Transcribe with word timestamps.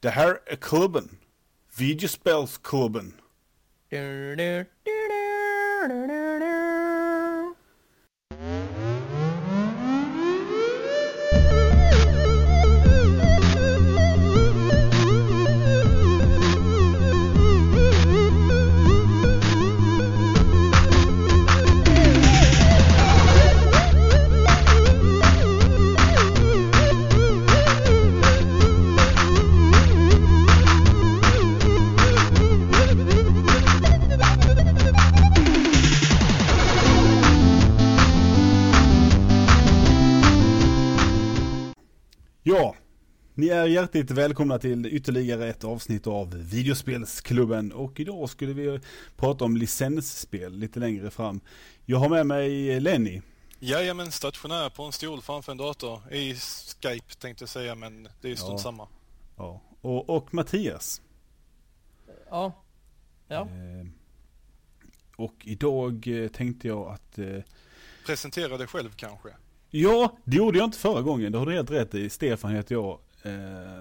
Det 0.00 0.10
här 0.10 0.38
är 0.46 0.52
er 0.52 0.56
klubben. 0.56 1.18
Videospelsklubben. 1.78 3.14
Ni 43.48 43.54
är 43.54 43.66
hjärtligt 43.66 44.10
välkomna 44.10 44.58
till 44.58 44.86
ytterligare 44.86 45.48
ett 45.48 45.64
avsnitt 45.64 46.06
av 46.06 46.34
Videospelsklubben 46.34 47.72
och 47.72 48.00
idag 48.00 48.30
skulle 48.30 48.52
vi 48.52 48.80
prata 49.16 49.44
om 49.44 49.56
licensspel 49.56 50.52
lite 50.58 50.80
längre 50.80 51.10
fram. 51.10 51.40
Jag 51.84 51.98
har 51.98 52.08
med 52.08 52.26
mig 52.26 52.80
Lenny. 52.80 53.22
Jajamän, 53.58 54.12
stationär 54.12 54.70
på 54.70 54.82
en 54.82 54.92
stol 54.92 55.22
framför 55.22 55.52
en 55.52 55.58
dator. 55.58 56.12
I 56.14 56.34
Skype 56.34 57.14
tänkte 57.18 57.42
jag 57.42 57.48
säga, 57.48 57.74
men 57.74 58.08
det 58.20 58.30
är 58.30 58.36
strunt 58.36 58.52
Ja. 58.52 58.58
samma. 58.58 58.88
Ja, 59.36 59.60
och, 59.80 60.10
och 60.10 60.34
Mattias. 60.34 61.00
Ja. 62.30 62.52
Ja. 63.28 63.40
Eh, 63.40 63.86
och 65.16 65.34
idag 65.44 66.08
eh, 66.24 66.28
tänkte 66.28 66.68
jag 66.68 66.88
att 66.88 67.18
eh, 67.18 67.26
Presentera 68.06 68.56
dig 68.56 68.66
själv 68.66 68.90
kanske. 68.96 69.28
Ja, 69.70 70.16
det 70.24 70.36
gjorde 70.36 70.58
jag 70.58 70.64
inte 70.64 70.78
förra 70.78 71.02
gången. 71.02 71.32
Det 71.32 71.38
har 71.38 71.46
du 71.46 71.52
helt 71.54 71.70
rätt 71.70 71.94
i. 71.94 72.10
Stefan 72.10 72.54
heter 72.54 72.74
jag. 72.74 72.98
Eh, 73.22 73.80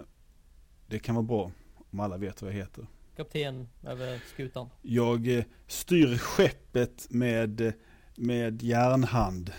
det 0.88 1.00
kan 1.00 1.16
vara 1.16 1.26
bra 1.26 1.52
om 1.92 2.00
alla 2.00 2.18
vet 2.18 2.42
vad 2.42 2.52
jag 2.52 2.56
heter. 2.56 2.88
Kapten 3.16 3.68
över 3.84 4.20
skutan. 4.34 4.70
Jag 4.82 5.28
eh, 5.28 5.44
styr 5.68 6.18
skeppet 6.18 7.08
med, 7.10 7.74
med 8.16 8.62
järnhand. 8.62 9.52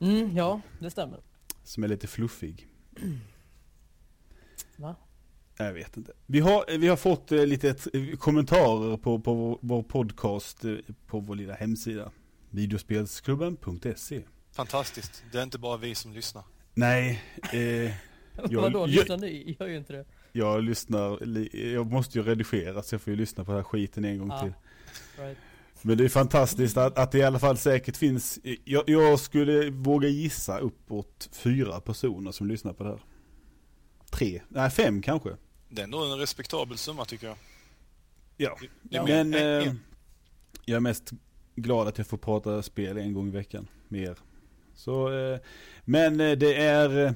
Mm, 0.00 0.36
ja, 0.36 0.60
det 0.78 0.90
stämmer. 0.90 1.20
Som 1.62 1.84
är 1.84 1.88
lite 1.88 2.06
fluffig. 2.06 2.68
Va? 4.76 4.96
Jag 5.56 5.72
vet 5.72 5.96
inte. 5.96 6.12
Vi 6.26 6.40
har, 6.40 6.78
vi 6.78 6.88
har 6.88 6.96
fått 6.96 7.32
eh, 7.32 7.46
lite 7.46 7.68
eh, 7.68 8.16
kommentarer 8.18 8.96
på, 8.96 9.20
på 9.20 9.58
vår, 9.62 9.82
podcast 9.82 10.64
eh, 10.64 10.74
på 11.06 11.20
vår 11.20 11.34
lilla 11.34 11.54
hemsida. 11.54 12.10
Videospelsklubben.se 12.50 14.22
Fantastiskt. 14.52 15.24
Det 15.32 15.38
är 15.38 15.42
inte 15.42 15.58
bara 15.58 15.76
vi 15.76 15.94
som 15.94 16.12
lyssnar. 16.12 16.44
Nej, 16.74 17.22
eh, 17.52 17.92
Jag- 18.50 18.62
Vadå, 18.62 18.78
jag- 18.80 18.88
lyssna 18.88 19.16
nu? 19.16 19.54
Gör 19.60 19.66
ju 19.68 19.76
inte 19.76 19.92
det. 19.92 20.04
jag 20.32 20.62
lyssnar, 20.64 21.38
jag 21.74 21.92
måste 21.92 22.18
ju 22.18 22.24
redigera 22.24 22.82
så 22.82 22.94
jag 22.94 23.02
får 23.02 23.10
ju 23.10 23.16
lyssna 23.16 23.44
på 23.44 23.50
den 23.50 23.58
här 23.58 23.64
skiten 23.64 24.04
en 24.04 24.18
gång 24.18 24.30
Ah. 24.30 24.40
till. 24.42 24.52
Right. 25.18 25.38
Men 25.82 25.98
det 25.98 26.04
är 26.04 26.08
fantastiskt 26.08 26.76
att, 26.76 26.98
att 26.98 27.12
det 27.12 27.18
i 27.18 27.22
alla 27.22 27.38
fall 27.38 27.56
säkert 27.56 27.96
finns, 27.96 28.38
jag, 28.64 28.82
jag 28.86 29.20
skulle 29.20 29.70
våga 29.70 30.08
gissa 30.08 30.58
uppåt 30.58 31.28
fyra 31.32 31.80
personer 31.80 32.32
som 32.32 32.46
lyssnar 32.46 32.72
på 32.72 32.84
det 32.84 32.90
här. 32.90 33.00
Tre, 34.10 34.40
nej 34.48 34.70
fem 34.70 35.02
kanske. 35.02 35.30
Det 35.68 35.80
är 35.80 35.84
ändå 35.84 36.04
en 36.04 36.18
respektabel 36.18 36.78
summa 36.78 37.04
tycker 37.04 37.26
jag. 37.26 37.36
Ja. 38.36 38.56
Ja. 38.90 39.04
mer 39.04 39.24
Men 39.24 39.34
eh, 39.66 39.74
jag 40.64 40.76
är 40.76 40.80
mest 40.80 41.10
glad 41.56 41.88
att 41.88 41.98
jag 41.98 42.06
får 42.06 42.16
prata 42.18 42.62
spel 42.62 42.96
en 42.98 43.12
gång 43.12 43.28
i 43.28 43.30
veckan 43.30 43.66
med 43.88 44.02
er. 44.02 44.18
Så, 44.74 45.12
eh, 45.12 45.38
men 45.84 46.20
eh, 46.20 46.32
det 46.38 46.54
är, 46.54 47.06
eh, 47.06 47.12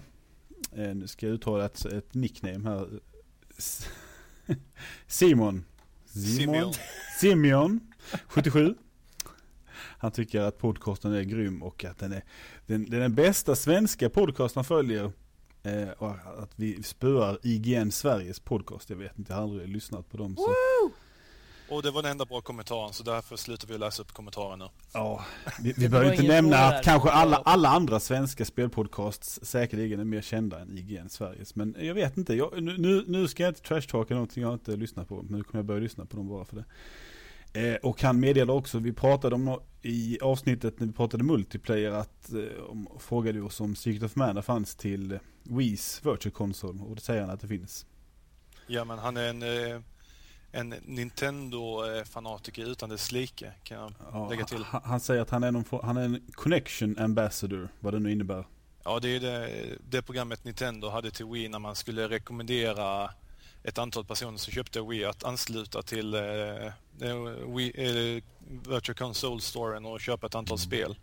nu 0.72 1.06
ska 1.06 1.26
jag 1.26 1.34
uttala 1.34 1.64
ett, 1.66 1.84
ett 1.84 2.14
nickname 2.14 2.68
här. 2.68 2.88
Simon. 5.06 5.64
Simeon. 6.04 6.72
Simeon, 7.20 7.80
77. 8.26 8.74
Han 9.74 10.12
tycker 10.12 10.40
att 10.40 10.58
podcasten 10.58 11.12
är 11.12 11.22
grym 11.22 11.62
och 11.62 11.84
att 11.84 11.98
den 11.98 12.12
är 12.12 12.24
den, 12.66 12.84
den, 12.84 12.94
är 12.94 13.00
den 13.00 13.14
bästa 13.14 13.56
svenska 13.56 14.10
podcasten 14.10 14.58
han 14.60 14.64
följer. 14.64 15.12
Eh, 15.62 15.88
och 15.88 16.10
att 16.42 16.52
vi 16.56 16.82
spöar 16.82 17.38
IGN 17.42 17.90
Sveriges 17.90 18.40
podcast. 18.40 18.90
Jag 18.90 18.96
vet 18.96 19.18
inte, 19.18 19.32
jag 19.32 19.36
har 19.36 19.42
aldrig 19.42 19.68
lyssnat 19.68 20.10
på 20.10 20.16
dem. 20.16 20.36
Så. 20.36 20.54
Och 21.70 21.82
det 21.82 21.90
var 21.90 22.02
den 22.02 22.10
enda 22.10 22.24
bra 22.24 22.40
kommentaren 22.40 22.92
så 22.92 23.02
därför 23.02 23.36
slutar 23.36 23.68
vi 23.68 23.74
att 23.74 23.80
läsa 23.80 24.02
upp 24.02 24.12
kommentaren 24.12 24.58
nu. 24.58 24.68
Ja, 24.92 25.24
vi, 25.62 25.72
vi 25.76 25.88
behöver 25.88 26.12
inte 26.12 26.22
nämna 26.28 26.56
att 26.58 26.72
där. 26.74 26.82
kanske 26.82 27.10
alla, 27.10 27.36
alla 27.36 27.68
andra 27.68 28.00
svenska 28.00 28.44
spelpodcasts 28.44 29.40
säkerligen 29.42 30.00
är 30.00 30.04
mer 30.04 30.22
kända 30.22 30.60
än 30.60 30.78
IGN 30.78 31.08
Sveriges. 31.08 31.54
Men 31.54 31.76
jag 31.78 31.94
vet 31.94 32.16
inte, 32.16 32.34
jag, 32.34 32.62
nu- 32.62 33.04
nu, 33.06 33.28
ska 33.28 33.42
jag 33.42 33.50
inte 33.50 33.62
trashtalka 33.62 34.14
någonting 34.14 34.42
jag 34.42 34.52
inte 34.52 34.76
lyssnat 34.76 35.08
på. 35.08 35.22
Men 35.22 35.38
nu 35.38 35.44
kommer 35.44 35.58
jag 35.58 35.66
börja 35.66 35.80
lyssna 35.80 36.06
på 36.06 36.16
dem 36.16 36.28
bara 36.28 36.44
för 36.44 36.56
det. 36.56 36.64
Eh, 37.52 37.76
och 37.76 38.02
han 38.02 38.20
meddelar 38.20 38.54
också, 38.54 38.78
vi 38.78 38.92
pratade 38.92 39.34
om 39.34 39.60
i 39.82 40.18
avsnittet 40.22 40.80
när 40.80 40.86
vi 40.86 40.92
pratade 40.92 41.24
multiplayer 41.24 41.90
att 41.90 42.32
eh, 42.32 42.64
om, 42.68 42.88
frågade 42.98 43.40
oss 43.42 43.60
om 43.60 43.76
Secret 43.76 44.02
of 44.02 44.16
Mana 44.16 44.42
fanns 44.42 44.74
till 44.76 45.18
Wii's 45.44 46.10
Virtual 46.12 46.32
Console 46.32 46.80
och 46.82 46.94
det 46.94 47.00
säger 47.00 47.20
han 47.20 47.30
att 47.30 47.40
det 47.40 47.48
finns. 47.48 47.86
Ja 48.66 48.84
men 48.84 48.98
han 48.98 49.16
är 49.16 49.28
en, 49.28 49.42
eh, 49.42 49.80
en 50.52 50.74
Nintendo-fanatiker 50.82 52.64
utan 52.64 52.88
dess 52.88 53.12
like 53.12 53.52
kan 53.62 53.78
jag 53.80 53.92
Ja, 54.12 54.28
lägga 54.28 54.44
till. 54.44 54.64
Han, 54.64 54.80
han 54.84 55.00
säger 55.00 55.22
att 55.22 55.30
han 55.30 55.42
är, 55.42 55.52
någon, 55.52 55.64
han 55.82 55.96
är 55.96 56.02
en 56.02 56.26
connection 56.32 56.98
ambassador, 56.98 57.68
vad 57.80 57.94
det 57.94 57.98
nu 58.00 58.12
innebär. 58.12 58.46
Ja, 58.84 58.98
det 59.00 59.08
är 59.08 59.20
det, 59.20 59.50
det 59.88 60.02
programmet 60.02 60.44
Nintendo 60.44 60.88
hade 60.88 61.10
till 61.10 61.26
Wii 61.26 61.48
när 61.48 61.58
man 61.58 61.76
skulle 61.76 62.08
rekommendera 62.08 63.10
ett 63.62 63.78
antal 63.78 64.04
personer 64.04 64.38
som 64.38 64.52
köpte 64.52 64.80
Wii 64.80 65.04
att 65.04 65.24
ansluta 65.24 65.82
till 65.82 66.14
eh, 66.14 66.20
eh, 67.00 67.16
Wii, 67.56 67.72
eh, 67.76 68.22
Virtual 68.72 68.96
Console-storen 68.96 69.86
och 69.86 70.00
köpa 70.00 70.26
ett 70.26 70.34
antal 70.34 70.58
spel. 70.58 70.98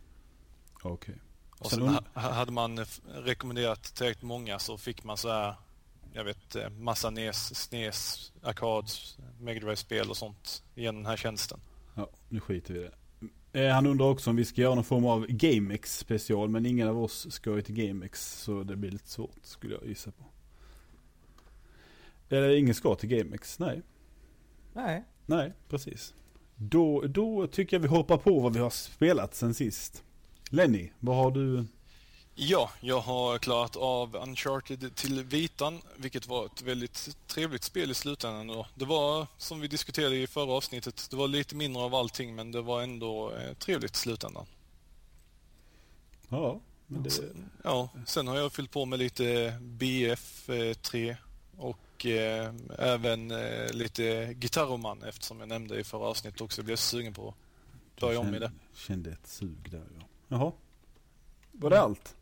Okej. 0.82 1.16
Och 1.60 1.70
Sen 1.72 1.80
sen 1.80 2.24
hade 2.24 2.52
man 2.52 2.86
rekommenderat 3.14 3.84
tillräckligt 3.84 4.24
många 4.24 4.60
så 4.60 4.78
fick 4.78 5.04
man 5.04 5.18
så 5.18 5.30
här, 5.32 5.56
jag 6.16 6.24
vet, 6.24 6.56
eh, 6.56 6.70
massa 6.70 7.10
NES, 7.10 7.56
SNES, 7.56 8.32
Arcads, 8.44 9.18
Mega 9.40 9.60
Drive-spel 9.60 10.10
och 10.10 10.18
sånt 10.18 10.64
genom 10.76 10.96
den 10.96 11.06
här 11.06 11.18
tjänsten. 11.18 11.60
Ja, 11.96 12.10
nu 12.30 12.40
skiter 12.40 12.74
vi 12.74 12.80
i 12.80 12.84
det. 13.52 13.66
Eh, 13.66 13.74
Han 13.74 13.86
undrar 13.86 14.06
också 14.06 14.30
om 14.30 14.36
vi 14.36 14.46
ska 14.46 14.62
göra 14.62 14.76
någon 14.76 14.84
form 14.84 15.06
av 15.06 15.26
GameX 15.30 15.98
special, 15.98 16.50
men 16.50 16.66
ingen 16.66 16.88
av 16.88 17.04
oss 17.04 17.32
ska 17.34 17.56
ju 17.56 17.62
till 17.62 17.76
GameX, 17.76 18.42
så 18.42 18.64
det 18.64 18.76
blir 18.76 18.92
lite 18.92 19.10
svårt 19.10 19.36
skulle 19.42 19.74
jag 19.74 19.88
gissa 19.88 20.12
på. 20.12 20.24
Eller 22.30 22.50
ingen 22.50 22.76
ska 22.76 22.96
till 22.96 23.10
GameX, 23.10 23.60
nej. 23.60 23.82
Nej. 24.74 25.04
Nej, 25.26 25.54
precis. 25.70 26.14
Då, 26.56 27.02
då 27.02 27.48
tycker 27.48 27.78
jag 27.78 27.82
vi 27.82 27.88
hoppar 27.88 28.18
på 28.18 28.40
vad 28.40 28.54
vi 28.54 28.60
har 28.60 28.70
spelat 28.70 29.36
sen 29.36 29.54
sist. 29.54 30.04
Lenny, 30.50 30.90
vad 31.00 31.16
har 31.16 31.32
du? 31.32 31.66
Ja, 32.38 32.72
jag 32.80 33.00
har 33.00 33.38
klarat 33.38 33.76
av 33.76 34.16
Uncharted 34.16 34.96
till 34.96 35.24
vitan, 35.24 35.82
vilket 35.96 36.28
var 36.28 36.46
ett 36.46 36.62
väldigt 36.62 37.18
trevligt 37.28 37.64
spel 37.64 37.92
i 37.92 37.94
slutändan. 37.94 38.48
då. 38.48 38.68
Det 38.76 38.86
var, 38.86 39.28
som 39.38 39.60
vi 39.60 39.68
diskuterade 39.68 40.16
i 40.16 40.28
förra 40.28 40.52
avsnittet, 40.52 41.08
det 41.10 41.16
var 41.16 41.28
lite 41.28 41.56
mindre 41.56 41.84
av 41.84 41.96
allting 41.96 42.36
men 42.36 42.52
det 42.52 42.62
var 42.62 42.82
ändå 42.82 43.32
eh, 43.32 43.54
trevligt 43.54 43.96
i 43.96 44.00
slutändan. 44.00 44.46
Ja, 46.30 46.60
men 46.88 47.04
det, 47.04 47.10
Sen, 47.10 47.50
ja, 47.64 47.90
sen 48.06 48.28
har 48.28 48.38
jag 48.38 48.54
fyllt 48.54 48.72
på 48.72 48.86
med 48.86 49.00
lite 49.00 49.58
BF3 49.62 51.16
och 51.58 52.06
eh, 52.06 52.54
även 52.78 53.32
eh, 53.32 53.72
lite 53.74 54.34
Gitarroman 54.34 55.04
eftersom 55.04 55.40
jag 55.40 55.50
nämnde 55.50 55.80
i 55.80 55.84
förra 55.84 56.06
avsnittet 56.06 56.42
också. 56.42 56.62
Jag 56.62 56.66
blev 56.66 56.76
sugen 56.76 57.14
på 57.14 57.30
att 57.96 58.02
börja 58.02 58.20
om 58.20 58.36
i 58.36 58.40
det. 58.40 58.52
kände 58.74 59.12
ett 59.12 59.28
sug 59.28 59.72
där 59.72 59.84
ja. 60.00 60.06
Jaha. 60.28 60.52
Var 61.52 61.70
det 61.70 61.82
allt? 61.82 62.16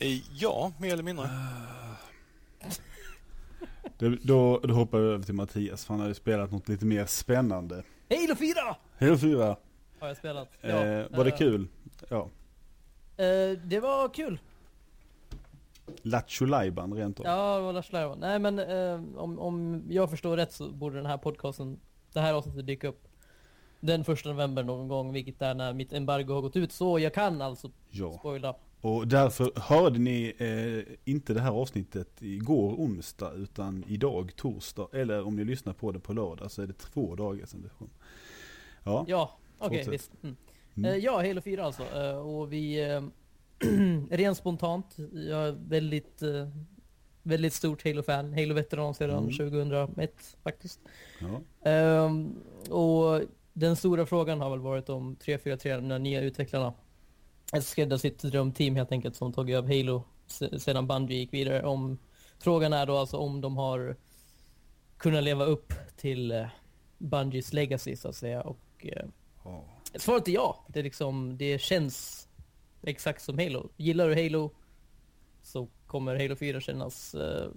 Eh, 0.00 0.20
ja, 0.38 0.72
mer 0.78 0.92
eller 0.92 1.02
mindre. 1.02 1.28
Då, 3.98 4.16
då, 4.22 4.58
då 4.58 4.74
hoppar 4.74 4.98
jag 4.98 5.06
över 5.12 5.24
till 5.24 5.34
Mattias, 5.34 5.84
för 5.84 5.94
han 5.94 6.00
har 6.00 6.08
ju 6.08 6.14
spelat 6.14 6.50
något 6.52 6.68
lite 6.68 6.84
mer 6.86 7.06
spännande. 7.06 7.82
Halo 8.10 8.34
4! 8.36 8.54
Halo 9.00 9.16
4, 9.18 9.56
Har 10.00 10.08
jag 10.08 10.16
spelat. 10.16 10.48
eh, 10.60 10.70
var 11.10 11.24
det 11.24 11.30
eh, 11.30 11.36
kul? 11.36 11.68
Ja. 12.08 12.28
Eh, 13.16 13.58
det 13.64 13.80
var 13.80 14.14
kul. 14.14 14.38
Lattjo 16.02 16.44
Lajban 16.46 16.94
rent 16.94 17.20
av. 17.20 17.26
Ja, 17.26 17.56
det 17.56 17.62
var 17.62 17.72
Lars 17.72 17.92
Lärvan. 17.92 18.18
Nej 18.20 18.38
men 18.38 18.58
eh, 18.58 19.00
om, 19.16 19.38
om 19.38 19.84
jag 19.88 20.10
förstår 20.10 20.36
rätt 20.36 20.52
så 20.52 20.68
borde 20.70 20.96
den 20.96 21.06
här 21.06 21.16
podcasten, 21.18 21.80
det 22.12 22.20
här 22.20 22.34
avsnittet 22.34 22.66
dyka 22.66 22.88
upp 22.88 23.08
den 23.80 24.04
första 24.04 24.28
november 24.28 24.62
någon 24.62 24.88
gång, 24.88 25.12
vilket 25.12 25.42
är 25.42 25.54
när 25.54 25.72
mitt 25.72 25.92
embargo 25.92 26.32
har 26.34 26.40
gått 26.42 26.56
ut. 26.56 26.72
Så 26.72 26.98
jag 26.98 27.14
kan 27.14 27.42
alltså 27.42 27.70
Ja. 27.90 28.12
spoila 28.18 28.54
Och 28.80 29.08
därför 29.08 29.52
hörde 29.60 29.98
ni 29.98 30.34
eh, 30.38 30.94
inte 31.12 31.34
det 31.34 31.40
här 31.40 31.50
avsnittet 31.50 32.22
igår 32.22 32.72
onsdag 32.74 33.32
utan 33.32 33.84
idag 33.88 34.36
torsdag. 34.36 34.88
Eller 34.92 35.22
om 35.26 35.36
ni 35.36 35.44
lyssnar 35.44 35.72
på 35.72 35.92
det 35.92 36.00
på 36.00 36.12
lördag 36.12 36.50
så 36.50 36.62
är 36.62 36.66
det 36.66 36.72
två 36.78 37.14
dagar 37.14 37.46
sedan 37.46 37.62
det 37.62 37.68
kom. 37.78 37.90
Ja, 38.84 39.04
Ja, 39.08 39.38
okej 39.58 39.78
Fortsätt. 39.78 39.94
visst. 39.94 40.10
Mm. 40.22 40.36
Mm. 40.76 40.90
Eh, 40.90 40.96
ja, 40.96 41.16
Halo 41.16 41.40
4 41.40 41.64
alltså. 41.64 41.82
Eh, 41.82 42.16
och 42.18 42.52
vi... 42.52 42.90
Eh, 42.90 43.02
rent 44.10 44.36
spontant, 44.38 44.96
jag 45.12 45.48
är 45.48 45.56
väldigt... 45.68 46.22
Väldigt 47.22 47.52
stort 47.52 47.84
Halo-fan. 47.84 48.32
Halo-veteran 48.34 48.94
sedan 48.94 49.18
Mm. 49.18 49.30
2001 49.32 50.36
faktiskt. 50.42 50.80
ja. 51.20 51.70
Ehm, 51.70 52.34
och 52.70 53.20
den 53.52 53.76
stora 53.76 54.06
frågan 54.06 54.40
har 54.40 54.50
väl 54.50 54.58
varit 54.58 54.88
om 54.88 55.16
343, 55.16 55.76
de 55.76 56.02
nya 56.02 56.20
utvecklarna, 56.20 56.72
skrädda 57.60 57.98
sitt 57.98 58.18
drömteam 58.22 58.76
helt 58.76 58.92
enkelt 58.92 59.16
som 59.16 59.32
tagit 59.32 59.56
över 59.56 59.76
Halo 59.78 60.02
se- 60.26 60.58
sedan 60.60 60.86
Bungie 60.86 61.16
gick 61.18 61.32
vidare. 61.34 61.62
Om, 61.66 61.98
frågan 62.38 62.72
är 62.72 62.86
då 62.86 62.96
alltså 62.96 63.16
om 63.16 63.40
de 63.40 63.56
har 63.56 63.96
kunnat 64.96 65.22
leva 65.24 65.44
upp 65.44 65.72
till 65.96 66.32
eh, 66.32 66.46
Bungies 66.98 67.52
legacy 67.52 67.96
så 67.96 68.08
att 68.08 68.16
säga. 68.16 68.40
Och 68.42 68.86
ja. 69.44 69.64
svaret 69.96 70.28
är 70.28 70.32
ja. 70.32 70.64
Det, 70.68 70.78
är 70.78 70.82
liksom, 70.84 71.36
det 71.38 71.60
känns 71.60 72.28
exakt 72.82 73.22
som 73.22 73.38
Halo. 73.38 73.68
Gillar 73.76 74.08
du 74.08 74.22
Halo 74.22 74.50
så 75.42 75.68
kommer 75.86 76.16
Halo 76.16 76.36
4 76.36 76.60
kännas 76.60 77.14
eh, 77.14 77.48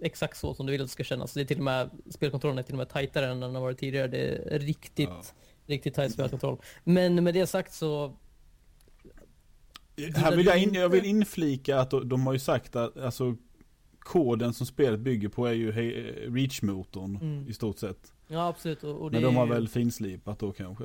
exakt 0.00 0.36
så 0.38 0.54
som 0.54 0.66
du 0.66 0.72
vill 0.72 0.80
att 0.80 0.86
det 0.88 0.92
ska 0.92 1.04
kännas. 1.04 1.34
Det 1.34 1.40
är 1.40 1.44
till 1.44 1.58
och 1.58 1.64
med, 1.64 1.90
spelkontrollen 2.10 2.58
är 2.58 2.62
till 2.62 2.74
och 2.74 2.78
med 2.78 2.88
tajtare 2.88 3.30
än 3.30 3.40
den 3.40 3.54
har 3.54 3.62
varit 3.62 3.78
tidigare. 3.78 4.06
Det 4.08 4.54
är 4.54 4.58
riktigt, 4.58 5.08
Ja. 5.08 5.22
riktigt 5.66 5.94
tajt 5.94 6.12
spelkontroll. 6.12 6.58
Men 6.84 7.24
med 7.24 7.34
det 7.34 7.46
sagt 7.46 7.72
så, 7.72 8.12
Här 10.14 10.36
vill 10.36 10.46
jag, 10.46 10.62
in, 10.62 10.74
jag 10.74 10.88
vill 10.88 11.04
inflika 11.04 11.80
att 11.80 11.90
de, 11.90 12.08
de 12.08 12.26
har 12.26 12.32
ju 12.32 12.38
sagt 12.38 12.76
att 12.76 12.96
alltså, 12.96 13.36
koden 13.98 14.52
som 14.54 14.66
spelet 14.66 15.00
bygger 15.00 15.28
på 15.28 15.46
är 15.46 15.52
ju 15.52 15.72
Reach-motorn 16.30 17.16
Mm. 17.20 17.48
i 17.48 17.52
stort 17.52 17.78
sett. 17.78 18.12
ja 18.28 18.48
absolut. 18.48 18.84
Och, 18.84 18.96
och 19.02 19.10
det 19.10 19.16
Men 19.16 19.22
de 19.24 19.36
har 19.36 19.46
ju- 19.46 19.52
väl 19.52 19.68
finslipat 19.68 20.38
då 20.38 20.52
kanske? 20.52 20.84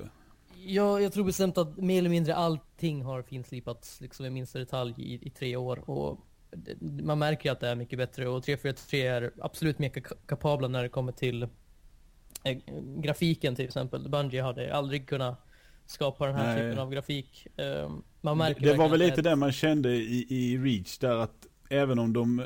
Ja, 0.66 1.00
jag 1.02 1.14
tror 1.14 1.26
bestämt 1.26 1.58
att 1.58 1.78
mer 1.78 1.98
eller 1.98 2.10
mindre 2.10 2.36
allting 2.36 3.02
har 3.04 3.22
finslipats 3.22 4.02
liksom 4.02 4.26
i 4.26 4.30
minsta 4.30 4.60
detalj 4.60 4.94
i, 4.98 5.28
i 5.28 5.30
tre 5.30 5.56
år. 5.56 5.90
Och 5.90 6.20
det- 6.52 7.04
man 7.04 7.20
märker 7.20 7.52
att 7.52 7.60
det 7.60 7.68
är 7.68 7.76
mycket 7.76 8.00
bättre 8.00 8.28
och 8.28 8.44
343 8.44 9.02
är 9.08 9.32
absolut 9.42 9.80
mer 9.80 9.90
ka- 9.90 10.18
kapabla 10.26 10.68
när 10.68 10.84
det 10.84 10.90
kommer 10.90 11.12
till 11.12 11.44
eh, 12.44 12.58
grafiken 12.98 13.56
till 13.56 13.66
exempel. 13.66 14.10
Bungie 14.10 14.42
hade 14.44 14.76
aldrig 14.76 15.08
kunnat 15.08 15.46
skapa 15.92 16.26
den 16.28 16.36
här 16.36 16.56
Nej. 16.56 16.64
typen 16.64 16.80
av 16.80 16.92
grafik. 16.92 17.48
Eh, 17.56 17.90
man 18.22 18.38
Det, 18.38 18.44
märker 18.44 18.62
det 18.62 18.68
var 18.68 18.78
verkligen 18.78 18.92
väl 18.92 19.00
lite 19.00 19.22
det 19.22 19.30
det 19.30 19.36
man 19.36 19.52
kände 19.52 19.96
i, 19.96 20.26
i 20.30 20.58
Reach 20.58 20.98
där 20.98 21.16
att 21.16 21.48
även 21.70 22.00
om 22.00 22.14
de 22.14 22.46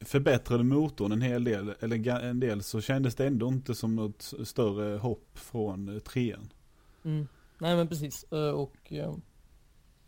förbättrade 0.00 0.64
motorn 0.64 1.12
en 1.12 1.22
hel 1.22 1.44
del, 1.44 1.74
eller 1.80 2.08
en 2.22 2.40
del, 2.40 2.62
så 2.62 2.80
kändes 2.80 3.14
det 3.14 3.26
ändå 3.26 3.48
inte 3.48 3.74
som 3.74 3.96
något 3.96 4.32
större 4.44 4.98
hopp 4.98 5.28
från 5.34 5.88
eh, 5.88 5.98
trean. 5.98 6.52
Mm. 7.04 7.28
Nej 7.58 7.76
men 7.76 7.88
precis. 7.88 8.24
Eh, 8.32 8.38
Och 8.50 8.92
eh, 8.92 9.14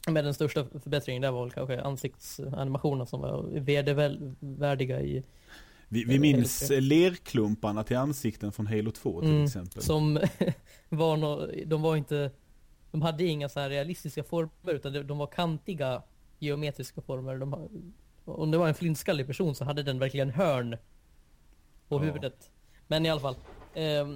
med 0.09 0.25
den 0.25 0.35
största 0.35 0.67
förbättringen 0.83 1.23
där 1.23 1.31
var 1.31 1.43
väl 1.45 1.51
kanske 1.53 1.81
ansiktsanimationerna 1.83 3.07
som 3.07 3.21
var 3.21 3.61
vedervärdiga 3.61 5.01
i 5.01 5.23
Vi, 5.89 6.05
vi 6.05 6.19
minns 6.19 6.71
lerklumparna 6.81 7.85
till 7.85 7.97
ansikten 7.97 8.53
från 8.53 8.67
Halo 8.67 8.91
2 8.91 9.21
till 9.21 9.31
Mm, 9.31 9.45
exempel. 9.45 9.83
Som 9.83 10.21
var 10.89 11.17
no, 11.17 11.51
de 11.67 11.83
var 11.83 11.97
inte, 11.97 12.31
de 12.95 13.03
hade 13.03 13.25
inga 13.25 13.49
så 13.49 13.61
här 13.61 13.69
realistiska 13.71 14.25
former 14.25 14.75
utan 14.75 15.07
de, 15.07 15.19
var 15.19 15.27
kantiga 15.27 16.03
geometriska 16.39 17.01
former. 17.01 17.37
De, 17.39 17.69
om 18.25 18.51
det 18.51 18.59
var 18.59 18.69
en 18.69 18.75
flintskallig 18.75 19.27
person 19.27 19.55
så 19.55 19.65
hade 19.65 19.83
den 19.83 19.99
verkligen 19.99 20.31
hörn 20.31 20.77
på 21.89 21.95
Ja. 21.95 21.99
huvudet. 21.99 22.51
Men 22.87 23.07
i 23.07 23.11
alla 23.11 23.21
fall, 23.21 23.37
eh, 23.75 24.07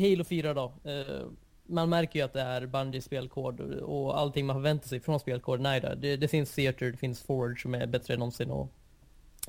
Halo 0.00 0.24
4 0.24 0.54
då. 0.54 0.72
Eh, 0.84 1.26
man 1.66 1.88
märker 1.88 2.18
ju 2.18 2.24
att 2.24 2.32
det 2.32 2.40
är 2.40 2.66
Bungies 2.66 3.04
spelkod 3.04 3.60
och 3.60 4.18
allting 4.18 4.46
man 4.46 4.56
förväntar 4.56 4.88
sig 4.88 5.00
från 5.00 5.20
spelkoden 5.20 5.66
är 5.66 5.80
där. 5.80 5.96
Det, 5.96 6.16
det 6.16 6.28
finns 6.28 6.54
Theater, 6.54 6.90
det 6.90 6.96
finns 6.96 7.22
Forge 7.22 7.60
som 7.60 7.74
är 7.74 7.86
bättre 7.86 8.14
än 8.14 8.18
någonsin 8.18 8.50
och 8.50 8.72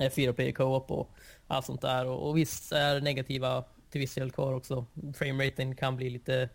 eh, 0.00 0.10
4 0.10 0.32
player 0.32 0.52
co-op 0.52 0.90
och 0.90 1.10
allt 1.46 1.66
sånt 1.66 1.80
där. 1.80 2.06
Och, 2.06 2.28
och 2.28 2.36
visst 2.36 2.72
är 2.72 3.00
negativa 3.00 3.64
till 3.90 4.00
viss 4.00 4.14
del 4.14 4.30
kvar 4.30 4.52
också. 4.52 4.86
Frameraten 5.14 5.76
kan 5.76 5.96
bli 5.96 6.10
lite 6.10 6.48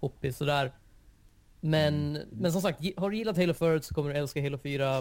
hoppig 0.00 0.34
sådär. 0.34 0.72
Men, 1.60 2.18
men 2.32 2.52
som 2.52 2.62
sagt, 2.62 2.80
har 2.96 3.10
du 3.10 3.16
gillat 3.16 3.36
Halo 3.36 3.54
förut 3.54 3.84
så 3.84 3.94
kommer 3.94 4.12
du 4.12 4.18
älska 4.18 4.42
Halo 4.42 4.58
4. 4.58 4.98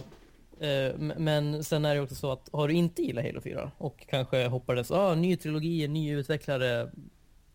Eh, 0.60 0.98
men 0.98 1.64
sen 1.64 1.86
är 1.86 1.96
det 1.96 2.02
också 2.02 2.16
så 2.16 2.32
att 2.32 2.50
har 2.54 2.68
du 2.68 2.74
inte 2.74 3.02
gillat 3.02 3.26
Halo 3.26 3.42
4 3.42 3.72
och 3.78 4.08
kanske 4.10 4.48
hoppades, 4.48 4.92
ah, 4.92 5.16
ny 5.16 5.38
trilogi, 5.38 5.88
ny 5.88 6.14
utvecklare, 6.14 6.92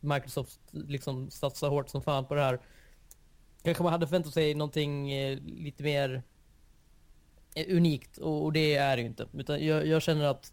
Microsoft 0.01 0.61
liksom 0.71 1.31
satsar 1.31 1.69
hårt 1.69 1.89
som 1.89 2.03
fan 2.03 2.27
på 2.27 2.35
det 2.35 2.43
här. 2.43 2.61
Kanske 3.63 3.83
man 3.83 3.93
hade 3.93 4.07
förväntat 4.07 4.35
sig 4.35 4.55
någonting 4.55 5.13
eh, 5.13 5.39
lite 5.43 5.83
mer 5.83 6.23
eh, 7.55 7.77
unikt 7.77 8.19
och, 8.19 8.45
och 8.45 8.53
det 8.53 8.75
är 8.75 8.97
det 8.97 9.03
ju 9.03 9.09
inte. 9.09 9.27
Utan 9.33 9.67
jag, 9.67 9.87
jag 9.87 10.03
känner 10.03 10.25
att 10.25 10.53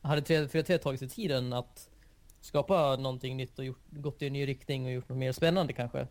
hade 0.00 0.22
343 0.22 0.78
tagit 0.78 0.98
sig 0.98 1.08
tiden 1.08 1.52
att 1.52 1.88
skapa 2.40 2.96
någonting 2.96 3.36
nytt 3.36 3.58
och 3.58 3.64
gjort, 3.64 3.82
gått 3.90 4.22
i 4.22 4.26
en 4.26 4.32
ny 4.32 4.46
riktning 4.46 4.84
och 4.84 4.92
gjort 4.92 5.08
något 5.08 5.18
mer 5.18 5.32
spännande 5.32 5.72
kanske. 5.72 6.06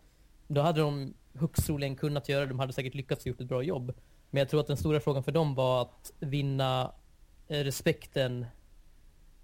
Då 0.47 0.61
hade 0.61 0.81
de 0.81 1.13
högst 1.35 1.65
troligen 1.65 1.95
kunnat 1.95 2.29
göra. 2.29 2.45
De 2.45 2.59
hade 2.59 2.73
säkert 2.73 2.93
lyckats 2.93 3.25
gjort 3.25 3.41
ett 3.41 3.47
bra 3.47 3.63
jobb. 3.63 3.93
Men 4.29 4.39
jag 4.39 4.49
tror 4.49 4.59
att 4.59 4.67
den 4.67 4.77
stora 4.77 4.99
frågan 4.99 5.23
för 5.23 5.31
dem 5.31 5.55
var 5.55 5.81
att 5.81 6.11
vinna 6.19 6.91
eh, 7.47 7.59
respekten 7.59 8.45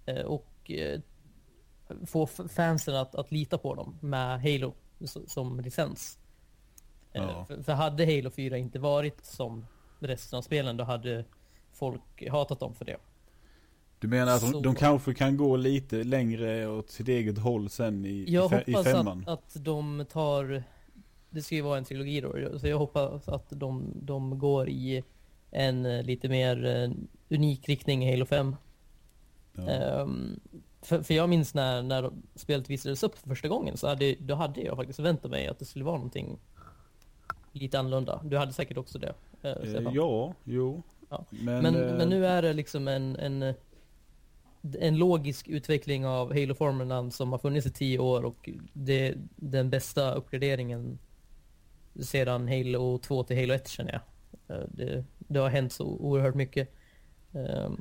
eh, 0.06 0.22
och 0.22 0.70
eh, 0.70 1.00
få 2.06 2.26
fansen 2.26 2.96
att, 2.96 3.14
att 3.14 3.32
lita 3.32 3.58
på 3.58 3.74
dem 3.74 3.98
med 4.02 4.42
Halo 4.42 4.74
som 5.26 5.60
licens. 5.60 6.18
Ja. 7.12 7.44
För, 7.44 7.62
för 7.62 7.72
hade 7.72 8.04
Halo 8.04 8.30
4 8.30 8.58
inte 8.58 8.78
varit 8.78 9.24
som 9.24 9.66
resten 9.98 10.36
av 10.36 10.42
spelen 10.42 10.76
då 10.76 10.84
hade 10.84 11.24
folk 11.72 12.28
hatat 12.30 12.60
dem 12.60 12.74
för 12.74 12.84
det. 12.84 12.96
Du 13.98 14.08
menar 14.08 14.32
att 14.34 14.40
Så- 14.40 14.52
de, 14.52 14.62
de 14.62 14.74
kanske 14.74 15.14
kan 15.14 15.36
gå 15.36 15.56
lite 15.56 16.04
längre 16.04 16.66
åt 16.66 16.90
sitt 16.90 17.08
eget 17.08 17.38
håll 17.38 17.70
sen 17.70 18.06
i, 18.06 18.24
Jag 18.28 18.46
i, 18.46 18.48
fe, 18.48 18.64
i 18.66 18.72
hoppas 18.72 18.92
femman? 18.92 19.24
att, 19.26 19.56
att 19.56 19.64
de 19.64 20.06
tar, 20.12 20.64
det 21.32 21.42
ska 21.42 21.54
ju 21.54 21.60
vara 21.60 21.78
en 21.78 21.84
trilogi 21.84 22.20
då, 22.20 22.58
så 22.58 22.68
jag 22.68 22.78
hoppas 22.78 23.28
att 23.28 23.46
de, 23.50 23.92
de 23.94 24.38
går 24.38 24.68
i 24.68 25.04
en 25.50 25.86
eh, 25.86 26.02
lite 26.02 26.28
mer 26.28 26.64
eh, 26.66 26.90
unik 27.36 27.68
riktning 27.68 28.04
i 28.04 28.10
Halo 28.10 28.26
5. 28.26 28.56
Ja. 29.52 29.68
Ehm, 29.70 30.40
för, 30.82 31.02
för 31.02 31.14
jag 31.14 31.28
minns 31.28 31.54
när, 31.54 31.82
när 31.82 32.10
spelet 32.34 32.70
visades 32.70 33.02
upp 33.02 33.18
för 33.18 33.28
första 33.28 33.48
gången 33.48 33.76
så 33.76 33.88
hade, 33.88 34.14
då 34.18 34.34
hade 34.34 34.60
jag 34.60 34.76
faktiskt 34.76 34.96
förväntat 34.96 35.30
mig 35.30 35.48
att 35.48 35.58
det 35.58 35.64
skulle 35.64 35.84
vara 35.84 35.96
någonting 35.96 36.38
lite 37.52 37.78
annorlunda. 37.78 38.20
Du 38.24 38.38
hade 38.38 38.52
säkert 38.52 38.76
också 38.76 38.98
det, 38.98 39.14
eh, 39.42 39.50
Eh, 39.50 39.82
ja, 39.92 40.34
jo. 40.44 40.82
Ja. 41.08 41.24
Men, 41.30 41.62
Men, 41.62 41.76
eh, 41.76 41.96
men 41.96 42.08
nu 42.08 42.26
är 42.26 42.42
det 42.42 42.52
liksom 42.52 42.88
en, 42.88 43.16
en, 43.16 43.54
en 44.80 44.96
logisk 44.96 45.48
utveckling 45.48 46.06
av 46.06 46.32
Halo-formerna 46.32 47.10
som 47.10 47.32
har 47.32 47.38
funnits 47.38 47.66
i 47.66 47.70
tio 47.70 47.98
år 47.98 48.24
och 48.24 48.50
det 48.72 49.08
är 49.08 49.14
den 49.36 49.70
bästa 49.70 50.14
uppgraderingen 50.14 50.98
sedan 52.00 52.48
Halo 52.48 52.98
2 52.98 53.22
till 53.24 53.36
Halo 53.36 53.54
1 53.54 53.68
känner 53.68 53.92
jag. 53.92 54.02
Eh, 54.56 54.64
Det, 54.68 55.04
det 55.18 55.38
har 55.38 55.48
hänt 55.48 55.72
så 55.72 55.84
oerhört 55.84 56.34
mycket. 56.34 56.74
Ehm, 57.32 57.80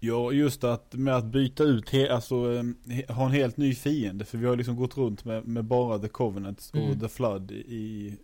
Ja, 0.00 0.32
just 0.32 0.64
att 0.64 0.94
med 0.94 1.16
att 1.16 1.24
byta 1.24 1.64
ut, 1.64 1.94
alltså 2.10 2.54
eh, 2.54 2.92
he, 2.92 3.12
ha 3.12 3.26
en 3.26 3.32
helt 3.32 3.56
ny 3.56 3.74
fiende. 3.74 4.24
För 4.24 4.38
vi 4.38 4.46
har 4.46 4.56
liksom 4.56 4.76
gått 4.76 4.96
runt 4.96 5.24
med, 5.24 5.46
med 5.48 5.64
bara 5.64 5.98
The 5.98 6.08
Covenant 6.08 6.70
och 6.72 6.78
Mm. 6.78 7.00
The 7.00 7.08
Flood 7.08 7.50
i, 7.50 8.16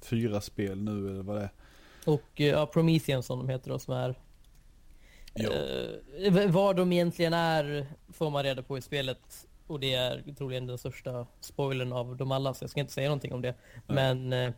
fyra 0.00 0.40
spel 0.40 0.82
nu 0.82 1.10
eller 1.10 1.22
vad 1.22 1.36
det 1.36 1.42
är. 1.42 1.50
Och 2.04 2.40
eh, 2.40 2.46
ja, 2.46 2.66
Promethean 2.66 3.22
som 3.22 3.38
de 3.38 3.48
heter 3.48 3.70
då, 3.70 3.78
som 3.78 3.94
är... 3.94 4.14
Ja. 5.34 5.50
Eh, 5.52 6.50
vad 6.50 6.76
de 6.76 6.92
egentligen 6.92 7.32
är 7.32 7.86
får 8.12 8.30
man 8.30 8.42
reda 8.42 8.62
på 8.62 8.78
i 8.78 8.80
spelet. 8.80 9.46
Och 9.70 9.80
det 9.80 9.94
är 9.94 10.34
troligen 10.38 10.66
den 10.66 10.78
största 10.78 11.26
spoilern 11.40 11.92
av 11.92 12.16
dem 12.16 12.32
alla, 12.32 12.54
så 12.54 12.62
jag 12.62 12.70
ska 12.70 12.80
inte 12.80 12.92
säga 12.92 13.08
någonting 13.08 13.32
om 13.32 13.42
det. 13.42 13.54
Men 13.86 14.32
eh, 14.32 14.52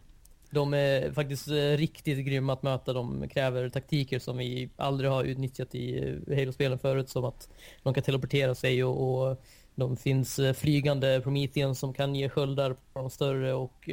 de 0.51 0.75
är 0.75 1.13
faktiskt 1.13 1.49
eh, 1.49 1.55
riktigt 1.55 2.27
grymma 2.27 2.53
att 2.53 2.63
möta. 2.63 2.93
De 2.93 3.29
kräver 3.29 3.69
taktiker 3.69 4.19
som 4.19 4.37
vi 4.37 4.71
aldrig 4.77 5.11
har 5.11 5.25
utnyttjat 5.25 5.75
i 5.75 5.99
eh, 6.29 6.39
Halo-spelen 6.39 6.79
förut. 6.79 7.09
Som 7.09 7.25
att 7.25 7.49
de 7.83 7.95
kan 7.95 8.03
teleportera 8.03 8.55
sig 8.55 8.85
och, 8.85 9.29
och 9.31 9.43
de 9.75 9.97
finns 9.97 10.39
eh, 10.39 10.55
flygande 10.55 11.21
Promethean 11.21 11.75
som 11.75 11.95
kan 11.95 12.15
ge 12.15 12.29
sköldar 12.29 12.73
på 12.73 13.01
de 13.01 13.11
större 13.11 13.55
och, 13.55 13.89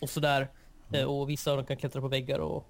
och 0.00 0.10
sådär. 0.10 0.48
Eh, 0.92 1.04
Och 1.04 1.30
vissa 1.30 1.50
av 1.50 1.56
dem 1.56 1.66
kan 1.66 1.76
klättra 1.76 2.00
på 2.00 2.08
väggar 2.08 2.38
och 2.38 2.66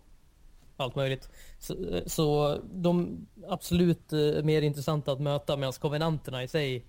allt 0.76 0.94
möjligt. 0.94 1.30
Så, 1.58 1.74
så 2.06 2.58
de 2.72 3.18
absolut 3.48 4.12
mer 4.42 4.62
intressanta 4.62 5.12
att 5.12 5.20
möta 5.20 5.56
medan 5.56 5.72
konvenanterna 5.72 6.42
i 6.42 6.48
sig 6.48 6.84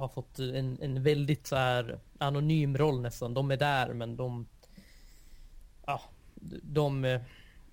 har 0.00 0.08
fått 0.08 0.38
en, 0.38 0.78
en 0.80 1.02
väldigt 1.02 1.46
så 1.46 1.56
här 1.56 1.98
anonym 2.18 2.78
roll 2.78 3.00
nästan. 3.00 3.34
De 3.34 3.50
är 3.50 3.56
där 3.56 3.92
men 3.92 4.16
de... 4.16 4.46
Ja, 5.86 6.00
de... 6.62 7.18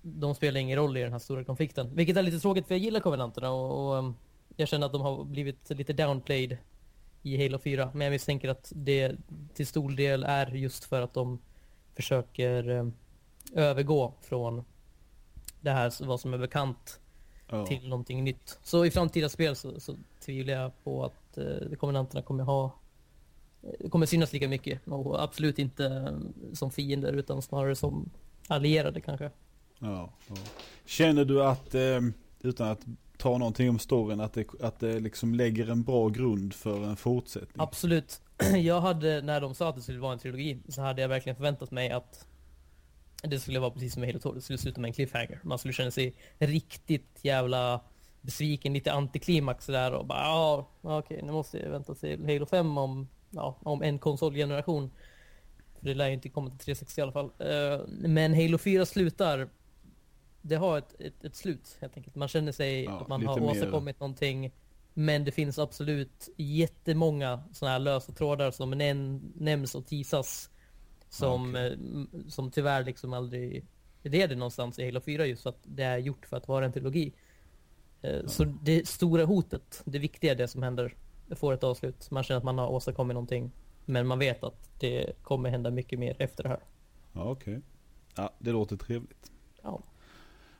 de 0.02 0.34
spelar 0.34 0.60
ingen 0.60 0.76
roll 0.76 0.96
i 0.96 1.02
den 1.02 1.12
här 1.12 1.18
stora 1.18 1.44
konflikten. 1.44 1.94
Vilket 1.94 2.16
är 2.16 2.22
lite 2.22 2.38
tråkigt 2.38 2.66
för 2.66 2.74
jag 2.74 2.82
gillar 2.82 3.00
Covenanterna 3.00 3.50
och, 3.50 3.88
och 3.88 3.98
um, 3.98 4.16
jag 4.56 4.68
känner 4.68 4.86
att 4.86 4.92
de 4.92 5.00
har 5.00 5.24
blivit 5.24 5.70
lite 5.70 5.92
downplayed 5.92 6.58
i 7.22 7.42
Halo 7.42 7.58
4. 7.58 7.90
Men 7.94 8.00
jag 8.00 8.10
misstänker 8.10 8.48
att 8.48 8.72
det 8.74 9.16
till 9.54 9.66
stor 9.66 9.90
del 9.90 10.24
är 10.24 10.46
just 10.46 10.84
för 10.84 11.02
att 11.02 11.14
de 11.14 11.38
försöker 11.96 12.68
um, 12.68 12.94
övergå 13.54 14.14
från 14.20 14.64
det 15.60 15.70
här 15.70 16.04
vad 16.06 16.20
som 16.20 16.34
är 16.34 16.38
bekant 16.38 17.00
Ja. 17.50 17.66
till 17.66 17.88
någonting 17.88 18.24
nytt. 18.24 18.58
Så 18.62 18.84
i 18.84 18.90
framtida 18.90 19.28
spel 19.28 19.56
så, 19.56 19.80
så 19.80 19.96
tvivlar 20.28 20.54
jag 20.54 20.84
på 20.84 21.04
att 21.04 21.38
eh, 21.38 21.76
Covenanterna 21.78 22.22
kommer 22.22 22.44
ha 22.44 22.74
eh, 23.62 23.88
kommer 23.90 24.06
synas 24.06 24.32
lika 24.32 24.48
mycket 24.48 24.88
och 24.88 25.22
absolut 25.22 25.58
inte 25.58 25.86
eh, 25.86 26.54
som 26.54 26.70
fiender 26.70 27.12
utan 27.12 27.42
snarare 27.42 27.76
som 27.76 28.10
allierade 28.48 29.00
kanske. 29.00 29.30
Ja, 29.78 30.10
ja. 30.28 30.34
Känner 30.86 31.24
du 31.24 31.44
att, 31.44 31.74
eh, 31.74 32.00
utan 32.40 32.68
att 32.68 32.86
ta 33.18 33.38
någonting 33.38 33.70
om 33.70 33.78
storyn, 33.78 34.20
att 34.20 34.32
det, 34.32 34.46
att 34.62 34.80
det 34.80 35.00
liksom 35.00 35.34
lägger 35.34 35.70
en 35.70 35.82
bra 35.82 36.08
grund 36.08 36.54
för 36.54 36.84
en 36.84 36.96
fortsättning? 36.96 37.56
Absolut. 37.56 38.20
Jag 38.56 38.80
hade, 38.80 39.22
när 39.22 39.40
de 39.40 39.54
sa 39.54 39.68
att 39.68 39.76
det 39.76 39.82
skulle 39.82 39.98
vara 39.98 40.12
en 40.12 40.18
trilogi, 40.18 40.58
så 40.68 40.82
hade 40.82 41.02
jag 41.02 41.08
verkligen 41.08 41.36
förväntat 41.36 41.70
mig 41.70 41.90
att 41.90 42.26
det 43.22 43.40
skulle 43.40 43.58
vara 43.58 43.70
precis 43.70 43.92
som 43.92 44.00
med 44.00 44.08
Halo 44.08 44.18
2, 44.18 44.32
det 44.32 44.40
skulle 44.40 44.58
sluta 44.58 44.80
med 44.80 44.88
en 44.88 44.94
cliffhanger. 44.94 45.40
Man 45.42 45.58
skulle 45.58 45.74
känna 45.74 45.90
sig 45.90 46.14
riktigt 46.38 47.18
jävla 47.22 47.80
besviken, 48.20 48.72
lite 48.72 48.92
antiklimax 48.92 49.66
där 49.66 49.92
och 49.92 50.06
bara 50.06 50.18
ja, 50.24 50.68
okej, 50.82 51.20
nu 51.22 51.32
måste 51.32 51.58
jag 51.58 51.70
vänta 51.70 51.94
till 51.94 52.26
Halo 52.26 52.46
5 52.46 52.78
om, 52.78 53.08
ja, 53.30 53.56
om 53.62 53.82
en 53.82 53.98
konsolgeneration. 53.98 54.90
För 55.78 55.84
det 55.86 55.94
lär 55.94 56.06
ju 56.08 56.14
inte 56.14 56.28
komma 56.28 56.50
till 56.50 56.58
360 56.58 57.00
i 57.00 57.02
alla 57.02 57.12
fall. 57.12 57.30
Eh, 57.38 57.80
Men 57.88 58.34
Halo 58.34 58.58
4 58.58 58.86
slutar, 58.86 59.48
det 60.42 60.56
har 60.56 60.78
ett, 60.78 61.00
ett, 61.00 61.24
ett 61.24 61.36
slut 61.36 61.78
helt 61.80 61.96
enkelt. 61.96 62.14
Man 62.16 62.28
känner 62.28 62.52
sig 62.52 62.84
Ja, 62.84 63.00
att 63.00 63.08
man 63.08 63.26
har 63.26 63.40
mer- 63.40 63.50
åstadkommit 63.50 64.00
någonting 64.00 64.52
men 64.94 65.24
det 65.24 65.32
finns 65.32 65.58
absolut 65.58 66.28
jättemånga 66.36 67.42
sådana 67.52 67.72
här 67.72 67.78
lösa 67.78 68.12
trådar 68.12 68.50
som 68.50 68.70
näm 68.70 69.32
nämns 69.34 69.74
och 69.74 69.86
teasas. 69.86 70.50
Som, 71.08 71.50
Okej. 71.50 71.66
eh, 71.66 71.72
m- 71.72 72.24
som 72.28 72.50
tyvärr 72.50 72.84
liksom 72.84 73.12
aldrig 73.12 73.66
leder 74.02 74.36
någonstans 74.36 74.78
i 74.78 74.84
Halo 74.84 75.00
4 75.00 75.26
just 75.26 75.42
för 75.42 75.50
att 75.50 75.60
det 75.62 75.82
är 75.82 75.98
gjort 75.98 76.26
för 76.26 76.36
att 76.36 76.48
vara 76.48 76.64
en 76.64 76.72
trilogi. 76.72 77.12
Eh, 78.02 78.26
Så 78.26 78.44
det 78.44 78.88
stora 78.88 79.24
hotet, 79.24 79.82
det 79.84 79.98
viktiga 79.98 80.30
är 80.32 80.36
det 80.36 80.48
som 80.48 80.62
händer. 80.62 80.94
Det 81.26 81.34
får 81.36 81.52
ett 81.52 81.64
avslut. 81.64 82.10
Man 82.10 82.22
känner 82.22 82.38
att 82.38 82.44
man 82.44 82.58
har 82.58 82.68
åstadkommit 82.68 83.14
någonting. 83.14 83.50
Men 83.84 84.06
man 84.06 84.18
vet 84.18 84.44
att 84.44 84.70
det 84.80 85.22
kommer 85.22 85.50
hända 85.50 85.70
mycket 85.70 85.98
mer 85.98 86.16
efter 86.18 86.42
det 86.42 86.48
här. 86.48 86.60
Ja, 87.12 87.24
okej. 87.30 87.60
Ja, 88.16 88.30
det 88.38 88.52
låter 88.52 88.76
trevligt. 88.76 89.32
Ja, 89.62 89.80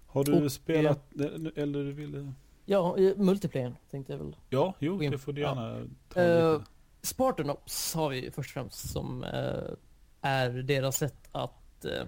Har 0.07 0.25
du 0.25 0.45
Och, 0.45 0.53
spelat, 0.53 1.13
eller 1.57 1.85
du 1.85 1.93
ville? 1.93 2.33
ja 2.65 2.99
eh, 2.99 3.17
multiplayer 3.17 3.75
tänkte 3.91 4.13
jag 4.13 4.19
väl. 4.19 4.37
Ja, 4.51 4.75
jo, 4.79 4.99
det 4.99 5.19
får 5.19 5.33
du 5.33 5.41
Ja. 5.41 5.49
gärna 5.49 5.87
ta 6.09 6.21
Eh, 6.21 6.53
lite. 6.53 6.65
Spartan 7.03 7.51
Ops 7.51 7.95
har 7.95 8.09
vi 8.11 8.31
först 8.31 8.49
och 8.51 8.53
främst 8.55 8.91
som 8.93 9.25
eh, 9.25 9.71
är 10.21 10.51
deras 10.51 10.97
sätt 10.97 11.29
att 11.33 11.85
eh, 11.85 12.05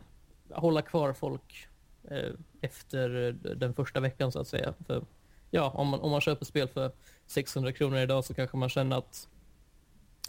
hålla 0.51 0.83
kvar 0.83 1.13
folk 1.13 1.67
eh, 2.11 2.31
efter 2.61 3.09
den 3.55 3.75
första 3.75 4.01
veckan 4.01 4.33
så 4.33 4.41
att 4.41 4.49
säga. 4.49 4.75
För, 4.87 5.05
ja, 5.51 5.71
om 5.71 5.89
man, 5.89 6.01
om 6.01 6.11
man 6.11 6.21
köper 6.21 6.45
spel 6.45 6.69
för 6.69 6.93
600 7.27 7.73
kronor 7.73 7.99
idag 7.99 8.25
så 8.25 8.35
kanske 8.35 8.57
man 8.57 8.69
känner 8.69 8.99
att 8.99 9.29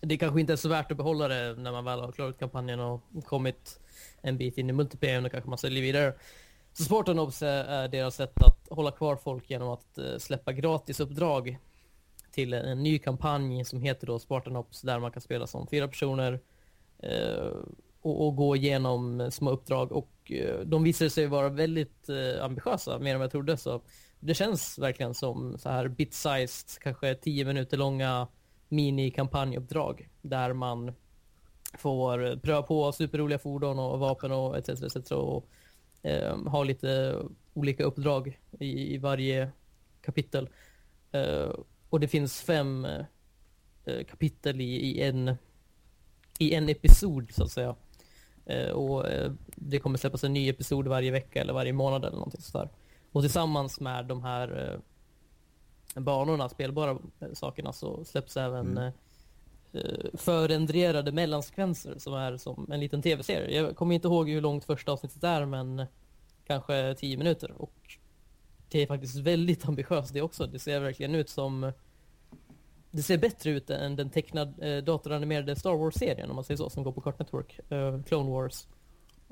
det 0.01 0.17
kanske 0.17 0.39
inte 0.39 0.53
är 0.53 0.57
så 0.57 0.69
värt 0.69 0.91
att 0.91 0.97
behålla 0.97 1.27
det 1.27 1.53
när 1.53 1.71
man 1.71 1.85
väl 1.85 1.99
har 1.99 2.11
klarat 2.11 2.39
kampanjen 2.39 2.79
och 2.79 3.01
kommit 3.25 3.79
en 4.21 4.37
bit 4.37 4.57
in 4.57 4.69
i 4.69 4.73
multiplayer. 4.73 5.25
Och 5.25 5.31
kanske 5.31 5.49
man 5.49 5.57
säljer 5.57 5.81
vidare. 5.81 6.13
Så 6.73 6.83
Spartan 6.83 7.19
Ops 7.19 7.41
är, 7.41 7.87
deras 7.87 8.15
sätt 8.15 8.43
att 8.43 8.67
hålla 8.69 8.91
kvar 8.91 9.15
folk 9.15 9.49
genom 9.49 9.69
att 9.69 9.97
eh, 9.97 10.17
släppa 10.17 10.53
gratisuppdrag 10.53 11.57
till 12.31 12.53
en, 12.53 12.65
en 12.65 12.83
ny 12.83 12.99
kampanj 12.99 13.65
som 13.65 13.81
heter 13.81 14.07
då 14.07 14.19
Spartan 14.19 14.55
Ops 14.55 14.81
där 14.81 14.99
man 14.99 15.11
kan 15.11 15.21
spela 15.21 15.47
som 15.47 15.67
fyra 15.67 15.87
personer 15.87 16.39
eh, 16.99 17.51
och, 18.01 18.27
och 18.27 18.35
gå 18.35 18.55
igenom 18.55 19.31
små 19.31 19.49
uppdrag. 19.49 19.91
Och 19.91 20.31
eh, 20.31 20.59
de 20.59 20.83
visade 20.83 21.09
sig 21.09 21.27
vara 21.27 21.49
väldigt 21.49 22.09
eh, 22.09 22.43
ambitiösa, 22.43 22.99
mer 22.99 23.13
än 23.13 23.19
vad 23.19 23.25
jag 23.25 23.31
trodde. 23.31 23.57
Så 23.57 23.81
det 24.21 24.33
känns 24.33 24.79
verkligen 24.79 25.13
som 25.13 25.57
så 25.57 25.69
här 25.69 25.87
bit-sized, 25.87 26.79
kanske 26.81 27.15
10 27.15 27.45
minuter 27.45 27.77
långa 27.77 28.27
mini-kampanjuppdrag 28.69 30.09
där 30.21 30.53
man 30.53 30.93
får 31.77 32.39
pröva 32.39 32.61
på 32.63 32.91
superroliga 32.91 33.39
fordon 33.39 33.79
och 33.79 33.99
vapen 33.99 34.31
och 34.31 34.57
etc. 34.57 34.69
etc. 34.69 35.11
och 35.11 35.47
eh, 36.01 36.37
ha 36.37 36.63
lite 36.63 37.17
olika 37.53 37.83
uppdrag 37.83 38.39
i, 38.59 38.93
i 38.93 38.97
varje 38.97 39.51
kapitel. 40.01 40.49
Eh, 41.11 41.51
och 41.89 41.99
det 41.99 42.07
finns 42.07 42.41
fem 42.41 42.85
eh, 43.85 44.03
kapitel 44.09 44.61
i, 44.61 44.75
i, 44.75 45.01
en, 45.01 45.35
i 46.39 46.53
en 46.53 46.69
episod 46.69 47.31
så 47.31 47.43
att 47.43 47.51
säga. 47.51 47.75
Eh, 48.45 48.69
och 48.69 49.09
eh, 49.09 49.31
det 49.55 49.79
kommer 49.79 49.97
släppas 49.97 50.23
en 50.23 50.33
ny 50.33 50.49
episod 50.49 50.87
varje 50.87 51.11
vecka 51.11 51.41
eller 51.41 51.53
varje 51.53 51.73
månad 51.73 52.05
eller 52.05 52.17
någonting 52.17 52.41
sådär. 52.41 52.69
Och 53.11 53.21
tillsammans 53.21 53.79
med 53.79 54.05
de 54.05 54.23
här 54.23 54.79
eh, 55.95 56.01
banorna, 56.01 56.49
spelbara 56.49 56.91
eh, 57.19 57.33
sakerna, 57.33 57.73
så 57.73 58.05
släpps 58.05 58.37
även 58.37 58.77
Mm. 58.77 58.93
eh, 59.73 60.09
förrenderade 60.13 61.11
mellansekvenser 61.11 61.95
som 61.97 62.13
är 62.13 62.37
som 62.37 62.71
en 62.71 62.79
liten 62.79 63.01
tv-serie. 63.01 63.61
Jag 63.61 63.75
kommer 63.75 63.95
inte 63.95 64.07
ihåg 64.07 64.29
hur 64.29 64.41
långt 64.41 64.65
första 64.65 64.91
avsnittet 64.91 65.23
är 65.23 65.45
men 65.45 65.85
kanske 66.47 66.95
10 66.95 67.17
minuter 67.17 67.61
och 67.61 67.73
det 68.69 68.79
är 68.83 68.87
faktiskt 68.87 69.15
väldigt 69.15 69.67
ambitiöst 69.67 70.13
det 70.13 70.21
också. 70.21 70.47
Det 70.47 70.59
ser 70.59 70.79
verkligen 70.79 71.15
ut 71.15 71.29
som 71.29 71.71
det 72.91 73.03
ser 73.03 73.17
bättre 73.17 73.49
ut 73.49 73.69
än 73.69 73.95
den 73.95 74.09
tecknad 74.09 74.53
eh, 74.63 74.77
datoranimerade 74.83 75.55
Star 75.55 75.73
Wars-serien 75.73 76.29
om 76.29 76.35
man 76.35 76.43
säger 76.43 76.57
så, 76.57 76.69
som 76.69 76.83
går 76.83 76.91
på 76.91 77.01
Cartoon 77.01 77.25
Network, 77.25 77.59
eh, 77.71 78.03
Clone 78.03 78.29
Wars. 78.31 78.67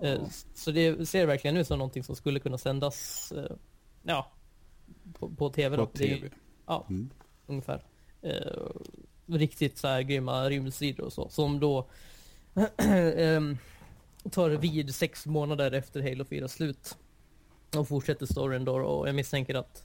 Eh. 0.02 0.22
Så 0.56 0.72
det 0.72 1.10
ser 1.10 1.26
verkligen 1.26 1.58
ut 1.58 1.68
som 1.68 1.78
någonting 1.78 2.04
som 2.04 2.16
skulle 2.16 2.40
kunna 2.40 2.58
sändas 2.58 3.32
eh, 3.32 3.56
ja, 4.04 4.32
på, 5.14 5.30
på 5.30 5.50
tv. 5.50 5.76
På 5.78 5.84
då. 5.84 5.92
Det 5.94 6.12
är- 6.12 6.16
tv. 6.18 6.30
Ja, 6.66 6.86
Mm. 6.90 7.10
ungefär. 7.48 7.84
Eh, 8.22 8.68
riktigt 9.26 9.78
så 9.78 9.88
här 9.88 10.02
grymma 10.02 10.50
rymdstrider 10.50 11.04
och 11.04 11.14
så. 11.14 11.30
Som 11.30 11.60
då 11.60 11.88
ehm, 12.78 13.58
tar 14.32 14.50
vid 14.50 14.96
sex 14.96 15.26
månader 15.26 15.72
efter 15.72 16.02
Halo 16.02 16.26
4 16.26 16.48
slut. 16.48 16.98
Och 17.78 17.88
fortsätter 17.88 18.26
storyn 18.26 18.66
då 18.66 18.76
och 18.76 19.08
jag 19.08 19.16
misstänker 19.16 19.56
att 19.56 19.84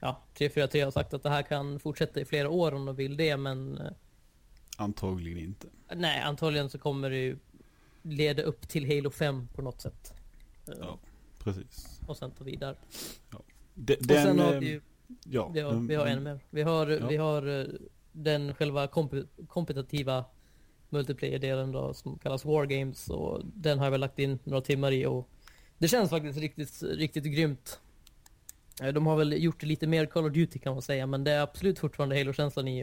ja, 0.00 0.20
343 0.34 0.80
har 0.80 0.90
sagt 0.90 1.14
att 1.14 1.22
det 1.22 1.30
här 1.30 1.42
kan 1.42 1.80
fortsätta 1.80 2.20
i 2.20 2.24
flera 2.24 2.48
år 2.50 2.74
om 2.74 2.84
de 2.84 2.96
vill 2.96 3.16
det 3.16 3.36
men 3.36 3.78
eh, 3.78 3.92
Antagligen 4.76 5.38
inte. 5.38 5.66
nej, 5.94 6.20
antagligen 6.20 6.70
så 6.70 6.78
kommer 6.78 7.10
det 7.10 7.16
ju 7.18 7.38
leda 8.02 8.42
upp 8.42 8.68
till 8.68 8.86
Halo 8.96 9.10
5 9.10 9.48
på 9.54 9.62
något 9.62 9.80
sätt. 9.80 10.12
Eh, 10.68 10.74
Ja. 10.80 10.98
Precis. 11.44 12.00
Och 12.06 12.16
sen 12.16 12.30
ta 12.30 12.44
vidare. 12.44 12.76
De, 13.74 13.94
och 13.94 14.04
sen 14.06 14.38
har 14.38 14.54
eh, 14.54 14.60
vi 14.60 14.66
ju 14.66 14.80
ja, 15.24 15.48
Vi 15.48 15.60
har, 15.60 15.70
mm, 15.70 15.86
vi 15.86 15.94
har 15.94 16.06
en 16.06 16.22
mer. 16.22 16.40
Vi 16.50 16.62
har, 16.62 16.86
Ja. 16.86 17.06
vi 17.08 17.16
har 17.16 17.60
eh, 17.60 17.66
den 18.12 18.54
själva 18.54 18.86
komp- 18.86 19.46
kompetitiva 19.48 20.24
multiplayer-delen 20.88 21.72
då 21.72 21.94
som 21.94 22.18
kallas 22.18 22.44
Wargames 22.44 23.08
och 23.10 23.40
den 23.44 23.78
har 23.78 23.86
jag 23.86 23.90
väl 23.90 24.00
lagt 24.00 24.18
in 24.18 24.38
några 24.44 24.60
timmar 24.62 24.92
i 24.92 25.06
och 25.06 25.28
det 25.78 25.88
känns 25.88 26.10
faktiskt 26.10 26.38
riktigt, 26.38 26.82
riktigt 26.82 27.24
grymt. 27.24 27.80
Eh, 28.82 28.88
De 28.88 29.06
har 29.06 29.16
väl 29.16 29.42
gjort 29.42 29.62
lite 29.62 29.86
mer 29.86 30.06
Call 30.06 30.24
of 30.26 30.32
Duty 30.32 30.58
kan 30.58 30.72
man 30.72 30.82
säga 30.82 31.06
men 31.06 31.24
det 31.24 31.30
är 31.32 31.40
absolut 31.40 31.78
fortfarande 31.78 32.18
Halo-känslan 32.18 32.68
i. 32.68 32.80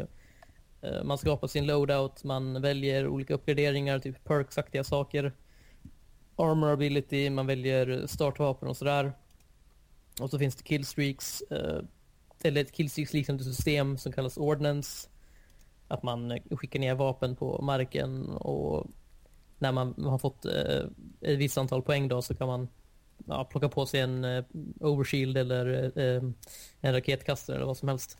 eh, 0.81 1.03
Man 1.03 1.17
skapar 1.17 1.47
sin 1.47 1.65
loadout, 1.65 2.23
man 2.23 2.61
väljer 2.61 3.07
olika 3.07 3.33
uppgraderingar, 3.33 3.99
typ 3.99 4.23
perks-aktiga 4.23 4.83
saker. 4.83 5.33
Armor 6.37 6.69
ability, 6.71 7.29
man 7.29 7.47
väljer 7.47 8.07
startvapen 8.07 8.69
och 8.69 8.77
sådär. 8.77 9.13
Och 10.21 10.29
så 10.29 10.39
finns 10.39 10.55
det 10.55 10.63
killstreaks, 10.63 11.41
eh, 11.41 11.81
eller 12.43 12.61
ett 12.61 12.71
killstreaks-liknande 12.71 13.43
system 13.43 13.97
som 13.97 14.11
kallas 14.11 14.37
ordnance. 14.37 15.09
Att 15.87 16.03
man 16.03 16.31
eh, 16.31 16.41
skickar 16.51 16.79
ner 16.79 16.95
vapen 16.95 17.35
på 17.35 17.61
marken 17.61 18.29
och 18.29 18.87
när 19.59 19.71
man 19.71 20.03
har 20.03 20.17
fått 20.17 20.45
eh, 20.45 20.85
ett 21.21 21.37
visst 21.37 21.57
antal 21.57 21.81
poäng 21.81 22.07
då 22.07 22.21
så 22.21 22.35
kan 22.35 22.47
man 22.47 22.67
ja, 23.25 23.43
plocka 23.43 23.69
på 23.69 23.85
sig 23.85 23.99
en 23.99 24.23
eh, 24.23 24.45
overshield 24.79 25.37
eller 25.37 25.91
eh, 25.99 26.23
en 26.81 26.93
raketkastare 26.93 27.55
eller 27.55 27.65
vad 27.65 27.77
som 27.77 27.89
helst. 27.89 28.17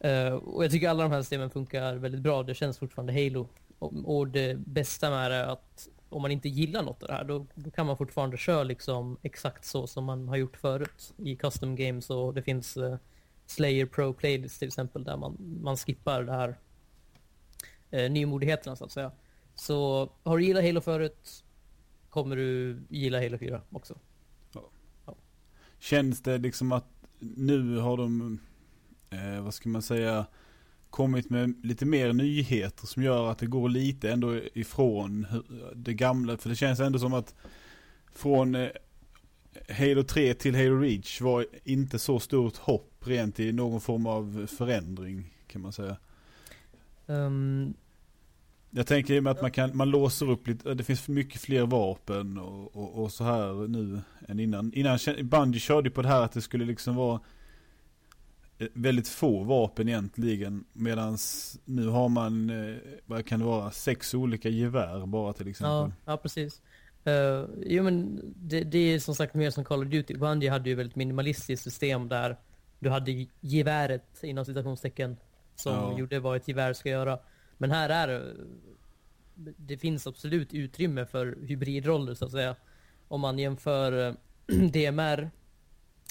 Eh, 0.00 0.32
och 0.32 0.64
jag 0.64 0.70
tycker 0.70 0.88
alla 0.88 1.02
de 1.02 1.12
här 1.12 1.22
systemen 1.22 1.50
funkar 1.50 1.94
väldigt 1.94 2.20
bra. 2.20 2.42
Det 2.42 2.54
känns 2.54 2.78
fortfarande 2.78 3.12
Halo. 3.12 3.48
Och, 3.78 4.18
och 4.18 4.28
det 4.28 4.58
bästa 4.58 5.10
med 5.10 5.30
det 5.30 5.36
är 5.36 5.46
att 5.46 5.88
om 6.12 6.22
man 6.22 6.30
inte 6.30 6.48
gillar 6.48 6.82
något 6.82 7.02
av 7.02 7.08
det 7.08 7.14
här 7.14 7.24
då, 7.24 7.46
då 7.54 7.70
kan 7.70 7.86
man 7.86 7.96
fortfarande 7.96 8.36
köra 8.36 8.62
liksom 8.62 9.16
exakt 9.22 9.64
så 9.64 9.86
som 9.86 10.04
man 10.04 10.28
har 10.28 10.36
gjort 10.36 10.56
förut 10.56 11.14
i 11.16 11.36
custom 11.36 11.76
games 11.76 12.10
och 12.10 12.34
det 12.34 12.42
finns 12.42 12.76
eh, 12.76 12.96
Slayer 13.46 13.86
Pro 13.86 14.12
Playlist 14.12 14.58
till 14.58 14.68
exempel 14.68 15.04
där 15.04 15.16
man, 15.16 15.58
man 15.62 15.76
skippar 15.76 16.22
det 16.22 16.32
här 16.32 16.58
eh, 17.90 18.10
nymodigheterna 18.10 18.76
så 18.76 18.84
att 18.84 18.92
säga. 18.92 19.12
Så 19.54 20.08
har 20.22 20.38
du 20.38 20.44
gillat 20.44 20.64
Halo 20.64 20.80
förut 20.80 21.44
kommer 22.10 22.36
du 22.36 22.80
gilla 22.88 23.22
Halo 23.22 23.38
4 23.38 23.62
också. 23.70 23.98
Ja. 24.52 24.62
Ja. 25.06 25.14
känns 25.78 26.22
det 26.22 26.38
liksom 26.38 26.72
att 26.72 26.86
nu 27.18 27.76
har 27.76 27.96
de, 27.96 28.38
eh, 29.10 29.40
vad 29.40 29.54
ska 29.54 29.68
man 29.68 29.82
säga, 29.82 30.26
kommit 30.92 31.30
med 31.30 31.54
lite 31.62 31.86
mer 31.86 32.12
nyheter 32.12 32.86
som 32.86 33.02
gör 33.02 33.30
att 33.30 33.38
det 33.38 33.46
går 33.46 33.68
lite 33.68 34.12
ändå 34.12 34.40
ifrån 34.54 35.26
det 35.74 35.94
gamla. 35.94 36.36
För 36.36 36.48
det 36.48 36.56
känns 36.56 36.80
ändå 36.80 36.98
som 36.98 37.14
att 37.14 37.34
från 38.14 38.54
eh, 38.54 38.68
Halo 39.68 40.02
3 40.02 40.34
till 40.34 40.54
Halo 40.54 40.80
Reach 40.80 41.20
var 41.20 41.46
inte 41.64 41.98
så 41.98 42.20
stort 42.20 42.56
hopp 42.56 42.92
rent 43.04 43.40
i 43.40 43.52
någon 43.52 43.80
form 43.80 44.06
av 44.06 44.46
förändring 44.58 45.34
kan 45.46 45.62
man 45.62 45.72
säga. 45.72 45.96
Um, 47.06 47.74
jag 48.70 48.86
tänker 48.86 49.20
med 49.20 49.30
att 49.30 49.42
man 49.42 49.50
kan, 49.50 49.76
man 49.76 49.90
låser 49.90 50.30
upp 50.30 50.46
lite, 50.46 50.74
det 50.74 50.84
finns 50.84 51.08
mycket 51.08 51.40
fler 51.40 51.66
vapen 51.66 52.38
och, 52.38 52.76
och, 52.76 53.02
och 53.02 53.12
så 53.12 53.24
här 53.24 53.68
nu 53.68 54.00
än 54.28 54.40
innan. 54.40 54.72
Innan 54.72 54.98
Bungie 55.22 55.60
körde 55.60 55.90
på 55.90 56.02
det 56.02 56.08
här 56.08 56.22
att 56.22 56.32
det 56.32 56.40
skulle 56.40 56.64
liksom 56.64 56.94
vara 56.96 57.20
väldigt 58.72 59.08
få 59.08 59.44
vapen 59.44 59.88
egentligen. 59.88 60.64
Medan 60.72 61.18
nu 61.64 61.86
har 61.86 62.08
man, 62.08 62.50
eh, 62.50 62.76
vad 63.06 63.26
kan 63.26 63.40
det 63.40 63.46
vara, 63.46 63.70
sex 63.70 64.14
olika 64.14 64.48
gevär 64.48 65.06
bara 65.06 65.32
till 65.32 65.48
exempel. 65.48 65.70
Ja, 65.70 65.92
ja 66.04 66.16
precis. 66.16 66.62
Uh, 67.06 67.44
jo 67.66 67.82
men 67.82 68.20
det, 68.36 68.60
det, 68.60 68.78
är 68.78 68.98
som 68.98 69.14
sagt 69.14 69.34
mer 69.34 69.50
som 69.50 69.64
Call 69.64 69.82
of 69.82 69.88
Duty. 69.88 70.14
Bungie 70.14 70.50
hade 70.50 70.68
ju 70.68 70.74
väldigt 70.74 70.96
minimalistiskt 70.96 71.64
system 71.64 72.08
där 72.08 72.36
du 72.78 72.90
hade 72.90 73.26
geväret 73.40 74.24
inom 74.24 74.44
citationstecken 74.44 75.16
som 75.54 75.72
ja. 75.72 75.98
gjorde 75.98 76.20
vad 76.20 76.36
ett 76.36 76.48
gevär 76.48 76.72
ska 76.72 76.88
göra. 76.88 77.18
Men 77.58 77.70
här 77.70 77.88
är 77.88 78.34
det 79.34 79.76
finns 79.76 80.06
absolut 80.06 80.54
utrymme 80.54 81.06
för 81.06 81.38
hybridroller 81.42 82.14
så 82.14 82.24
att 82.24 82.30
säga. 82.30 82.56
Om 83.08 83.20
man 83.20 83.38
jämför 83.38 84.08
eh, 84.08 84.14
DMR 84.72 85.30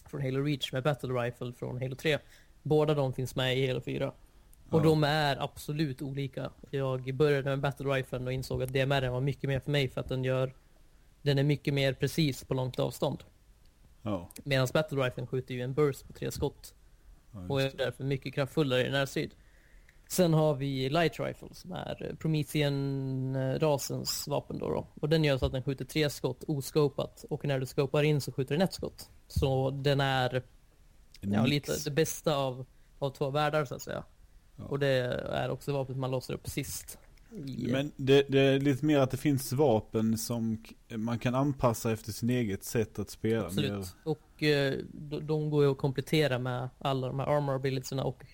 från 0.06 0.22
Halo 0.22 0.44
Reach 0.44 0.74
med 0.74 0.84
Battle 0.84 1.10
Rifle 1.10 1.54
från 1.54 1.82
Halo 1.82 1.96
3. 1.96 2.20
Båda 2.64 2.94
de 2.94 3.14
finns 3.14 3.36
med 3.36 3.58
i 3.58 3.68
Halo 3.68 3.82
4. 3.82 4.14
Och 4.70 4.80
ja. 4.80 4.84
de 4.84 5.04
är 5.04 5.44
absolut 5.44 6.02
olika. 6.02 6.52
Jag 6.70 7.16
började 7.16 7.50
med 7.50 7.60
Battle 7.60 7.94
Rifle 7.94 8.20
och 8.20 8.34
insåg 8.34 8.64
att 8.64 8.74
DMR 8.74 9.10
var 9.10 9.22
mycket 9.22 9.50
mer 9.50 9.60
för 9.60 9.72
mig 9.72 9.90
för 9.90 10.02
att 10.02 10.10
den 10.10 10.24
gör 10.24 10.54
den 11.22 11.38
är 11.38 11.44
mycket 11.44 11.74
mer 11.74 11.94
precis 11.94 12.44
på 12.44 12.54
långt 12.54 12.80
avstånd. 12.80 13.24
Ja. 14.02 14.30
Medan 14.44 14.68
Battle 14.74 15.06
Rifle 15.06 15.28
skjuter 15.28 15.54
ju 15.54 15.62
en 15.62 15.74
burst 15.74 16.08
på 16.08 16.14
tre 16.14 16.32
skott. 16.32 16.74
Ja, 17.32 17.46
och 17.50 17.62
är 17.62 17.72
därför 17.78 18.04
mycket 18.04 18.34
kraftfullare 18.34 18.88
i 18.88 18.90
närstrid. 18.90 19.32
Sen 20.08 20.34
har 20.34 20.56
vi 20.56 20.90
Light 20.90 21.20
Rifle 21.20 21.48
som 21.52 21.72
är 21.72 22.16
Promethean-rasens 22.20 24.30
vapen 24.30 24.60
då, 24.60 24.70
då, 24.70 24.88
Och 25.02 25.10
den 25.10 25.24
gör 25.24 25.38
så 25.38 25.46
att 25.46 25.52
den 25.52 25.64
skjuter 25.64 25.86
tre 25.86 26.10
skott 26.10 26.44
oscopat. 26.48 27.26
Och 27.30 27.46
när 27.46 27.60
du 27.60 27.66
scopar 27.66 28.04
in 28.04 28.22
så 28.22 28.32
skjuter 28.32 28.56
den 28.56 28.62
ett 28.62 28.74
skott. 28.74 29.10
Så 29.28 29.72
den 29.72 30.02
är 30.02 30.44
ja, 31.22 31.46
lite 31.46 31.78
det 31.86 31.92
bästa 31.92 32.36
av, 32.36 32.66
av 33.00 33.10
två 33.10 33.30
världar 33.30 33.66
så 33.66 33.76
att 33.76 33.82
säga. 33.82 34.04
Ja. 34.56 34.64
Och 34.64 34.80
det 34.80 34.88
är 35.32 35.50
också 35.50 35.74
vapnet 35.74 35.98
man 35.98 36.12
låser 36.12 36.34
upp 36.34 36.48
sist. 36.48 36.98
I... 37.32 37.68
Men 37.72 37.92
det, 37.96 38.26
det, 38.30 38.40
är 38.40 38.60
lite 38.60 38.86
mer 38.86 39.00
att 39.00 39.12
det 39.12 39.18
finns 39.18 39.54
vapen 39.54 40.18
som 40.18 40.64
man 40.90 41.20
kan 41.20 41.36
anpassa 41.36 41.92
efter 41.92 42.12
sin 42.12 42.30
eget 42.30 42.64
sätt 42.64 43.00
att 43.00 43.10
spela. 43.10 43.46
Absolut. 43.46 43.72
Mer... 43.72 43.86
Och 44.04 44.44
eh, 44.44 44.74
de, 44.92 45.28
de 45.28 45.50
går 45.50 45.64
ju 45.64 45.72
att 45.72 45.78
komplettera 45.78 46.40
med 46.40 46.70
alla 46.80 47.08
de 47.08 47.20
här 47.20 47.28
armor 47.28 47.56
abilitiesna 47.56 48.04
och 48.04 48.26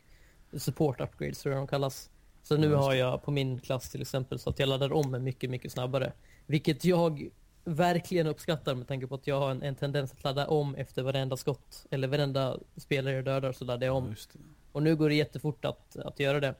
support 0.53 1.01
upgrades 1.01 1.39
tror 1.39 1.55
jag 1.55 1.61
de 1.61 1.67
kallas. 1.67 2.09
Så 2.43 2.57
nu 2.57 2.73
har 2.73 2.93
jag 2.93 3.23
på 3.23 3.31
min 3.31 3.59
klass 3.59 3.89
till 3.89 4.01
exempel 4.01 4.39
så 4.39 4.49
att 4.49 4.59
jag 4.59 4.69
laddar 4.69 4.93
om 4.93 5.23
mycket, 5.23 5.49
mycket 5.49 5.71
snabbare. 5.71 6.13
Vilket 6.45 6.85
jag 6.85 7.29
verkligen 7.67 8.27
uppskattar 8.27 8.75
med 8.75 8.87
tanke 8.87 9.07
på 9.07 9.15
att 9.15 9.27
jag 9.27 9.39
har 9.39 9.51
en, 9.51 9.63
en 9.63 9.75
tendens 9.75 10.11
att 10.11 10.23
ladda 10.23 10.47
om 10.47 10.75
efter 10.75 11.03
varenda 11.03 11.37
skott. 11.37 11.85
Eller 11.91 12.07
varenda 12.07 12.57
spelare 12.77 13.15
jag 13.15 13.25
dödar 13.25 13.51
så 13.51 13.65
laddar 13.65 13.87
jag 13.87 13.95
om. 13.95 14.15
Och 14.71 14.83
nu 14.83 14.95
går 14.95 15.09
det 15.09 15.15
jättefort 15.15 15.65
att, 15.65 15.97
att 15.97 16.19
göra 16.19 16.39
det. 16.39 16.55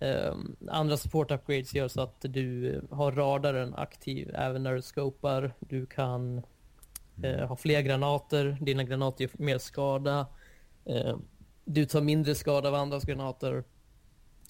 Um, 0.00 0.56
andra 0.68 0.96
support 0.96 1.30
upgrades 1.30 1.74
gör 1.74 1.88
så 1.88 2.00
att 2.00 2.20
du 2.20 2.80
har 2.90 3.12
radaren 3.12 3.74
aktiv 3.74 4.30
även 4.34 4.62
när 4.62 4.74
du 4.74 4.82
scopar. 4.82 5.54
Du 5.60 5.86
kan 5.86 6.42
uh, 7.24 7.46
ha 7.46 7.56
fler 7.56 7.82
granater. 7.82 8.58
Dina 8.60 8.84
granater 8.84 9.22
gör 9.22 9.30
mer 9.32 9.58
skada. 9.58 10.26
Uh, 10.90 11.18
du 11.64 11.84
tar 11.84 12.00
mindre 12.00 12.34
skada 12.34 12.68
av 12.68 12.74
andras 12.74 13.04
granater. 13.04 13.64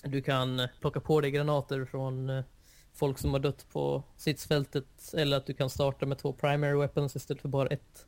Du 0.05 0.23
kan 0.23 0.69
plocka 0.81 1.01
på 1.01 1.21
dig 1.21 1.31
granater 1.31 1.85
från 1.85 2.31
eh, 2.31 2.45
folk 2.99 3.19
som 3.19 3.33
har 3.33 3.41
dött 3.41 3.67
på 3.73 4.03
stridsfältet. 4.17 5.15
Eller 5.15 5.37
att 5.37 5.47
du 5.47 5.55
kan 5.55 5.71
starta 5.71 6.07
med 6.07 6.19
två 6.19 6.33
primary 6.33 6.79
weapons 6.79 7.17
istället 7.17 7.43
för 7.43 7.49
bara 7.49 7.69
ett. 7.69 8.07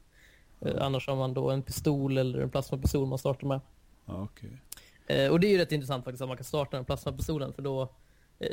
Mm. 0.60 0.76
Annars 0.80 1.08
har 1.08 1.16
man 1.16 1.34
då 1.34 1.50
en 1.50 1.62
pistol 1.62 2.18
eller 2.18 2.40
en 2.40 2.50
plasmapistol 2.50 3.06
man 3.06 3.18
startar 3.18 3.46
med. 3.46 3.60
Okay. 4.06 4.50
Eh, 5.06 5.30
och 5.30 5.40
det 5.40 5.46
är 5.46 5.50
ju 5.50 5.58
rätt 5.58 5.72
intressant 5.72 6.04
faktiskt 6.04 6.22
att 6.22 6.28
man 6.28 6.36
kan 6.36 6.44
starta 6.44 6.76
den 6.76 6.84
plasmapistolen 6.84 7.52
för 7.52 7.62
då 7.62 7.88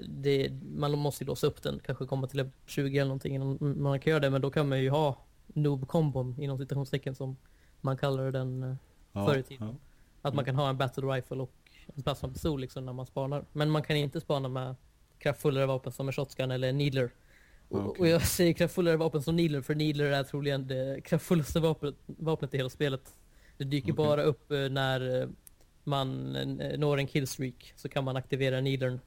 det, 0.07 0.51
man 0.75 0.97
måste 0.97 1.23
ju 1.23 1.27
låsa 1.27 1.47
upp 1.47 1.63
den, 1.63 1.79
kanske 1.85 2.05
komma 2.05 2.27
till 2.27 2.49
20 2.65 2.97
eller 2.97 3.07
någonting 3.07 3.35
innan 3.35 3.81
man 3.81 3.99
kan 3.99 4.11
göra 4.11 4.19
det, 4.19 4.29
men 4.29 4.41
då 4.41 4.51
kan 4.51 4.69
man 4.69 4.81
ju 4.81 4.89
ha 4.89 5.17
noob-kombon 5.47 6.35
inom 6.39 6.57
citationstecken 6.57 7.15
som 7.15 7.37
man 7.81 7.97
kallar 7.97 8.31
den 8.31 8.77
ja, 9.11 9.25
förr 9.25 9.37
i 9.37 9.43
tiden. 9.43 9.67
Ja. 9.67 9.75
Att 10.21 10.33
man 10.33 10.45
kan 10.45 10.55
ha 10.55 10.69
en 10.69 10.77
battle 10.77 11.03
rifle 11.03 11.37
och 11.37 11.53
en 11.95 12.03
plasmapistol 12.03 12.61
liksom 12.61 12.85
när 12.85 12.93
man 12.93 13.05
spanar. 13.05 13.45
Men 13.53 13.69
man 13.69 13.83
kan 13.83 13.95
inte 13.95 14.21
spana 14.21 14.47
med 14.47 14.75
kraftfullare 15.19 15.65
vapen 15.65 15.91
som 15.91 16.07
en 16.07 16.13
shotgun 16.13 16.51
eller 16.51 16.69
en 16.69 16.77
needler. 16.77 17.09
Okay. 17.69 17.99
Och 17.99 18.07
jag 18.07 18.21
säger 18.21 18.53
kraftfullare 18.53 18.97
vapen 18.97 19.23
som 19.23 19.35
needler 19.35 19.61
för 19.61 19.75
needler 19.75 20.05
är 20.05 20.23
troligen 20.23 20.67
det 20.67 21.01
kraftfullaste 21.03 21.59
vapnet, 21.59 21.95
vapnet 22.05 22.53
i 22.53 22.57
hela 22.57 22.69
spelet. 22.69 23.15
Det 23.57 23.63
dyker 23.63 23.91
okay. 23.91 24.05
bara 24.05 24.23
upp 24.23 24.51
eh, 24.51 24.69
när 24.69 25.21
eh, 25.21 25.29
man 25.83 26.35
eh, 26.35 26.79
når 26.79 26.97
en 26.97 27.07
killstreak 27.07 27.73
så 27.75 27.89
kan 27.89 28.03
man 28.03 28.17
aktivera 28.17 28.61
needlern. 28.61 28.99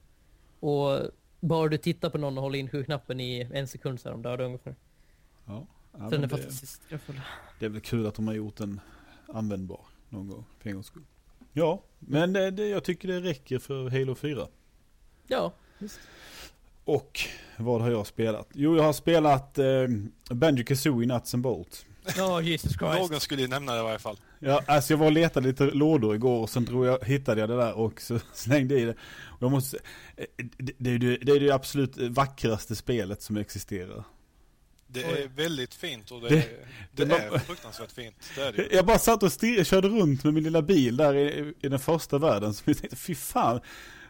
Och 0.59 0.99
bara 1.39 1.69
du 1.69 1.77
tittar 1.77 2.09
på 2.09 2.17
någon 2.17 2.37
och 2.37 2.43
håller 2.43 2.59
in 2.59 2.83
knappen 2.83 3.19
i 3.19 3.49
en 3.53 3.67
sekund 3.67 3.99
så 3.99 4.09
är 4.09 4.11
de 4.11 4.21
döda 4.21 4.43
ungefär. 4.43 4.75
Ja, 5.45 5.67
ja 5.91 5.99
så 5.99 6.09
den 6.09 6.23
är 6.23 6.27
fantastiskt 6.27 6.89
kraftfull. 6.89 7.21
Det 7.59 7.65
är 7.65 7.69
väl 7.69 7.81
kul 7.81 8.07
att 8.07 8.15
de 8.15 8.27
har 8.27 8.33
gjort 8.33 8.55
den 8.55 8.79
användbar 9.27 9.85
någon 10.09 10.27
gång 10.27 10.45
för 10.59 10.69
en 10.69 10.75
gångs 10.75 10.87
skull. 10.87 11.03
Ja, 11.53 11.83
men 11.99 12.33
det, 12.33 12.51
det, 12.51 12.67
jag 12.67 12.83
tycker 12.83 13.07
det 13.07 13.19
räcker 13.19 13.59
för 13.59 13.89
Halo 13.89 14.15
4. 14.15 14.47
Ja, 15.27 15.53
just. 15.81 15.99
Och 16.85 17.19
vad 17.57 17.81
har 17.81 17.91
jag 17.91 18.07
spelat? 18.07 18.47
Jo, 18.53 18.75
jag 18.75 18.83
har 18.83 18.93
spelat 18.93 19.57
eh, 19.57 19.65
Banjo 20.29 20.63
Kazooie 20.65 21.07
Nuts 21.07 21.33
and 21.33 21.43
Bolt. 21.43 21.85
Ja, 22.17 22.37
oh, 22.37 22.47
Jesus 22.47 22.71
Christ. 22.71 23.11
Någon 23.11 23.19
skulle 23.19 23.41
ju 23.41 23.47
nämna 23.47 23.73
det 23.73 23.79
i 23.79 23.83
varje 23.83 23.99
fall. 23.99 24.17
Ja, 24.39 24.61
alltså 24.65 24.93
jag 24.93 24.97
var 24.97 25.05
och 25.05 25.11
letade 25.11 25.47
lite 25.47 25.65
lådor 25.65 26.15
igår 26.15 26.41
och 26.41 26.49
sen 26.49 26.65
drog 26.65 26.85
jag, 26.85 27.05
hittade 27.05 27.41
jag 27.41 27.49
det 27.49 27.57
där 27.57 27.73
och 27.73 28.01
så 28.01 28.19
slängde 28.33 28.79
i 28.79 28.85
det. 28.85 28.95
Och 29.25 29.41
jag 29.41 29.51
måste, 29.51 29.77
eh, 30.17 30.25
det, 30.37 30.73
det, 30.77 30.97
det, 30.97 31.17
det 31.17 31.31
är 31.31 31.39
det 31.39 31.51
absolut 31.51 31.97
vackraste 31.97 32.75
spelet 32.75 33.21
som 33.21 33.37
existerar. 33.37 34.03
Det 34.87 35.03
är 35.03 35.27
väldigt 35.27 35.73
fint 35.73 36.11
och 36.11 36.21
det, 36.21 36.29
det, 36.29 36.45
det, 36.91 37.05
det 37.05 37.15
är 37.15 37.37
fruktansvärt 37.39 37.91
fint. 37.91 38.15
Det 38.35 38.41
är 38.41 38.51
det 38.51 38.67
jag 38.71 38.85
bara 38.85 38.99
satt 38.99 39.23
och 39.23 39.31
stirrade, 39.31 39.65
körde 39.65 39.87
runt 39.87 40.23
med 40.23 40.33
min 40.33 40.43
lilla 40.43 40.61
bil 40.61 40.97
där 40.97 41.15
i, 41.15 41.53
i 41.61 41.69
den 41.69 41.79
första 41.79 42.17
världen. 42.17 42.53
Så 42.53 42.63
jag 42.65 42.77
tänkte, 42.77 42.95
fy 42.95 43.15
fan. 43.15 43.61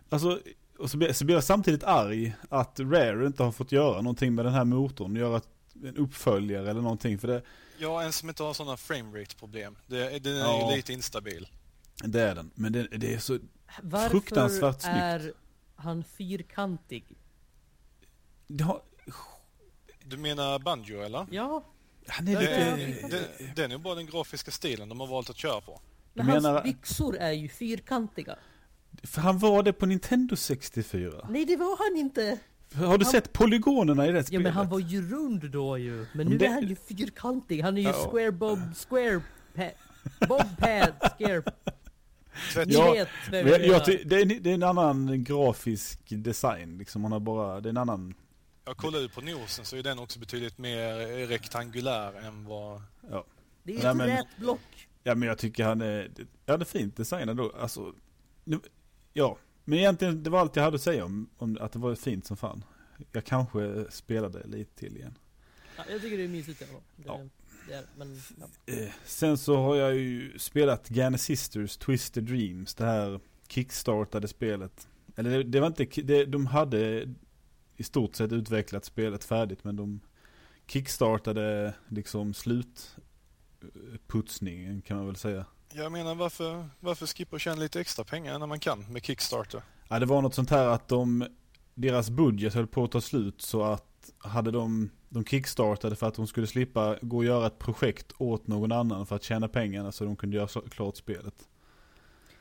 Alltså, 0.09 0.39
och 0.81 0.89
så 0.89 0.97
blir, 0.97 1.13
så 1.13 1.25
blir 1.25 1.35
jag 1.35 1.43
samtidigt 1.43 1.83
arg 1.83 2.35
att 2.49 2.79
Rare 2.79 3.25
inte 3.25 3.43
har 3.43 3.51
fått 3.51 3.71
göra 3.71 4.01
någonting 4.01 4.35
med 4.35 4.45
den 4.45 4.53
här 4.53 4.65
motorn. 4.65 5.15
Göra 5.15 5.41
en 5.83 5.97
uppföljare 5.97 6.69
eller 6.69 6.81
någonting. 6.81 7.19
För 7.19 7.27
det, 7.27 7.41
ja, 7.77 8.03
en 8.03 8.11
som 8.11 8.29
inte 8.29 8.43
har 8.43 8.53
sådana 8.53 8.77
framerate 8.77 9.35
problem. 9.35 9.77
Det, 9.87 10.23
den 10.23 10.35
är 10.35 10.39
ja, 10.39 10.69
ju 10.69 10.75
lite 10.75 10.93
instabil. 10.93 11.47
Det 12.03 12.21
är 12.21 12.35
den. 12.35 12.51
Men 12.55 12.73
det, 12.73 12.83
det 12.83 13.13
är 13.13 13.19
så 13.19 13.39
Varför 13.81 14.09
fruktansvärt 14.09 14.81
snyggt. 14.81 14.97
Varför 14.97 15.27
är 15.27 15.33
han 15.75 16.03
fyrkantig? 16.03 17.17
Ja, 18.47 18.83
du 20.05 20.17
menar 20.17 20.59
Banjo 20.59 21.01
eller? 21.01 21.27
Ja. 21.31 21.63
Han 22.07 22.27
är 22.27 22.39
lite... 22.39 23.07
Det, 23.07 23.55
det, 23.55 23.63
är 23.63 23.67
nog 23.67 23.81
bara 23.81 23.95
den 23.95 24.05
grafiska 24.05 24.51
stilen 24.51 24.89
de 24.89 24.99
har 24.99 25.07
valt 25.07 25.29
att 25.29 25.37
köra 25.37 25.61
på. 25.61 25.81
Men 26.13 26.25
hans 26.27 26.43
menar... 26.43 26.63
byxor 26.63 27.17
är 27.17 27.31
ju 27.31 27.49
fyrkantiga. 27.49 28.35
För 29.03 29.21
han 29.21 29.39
var 29.39 29.63
det 29.63 29.73
på 29.73 29.85
Nintendo 29.85 30.35
64. 30.35 31.27
Nej, 31.29 31.45
det 31.45 31.55
var 31.55 31.89
han 31.89 31.99
inte. 31.99 32.39
Har 32.73 32.97
du 32.97 33.05
han... 33.05 33.11
sett 33.11 33.33
polygonerna 33.33 34.07
i 34.07 34.11
det 34.11 34.23
spelet? 34.23 34.33
Ja, 34.33 34.43
men 34.43 34.53
han 34.53 34.69
var 34.69 34.79
ju 34.79 35.09
rund 35.09 35.51
då 35.51 35.77
ju. 35.77 36.05
Men 36.13 36.27
nu 36.27 36.37
det... 36.37 36.45
är 36.45 36.49
han 36.49 36.67
ju 36.67 36.75
fyrkantig. 36.75 37.61
Han 37.61 37.77
är 37.77 37.81
ju 37.81 37.87
ja. 37.87 38.09
square 38.09 38.31
bob, 38.31 38.59
square 38.89 39.21
pad, 39.55 39.71
bob 40.27 40.57
pad, 40.57 40.93
scare. 40.99 41.43
Ni 42.65 42.73
ja, 42.73 42.91
vet 42.91 43.09
vem 43.31 43.47
jag, 43.47 43.65
jag, 43.65 43.85
det, 43.85 44.21
är, 44.21 44.39
det 44.39 44.49
är 44.49 44.53
en 44.53 44.63
annan 44.63 45.23
grafisk 45.23 45.99
design 46.09 46.77
liksom. 46.77 47.03
Han 47.03 47.11
har 47.11 47.19
bara, 47.19 47.61
det 47.61 47.67
är 47.67 47.71
en 47.71 47.77
annan 47.77 48.13
jag 48.65 48.77
kollade 48.77 49.09
på 49.09 49.21
nosen 49.21 49.65
så 49.65 49.75
är 49.77 49.83
den 49.83 49.99
också 49.99 50.19
betydligt 50.19 50.57
mer 50.57 51.27
rektangulär 51.27 52.13
än 52.13 52.45
vad... 52.45 52.81
Ja. 53.09 53.25
Det 53.63 53.73
är 53.73 53.91
ett 53.91 53.97
Nej, 53.97 54.07
rätt 54.07 54.37
block. 54.37 54.87
Ja 55.03 55.15
men 55.15 55.27
jag 55.27 55.37
tycker 55.37 55.63
han 55.63 55.81
är, 55.81 56.11
han 56.47 56.61
är 56.61 56.65
fint 56.65 56.97
designad 56.97 57.37
då. 57.37 57.51
Alltså, 57.59 57.93
nu, 58.43 58.59
ja. 59.13 59.37
Men 59.65 59.79
egentligen, 59.79 60.23
det 60.23 60.29
var 60.29 60.39
allt 60.39 60.55
jag 60.55 60.63
hade 60.63 60.75
att 60.75 60.81
säga 60.81 61.05
om, 61.05 61.29
om 61.37 61.57
att 61.61 61.71
det 61.71 61.79
var 61.79 61.95
fint 61.95 62.25
som 62.25 62.37
fan. 62.37 62.63
Jag 63.11 63.25
kanske 63.25 63.85
spelade 63.89 64.47
lite 64.47 64.75
till 64.79 64.97
igen. 64.97 65.17
Ja, 65.77 65.83
jag 65.89 66.01
tycker 66.01 66.17
det 66.17 66.23
är 66.23 66.27
mysigt 66.27 66.61
i 66.61 66.65
alla 66.65 66.79
Ja. 67.05 67.19
det 67.67 67.73
är, 67.73 67.83
men, 67.97 68.21
ja. 68.39 68.73
Eh, 68.73 68.89
Sen 69.05 69.37
så 69.37 69.55
har 69.57 69.75
jag 69.75 69.95
ju 69.95 70.39
spelat 70.39 70.89
Gane 70.89 71.17
Sisters 71.17 71.77
Twisted 71.77 72.23
Dreams, 72.23 72.75
det 72.75 72.85
här 72.85 73.19
kickstartade 73.47 74.27
spelet. 74.27 74.87
Eller 75.15 75.29
det, 75.29 75.43
det 75.43 75.59
var 75.59 75.67
inte, 75.67 76.01
det, 76.01 76.25
de 76.25 76.45
hade 76.45 77.09
i 77.77 77.83
stort 77.83 78.15
sett 78.15 78.31
utvecklat 78.31 78.85
spelet 78.85 79.23
färdigt 79.23 79.63
men 79.63 79.75
de 79.75 79.99
kickstartade 80.67 81.73
liksom 81.87 82.33
slutputsningen 83.59 84.81
kan 84.81 84.97
man 84.97 85.05
väl 85.05 85.15
säga. 85.15 85.45
Jag 85.73 85.91
menar 85.91 86.15
varför, 86.15 86.65
varför 86.79 87.05
skippa 87.07 87.35
och 87.35 87.39
tjäna 87.41 87.55
lite 87.61 87.81
extra 87.81 88.03
pengar 88.05 88.39
när 88.39 88.47
man 88.47 88.59
kan 88.59 88.91
med 88.93 89.05
Kickstarter? 89.05 89.61
Ja, 89.89 89.99
det 89.99 90.05
var 90.05 90.21
något 90.21 90.33
sånt 90.35 90.49
här 90.49 90.67
att 90.67 90.87
de, 90.87 91.27
deras 91.73 92.09
budget 92.09 92.53
höll 92.53 92.67
på 92.67 92.83
att 92.83 92.91
ta 92.91 93.01
slut 93.01 93.41
så 93.41 93.63
att 93.63 94.11
hade 94.17 94.51
de, 94.51 94.89
de 95.09 95.25
kickstartade 95.25 95.95
för 95.95 96.07
att 96.07 96.15
de 96.15 96.27
skulle 96.27 96.47
slippa 96.47 96.97
gå 97.01 97.17
och 97.17 97.25
göra 97.25 97.47
ett 97.47 97.59
projekt 97.59 98.11
åt 98.17 98.47
någon 98.47 98.71
annan 98.71 99.05
för 99.05 99.15
att 99.15 99.23
tjäna 99.23 99.47
pengarna 99.47 99.91
så 99.91 100.05
de 100.05 100.15
kunde 100.15 100.37
göra 100.37 100.47
så- 100.47 100.61
klart 100.61 100.95
spelet. 100.97 101.47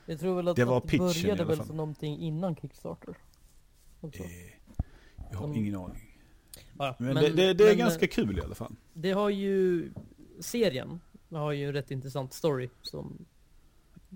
Jag 0.07 0.21
tror 0.21 0.37
väl 0.37 0.49
att 0.49 0.57
Det 0.57 0.65
var 0.65 0.77
att 0.79 0.87
pitchen 0.87 1.11
i 1.11 1.23
började 1.23 1.45
väl 1.45 1.65
som 1.67 1.77
någonting 1.77 2.19
innan 2.19 2.57
Kickstarter. 2.57 3.15
Eh, 4.03 4.11
jag 5.31 5.39
har 5.39 5.47
De- 5.49 5.57
ingen 5.57 5.77
aning. 5.77 6.07
Ja, 6.79 6.97
Men, 6.99 7.15
det, 7.15 7.29
det, 7.29 7.55
det 7.55 7.65
är 7.65 7.69
men, 7.69 7.79
ganska 7.79 8.05
eh, 8.05 8.11
kul 8.11 8.39
i 8.39 8.43
alla 8.43 8.55
fall. 8.55 8.77
Det 8.93 9.13
har 9.13 9.31
ju, 9.31 9.91
serien 10.41 11.01
har 11.39 11.53
ju 11.53 11.67
en 11.67 11.73
rätt 11.73 11.91
intressant 11.91 12.33
story 12.33 12.69
som, 12.83 13.27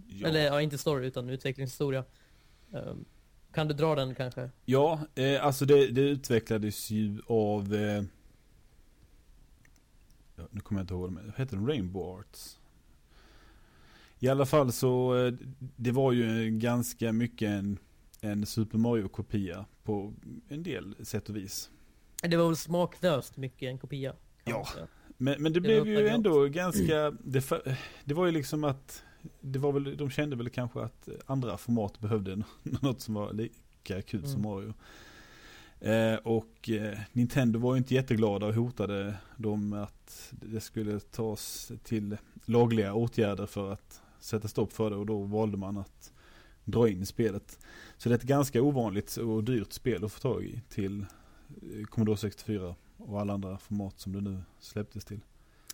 Ja, 0.08 0.28
eller 0.28 0.40
ja, 0.40 0.60
inte 0.62 0.78
story 0.78 1.06
utan 1.06 1.30
utvecklingshistoria. 1.30 2.04
Ehm, 2.72 3.04
kan 3.52 3.68
du 3.68 3.74
dra 3.74 3.94
den 3.94 4.14
kanske? 4.14 4.50
ja 4.64 5.00
eh, 5.14 5.44
alltså 5.44 5.64
det, 5.64 5.86
det 5.86 6.00
utvecklades 6.00 6.90
ju 6.90 7.18
av, 7.26 7.74
eh, 7.74 8.04
ja, 10.36 10.48
nu 10.50 10.60
kommer 10.60 10.80
jag 10.80 10.84
inte 10.84 10.94
ihåg 10.94 11.08
det, 11.08 11.14
men 11.14 11.32
heter 11.36 11.56
den 11.56 11.66
Rainbow 11.66 12.18
Arts? 12.18 12.58
I 14.18 14.28
alla 14.28 14.46
fall 14.46 14.72
så, 14.72 15.16
eh, 15.26 15.32
det 15.76 15.92
var 15.92 16.12
ju 16.12 16.50
ganska 16.50 17.12
mycket 17.12 17.48
en, 17.48 17.78
en 18.20 18.46
Super 18.46 18.78
Mario-kopia 18.78 19.66
på 19.82 20.12
en 20.48 20.62
del 20.62 21.06
sätt 21.06 21.28
och 21.28 21.36
vis. 21.36 21.70
Det 22.22 22.36
var 22.36 22.46
väl 22.46 22.56
smaklöst 22.56 23.36
mycket 23.36 23.68
en 23.68 23.78
kopia. 23.78 24.14
Ja. 24.44 24.66
säga. 24.74 24.86
Men, 25.16 25.42
men 25.42 25.52
det 25.52 25.60
Det 25.60 25.60
blev 25.60 25.86
ju 25.88 26.02
gott. 26.02 26.12
ändå 26.12 26.44
ganska, 26.48 27.10
det, 27.10 27.40
fa- 27.40 27.74
det 28.04 28.14
var 28.14 28.26
ju 28.26 28.32
liksom 28.32 28.64
att, 28.64 29.02
det 29.40 29.58
var 29.58 29.72
väl, 29.72 29.96
de 29.96 30.10
kände 30.10 30.36
väl 30.36 30.48
kanske 30.50 30.80
att 30.80 31.08
andra 31.26 31.56
format 31.56 32.00
behövde 32.00 32.42
något 32.62 33.00
som 33.00 33.14
var 33.14 33.32
lika 33.32 34.02
kul 34.02 34.26
som 34.26 34.40
Mm. 34.40 34.50
Mario. 34.50 34.74
Eh, 35.80 36.14
och 36.18 36.70
eh, 36.70 36.98
Nintendo 37.12 37.58
var 37.58 37.74
ju 37.74 37.78
inte 37.78 37.94
jätteglada 37.94 38.46
och 38.46 38.54
hotade 38.54 39.14
dem 39.36 39.72
att 39.72 40.32
det 40.42 40.60
skulle 40.60 41.00
tas 41.00 41.72
till 41.84 42.16
lagliga 42.44 42.94
åtgärder 42.94 43.46
för 43.46 43.72
att 43.72 44.02
sätta 44.20 44.48
stopp 44.48 44.72
för 44.72 44.90
det 44.90 44.96
och 44.96 45.06
då 45.06 45.18
valde 45.22 45.56
man 45.56 45.76
att 45.78 46.12
dra 46.64 46.88
in 46.88 47.06
spelet. 47.06 47.58
Så 47.96 48.08
det 48.08 48.12
är 48.14 48.18
ett 48.18 48.22
ganska 48.24 48.62
ovanligt 48.62 49.16
och 49.16 49.44
dyrt 49.44 49.72
spel 49.72 50.04
att 50.04 50.12
få 50.12 50.20
tag 50.20 50.44
i 50.44 50.60
till 50.68 51.00
eh, 51.00 51.84
Commodore 51.84 52.16
64 52.16 52.74
och 52.96 53.20
alla 53.20 53.32
andra 53.32 53.58
format 53.58 54.00
som 54.00 54.12
det 54.12 54.20
nu 54.20 54.42
släpptes 54.60 55.04
till. 55.04 55.20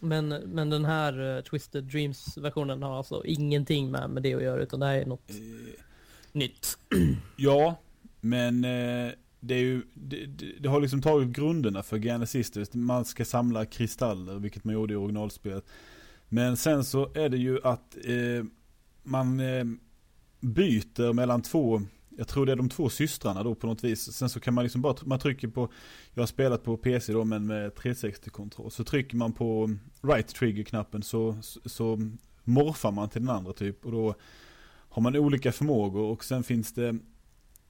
Men, 0.01 0.29
men 0.29 0.71
den 0.71 0.85
här 0.85 1.37
eh, 1.37 1.43
Twisted 1.43 1.85
Dreams-versionen 1.85 2.83
har 2.83 2.99
alltså 2.99 3.25
ingenting 3.25 3.91
med, 3.91 4.11
med 4.11 4.23
det 4.23 4.35
att 4.35 4.43
göra 4.43 4.63
utan 4.63 4.81
det 4.81 4.87
här 4.87 4.95
är 4.95 5.07
något 5.07 5.31
Eh, 5.31 5.83
nytt. 6.33 6.79
Ja, 7.37 7.81
men 8.21 8.65
eh, 8.65 9.13
det 9.41 9.55
är 9.55 9.59
ju, 9.59 9.83
det, 9.95 10.27
det, 10.27 10.53
det 10.61 10.69
har 10.69 10.81
liksom 10.81 11.03
tagit 11.03 11.29
grunderna 11.29 11.83
för 11.83 11.99
Gane 11.99 12.27
Sisters. 12.27 12.69
Man 12.73 13.05
ska 13.05 13.25
samla 13.25 13.67
kristaller, 13.67 14.39
vilket 14.39 14.65
man 14.65 14.75
gjorde 14.75 14.93
i 14.93 14.97
originalspelet. 14.97 15.65
Men 16.29 16.57
sen 16.57 16.85
så 16.85 17.11
är 17.15 17.29
det 17.29 17.37
ju 17.37 17.59
att 17.65 17.97
eh, 18.05 18.45
man 19.03 19.41
eh, 19.41 19.65
byter 20.41 21.13
mellan 21.13 21.43
två, 21.43 21.83
jag 22.17 22.29
tror 22.29 22.47
det 22.47 22.53
är 22.53 22.57
de 22.57 22.69
två 22.69 22.89
systrarna 22.89 23.43
då 23.43 23.55
på 23.55 23.67
något 23.67 23.85
vis. 23.85 24.13
Sen 24.13 24.29
så 24.29 24.41
kan 24.41 24.55
man 24.55 24.65
liksom 24.65 24.83
bara, 24.83 24.95
man 25.03 25.19
trycker 25.19 25.49
på, 25.49 25.69
jag 26.15 26.23
har 26.23 26.27
spelat 26.27 26.65
på 26.65 26.77
PC 26.77 27.13
då 27.13 27.25
men 27.25 27.47
med 27.47 27.73
360-kontroll. 27.73 28.71
Så 28.71 28.85
trycker 28.85 29.17
man 29.17 29.33
på 29.33 29.77
right 30.03 30.29
trigger-knappen 30.29 31.03
så, 31.03 31.39
så, 31.43 31.61
så 31.69 31.99
morfar 32.45 32.91
man 32.91 33.09
till 33.09 33.21
den 33.21 33.37
andra 33.37 33.53
typ. 33.53 33.85
Och 33.85 33.93
då 33.93 34.15
har 34.89 35.03
man 35.03 35.17
olika 35.17 35.53
förmågor 35.53 36.03
och 36.03 36.25
sen 36.25 36.43
finns 36.43 36.73
det 36.73 36.99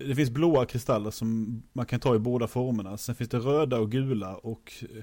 det 0.06 0.14
finns 0.14 0.30
blåa 0.30 0.66
kristaller 0.66 1.10
som 1.10 1.62
man 1.72 1.86
kan 1.86 2.00
ta 2.00 2.14
i 2.14 2.18
båda 2.18 2.46
formerna. 2.46 2.96
Sen 2.96 3.14
finns 3.14 3.30
det 3.30 3.38
röda 3.38 3.78
och 3.78 3.90
gula 3.90 4.36
och 4.36 4.72
eh, 4.82 5.02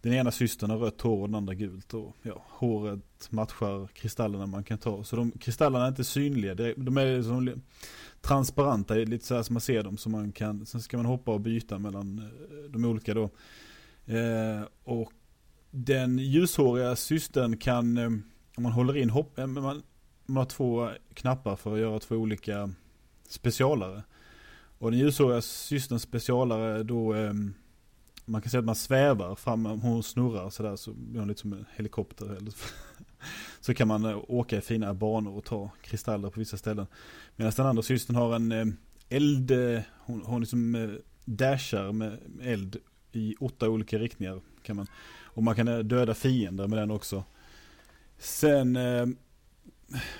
den 0.00 0.12
ena 0.12 0.30
systern 0.30 0.70
har 0.70 0.78
rött 0.78 1.00
hår 1.00 1.22
och 1.22 1.28
den 1.28 1.34
andra 1.34 1.54
gult. 1.54 1.94
Och 1.94 2.16
ja, 2.22 2.44
håret 2.48 3.28
matchar 3.30 3.86
kristallerna 3.86 4.46
man 4.46 4.64
kan 4.64 4.78
ta. 4.78 5.04
Så 5.04 5.16
de 5.16 5.30
kristallerna 5.30 5.84
är 5.84 5.88
inte 5.88 6.04
synliga. 6.04 6.54
De 6.76 6.96
är 6.96 7.22
som 7.22 7.62
transparenta, 8.26 8.94
lite 8.94 9.26
så 9.26 9.34
här 9.34 9.42
som 9.42 9.54
man 9.54 9.60
ser 9.60 9.82
dem. 9.82 9.96
Så 9.96 10.08
man 10.08 10.32
kan, 10.32 10.66
sen 10.66 10.80
ska 10.80 10.96
man 10.96 11.06
hoppa 11.06 11.32
och 11.32 11.40
byta 11.40 11.78
mellan 11.78 12.18
eh, 12.18 12.70
de 12.70 12.84
olika 12.84 13.14
då. 13.14 13.30
Eh, 14.06 14.62
och 14.84 15.12
den 15.70 16.18
ljushåriga 16.18 16.96
systern 16.96 17.56
kan, 17.56 17.96
eh, 17.96 18.06
om 18.56 18.62
man 18.62 18.72
håller 18.72 18.96
in 18.96 19.10
hopp, 19.10 19.38
eh, 19.38 19.46
man, 19.46 19.82
man 20.26 20.36
har 20.36 20.44
två 20.44 20.90
knappar 21.14 21.56
för 21.56 21.74
att 21.74 21.80
göra 21.80 21.98
två 21.98 22.16
olika 22.16 22.70
specialare. 23.28 24.02
Och 24.78 24.90
den 24.90 25.00
ljushåriga 25.00 25.42
systerns 25.42 26.02
specialare 26.02 26.82
då, 26.82 27.14
eh, 27.14 27.32
man 28.24 28.42
kan 28.42 28.50
säga 28.50 28.58
att 28.58 28.64
man 28.64 28.74
svävar 28.74 29.34
fram, 29.34 29.66
om 29.66 29.80
hon 29.80 30.02
snurrar 30.02 30.50
sådär 30.50 30.76
så 30.76 30.92
blir 30.92 31.20
hon 31.20 31.28
lite 31.28 31.40
som 31.40 31.52
en 31.52 31.64
helikopter. 31.76 32.26
Eller 32.26 32.52
så. 33.60 33.74
kan 33.74 33.88
man 33.88 34.04
eh, 34.04 34.18
åka 34.28 34.56
i 34.56 34.60
fina 34.60 34.94
banor 34.94 35.36
och 35.36 35.44
ta 35.44 35.70
kristaller 35.82 36.30
på 36.30 36.40
vissa 36.40 36.56
ställen. 36.56 36.86
Medan 37.36 37.52
den 37.56 37.66
andra 37.66 37.82
systern 37.82 38.16
har 38.16 38.36
en 38.36 38.52
eh, 38.52 38.66
eld, 39.08 39.50
eh, 39.50 39.80
hon, 39.98 40.22
hon 40.24 40.40
liksom 40.40 40.98
dashar 41.24 41.92
med 41.92 42.18
eld 42.42 42.76
i 43.12 43.34
åtta 43.40 43.68
olika 43.68 43.98
riktningar. 43.98 44.40
Kan 44.62 44.76
man. 44.76 44.86
Och 45.36 45.42
man 45.42 45.54
kan 45.54 45.88
döda 45.88 46.14
fiender 46.14 46.66
med 46.66 46.78
den 46.78 46.90
också. 46.90 47.24
Sen 48.18 48.76
eh, 48.76 49.06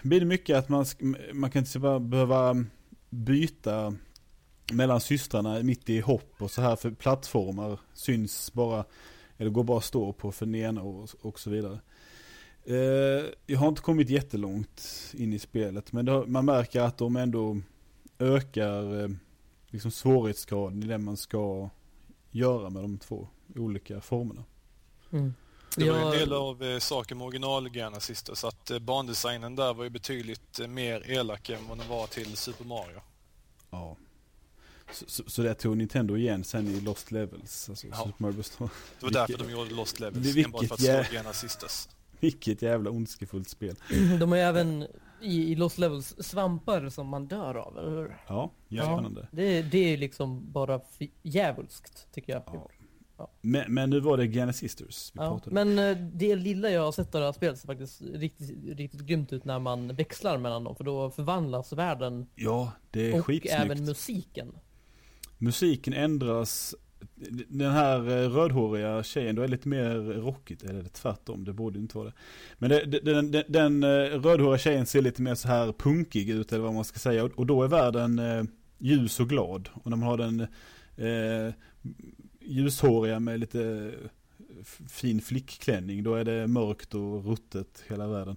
blir 0.03 0.21
det 0.21 0.27
mycket 0.27 0.57
att 0.57 0.69
man, 0.69 0.87
man 1.33 1.51
kan 1.51 1.63
inte 1.63 1.79
bara 1.79 2.01
behöva 2.01 2.65
byta 3.11 3.95
mellan 4.73 5.01
systrarna 5.01 5.63
mitt 5.63 5.89
i 5.89 6.01
hopp 6.01 6.35
och 6.39 6.51
så 6.51 6.63
här 6.63 6.77
för 6.77 6.91
plattformar 6.91 7.81
syns 7.95 8.53
bara, 8.53 8.85
eller 9.37 9.51
går 9.51 9.65
bara 9.65 9.79
att 9.79 9.85
stå 9.85 10.13
på 10.13 10.33
för 10.33 10.47
den 10.47 10.55
ena 10.55 10.83
och, 10.83 11.11
och 11.23 11.41
så 11.41 11.51
vidare. 11.51 11.81
Eh, 12.67 13.25
jag 13.47 13.59
har 13.59 13.69
inte 13.69 13.83
kommit 13.83 14.09
jättelångt 14.11 14.83
in 15.15 15.33
i 15.33 15.39
spelet 15.39 15.93
men 15.93 16.05
det, 16.05 16.13
har- 16.13 16.27
man 16.27 16.45
märker 16.45 16.81
att 16.81 16.99
de 16.99 17.17
ändå 17.17 17.61
ökar 18.19 19.03
eh, 19.05 19.09
liksom 19.67 19.91
svårighetsgraden 19.91 20.83
i 20.83 20.87
det 20.87 20.99
man 20.99 21.17
ska 21.17 21.69
göra 22.31 22.71
med 22.71 22.83
de 22.83 22.99
två 22.99 23.29
olika 23.57 24.01
formerna. 24.01 24.45
Mm. 25.13 25.35
Det 25.77 25.91
var 25.91 25.99
ju 25.99 26.05
en 26.05 26.11
del 26.11 26.33
av 26.33 26.63
eh, 26.63 26.79
saken 26.79 27.19
med 27.19 27.27
original 27.27 27.69
Gana 27.69 28.01
Sister, 28.01 28.35
så 28.35 28.47
att 28.49 28.71
eh, 28.71 28.79
bandesignen 28.79 29.57
där 29.57 29.75
var 29.75 29.85
ju 29.85 29.91
betydligt 29.91 30.61
eh, 30.61 30.67
mer 30.69 31.11
elak 31.11 31.49
än 31.51 31.69
vad 31.69 31.79
den 31.79 31.89
var 31.89 32.07
till 32.07 32.37
Super 32.37 32.65
Mario. 32.65 33.01
Ja. 33.71 33.97
Så, 34.93 35.05
så, 35.09 35.23
så 35.27 35.43
det 35.43 35.55
tog 35.55 35.77
Nintendo 35.77 36.17
igen 36.17 36.45
sen 36.45 36.69
i 36.69 36.81
Lost 36.81 37.11
Levels, 37.11 37.69
alltså 37.69 37.87
Ja. 37.87 37.97
Super 37.97 38.15
Mario 38.19 38.33
Bros. 38.35 38.51
Det 38.51 38.61
var 38.61 38.69
Vilket- 39.01 39.13
därför 39.29 39.45
de 39.45 39.51
gjorde 39.53 39.71
Lost 39.75 40.01
Levels, 40.01 40.27
Vilket 40.27 40.45
enbart 40.47 40.67
för 40.67 40.75
att 40.75 40.81
slå 41.25 41.33
Sisters. 41.33 41.89
Vilket 42.27 42.63
jävla 42.63 42.91
ondskefullt 42.91 43.49
spel. 43.49 43.77
De 44.21 44.31
har 44.31 44.37
ju 44.39 44.43
även 44.43 44.87
i, 45.23 45.53
i 45.53 45.55
Lost 45.55 45.79
Levels 45.79 46.15
svampar 46.19 46.89
som 46.89 47.07
man 47.09 47.27
dör 47.27 47.55
av, 47.55 47.79
eller 47.79 47.91
hur? 47.91 48.17
Ja, 48.29 48.53
Ja. 48.69 48.83
spännande. 48.83 49.29
Det, 49.33 49.63
det 49.63 49.79
är 49.93 49.97
liksom 49.97 50.53
bara 50.53 50.81
djävulskt, 51.23 52.09
tycker 52.13 52.33
jag. 52.33 52.43
Ja. 53.19 53.31
Men, 53.41 53.75
men 53.75 53.91
nu 53.91 54.01
var 54.01 54.17
det 54.17 54.27
Gana 54.27 54.53
Sisters 54.53 55.11
vi 55.15 55.21
Ja, 55.21 55.31
pratade 55.31 55.61
om. 55.63 55.75
men 55.75 55.91
eh, 55.91 55.97
det 56.13 56.37
lilla 56.37 56.71
jag 56.71 56.83
har 56.83 56.93
sett 56.93 57.15
av 57.15 57.21
det 57.21 57.27
här 57.27 57.33
spelet 57.33 57.59
ser 57.59 57.67
faktiskt 57.67 58.03
riktigt, 58.03 58.79
riktigt 58.79 59.01
grymt 59.01 59.33
ut 59.33 59.45
när 59.45 59.59
man 59.59 59.95
växlar 59.95 60.39
mellan 60.39 60.65
dem. 60.65 60.77
För 60.77 60.85
då 60.85 61.11
förvandlas 61.11 61.73
världen 61.73 62.27
Ja, 62.35 62.73
det 62.91 63.11
är 63.13 63.19
och 63.19 63.27
skitsnyggt. 63.27 63.55
även 63.65 63.85
musiken. 63.85 64.53
Musiken 65.39 65.93
ändras. 65.93 66.75
Den 67.49 67.71
här 67.71 67.99
eh, 67.99 68.31
rödhåriga 68.31 69.03
tjejen, 69.03 69.35
då 69.35 69.43
är 69.43 69.47
det 69.47 69.51
lite 69.51 69.69
mer 69.69 69.95
rockigt. 69.99 70.63
Eller 70.63 70.83
tvärtom, 70.83 71.45
det 71.45 71.53
borde 71.53 71.79
inte 71.79 71.99
vara 71.99 72.09
det. 72.09 72.15
Men 72.59 72.71
det, 72.71 72.85
den, 72.85 73.31
den, 73.31 73.45
den 73.49 73.83
eh, 73.83 74.21
rödhåriga 74.21 74.59
tjejen 74.59 74.87
ser 74.87 75.03
lite 75.03 75.23
mer 75.23 75.35
så 75.35 75.49
här 75.49 75.73
punkig 75.73 76.31
ut, 76.31 76.53
eller 76.53 76.65
vad 76.65 76.75
man 76.75 76.85
ska 76.85 76.99
säga. 76.99 77.25
Och, 77.25 77.47
då 77.47 77.63
är 77.63 77.69
världen 77.69 78.19
eh, 78.19 78.45
ljus 78.79 79.21
och 79.21 79.29
glad. 79.29 79.69
Och 79.73 79.91
när 79.91 79.97
man 79.97 80.09
har 80.09 80.17
den 80.17 80.41
eh, 80.97 81.55
ljushåriga 82.41 83.21
med 83.21 83.41
lite 83.41 83.93
fin 84.89 85.21
flickklänning, 85.21 86.03
då 86.03 86.15
är 86.15 86.25
det 86.25 86.47
mörkt 86.47 86.95
och 86.95 87.25
ruttet 87.27 87.85
hela 87.89 88.07
världen. 88.07 88.37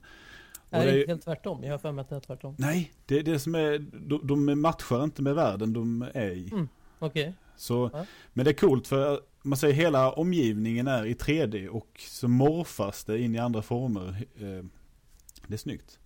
Är 0.69 0.85
det 0.85 1.03
är- 1.03 1.07
helt 1.07 1.23
tvärtom? 1.23 1.63
Jag 1.63 1.71
har 1.71 1.77
för 1.77 1.91
mig 1.91 2.01
att 2.01 2.09
det 2.09 2.15
är 2.15 2.19
tvärtom. 2.19 2.55
Nej, 2.57 2.93
det 3.05 3.19
är 3.19 3.23
det 3.23 3.39
som 3.39 3.55
är, 3.55 3.79
de, 4.07 4.27
de 4.27 4.61
matchar 4.61 5.03
inte 5.03 5.21
med 5.21 5.35
världen 5.35 5.73
de 5.73 6.05
är 6.13 6.31
i. 6.31 6.49
Mm. 6.51 6.67
Okej. 6.99 7.33
Så, 7.59 7.89
Ja. 7.93 8.05
Men 8.33 8.45
det 8.45 8.51
är 8.51 8.55
coolt 8.55 8.87
för 8.87 9.21
man 9.41 9.57
säger 9.57 9.73
hela 9.73 10.11
omgivningen 10.11 10.87
är 10.87 11.05
i 11.05 11.13
3D 11.13 11.67
och 11.67 12.01
så 12.07 12.27
morfas 12.27 13.03
det 13.03 13.19
in 13.19 13.35
i 13.35 13.39
andra 13.39 13.61
former. 13.61 14.07
Eh, 14.35 14.65
det 15.47 15.53
är 15.53 15.57
snyggt. 15.57 15.99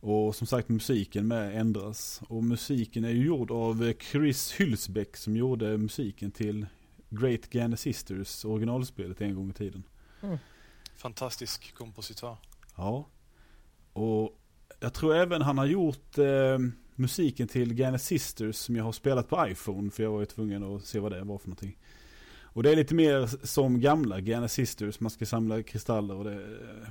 Och 0.00 0.36
som 0.36 0.46
sagt 0.46 0.68
musiken 0.68 1.28
med 1.28 1.60
ändras. 1.60 2.20
Och 2.28 2.44
musiken 2.44 3.04
är 3.04 3.10
ju 3.10 3.26
gjord 3.26 3.50
av 3.50 3.92
Chris 4.10 4.52
Hylsbeck 4.52 5.16
som 5.16 5.36
gjorde 5.36 5.78
musiken 5.78 6.30
till 6.30 6.66
Great 7.10 7.50
Gane 7.50 7.76
Sisters 7.76 8.44
originalspelet 8.44 9.20
en 9.20 9.34
gång 9.34 9.50
i 9.50 9.52
tiden. 9.52 9.82
Mm. 10.22 10.38
Fantastisk 10.96 11.74
kompositör. 11.74 12.36
Ja. 12.76 13.06
Och 13.92 14.40
jag 14.80 14.94
tror 14.94 15.14
även 15.14 15.42
han 15.42 15.58
har 15.58 15.66
gjort 15.66 16.18
eh, 16.18 16.58
musiken 16.96 17.48
till 17.48 17.74
Gane 17.74 17.98
Sisters 17.98 18.56
som 18.56 18.76
jag 18.76 18.84
har 18.84 18.92
spelat 18.92 19.28
på 19.28 19.46
iPhone 19.48 19.90
för 19.90 20.02
jag 20.02 20.10
var 20.10 20.20
ju 20.20 20.26
tvungen 20.26 20.62
att 20.62 20.84
se 20.84 20.98
vad 20.98 21.12
det 21.12 21.24
var 21.24 21.38
för 21.38 21.48
någonting. 21.48 21.78
Och 22.42 22.62
det 22.62 22.70
är 22.70 22.76
lite 22.76 22.94
mer 22.94 23.46
som 23.46 23.80
gamla 23.80 24.20
Gane 24.20 24.48
Sisters, 24.48 25.00
man 25.00 25.10
ska 25.10 25.26
samla 25.26 25.62
kristaller 25.62 26.14
och 26.14 26.24
det 26.24 26.34
eh, 26.34 26.88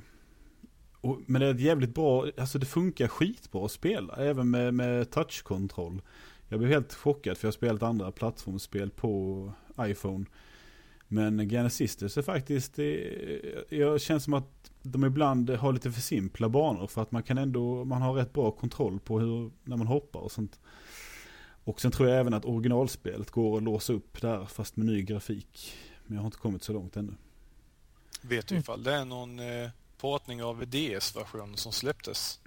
och, 1.04 1.20
men 1.26 1.40
det 1.40 1.46
är 1.46 1.54
ett 1.54 1.60
jävligt 1.60 1.94
bra, 1.94 2.26
alltså 2.36 2.58
det 2.58 2.66
funkar 2.66 3.08
skitbra 3.08 3.64
att 3.64 3.72
spela, 3.72 4.16
även 4.16 4.50
med, 4.50 4.74
med 4.74 5.10
touchkontroll. 5.10 6.02
Jag 6.48 6.58
blev 6.58 6.70
helt 6.70 6.94
chockad 6.94 7.38
för 7.38 7.46
jag 7.46 7.48
har 7.48 7.52
spelat 7.52 7.82
andra 7.82 8.12
plattformsspel 8.12 8.90
på 8.90 9.52
iPhone. 9.80 10.24
Men 11.08 11.50
Genesisters 11.50 12.18
är 12.18 12.22
faktiskt, 12.22 12.74
det, 12.74 13.10
jag 13.68 14.00
känns 14.00 14.24
som 14.24 14.34
att 14.34 14.63
de 14.86 15.04
ibland 15.04 15.50
har 15.50 15.72
lite 15.72 15.92
för 15.92 16.00
simpla 16.00 16.48
banor 16.48 16.86
för 16.86 17.02
att 17.02 17.12
man 17.12 17.22
kan 17.22 17.38
ändå, 17.38 17.84
man 17.84 18.02
har 18.02 18.12
rätt 18.14 18.32
bra 18.32 18.50
kontroll 18.50 19.00
på 19.00 19.20
hur, 19.20 19.50
när 19.64 19.76
man 19.76 19.86
hoppar 19.86 20.20
och 20.20 20.32
sånt. 20.32 20.60
Och 21.64 21.80
sen 21.80 21.90
tror 21.90 22.08
jag 22.08 22.20
även 22.20 22.34
att 22.34 22.44
originalspelet 22.44 23.30
går 23.30 23.56
att 23.56 23.62
låsa 23.62 23.92
upp 23.92 24.20
där 24.22 24.44
fast 24.44 24.76
med 24.76 24.86
ny 24.86 25.02
grafik. 25.02 25.74
Men 26.06 26.14
jag 26.14 26.22
har 26.22 26.26
inte 26.26 26.38
kommit 26.38 26.62
så 26.62 26.72
långt 26.72 26.96
ännu. 26.96 27.14
Vet 28.22 28.46
du 28.46 28.56
ifall 28.56 28.82
det 28.82 28.92
är 28.92 29.04
någon 29.04 29.38
eh, 29.38 29.70
portning 29.98 30.42
av 30.42 30.66
DS-versionen 30.66 31.56
som 31.56 31.72
släpptes? 31.72 32.40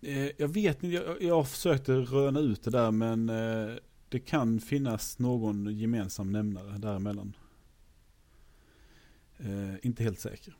Eh, 0.00 0.30
jag 0.38 0.48
vet 0.48 0.82
inte, 0.82 0.96
jag, 0.96 1.22
jag 1.22 1.48
försökte 1.48 1.92
röna 1.92 2.40
ut 2.40 2.62
det 2.62 2.70
där 2.70 2.90
men 2.90 3.28
eh, 3.28 3.76
det 4.08 4.20
kan 4.20 4.60
finnas 4.60 5.18
någon 5.18 5.78
gemensam 5.78 6.32
nämnare 6.32 6.78
däremellan. 6.78 7.36
Eh, 9.38 9.86
inte 9.86 10.02
helt 10.02 10.20
säker. 10.20 10.54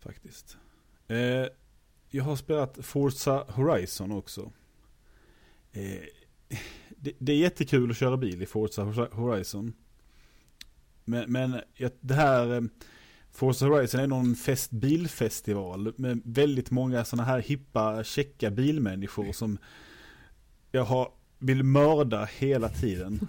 Faktiskt. 0.00 0.56
Eh, 1.08 1.46
jag 2.10 2.24
har 2.24 2.36
spelat 2.36 2.78
Forza 2.82 3.44
Horizon 3.48 4.12
också. 4.12 4.52
Eh, 5.72 6.02
det, 6.96 7.12
det, 7.18 7.32
är 7.32 7.36
jättekul 7.36 7.90
att 7.90 7.96
köra 7.96 8.16
bil 8.16 8.42
i 8.42 8.46
Forza 8.46 8.84
Horizon. 9.12 9.72
Men, 11.04 11.32
men 11.32 11.60
det 12.00 12.14
här 12.14 12.54
eh, 12.54 12.60
Forza 13.32 13.66
Horizon 13.66 14.00
är 14.00 14.06
någon 14.06 14.34
fest, 14.34 14.70
bilfestival 14.70 15.92
med 15.96 16.20
väldigt 16.24 16.70
många 16.70 17.04
sådana 17.04 17.24
här 17.28 17.38
hippa, 17.38 18.04
checka 18.04 18.50
bilmänniskor 18.50 19.32
som 19.32 19.58
jag 20.72 20.84
har, 20.84 21.12
vill 21.38 21.62
mörda 21.62 22.24
hela 22.24 22.68
tiden. 22.68 23.28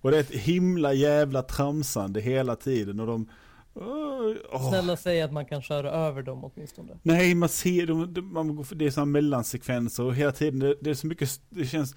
Och 0.00 0.10
det 0.10 0.16
är 0.16 0.20
ett 0.20 0.30
himla 0.30 0.92
jävla 0.92 1.42
tramsande 1.42 2.20
hela 2.20 2.56
tiden 2.56 3.00
och 3.00 3.06
de 3.06 3.28
Oh. 3.76 4.68
Snälla 4.68 4.96
säg 4.96 5.22
att 5.22 5.32
man 5.32 5.46
kan 5.46 5.62
köra 5.62 5.90
över 5.90 6.22
dem 6.22 6.44
åtminstone. 6.44 6.98
Nej, 7.02 7.34
man 7.34 7.48
ser 7.48 7.86
dem, 7.86 8.30
man, 8.32 8.64
det 8.72 8.86
är 8.86 8.90
sådana 8.90 9.12
mellansekvenser 9.12 10.04
och 10.04 10.14
hela 10.14 10.32
tiden, 10.32 10.58
det, 10.58 10.74
det, 10.80 10.90
är 10.90 10.94
så 10.94 11.06
mycket, 11.06 11.40
det 11.48 11.66
känns, 11.66 11.94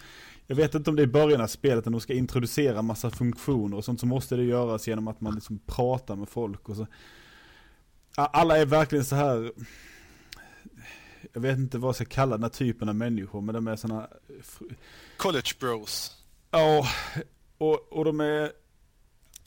jag 0.48 0.56
vet 0.56 0.76
inte 0.76 0.90
om 0.90 0.96
det 0.96 1.02
är 1.02 1.08
i 1.08 1.12
början 1.12 1.42
av 1.42 1.48
spelet 1.48 1.86
när 1.86 1.92
de 1.92 2.02
ska 2.02 2.14
introducera 2.14 2.82
massa 2.82 3.10
funktioner 3.10 3.78
och 3.78 3.86
sånt 3.86 4.00
så 4.00 4.06
måste 4.06 4.36
det 4.36 4.44
göras 4.44 4.88
genom 4.88 5.08
att 5.08 5.22
man 5.22 5.36
liksom 5.36 5.60
pratar 5.66 6.16
med 6.16 6.30
folk 6.30 6.70
och 6.70 6.76
så. 6.76 6.88
Alla 8.16 8.58
är 8.58 8.66
verkligen 8.66 9.06
så 9.06 9.16
här 9.16 9.52
jag 11.34 11.42
vet 11.42 11.58
inte 11.58 11.78
vad 11.78 11.88
jag 11.88 11.96
ska 11.96 12.06
kalla 12.06 12.36
den 12.36 12.44
här 12.44 12.50
typen 12.50 12.90
av 12.90 12.96
människor, 12.96 13.42
men 13.42 13.56
de 13.56 13.68
är 13.68 13.76
sådana... 13.76 14.08
College 15.18 15.52
bros. 15.60 16.18
Ja, 16.52 16.88
och, 17.58 17.94
och 17.94 18.06
de 18.06 18.20
är... 18.20 18.52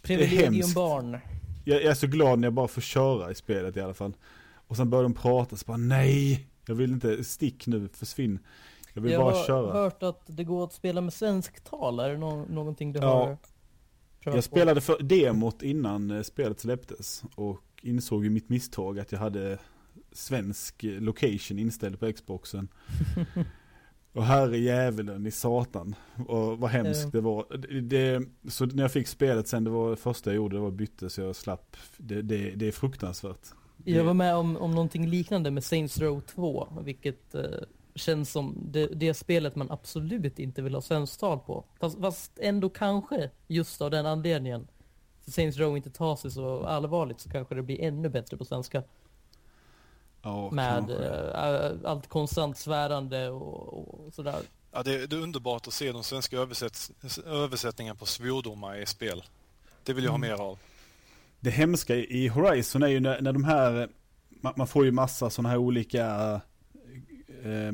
Privilegiumbarn. 0.03 1.19
Jag, 1.65 1.83
är 1.83 1.95
så 1.95 2.07
glad 2.07 2.39
när 2.39 2.47
jag 2.47 2.53
bara 2.53 2.69
får 2.69 2.81
köra 2.81 3.31
i 3.31 3.35
spelet 3.35 3.77
i 3.77 3.81
alla 3.81 3.95
fall. 3.95 4.17
Och 4.55 4.77
sen 4.77 4.91
börjar 4.91 5.03
de 5.03 5.15
prata, 5.15 5.57
så 5.57 5.65
bara 5.67 5.77
nej, 5.77 6.47
jag 6.67 6.75
vill 6.75 6.93
inte, 6.93 7.25
stick 7.25 7.67
nu, 7.67 7.89
försvinn. 7.89 8.39
Jag 8.93 9.03
vill 9.03 9.13
jag 9.13 9.21
bara 9.21 9.47
köra. 9.47 9.67
Jag 9.67 9.75
har 9.75 9.83
hört 9.83 10.03
att 10.03 10.23
det 10.27 10.45
går 10.45 10.65
att 10.65 10.73
spela 10.73 11.01
med 11.01 11.13
svensk 11.13 11.65
tal, 11.65 12.01
är 12.01 12.09
det 12.09 12.19
no 12.19 12.47
någonting 12.49 12.93
du 12.93 13.01
ja. 13.01 13.07
har 13.07 13.25
prövat 14.21 14.37
Jag 14.37 14.45
spelade 14.45 14.81
för 14.81 15.03
demot 15.03 15.63
innan 15.63 16.11
eh, 16.11 16.23
spelet 16.23 16.61
släpptes 16.61 17.23
och 17.35 17.63
insåg 17.83 18.25
ju 18.25 18.31
mitt 18.31 18.49
misstag 18.49 18.99
att 18.99 19.13
jag 19.13 19.19
hade 19.19 19.59
svensk 20.13 20.83
location 20.83 21.59
inställd 21.59 22.01
på 22.01 22.13
Xboxen. 22.13 22.69
Och 24.13 24.25
herre 24.25 24.59
djävulen 24.59 25.27
i 25.27 25.31
satan. 25.31 25.95
Och 26.29 26.59
vad 26.59 26.71
hemskt 26.71 27.05
uh. 27.05 27.11
det 27.11 27.21
var. 27.21 27.47
Det, 27.83 28.23
så 28.49 28.67
när 28.67 28.83
jag 28.83 28.93
fick 28.93 29.09
spelet 29.09 29.49
sen, 29.49 29.65
det 29.65 29.71
var 29.71 29.91
det 29.91 29.97
första 29.97 30.31
jag 30.31 30.37
gjorde, 30.37 30.57
det 30.57 30.61
var 30.61 30.71
bytte 30.71 31.11
så 31.11 31.21
jag 31.21 31.37
slapp. 31.37 31.77
Det, 31.97 32.23
det, 32.23 32.51
det 32.51 32.69
är 32.69 32.73
fruktansvärt. 32.73 33.49
Jag 33.85 34.05
var 34.05 34.15
med 34.15 34.35
om, 34.35 34.57
om 34.57 34.71
någonting 34.71 35.07
liknande 35.07 35.51
med 35.51 35.65
Saints 35.65 35.99
Row 35.99 36.21
2, 36.21 36.69
vilket 36.85 37.35
eh, 37.35 37.43
känns 37.95 38.31
som 38.31 38.69
det, 38.71 38.87
det 38.87 39.15
spelet 39.15 39.57
man 39.57 39.71
absolut 39.71 40.39
inte 40.39 40.63
vill 40.63 40.75
ha 40.75 40.83
svensktal 40.83 41.39
på. 41.39 41.65
Fast, 41.81 42.01
fast 42.01 42.39
ändå 42.39 42.69
kanske, 42.69 43.31
just 43.47 43.83
av 43.83 43.91
den 43.91 44.07
anledningen. 44.07 44.67
Saints 45.27 45.59
Row 45.59 45.77
inte 45.77 45.91
tar 45.91 46.17
sig 46.17 46.31
så 46.31 46.65
allvarligt 46.65 47.21
så 47.21 47.31
kanske 47.31 47.55
det 47.55 47.63
blir 47.63 47.81
ännu 47.81 48.09
bättre 48.09 48.37
på 48.37 48.45
svenska. 48.45 48.83
Ja, 50.23 50.51
med 50.51 50.91
äh, 50.91 51.91
allt 51.91 52.09
konstant 52.09 52.59
svärande 52.59 53.31
och, 53.31 54.07
och 54.07 54.15
sådär. 54.15 54.41
Ja, 54.73 54.83
det, 54.83 55.07
det, 55.07 55.17
är 55.17 55.21
underbart 55.21 55.67
att 55.67 55.73
se 55.73 55.93
de 55.93 56.05
svenska 56.05 56.37
översätt, 56.39 56.91
översättningarna 57.27 57.95
på 57.95 58.07
svordomar 58.07 58.77
i 58.77 58.87
spel. 58.87 59.23
Det 59.85 59.93
vill 59.93 60.05
jag 60.05 60.15
mm. 60.15 60.31
ha 60.31 60.37
mer 60.37 60.45
av. 60.45 60.59
Det 61.41 61.51
hemska 61.51 61.97
i 61.97 62.29
Horizon 62.29 62.83
är 62.83 62.87
ju 62.87 63.01
när, 63.01 63.21
när 63.21 63.33
de 63.33 63.45
här, 63.45 63.89
man, 64.29 64.53
man, 64.57 64.67
får 64.67 64.85
ju 64.85 64.91
massa 64.91 65.31
sådana 65.31 65.49
här 65.49 65.57
olika 65.57 66.41
eh, 67.43 67.73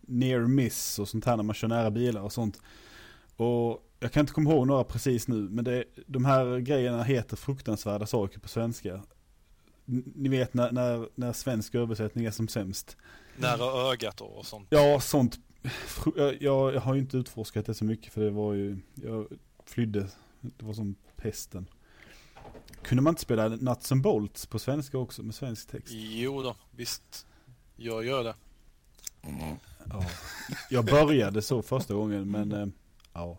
near 0.00 0.40
miss 0.40 0.98
och 0.98 1.08
sånt 1.08 1.24
här 1.24 1.36
när 1.36 1.44
man 1.44 1.54
kör 1.54 1.68
nära 1.68 1.90
bilar 1.90 2.20
och 2.20 2.32
sånt. 2.32 2.60
Och 3.36 3.82
jag 4.00 4.12
kan 4.12 4.20
inte 4.20 4.32
komma 4.32 4.50
ihåg 4.50 4.66
några 4.66 4.84
precis 4.84 5.28
nu, 5.28 5.36
men 5.36 5.64
det, 5.64 5.84
de 6.06 6.24
här 6.24 6.58
grejerna 6.58 7.02
heter 7.02 7.36
fruktansvärda 7.36 8.06
saker 8.06 8.38
på 8.38 8.48
svenska. 8.48 9.02
Ni 10.14 10.28
vet 10.28 10.54
när, 10.54 10.72
när, 10.72 11.08
när 11.14 11.32
svensk 11.32 11.74
översättning 11.74 12.24
är 12.24 12.30
som 12.30 12.48
sämst. 12.48 12.96
Nära 13.36 13.92
ögat 13.92 14.20
och 14.20 14.46
sånt. 14.46 14.66
Ja, 14.70 15.00
sånt. 15.00 15.38
Jag, 16.16 16.42
jag, 16.42 16.80
har 16.80 16.94
ju 16.94 17.00
inte 17.00 17.16
utforskat 17.16 17.66
det 17.66 17.74
så 17.74 17.84
mycket 17.84 18.12
för 18.12 18.20
det 18.20 18.30
var 18.30 18.54
ju, 18.54 18.78
jag 18.94 19.26
flydde, 19.64 20.08
det 20.40 20.64
var 20.64 20.74
som 20.74 20.94
pesten. 21.16 21.68
Kunde 22.82 23.02
man 23.02 23.10
inte 23.10 23.22
spela 23.22 23.48
Nuts 23.48 23.92
and 23.92 24.02
Bolts 24.02 24.46
på 24.46 24.58
svenska 24.58 24.98
också 24.98 25.22
med 25.22 25.34
svensk 25.34 25.68
text? 25.68 25.92
Jo 25.92 26.42
då, 26.42 26.56
visst. 26.70 27.26
Jag 27.76 28.04
gör 28.04 28.24
det. 28.24 28.34
Mm. 29.22 29.56
Ja. 29.90 30.04
Jag 30.70 30.84
började 30.84 31.42
så 31.42 31.62
första 31.62 31.94
gången 31.94 32.30
men 32.30 32.52
äh, 32.52 32.66
ja. 33.12 33.38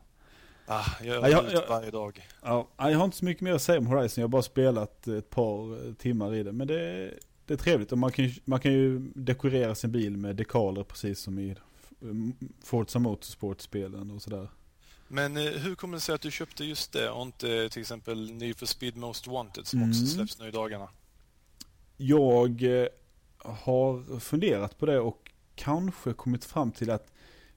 Ah, 0.69 0.85
jag 1.03 1.29
jag, 1.31 1.67
varje 1.69 1.91
dag. 1.91 2.27
Ja, 2.41 2.67
jag 2.77 2.97
har 2.97 3.05
inte 3.05 3.17
så 3.17 3.25
mycket 3.25 3.41
mer 3.41 3.53
att 3.53 3.61
säga 3.61 3.79
om 3.79 3.87
Horizon. 3.87 4.21
Jag 4.21 4.27
har 4.27 4.31
bara 4.31 4.41
spelat 4.41 5.07
ett 5.07 5.29
par 5.29 5.93
timmar 5.93 6.35
i 6.35 6.43
det. 6.43 6.51
Men 6.51 6.67
det, 6.67 7.13
det 7.45 7.53
är 7.53 7.57
trevligt. 7.57 7.91
Och 7.91 7.97
man 7.97 8.11
kan, 8.11 8.31
man 8.45 8.59
kan 8.59 8.73
ju 8.73 8.99
dekorera 9.15 9.75
sin 9.75 9.91
bil 9.91 10.17
med 10.17 10.35
dekaler 10.35 10.83
precis 10.83 11.19
som 11.19 11.39
i 11.39 11.55
Forza 12.63 12.99
Motorsport-spelen 12.99 14.11
och 14.11 14.21
sådär. 14.21 14.49
Men 15.07 15.37
eh, 15.37 15.43
hur 15.43 15.75
kommer 15.75 15.97
det 15.97 16.01
sig 16.01 16.15
att 16.15 16.21
du 16.21 16.31
köpte 16.31 16.65
just 16.65 16.91
det 16.91 17.09
och 17.09 17.21
inte 17.21 17.69
till 17.69 17.81
exempel 17.81 18.31
Need 18.31 18.57
for 18.57 18.65
Speed 18.65 18.97
Most 18.97 19.27
Wanted 19.27 19.67
som 19.67 19.79
mm. 19.79 19.89
också 19.89 20.05
släpps 20.05 20.39
nu 20.39 20.47
i 20.47 20.51
dagarna? 20.51 20.89
Jag 21.97 22.81
eh, 22.81 22.87
har 23.37 24.19
funderat 24.19 24.77
på 24.77 24.85
det 24.85 24.99
och 24.99 25.31
kanske 25.55 26.13
kommit 26.13 26.45
fram 26.45 26.71
till 26.71 26.91
att 26.91 27.11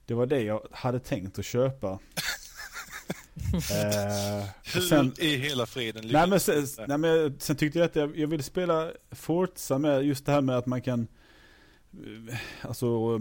det 0.07 0.15
var 0.15 0.27
det 0.27 0.43
jag 0.43 0.67
hade 0.71 1.01
tänkt 1.01 1.39
att 1.39 1.45
köpa. 1.45 1.99
eh, 3.53 4.49
Hur 4.75 4.81
sen, 4.81 5.15
i 5.19 5.37
hela 5.37 5.67
friden 5.67 6.05
nej 6.13 6.29
men, 6.29 6.41
sen, 6.41 6.67
nej 6.89 6.99
men 6.99 7.41
sen 7.41 7.57
tyckte 7.57 7.79
jag 7.79 7.87
att 7.87 7.97
jag, 7.97 8.19
jag 8.19 8.29
ville 8.29 8.43
spela 8.43 8.93
Forza 9.11 9.79
med 9.79 10.05
just 10.05 10.27
det 10.27 10.33
här 10.33 10.41
med 10.41 10.59
att 10.59 10.67
man 10.67 10.83
kan 10.83 11.09
eh, 11.93 12.37
Alltså 12.63 13.21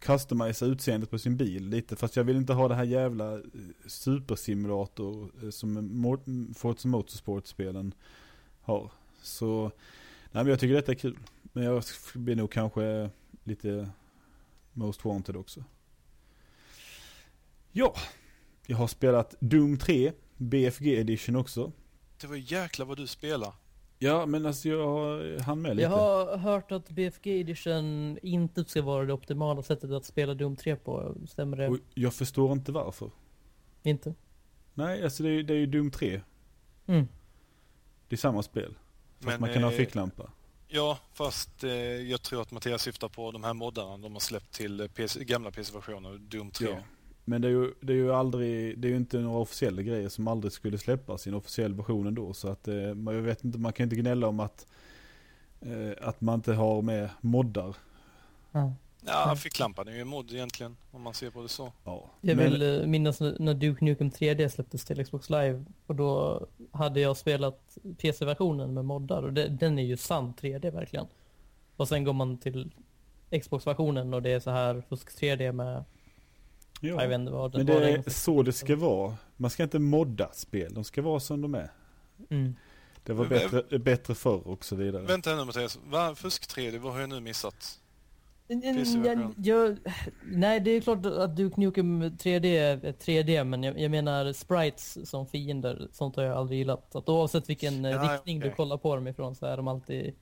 customisa 0.00 0.66
utseendet 0.66 1.10
på 1.10 1.18
sin 1.18 1.36
bil 1.36 1.68
lite. 1.68 1.96
Fast 1.96 2.16
jag 2.16 2.24
vill 2.24 2.36
inte 2.36 2.52
ha 2.52 2.68
det 2.68 2.74
här 2.74 2.84
jävla 2.84 3.34
eh, 3.34 3.40
supersimulator 3.86 5.50
som 5.50 6.52
Forza 6.56 6.88
Motorsport-spelen 6.88 7.94
har. 8.60 8.92
Så, 9.22 9.62
nej 10.32 10.44
men 10.44 10.46
jag 10.46 10.60
tycker 10.60 10.74
detta 10.74 10.92
är 10.92 10.96
kul. 10.96 11.18
Men 11.52 11.64
jag 11.64 11.82
blir 12.14 12.36
nog 12.36 12.52
kanske 12.52 13.10
lite 13.44 13.90
Most 14.72 15.04
Wanted 15.04 15.36
också. 15.36 15.64
Ja, 17.72 17.94
jag 18.66 18.76
har 18.76 18.86
spelat 18.86 19.34
Doom 19.40 19.78
3, 19.78 20.12
BFG 20.36 20.86
edition 20.86 21.36
också. 21.36 21.72
Det 22.20 22.26
var 22.26 22.36
jäkla 22.36 22.84
vad 22.84 22.96
du 22.96 23.06
spelar. 23.06 23.54
Ja, 24.02 24.26
men 24.26 24.46
alltså 24.46 24.68
jag 24.68 25.38
hann 25.40 25.62
med 25.62 25.76
lite. 25.76 25.82
Jag 25.82 25.90
har 25.90 26.36
hört 26.36 26.72
att 26.72 26.90
BFG 26.90 27.26
Edition 27.26 28.18
inte 28.22 28.64
ska 28.64 28.82
vara 28.82 29.04
det 29.04 29.12
optimala 29.12 29.62
sättet 29.62 29.90
att 29.90 30.04
spela 30.04 30.34
Doom 30.34 30.56
3 30.56 30.76
på. 30.76 31.16
Stämmer 31.28 31.56
det? 31.56 31.68
Och 31.68 31.78
jag 31.94 32.14
förstår 32.14 32.52
inte 32.52 32.72
varför. 32.72 33.10
Inte? 33.82 34.14
Nej, 34.74 35.04
alltså 35.04 35.22
det 35.22 35.28
är, 35.28 35.42
det 35.42 35.54
är 35.54 35.58
ju 35.58 35.66
Doom 35.66 35.90
3. 35.90 36.20
Mm. 36.86 37.08
Det 38.08 38.14
är 38.14 38.18
samma 38.18 38.42
spel. 38.42 38.74
Fast 39.18 39.26
Men, 39.26 39.40
man 39.40 39.52
kan 39.52 39.62
ha 39.62 39.70
eh, 39.70 39.76
ficklampa. 39.76 40.30
Ja, 40.68 40.98
fast 41.12 41.64
eh, 41.64 41.70
jag 41.72 42.22
tror 42.22 42.42
att 42.42 42.50
Mattias 42.50 42.82
syftar 42.82 43.08
på 43.08 43.30
de 43.30 43.44
här 43.44 43.54
moddarna 43.54 43.98
de 43.98 44.12
har 44.12 44.20
släppt 44.20 44.52
till 44.52 44.80
eh, 44.80 44.86
PC, 44.86 45.24
gamla 45.24 45.50
PC-versioner, 45.50 46.18
Doom 46.18 46.50
3. 46.50 46.68
Ja. 46.68 46.76
Men 47.30 47.42
det 47.42 47.48
är, 47.48 47.52
ju, 47.52 47.72
det 47.80 47.92
är 47.92 47.96
ju 47.96 48.12
aldrig, 48.12 48.78
det 48.78 48.88
är 48.88 48.90
ju 48.90 48.96
inte 48.96 49.18
några 49.18 49.38
officiella 49.38 49.82
grejer 49.82 50.08
som 50.08 50.28
aldrig 50.28 50.52
skulle 50.52 50.78
släppas 50.78 51.26
i 51.26 51.30
en 51.30 51.36
officiell 51.36 51.74
version 51.74 52.06
ändå. 52.06 52.32
Så 52.32 52.48
att 52.48 52.68
eh, 52.68 52.94
man- 52.94 53.14
jag 53.14 53.22
vet 53.22 53.44
inte, 53.44 53.58
man 53.58 53.72
kan 53.72 53.84
inte 53.84 53.96
gnälla 53.96 54.26
om 54.28 54.40
att, 54.40 54.66
eh, 55.60 56.08
att 56.08 56.20
man 56.20 56.34
inte 56.34 56.52
har 56.52 56.82
med 56.82 57.10
moddar. 57.20 57.76
Ja. 58.52 58.72
Ja, 59.06 59.36
ficklampan 59.36 59.88
är 59.88 59.92
ju 59.92 60.00
en 60.00 60.08
mod 60.08 60.32
egentligen, 60.32 60.76
om 60.90 61.02
man 61.02 61.14
ser 61.14 61.30
på 61.30 61.42
det 61.42 61.48
så. 61.48 61.72
Ja. 61.84 62.04
Jag 62.20 62.36
Men- 62.36 62.50
vill 62.52 62.80
eh, 62.80 62.86
minnas 62.86 63.20
när 63.20 63.36
när 63.38 63.54
Duke 63.54 63.84
Nukem 63.84 64.10
3D 64.10 64.48
släpptes 64.48 64.84
till 64.84 65.04
Xbox 65.04 65.30
Live 65.30 65.64
och 65.86 65.94
då 65.94 66.40
hade 66.72 67.00
jag 67.00 67.16
spelat 67.16 67.78
PC-versionen 67.98 68.74
med 68.74 68.84
moddar 68.84 69.22
och 69.22 69.32
det, 69.32 69.48
den 69.48 69.78
är 69.78 69.82
ju 69.82 69.96
sann 69.96 70.34
3D 70.40 70.70
verkligen. 70.70 71.06
Och 71.76 71.88
sen 71.88 72.04
går 72.04 72.12
man 72.12 72.38
till 72.38 72.70
Xbox-versionen 73.42 74.14
och 74.14 74.22
det 74.22 74.30
är 74.30 74.40
så 74.40 74.50
här 74.50 74.82
fusk 74.88 75.20
3D 75.20 75.52
med, 75.52 75.84
ja. 76.80 77.02
jag 77.02 77.08
vet 77.08 77.20
inte 77.20 77.32
vad 77.32 77.56
Men 77.56 77.66
det 77.66 77.90
är 77.90 78.10
så 78.10 78.42
det 78.42 78.52
ska 78.52 78.76
vara. 78.76 79.16
Man 79.36 79.50
ska 79.50 79.62
inte 79.62 79.78
modda 79.78 80.32
spel, 80.32 80.74
de 80.74 80.84
ska 80.84 81.02
vara 81.02 81.20
som 81.20 81.40
de 81.40 81.54
är. 81.54 81.70
Mm. 82.30 82.54
Det 83.04 83.12
var 83.12 83.26
bättre, 83.26 83.78
bättre 83.78 84.14
förr 84.14 84.48
och 84.48 84.64
så 84.64 84.76
vidare. 84.76 85.02
Vänta 85.02 85.36
nu 85.36 85.44
Mattias, 85.44 85.78
Va, 85.86 86.14
fusk 86.14 86.56
3D, 86.56 86.78
vad 86.78 86.92
har 86.92 87.00
jag 87.00 87.08
nu 87.08 87.20
missat? 87.20 87.80
Jag, 89.04 89.34
jag, 89.36 89.76
nej, 90.24 90.60
det 90.60 90.70
är 90.70 90.80
klart 90.80 91.06
att 91.06 91.36
Duke 91.36 91.60
Nukem 91.60 92.02
3D 92.04 92.46
är 92.46 92.76
3D, 92.92 93.44
men 93.44 93.62
jag, 93.62 93.80
jag 93.80 93.90
menar 93.90 94.32
sprites 94.32 95.10
som 95.10 95.26
fiender, 95.26 95.88
sånt 95.92 96.16
har 96.16 96.22
jag 96.22 96.36
aldrig 96.36 96.58
gillat. 96.58 96.96
Att 96.96 97.08
oavsett 97.08 97.48
vilken 97.48 97.84
eh, 97.84 97.90
Ja, 97.90 98.14
riktning 98.14 98.38
okej. 98.38 98.50
du 98.50 98.56
kollar 98.56 98.76
på 98.76 98.94
dem 98.94 99.08
ifrån 99.08 99.34
så 99.34 99.46
är 99.46 99.56
de 99.56 99.68
alltid 99.68 100.14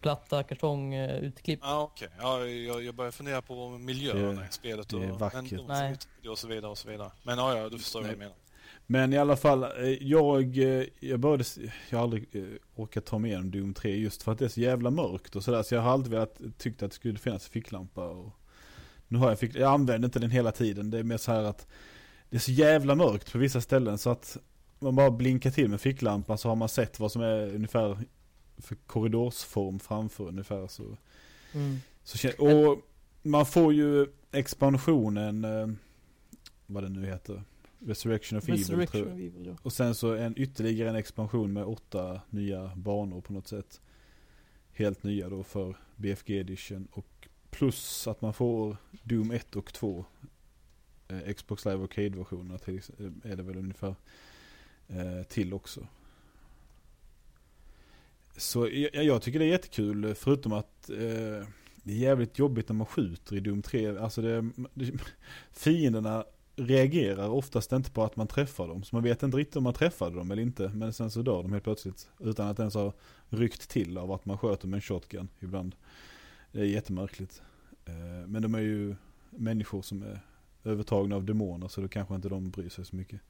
platta 0.00 0.42
kartong 0.42 0.94
eh. 0.94 1.30
Ja, 1.44 1.82
okej. 1.82 2.08
Ja, 2.18 2.46
jag, 2.46 2.84
jag 2.84 2.94
börjar 2.94 3.10
fundera 3.10 3.42
på 3.42 3.68
miljöerna 3.70 4.40
Det- 4.40 4.46
i 4.50 4.52
spelet 4.52 4.88
det 4.88 4.96
och 4.96 5.04
är 5.04 5.08
vackert. 5.12 5.52
en 5.52 5.58
dom 5.58 5.66
Nej. 5.66 5.96
och 6.28 6.38
så 6.38 6.48
vidare 6.48 6.70
och 6.70 6.78
så 6.78 6.88
vidare. 6.88 7.10
Men 7.22 7.38
ja, 7.38 7.58
ja, 7.58 7.68
du 7.68 7.78
förstår 7.78 8.00
vad 8.00 8.08
jag 8.10 8.18
Nej. 8.18 8.26
menar. 8.26 8.36
Men 8.86 9.12
i 9.12 9.18
alla 9.18 9.36
fall, 9.36 9.62
eh, 9.62 9.68
jag, 10.00 10.58
eh, 10.58 10.84
jag 11.00 11.20
började, 11.20 11.44
jag 11.90 11.98
har 11.98 12.02
aldrig 12.02 12.28
orkat 12.76 13.04
ta 13.04 13.18
mig 13.18 13.30
igenom 13.30 13.50
Doom 13.50 13.74
3 13.74 13.96
just 13.96 14.22
för 14.22 14.32
att 14.32 14.38
det 14.38 14.44
är 14.44 14.48
så 14.48 14.60
jävla 14.60 14.90
mörkt 14.90 15.36
och 15.36 15.44
sådär. 15.44 15.62
Så 15.62 15.74
jag 15.74 15.82
har 15.82 15.90
alltid 15.90 16.12
velat, 16.12 16.40
tyckt 16.58 16.82
att 16.82 16.90
det 16.90 16.94
skulle 16.94 17.18
finnas 17.18 17.48
ficklampa 17.48 18.08
och 18.08 18.32
nu 19.08 19.18
har 19.18 19.28
jag 19.28 19.38
fick, 19.38 19.54
jag 19.54 19.72
använder 19.72 20.08
inte 20.08 20.18
den 20.18 20.30
hela 20.30 20.52
tiden. 20.52 20.90
Det 20.90 20.98
är 20.98 21.02
mer 21.02 21.16
så 21.16 21.32
här 21.32 21.42
att 21.42 21.66
det 22.30 22.36
är 22.36 22.40
så 22.40 22.50
jävla 22.52 22.94
mörkt 22.94 23.32
på 23.32 23.38
vissa 23.38 23.60
ställen 23.60 23.98
så 23.98 24.10
att 24.10 24.36
man 24.78 24.94
bara 24.96 25.10
blinkar 25.10 25.50
till 25.50 25.68
med 25.68 25.80
ficklampan 25.80 26.38
så 26.38 26.48
har 26.48 26.56
man 26.56 26.68
sett 26.68 27.00
vad 27.00 27.12
som 27.12 27.22
är 27.22 27.54
ungefär 27.54 27.98
för 28.58 28.74
korridorsform 28.74 29.78
framför 29.78 30.28
ungefär 30.28 30.66
så. 30.66 30.96
Mm. 31.52 31.76
så 32.04 32.28
och 32.38 32.82
man 33.22 33.46
får 33.46 33.72
ju 33.72 34.06
expansionen, 34.32 35.44
eh, 35.44 35.68
vad 36.66 36.82
det 36.82 36.88
nu 36.88 37.06
heter, 37.06 37.42
Resurrection 37.78 38.38
of 38.38 38.48
Evil 38.48 38.64
tror 38.64 38.76
Resurrection 38.76 39.18
jag. 39.18 39.26
Evil, 39.26 39.46
ja. 39.46 39.56
Och 39.62 39.72
sen 39.72 39.94
så 39.94 40.14
en 40.14 40.34
ytterligare 40.38 40.88
en 40.88 40.96
expansion 40.96 41.52
med 41.52 41.64
åtta 41.64 42.20
nya 42.30 42.72
banor 42.76 43.20
på 43.20 43.32
något 43.32 43.48
sätt. 43.48 43.80
Helt 44.72 45.02
nya 45.02 45.28
då 45.28 45.42
för 45.42 45.76
BFG 45.96 46.30
edition 46.30 46.88
och 46.92 47.28
plus 47.50 48.08
att 48.08 48.20
man 48.20 48.34
får 48.34 48.76
Doom 49.02 49.30
1 49.30 49.56
och 49.56 49.72
2 49.72 50.04
eh, 51.08 51.34
Xbox 51.34 51.64
Live 51.64 51.82
Arcade-versionerna 51.82 52.58
eh, 52.66 53.32
är 53.32 53.36
det 53.36 53.42
väl 53.42 53.56
ungefär 53.56 53.94
till 55.28 55.54
också. 55.54 55.86
Så 58.38 58.68
jag, 58.68 59.04
jag 59.04 59.22
tycker 59.22 59.38
det 59.38 59.44
är 59.44 59.50
jättekul 59.50 60.14
förutom 60.14 60.52
att 60.52 60.90
eh, 60.90 61.46
det 61.82 61.92
är 61.92 61.98
jävligt 61.98 62.38
jobbigt 62.38 62.68
när 62.68 62.76
man 62.76 62.86
skjuter 62.86 63.36
i 63.36 63.40
Doom 63.40 63.62
3. 63.62 63.98
Alltså 63.98 64.22
det, 64.22 64.50
det, 64.74 64.92
fienderna 65.52 66.24
reagerar 66.56 67.28
oftast 67.28 67.72
inte 67.72 67.90
på 67.90 68.04
att 68.04 68.16
man 68.16 68.26
träffar 68.26 68.68
dem. 68.68 68.84
Så 68.84 68.96
man 68.96 69.02
vet 69.02 69.22
inte 69.22 69.36
riktigt 69.36 69.56
om 69.56 69.64
man 69.64 69.74
träffade 69.74 70.16
dem 70.16 70.30
eller 70.30 70.42
inte. 70.42 70.68
Men 70.68 70.92
sen 70.92 71.10
så 71.10 71.22
dör 71.22 71.42
de 71.42 71.52
helt 71.52 71.64
plötsligt. 71.64 72.08
Utan 72.18 72.48
att 72.48 72.58
ens 72.58 72.74
ha 72.74 72.92
ryckt 73.28 73.68
till 73.68 73.98
av 73.98 74.12
att 74.12 74.24
man 74.24 74.38
sköter 74.38 74.68
med 74.68 74.76
en 74.76 74.82
shotgun 74.82 75.28
ibland. 75.40 75.74
Det 76.52 76.60
är 76.60 76.64
jättemärkligt. 76.64 77.42
Eh, 77.84 78.26
Men 78.26 78.42
de 78.42 78.54
är 78.54 78.60
ju 78.60 78.96
människor 79.30 79.82
som 79.82 80.02
är 80.02 80.20
övertagna 80.64 81.16
av 81.16 81.24
demoner 81.24 81.68
så 81.68 81.80
då 81.80 81.88
kanske 81.88 82.14
inte 82.14 82.28
de 82.28 82.50
bryr 82.50 82.68
sig 82.68 82.84
så 82.84 82.96
mycket. 82.96 83.20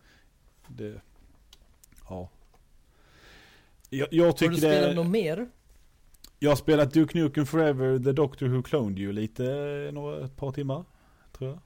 Det, 0.69 1.01
ja. 2.09 2.31
Jag, 3.91 4.09
jag 4.11 4.25
Har 4.25 4.33
tycker 4.33 4.55
du 4.55 4.55
det 4.55 4.61
spelat 4.61 4.91
är, 4.91 4.95
något 4.95 5.07
mer? 5.11 5.49
Jag 6.39 6.51
har 6.51 6.57
spelat 6.57 6.93
Duke 6.93 7.19
Nukem 7.19 7.47
Forever, 7.47 7.99
The 7.99 8.13
Doctor 8.13 8.47
Who 8.47 8.63
Cloned 8.63 8.99
You 8.99 9.13
lite, 9.13 9.43
några, 9.93 10.25
ett 10.25 10.37
par 10.37 10.53
timmar. 10.53 10.85
Tror 11.33 11.51
jag. 11.51 11.59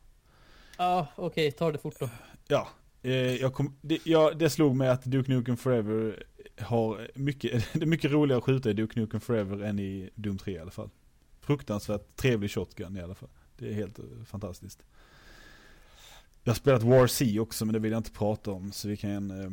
Ja, 0.79 1.07
okej, 1.17 1.53
ta 1.53 1.73
det 1.73 1.79
fort 1.79 1.95
då. 2.01 2.11
Ja, 2.49 2.69
eh, 3.03 3.13
jag 3.13 3.55
kom, 3.55 3.77
det, 3.81 3.99
ja, 4.05 4.33
det 4.35 4.51
slog 4.51 4.77
mig 4.77 4.89
att 4.89 5.05
Duke 5.05 5.33
Nukem 5.33 5.57
Forever 5.57 6.25
har 6.61 7.11
mycket, 7.15 7.69
det 7.73 7.83
är 7.83 7.87
mycket 7.87 8.11
roligare 8.11 8.39
att 8.39 8.45
skjuta 8.45 8.71
i 8.71 8.73
Duke 8.73 9.01
Nukem 9.01 9.21
Forever 9.21 9.65
än 9.65 9.79
i 9.79 10.11
Doom 10.15 10.39
3 10.39 10.55
i 10.55 10.59
alla 10.59 10.71
fall. 10.71 10.91
Fruktansvärt 11.41 12.17
trevlig 12.17 12.51
shotgun 12.51 12.97
i 12.97 13.03
alla 13.03 13.15
fall. 13.15 13.29
Det 13.59 13.69
är 13.69 13.73
helt 13.73 13.99
eh, 13.99 14.05
fantastiskt. 14.27 14.83
Jag 16.45 16.51
har 16.51 16.57
spelat 16.57 16.83
War 16.83 17.07
C 17.07 17.41
också 17.41 17.65
men 17.65 17.73
det 17.73 17.79
vill 17.79 17.93
jag 17.93 17.99
inte 17.99 18.11
prata 18.11 18.51
om 18.51 18.73
så 18.73 18.89
vi 18.89 18.97
kan... 18.97 19.31
Eh, 19.31 19.51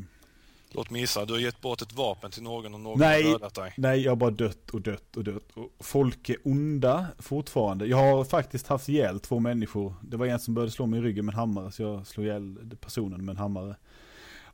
Låt 0.72 0.90
mig 0.90 1.02
gissa, 1.02 1.26
du 1.26 1.34
har 1.34 1.40
gett 1.40 1.62
bort 1.62 1.82
ett 1.82 1.94
vapen 1.94 2.32
till 2.32 2.44
någon 2.44 2.74
och 2.74 2.80
någon 2.80 3.00
Nej. 3.00 3.24
har 3.24 3.32
dödat 3.32 3.56
dig. 3.56 3.74
nej, 3.78 4.02
jag 4.02 4.12
har 4.12 4.16
bara 4.16 4.32
dött 4.32 4.70
och 4.70 4.82
dött 4.82 5.18
och 5.18 5.24
dött. 5.24 5.52
Och 5.54 5.86
folk 5.86 6.30
är 6.30 6.38
onda 6.44 7.08
fortfarande. 7.20 7.86
Jag 7.86 7.98
har 7.98 8.24
faktiskt 8.24 8.68
haft 8.68 8.90
ihjäl 8.90 9.20
två 9.20 9.40
människor. 9.40 9.94
Det 10.02 10.18
var 10.18 10.26
en 10.26 10.40
som 10.40 10.54
började 10.54 10.72
slå 10.72 10.86
mig 10.86 11.00
i 11.00 11.04
ryggen 11.04 11.26
med 11.26 11.34
en 11.34 11.40
hammare 11.40 11.72
så 11.72 11.82
jag 11.82 12.08
slog 12.08 12.26
ihjäl 12.26 12.58
personen 12.82 13.26
med 13.26 13.34
en 13.34 13.38
hammare. 13.38 13.76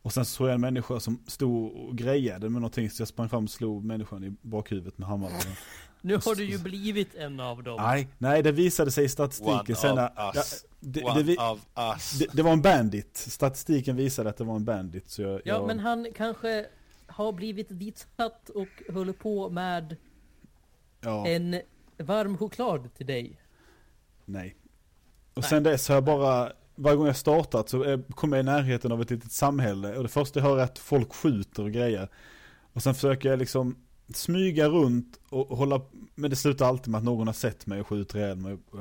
Och 0.06 0.13
sen 0.13 0.25
så 0.25 0.32
såg 0.32 0.47
jag 0.47 0.54
en 0.54 0.62
människa 0.62 0.99
som 0.99 1.23
stod 1.28 1.71
och 1.71 1.97
grejade 1.97 2.49
med 2.49 2.62
någonting 2.62 2.89
så 2.89 3.01
jag 3.01 3.08
sprang 3.08 3.30
fram 3.30 3.43
och 3.43 3.49
slog 3.49 3.84
människan 3.84 4.23
i 4.23 4.34
bakhuvudet 4.41 4.97
med 4.97 5.08
hammaren. 5.08 5.41
Nu 6.01 6.15
har 6.25 6.36
du 6.36 6.43
ju 6.43 6.58
blivit 6.58 7.15
en 7.15 7.39
av 7.39 7.63
dem. 7.63 7.75
Nej, 7.80 8.08
nej 8.17 8.43
det 8.43 8.51
visade 8.51 8.91
sig 8.91 9.06
i 9.06 9.10
statistiken 9.10 9.54
One 9.54 9.75
sen 9.75 9.95
när. 9.95 10.12
Det, 10.86 11.04
One 11.04 11.13
det, 11.17 11.24
vi- 11.24 11.38
of 11.38 11.65
us. 11.78 12.12
det, 12.19 12.26
det 12.34 12.43
var 12.43 12.52
en 12.54 12.62
bandit. 12.62 13.17
Statistiken 13.17 13.95
visade 13.95 14.30
att 14.30 14.38
det 14.38 14.43
var 14.43 14.56
en 14.56 14.65
bandit. 14.65 15.10
Så 15.10 15.21
jag, 15.21 15.32
Ja, 15.34 15.39
jag, 15.45 15.67
men 15.67 15.80
han 15.80 16.08
kanske 16.15 16.65
har 17.08 17.32
blivit 17.34 17.67
ditsatt 17.69 18.50
och 18.50 18.67
håller 18.93 19.13
på 19.13 19.50
med 19.50 19.95
ja, 21.02 21.28
en 21.28 21.62
varm 21.98 22.38
choklad 22.38 22.93
till 22.93 23.06
dig. 23.06 23.39
nej. 24.26 24.56
Och 25.34 25.41
Nej. 25.41 25.50
sen 25.50 25.63
dess 25.63 25.88
har 25.88 25.95
jag 25.95 26.04
bara, 26.04 26.52
varje 26.76 26.98
gång 26.98 27.08
jag 27.08 27.15
startat 27.17 27.69
så 27.69 28.04
kommer 28.10 28.38
jag 28.38 28.43
i 28.43 28.45
närheten 28.45 28.91
av 28.91 29.02
ett 29.02 29.10
litet 29.12 29.32
samhälle. 29.32 29.95
Och 29.98 30.04
det 30.04 30.10
första 30.10 30.39
jag 30.39 30.48
hör 30.48 30.58
är 30.60 30.63
att 30.63 30.80
folk 30.80 31.13
skjuter 31.13 31.63
och 31.63 31.71
grejer. 31.71 32.10
Och 32.74 32.84
sen 32.84 32.93
försöker 32.95 33.30
jag 33.30 33.39
liksom 33.39 33.76
smyga 34.13 34.67
runt 34.69 35.19
och 35.30 35.58
hålla, 35.58 35.82
men 36.15 36.30
det 36.30 36.36
slutar 36.36 36.65
alltid 36.65 36.91
med 36.91 36.98
att 36.98 37.04
någon 37.04 37.28
har 37.28 37.34
sett 37.34 37.65
mig 37.65 37.82
och 37.82 37.88
skjuter 37.88 38.19
ihjäl 38.19 38.38
mig. 38.38 38.54
Och 38.54 38.80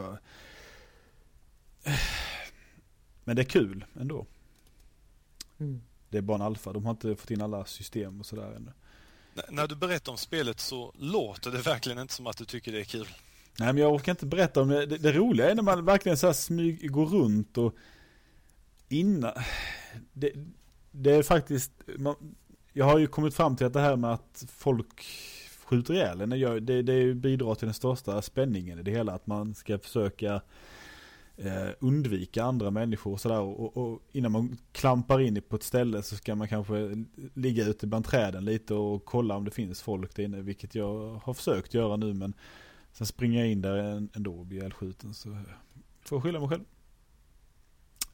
Men 3.24 3.36
det 3.36 3.42
är 3.42 3.46
kul 3.46 3.84
ändå. 4.00 4.26
Mm. 5.58 5.82
Det 6.08 6.18
är 6.18 6.22
bara 6.22 6.34
en 6.34 6.42
alfa, 6.42 6.72
de 6.72 6.84
har 6.84 6.90
inte 6.90 7.16
fått 7.16 7.30
in 7.30 7.42
alla 7.42 7.64
system 7.64 8.20
och 8.20 8.26
sådär 8.26 8.52
ännu. 8.56 8.72
N- 9.36 9.42
när 9.50 9.66
du 9.66 9.76
berättar 9.76 10.12
om 10.12 10.18
spelet 10.18 10.60
så 10.60 10.92
låter 10.98 11.50
det 11.50 11.58
verkligen 11.58 11.98
inte 11.98 12.14
som 12.14 12.26
att 12.26 12.36
du 12.36 12.44
tycker 12.44 12.72
det 12.72 12.80
är 12.80 12.84
kul. 12.84 13.08
Nej 13.58 13.72
men 13.72 13.82
jag 13.82 13.94
orkar 13.94 14.12
inte 14.12 14.26
berätta 14.26 14.62
om 14.62 14.68
det. 14.68 14.86
Det, 14.86 14.98
det 14.98 15.12
roliga 15.12 15.50
är 15.50 15.54
när 15.54 15.62
man 15.62 15.84
verkligen 15.84 16.18
så 16.18 16.26
här 16.26 16.34
smyg, 16.34 16.92
går 16.92 17.06
runt 17.06 17.58
och 17.58 17.74
innan. 18.88 19.32
Det, 20.12 20.32
det 20.90 21.10
är 21.10 21.22
faktiskt, 21.22 21.72
man, 21.98 22.16
jag 22.72 22.84
har 22.84 22.98
ju 22.98 23.06
kommit 23.06 23.34
fram 23.34 23.56
till 23.56 23.66
att 23.66 23.72
det 23.72 23.80
här 23.80 23.96
med 23.96 24.12
att 24.12 24.44
folk 24.48 25.06
skjuter 25.64 25.94
ihjäl 25.94 26.20
en, 26.20 26.30
det, 26.66 26.82
det, 26.82 27.14
bidrar 27.14 27.54
till 27.54 27.66
den 27.66 27.74
största 27.74 28.22
spänningen 28.22 28.78
i 28.78 28.82
det 28.82 28.90
hela. 28.90 29.12
Att 29.12 29.26
man 29.26 29.54
ska 29.54 29.78
försöka 29.78 30.42
eh, 31.36 31.68
undvika 31.80 32.44
andra 32.44 32.70
människor 32.70 33.12
och 33.12 33.20
sådär. 33.20 33.40
Och, 33.40 33.76
och 33.76 34.02
innan 34.12 34.32
man 34.32 34.58
klampar 34.72 35.20
in 35.20 35.42
på 35.48 35.56
ett 35.56 35.62
ställe 35.62 36.02
så 36.02 36.16
ska 36.16 36.34
man 36.34 36.48
kanske 36.48 37.04
ligga 37.34 37.64
ute 37.64 37.86
bland 37.86 38.04
träden 38.04 38.44
lite 38.44 38.74
och 38.74 39.04
kolla 39.04 39.36
om 39.36 39.44
det 39.44 39.50
finns 39.50 39.82
folk 39.82 40.16
där 40.16 40.22
inne. 40.24 40.40
Vilket 40.40 40.74
jag 40.74 41.14
har 41.14 41.34
försökt 41.34 41.74
göra 41.74 41.96
nu 41.96 42.14
men 42.14 42.34
Sen 42.92 43.06
springer 43.06 43.38
jag 43.40 43.48
in 43.48 43.62
där 43.62 43.76
en- 43.76 44.08
ändå 44.14 44.34
och 44.34 44.46
blir 44.46 44.58
ihjälskjuten 44.58 45.14
så 45.14 45.28
får 46.02 46.16
jag 46.16 46.22
skylla 46.22 46.40
mig 46.40 46.48
själv. 46.48 46.64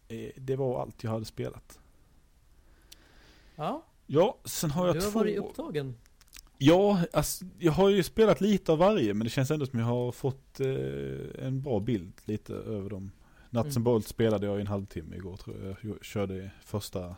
Eh, 0.09 0.31
Det 0.37 0.57
var 0.57 0.83
allt 0.83 1.05
jag 1.05 1.11
hade 1.11 1.25
spelat. 1.25 1.79
Ja, 3.57 3.87
Ja, 4.07 4.39
sen 4.45 4.71
har 4.71 4.87
jag 4.87 4.97
du 4.97 5.01
har 5.01 5.11
två... 5.13 5.19
varit 5.19 5.39
upptagen. 5.39 5.95
Ja, 6.63 7.01
alltså, 7.13 7.45
jag 7.59 7.73
har 7.73 7.89
ju 7.89 8.03
spelat 8.03 8.41
lite 8.41 8.73
av 8.73 8.79
varje 8.79 9.15
men 9.15 9.25
det 9.25 9.31
känns 9.31 9.51
ändå 9.51 9.67
som 9.67 9.79
jag 9.79 9.87
har 9.87 10.13
fått 10.13 10.61
eh, 10.61 11.47
en 11.47 11.63
bra 11.63 11.81
bild 11.81 12.13
lite 12.25 12.55
över 12.55 12.91
dem. 12.91 13.11
Nuts 13.51 13.65
Mm. 13.67 13.77
and 13.77 13.85
Bolts 13.85 14.09
spelade 14.09 14.47
jag 14.47 14.59
i 14.59 14.61
en 14.61 14.67
halvtimme 14.67 15.17
igår 15.17 15.37
tror 15.37 15.57
jag. 15.65 15.77
Jag 15.93 16.05
körde 16.05 16.51
första, 16.65 17.17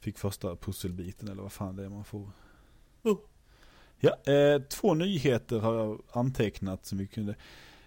fick 0.00 0.18
första 0.18 0.56
pusselbiten 0.56 1.28
eller 1.28 1.42
vad 1.42 1.52
fan 1.52 1.76
det 1.76 1.84
är 1.84 1.88
man 1.88 2.04
får. 2.04 2.30
Oh. 3.02 3.18
Ja, 4.00 4.32
eh, 4.32 4.62
två 4.62 4.94
nyheter 4.94 5.58
har 5.58 5.74
jag 5.74 6.02
antecknat 6.12 6.86
som 6.86 6.98
vi 6.98 7.06
kunde. 7.06 7.34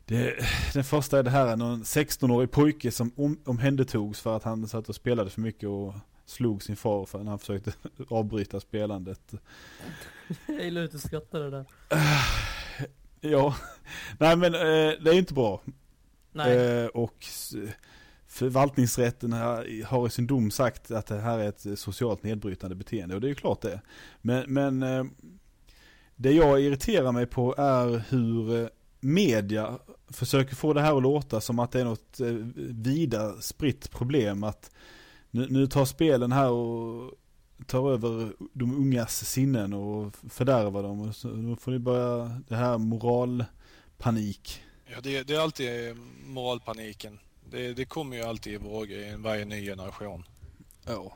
Det, 0.05 0.45
den 0.73 0.83
första 0.83 1.19
är 1.19 1.23
det 1.23 1.29
här, 1.29 1.55
någon 1.55 1.83
16-årig 1.83 2.51
pojke 2.51 2.91
som 2.91 3.11
om, 3.15 3.39
omhändertogs 3.45 4.21
för 4.21 4.35
att 4.35 4.43
han 4.43 4.67
satt 4.67 4.89
och 4.89 4.95
spelade 4.95 5.29
för 5.29 5.41
mycket 5.41 5.69
och 5.69 5.93
slog 6.29 6.63
sin 6.63 6.75
far 6.75 7.05
för 7.05 7.19
när 7.19 7.29
han 7.29 7.39
försökte 7.39 7.73
avbryta 8.09 8.59
spelandet. 8.59 9.33
Jag 10.47 10.63
gillar 10.63 10.81
hur 10.81 10.87
du 10.87 10.99
skrattar 10.99 11.39
det 11.39 11.49
där. 11.49 11.65
Ja, 13.21 13.55
nej 14.19 14.37
men 14.37 14.53
eh, 14.53 14.59
det 15.01 15.09
är 15.09 15.13
inte 15.13 15.33
bra. 15.33 15.61
Nej. 16.31 16.57
Eh, 16.57 16.87
och 16.87 17.25
förvaltningsrätten 18.27 19.33
har, 19.33 20.07
i 20.07 20.09
sin 20.09 20.27
dom 20.27 20.51
sagt 20.51 20.91
att 20.91 21.05
det 21.05 21.19
här 21.19 21.39
är 21.39 21.49
ett 21.49 21.79
socialt 21.79 22.23
nedbrytande 22.23 22.75
beteende 22.75 23.15
och 23.15 23.21
det 23.21 23.27
är 23.27 23.29
ju 23.29 23.35
klart 23.35 23.61
det. 23.61 23.81
Men, 24.21 24.53
men 24.53 24.83
eh, 24.83 25.03
det 26.15 26.31
jag 26.31 26.61
irriterar 26.61 27.11
mig 27.11 27.25
på 27.25 27.55
är 27.57 28.03
hur 28.09 28.69
media 28.99 29.79
försöker 30.09 30.55
få 30.55 30.73
det 30.73 30.81
här 30.81 30.97
att 30.97 31.03
låta 31.03 31.41
som 31.41 31.59
att 31.59 31.71
det 31.71 31.79
är 31.79 31.85
något 31.85 32.19
vida 32.55 33.41
spritt 33.41 33.91
problem. 33.91 34.43
Att 34.43 34.71
nu, 35.31 35.47
nu 35.49 35.67
tar 35.67 35.85
spelen 35.85 36.31
här 36.31 36.51
och 36.51 37.13
tar 37.65 37.91
över 37.91 38.33
de 38.53 38.75
ungas 38.75 39.25
sinnen 39.25 39.73
och 39.73 40.15
fördärvar 40.29 40.83
dem. 40.83 41.01
Och 41.01 41.15
så, 41.15 41.27
nu 41.27 41.55
får 41.55 41.71
ni 41.71 41.79
börja 41.79 42.41
det 42.47 42.55
här 42.55 42.77
moralpanik. 42.77 44.61
Ja, 44.85 45.01
det, 45.01 45.23
det 45.23 45.35
är 45.35 45.39
alltid 45.39 45.97
moralpaniken. 46.25 47.19
Det, 47.49 47.73
det 47.73 47.85
kommer 47.85 48.17
ju 48.17 48.23
alltid 48.23 48.53
i 48.53 48.57
vågor 48.57 48.97
i 48.97 49.15
varje 49.17 49.45
ny 49.45 49.65
generation. 49.65 50.23
Ja. 50.85 51.13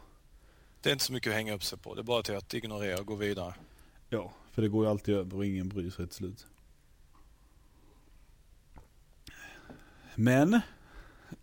Det 0.82 0.89
är 0.89 0.93
inte 0.93 1.05
så 1.05 1.14
mycket 1.14 1.30
att 1.30 1.36
hänga 1.36 1.53
upp 1.53 1.64
sig 1.64 1.78
på. 1.78 1.95
Det 1.95 2.01
är 2.01 2.03
bara 2.03 2.24
till 2.24 2.36
att 2.36 2.53
ignorera 2.53 2.99
och 2.99 3.05
gå 3.05 3.16
vidare. 3.16 3.53
Ja, 4.09 4.34
för 4.51 4.61
det 4.61 4.68
går 4.68 4.86
ju 4.86 4.91
alltid 4.91 5.16
över 5.16 5.38
och 5.38 5.45
ingen 5.45 5.70
bryr 5.70 5.89
sig 5.89 6.07
till 6.07 6.16
slut. 6.16 6.45
Men, 10.16 10.61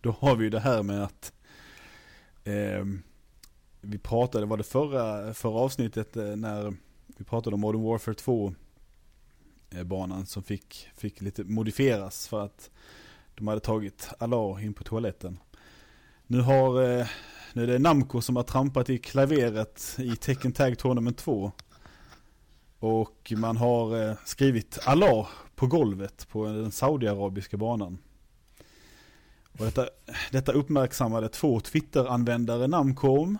då 0.01 0.11
har 0.19 0.35
vi 0.35 0.43
ju 0.43 0.49
det 0.49 0.59
här 0.59 0.83
med 0.83 1.03
att 1.03 1.33
eh, 2.43 2.85
vi 3.81 3.97
pratade, 3.97 4.45
var 4.45 4.57
det 4.57 4.63
förra, 4.63 5.33
förra 5.33 5.59
avsnittet 5.59 6.17
eh, 6.17 6.35
när 6.35 6.73
vi 7.17 7.23
pratade 7.23 7.53
om 7.53 7.59
Modern 7.59 7.83
Warfare 7.83 8.15
2 8.15 8.53
eh, 9.69 9.83
banan 9.83 10.25
som 10.25 10.43
fick, 10.43 10.87
fick 10.95 11.21
lite 11.21 11.43
modifieras 11.43 12.27
för 12.27 12.45
att 12.45 12.69
de 13.35 13.47
hade 13.47 13.61
tagit 13.61 14.09
Allah 14.19 14.65
in 14.65 14.73
på 14.73 14.83
toaletten. 14.83 15.37
Nu 16.27 16.41
har, 16.41 16.83
eh, 16.83 17.07
nu 17.53 17.63
är 17.63 17.67
det 17.67 17.79
Namco 17.79 18.21
som 18.21 18.35
har 18.35 18.43
trampat 18.43 18.89
i 18.89 18.97
klaveret 18.97 19.95
i 19.99 20.15
Tekken 20.15 20.51
Tag 20.51 20.77
Tournament 20.77 21.17
2. 21.17 21.51
Och 22.79 23.33
man 23.37 23.57
har 23.57 24.09
eh, 24.09 24.15
skrivit 24.25 24.79
Allah 24.85 25.27
på 25.55 25.67
golvet 25.67 26.27
på 26.29 26.45
den 26.45 26.71
saudiarabiska 26.71 27.57
banan. 27.57 27.97
Och 29.57 29.65
detta, 29.65 29.87
detta 30.31 30.51
uppmärksammade 30.51 31.29
två 31.29 31.59
Twitter-användare 31.59 32.67
Namco 32.67 33.35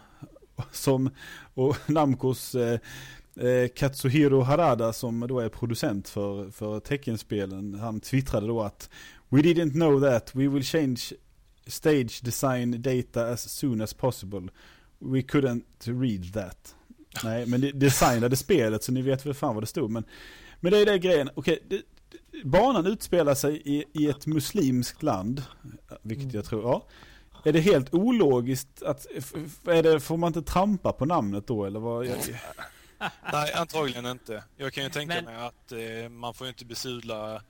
som, 0.71 1.09
och 1.53 1.77
Namcos 1.89 2.55
eh, 2.55 2.79
eh, 3.35 3.67
Katsuhiro 3.75 4.41
Harada 4.41 4.93
som 4.93 5.19
då 5.27 5.39
är 5.39 5.49
producent 5.49 6.09
för, 6.09 6.51
för 6.51 6.79
teckenspelen. 6.79 7.73
Han 7.73 7.99
twittrade 7.99 8.47
då 8.47 8.61
att 8.61 8.89
We 9.29 9.41
didn't 9.41 9.71
know 9.71 10.01
that, 10.01 10.35
we 10.35 10.47
will 10.47 10.63
change 10.63 11.01
stage 11.67 12.19
design 12.23 12.81
data 12.81 13.27
as 13.27 13.49
soon 13.49 13.81
as 13.81 13.93
possible. 13.93 14.49
We 14.99 15.21
couldn't 15.21 15.63
read 15.85 16.33
that. 16.33 16.75
Nej, 17.23 17.45
men 17.45 17.61
det 17.61 17.71
designade 17.71 18.35
spelet 18.35 18.83
så 18.83 18.91
ni 18.91 19.01
vet 19.01 19.25
väl 19.25 19.33
fan 19.33 19.55
vad 19.55 19.63
det 19.63 19.67
stod. 19.67 19.91
Men, 19.91 20.03
men 20.59 20.71
det 20.71 20.79
är 20.79 20.85
det 20.85 20.99
grejen, 20.99 21.29
okej, 21.35 21.59
det, 21.69 21.81
det, 22.31 22.43
banan 22.43 22.85
utspelar 22.85 23.35
sig 23.35 23.61
i, 23.65 23.85
i 23.93 24.07
ett 24.07 24.25
muslimskt 24.25 25.03
land, 25.03 25.43
vilket 26.01 26.23
Mm. 26.23 26.35
jag 26.35 26.45
tror, 26.45 26.63
ja. 26.63 26.83
Är 27.43 27.53
det 27.53 27.59
helt 27.59 27.93
ologiskt 27.93 28.83
att, 28.83 29.05
är 29.67 29.83
det, 29.83 29.99
får 29.99 30.17
man 30.17 30.27
inte 30.27 30.41
trampa 30.51 30.91
på 30.93 31.05
namnet 31.05 31.47
då 31.47 31.65
eller 31.65 31.79
vad? 31.79 32.05
Jag, 32.05 32.17
Nej, 33.33 33.53
antagligen 33.53 34.05
inte. 34.05 34.43
Jag 34.57 34.73
kan 34.73 34.83
ju 34.83 34.89
tänka 34.89 35.15
Men- 35.15 35.25
mig 35.25 35.35
att 35.35 35.71
eh, 35.71 36.09
man 36.09 36.33
får 36.33 36.47
ju 36.47 36.49
inte 36.51 36.65
besudla 36.65 37.41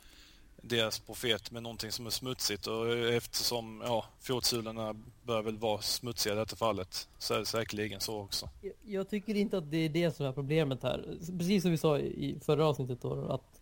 deras 0.63 0.99
profet 0.99 1.51
med 1.51 1.63
någonting 1.63 1.91
som 1.91 2.05
är 2.05 2.09
smutsigt 2.09 2.67
och 2.67 2.97
eftersom 2.97 3.81
ja, 3.85 4.05
fotsulorna 4.19 4.95
bör 5.23 5.41
väl 5.41 5.57
vara 5.57 5.81
smutsiga 5.81 6.33
i 6.33 6.37
detta 6.37 6.55
fallet 6.55 7.07
så 7.17 7.33
är 7.33 7.39
det 7.39 7.45
säkerligen 7.45 7.99
så 7.99 8.19
också. 8.21 8.49
Jag- 8.61 8.73
Jag 8.85 9.09
tycker 9.09 9.35
inte 9.35 9.57
att 9.57 9.71
det 9.71 9.77
är 9.77 9.89
det 9.89 10.15
som 10.15 10.25
är 10.25 10.31
problemet 10.31 10.83
här. 10.83 11.17
Precis 11.37 11.61
som 11.61 11.71
vi 11.71 11.77
sa 11.77 11.97
i 11.99 12.37
förra 12.45 12.65
avsnittet 12.65 13.01
då, 13.01 13.31
att 13.31 13.61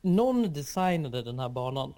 någon 0.00 0.52
designade 0.52 1.22
den 1.22 1.38
här 1.38 1.48
banan. 1.48 1.94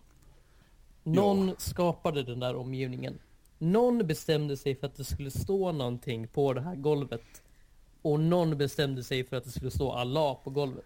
Någon 1.03 1.55
skapade 1.59 2.23
den 2.23 2.41
där 2.41 2.57
omgivningen. 2.57 3.19
Någon 3.59 4.07
bestämde 4.07 4.57
sig 4.57 4.75
för 4.77 4.87
att 4.87 4.97
det 4.97 5.05
skulle 5.05 5.31
stå 5.31 5.73
någonting 5.73 6.29
på 6.29 6.53
det 6.53 6.61
här 6.61 6.77
golvet. 6.77 7.43
Och 8.03 8.21
någon 8.21 8.59
bestämde 8.59 9.05
sig 9.05 9.25
för 9.25 9.37
att 9.37 9.45
det 9.45 9.51
skulle 9.51 9.71
stå 9.71 9.93
Allah 9.93 10.35
på 10.35 10.51
golvet. 10.51 10.85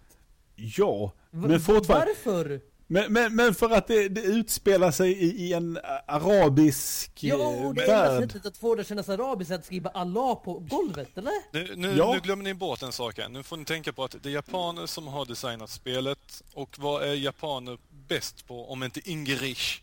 ja, 0.56 1.12
men 1.30 1.60
fortfarande, 1.60 2.06
Varför? 2.24 2.60
men, 2.86 3.12
men, 3.12 3.36
men 3.36 3.54
för 3.54 3.70
att 3.70 3.86
det, 3.86 4.08
det 4.08 4.20
utspelar 4.22 4.90
sig 4.90 5.12
i, 5.12 5.44
i 5.46 5.52
en 5.52 5.78
arabisk 6.06 7.10
Ja, 7.20 7.34
eh, 7.36 7.66
och 7.66 7.74
det 7.74 7.82
enda 7.82 8.08
värld. 8.18 8.22
sättet 8.22 8.46
att 8.46 8.56
få 8.56 8.74
det 8.74 8.80
att 8.80 8.86
kännas 8.88 9.08
arabiskt 9.08 9.50
är 9.50 9.54
att 9.54 9.64
skriva 9.64 9.90
Allah 9.90 10.34
på 10.34 10.58
golvet, 10.58 11.18
eller? 11.18 11.32
Nu, 11.52 11.72
nu, 11.76 11.96
Ja. 11.96 12.12
nu 12.14 12.20
glömmer 12.20 12.44
ni 12.44 12.54
bort 12.54 12.82
en 12.82 12.92
sak 12.92 13.18
här. 13.18 13.28
Nu 13.28 13.42
får 13.42 13.56
ni 13.56 13.64
tänka 13.64 13.92
på 13.92 14.04
att 14.04 14.16
det 14.22 14.28
är 14.28 14.32
japaner 14.32 14.86
som 14.86 15.06
har 15.06 15.24
designat 15.26 15.70
spelet 15.70 16.42
och 16.54 16.76
vad 16.78 17.02
är 17.02 17.14
japaner 17.14 17.78
bäst 18.08 18.46
på 18.46 18.70
om 18.72 18.82
inte 18.82 19.10
ingerish? 19.10 19.82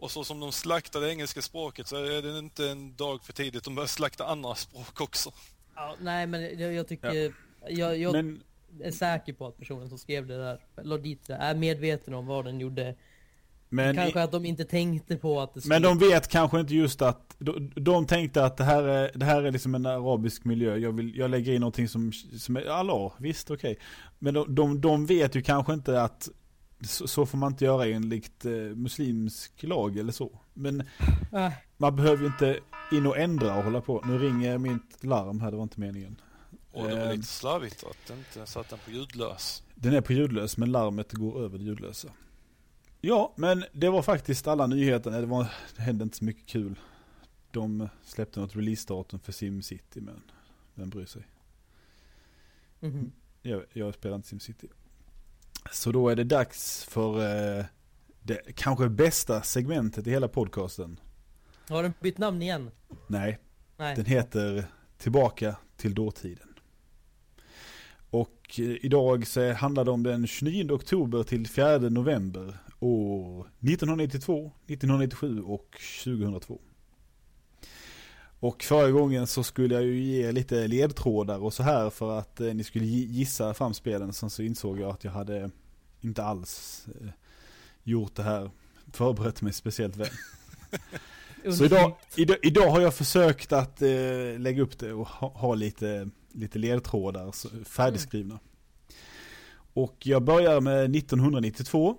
Och 0.00 0.10
så 0.10 0.24
som 0.24 0.40
de 0.40 0.52
slaktar 0.52 1.00
det 1.00 1.10
engelska 1.10 1.42
språket 1.42 1.86
så 1.86 1.96
är 1.96 2.22
det 2.22 2.38
inte 2.38 2.68
en 2.68 2.96
dag 2.96 3.24
för 3.24 3.32
tidigt. 3.32 3.64
De 3.64 3.74
börjar 3.74 3.86
slakta 3.86 4.24
andra 4.24 4.54
språk 4.54 5.00
också. 5.00 5.32
Ja, 5.74 5.96
nej, 6.00 6.26
men 6.26 6.58
jag, 6.58 6.72
jag 6.72 6.88
tycker... 6.88 7.32
Jag, 7.68 7.98
jag 7.98 8.12
Men, 8.12 8.42
är 8.80 8.90
säker 8.90 9.32
på 9.32 9.46
att 9.46 9.58
personen 9.58 9.88
som 9.88 9.98
skrev 9.98 10.26
det 10.26 10.36
där, 10.36 10.60
la 10.82 10.96
dit 10.96 11.26
det, 11.26 11.34
är 11.34 11.54
medveten 11.54 12.14
om 12.14 12.26
vad 12.26 12.44
den 12.44 12.60
gjorde. 12.60 12.94
men, 13.68 13.96
Kanske 13.96 14.22
att 14.22 14.32
de 14.32 14.44
inte 14.44 14.64
tänkte 14.64 15.16
på 15.16 15.40
att 15.40 15.54
det 15.54 15.60
skulle... 15.60 15.74
Men 15.74 15.82
de 15.82 15.98
vet 15.98 16.28
kanske 16.28 16.60
inte 16.60 16.74
just 16.74 17.02
att, 17.02 17.36
de, 17.38 17.72
de 17.74 18.06
tänkte 18.06 18.44
att 18.44 18.56
det 18.56 18.64
här 18.64 18.82
är, 18.82 19.10
det 19.14 19.24
här 19.24 19.42
är 19.42 19.50
liksom 19.50 19.74
en 19.74 19.86
arabisk 19.86 20.44
miljö, 20.44 20.76
jag, 20.76 20.92
vill, 20.92 21.16
jag 21.16 21.30
lägger 21.30 21.52
in 21.52 21.60
någonting 21.60 21.88
som, 21.88 22.12
som 22.12 22.56
är, 22.56 22.66
Allah, 22.66 23.12
visst 23.18 23.50
okej. 23.50 23.78
Men 24.18 24.34
de, 24.34 24.54
de, 24.54 24.80
de 24.80 25.06
vet 25.06 25.34
ju 25.34 25.42
kanske 25.42 25.72
inte 25.72 26.02
att 26.02 26.28
så, 26.82 27.08
så 27.08 27.26
får 27.26 27.38
man 27.38 27.52
inte 27.52 27.64
göra 27.64 27.86
enligt 27.86 28.44
eh, 28.44 28.52
muslimsk 28.52 29.62
lag 29.62 29.96
eller 29.98 30.12
så. 30.12 30.38
Men 30.54 30.80
Äh, 31.32 31.52
man 31.76 31.96
behöver 31.96 32.22
ju 32.22 32.26
inte 32.26 32.60
in 32.92 33.06
och 33.06 33.18
ändra 33.18 33.56
och 33.56 33.64
hålla 33.64 33.80
på. 33.80 34.02
Nu 34.06 34.18
ringer 34.18 34.58
mitt 34.58 35.04
larm 35.04 35.40
här, 35.40 35.50
det 35.50 35.56
var 35.56 35.62
inte 35.62 35.80
meningen. 35.80 36.16
Och 36.72 36.88
det 36.88 36.94
var 36.96 37.02
Ehm. 37.06 37.10
lite 37.16 37.26
slarvigt 37.26 37.84
att 37.84 38.10
inte 38.10 38.46
satt 38.46 38.68
den 38.68 38.78
på 38.84 38.90
ljudlös. 38.90 39.62
Den 39.74 39.94
är 39.94 40.00
på 40.00 40.12
ljudlös 40.12 40.56
men 40.56 40.72
larmet 40.72 41.12
går 41.12 41.42
över 41.44 41.58
det 41.58 41.64
ljudlösa. 41.64 42.08
Ja, 43.00 43.32
men 43.36 43.64
det 43.72 43.88
var 43.88 44.02
faktiskt 44.02 44.46
alla 44.46 44.66
nyheterna. 44.66 45.20
Det, 45.20 45.26
var, 45.26 45.46
det 45.76 45.82
hände 45.82 46.02
inte 46.04 46.16
så 46.16 46.24
mycket 46.24 46.46
kul. 46.46 46.78
De 47.50 47.88
släppte 48.04 48.40
något 48.40 48.56
releasedatum 48.56 49.20
för 49.20 49.32
SimCity 49.32 50.00
men 50.00 50.22
vem 50.74 50.90
bryr 50.90 51.06
sig? 51.06 51.22
mhm. 52.80 53.12
Jag, 53.42 53.62
jag 53.72 53.94
spelar 53.94 54.16
inte 54.16 54.28
SimCity. 54.28 54.68
Så 55.72 55.92
då 55.92 56.08
är 56.08 56.16
det 56.16 56.24
dags 56.24 56.84
för 56.84 57.18
eh, 57.58 57.64
det 58.22 58.56
kanske 58.56 58.88
bästa 58.88 59.42
segmentet 59.42 60.06
i 60.06 60.10
hela 60.10 60.28
podcasten. 60.28 61.00
Har 61.68 61.82
den 61.82 61.92
bytt 62.00 62.18
namn 62.18 62.42
igen? 62.42 62.70
Nej, 63.06 63.38
Nej. 63.76 63.96
Den 63.96 64.04
heter 64.04 64.64
Tillbaka 64.98 65.56
till 65.76 65.94
dåtiden. 65.94 66.48
Och 68.10 68.36
eh, 68.58 68.84
idag 68.84 69.26
så 69.26 69.52
handlar 69.52 69.84
det 69.84 69.90
om 69.90 70.02
den 70.02 70.26
29 70.26 70.72
oktober 70.72 71.22
till 71.22 71.46
4 71.46 71.78
november 71.78 72.56
år 72.80 73.40
1992, 73.40 74.52
1997 74.66 75.42
och 75.42 75.76
2002. 76.04 76.60
Och 78.40 78.62
förra 78.62 78.90
gången 78.90 79.26
så 79.26 79.42
skulle 79.42 79.74
jag 79.74 79.84
ju 79.84 80.00
ge 80.02 80.32
lite 80.32 80.66
ledtrådar 80.68 81.38
och 81.42 81.54
så 81.54 81.62
här 81.62 81.90
för 81.90 82.18
att 82.18 82.40
eh, 82.40 82.54
ni 82.54 82.64
skulle 82.64 82.84
gi- 82.84 83.06
gissa 83.10 83.54
fram 83.54 83.74
spelen. 83.74 84.12
Sen 84.12 84.30
så 84.30 84.42
insåg 84.42 84.80
jag 84.80 84.90
att 84.90 85.04
jag 85.04 85.12
hade 85.12 85.50
inte 86.00 86.22
alls 86.24 86.86
eh, 87.00 87.08
gjort 87.82 88.14
det 88.14 88.22
här, 88.22 88.50
förberett 88.92 89.42
mig 89.42 89.52
speciellt 89.52 89.96
väl. 89.96 90.08
Så 91.56 91.64
idag, 91.64 91.96
idag, 92.16 92.36
idag 92.42 92.70
har 92.70 92.80
jag 92.80 92.94
försökt 92.94 93.52
att 93.52 93.82
eh, 93.82 93.88
lägga 94.38 94.62
upp 94.62 94.78
det 94.78 94.92
och 94.92 95.08
ha, 95.08 95.28
ha 95.28 95.54
lite, 95.54 96.10
lite 96.32 96.58
ledtrådar 96.58 97.32
så, 97.32 97.48
färdigskrivna. 97.64 98.34
Mm. 98.34 98.44
Och 99.72 99.96
jag 100.06 100.22
börjar 100.24 100.60
med 100.60 100.96
1992. 100.96 101.96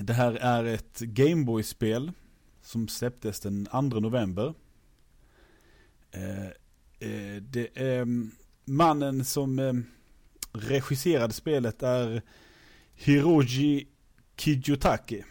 Det 0.00 0.12
här 0.12 0.32
är 0.32 0.64
ett 0.64 0.98
Gameboy-spel 1.00 2.12
som 2.62 2.88
släpptes 2.88 3.40
den 3.40 3.66
2 3.66 3.80
november. 3.80 4.54
Eh, 6.12 6.46
eh, 6.98 7.42
det 7.42 7.68
är 7.74 8.02
mm, 8.02 8.30
mannen 8.64 9.24
som 9.24 9.58
eh, 9.58 9.72
regisserade 10.52 11.32
spelet 11.32 11.82
är 11.82 12.22
Hiroji 12.94 13.88
Kijutake. 14.36 15.24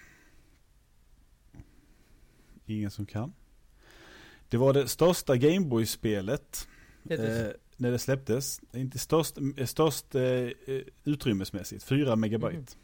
Ingen 2.65 2.91
som 2.91 3.05
kan. 3.05 3.34
Det 4.49 4.57
var 4.57 4.73
det 4.73 4.88
största 4.88 5.36
Gameboy-spelet 5.36 6.67
eh, 7.09 7.47
när 7.77 7.91
det 7.91 7.99
släpptes. 7.99 8.61
Inte 8.73 8.99
störst, 8.99 9.38
störst 9.65 10.15
eh, 10.15 10.49
utrymmesmässigt, 11.03 11.84
4 11.84 12.15
megabyte. 12.15 12.75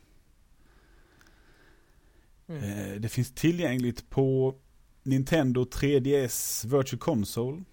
Mm. 2.48 2.64
Mm. 2.64 2.64
Eh, 2.64 3.00
det 3.00 3.10
finns 3.10 3.32
tillgängligt 3.32 4.10
på 4.10 4.56
Nintendo 5.04 5.64
3DS 5.64 6.68
Virtual 6.78 7.00
Console. 7.00 7.64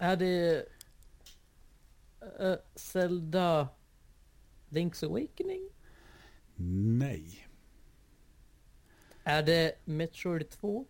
Är 0.00 0.16
det 0.16 0.66
uh, 2.40 2.54
Zelda 2.74 3.68
Link's 4.68 5.04
Awakening? 5.04 5.68
Nej. 6.98 7.48
Är 9.24 9.42
det 9.42 9.74
Metroid 9.84 10.50
2? 10.50 10.86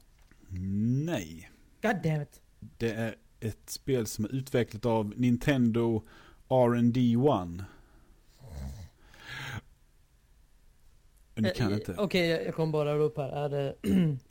Nej. 1.05 1.51
God 1.83 2.03
damn 2.03 2.23
it. 2.23 2.41
Det 2.79 2.91
är 2.91 3.17
ett 3.41 3.71
spel 3.71 4.07
som 4.07 4.25
är 4.25 4.35
utvecklat 4.35 4.87
av 4.87 5.13
Nintendo 5.17 6.03
R&D 6.49 7.01
1. 7.01 7.67
Ni 11.35 11.51
kan 11.51 11.69
uh, 11.69 11.75
inte. 11.75 11.93
Okej, 11.93 12.05
okay, 12.05 12.45
jag, 12.47 12.55
kommer 12.55 12.73
bara 12.73 12.93
upp 12.93 13.17
här. 13.17 13.29
Är 13.29 13.49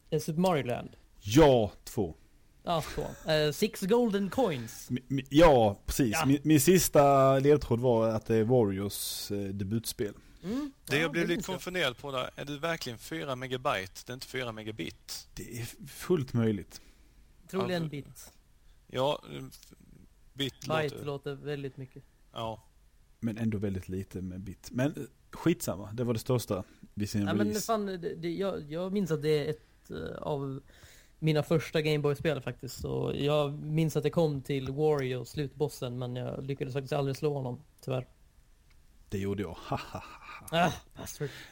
det 0.10 0.20
Super 0.20 0.40
Mario 0.40 0.66
Land? 0.66 0.96
Ja, 1.20 1.72
två. 1.84 2.16
Ja, 2.64 2.84
två. 2.96 3.02
Uh, 3.02 3.52
six 3.52 3.82
golden 3.82 4.30
coins. 4.30 4.90
ja, 5.30 5.80
precis. 5.86 6.12
Ja. 6.14 6.26
Min, 6.26 6.40
min, 6.44 6.62
sista 6.62 7.40
ledtråd 7.40 7.80
var 7.80 8.10
att 8.10 8.26
det 8.26 8.36
är 8.36 8.44
Warriors 8.44 9.32
eh, 9.32 9.38
debutspel. 9.38 10.14
Mm. 10.44 10.72
Det 10.86 10.98
jag 10.98 11.12
blev 11.12 11.28
lite 11.28 11.44
konfunderad 11.44 11.98
på 11.98 12.12
där, 12.12 12.30
är 12.36 12.46
det 12.46 12.60
verkligen 12.60 13.00
4 13.00 13.36
megabyte? 13.36 14.02
Det 14.06 14.12
är 14.12 14.14
inte 14.14 14.28
4 14.28 14.52
megabit? 14.52 15.28
Det 15.34 15.60
är 15.60 15.66
fullt 15.88 16.34
möjligt. 16.34 16.82
Troligen 17.48 17.90
bit. 17.90 18.32
Ja, 18.88 19.24
bit 20.34 20.60
Byte 20.60 20.84
låter... 20.84 21.06
låter 21.06 21.36
väldigt 21.36 21.78
mycket. 21.78 22.04
Ja. 22.34 22.64
Men 23.20 23.38
ändå 23.38 23.58
väldigt 23.58 23.90
lite 23.90 24.22
med 24.22 24.42
bit. 24.42 24.70
Men 24.72 24.92
eh, 24.92 25.04
skitsamma, 25.32 25.92
det 25.94 26.04
var 26.04 26.14
det 26.14 26.20
största 26.20 26.64
vid 26.94 27.10
sin 27.10 27.22
ja, 27.22 27.34
release. 27.34 27.50
Men 27.50 27.62
fan, 27.62 27.86
det, 27.86 28.16
det, 28.16 28.34
jag, 28.34 28.72
jag 28.72 28.94
minns 28.94 29.12
att 29.12 29.22
det 29.22 29.30
är 29.30 29.50
ett 29.50 29.92
uh, 29.92 30.16
av 30.18 30.62
mina 31.24 31.44
första 31.44 31.82
Gameboy-spel 31.82 32.42
faktiskt. 32.42 32.82
Så 32.82 33.14
jag 33.16 33.54
minns 33.54 33.98
att 33.98 34.04
det 34.04 34.10
kom 34.10 34.42
till 34.42 34.72
Wario, 34.72 35.26
slutbossen, 35.26 36.00
men 36.00 36.16
jag 36.16 36.44
lyckades 36.44 36.74
faktiskt 36.74 36.94
aldrig 36.94 37.16
slå 37.16 37.34
honom, 37.34 37.60
tyvärr. 37.86 38.08
Det 39.10 39.18
gjorde 39.18 39.42
jag, 39.44 39.58
ah, 39.70 40.72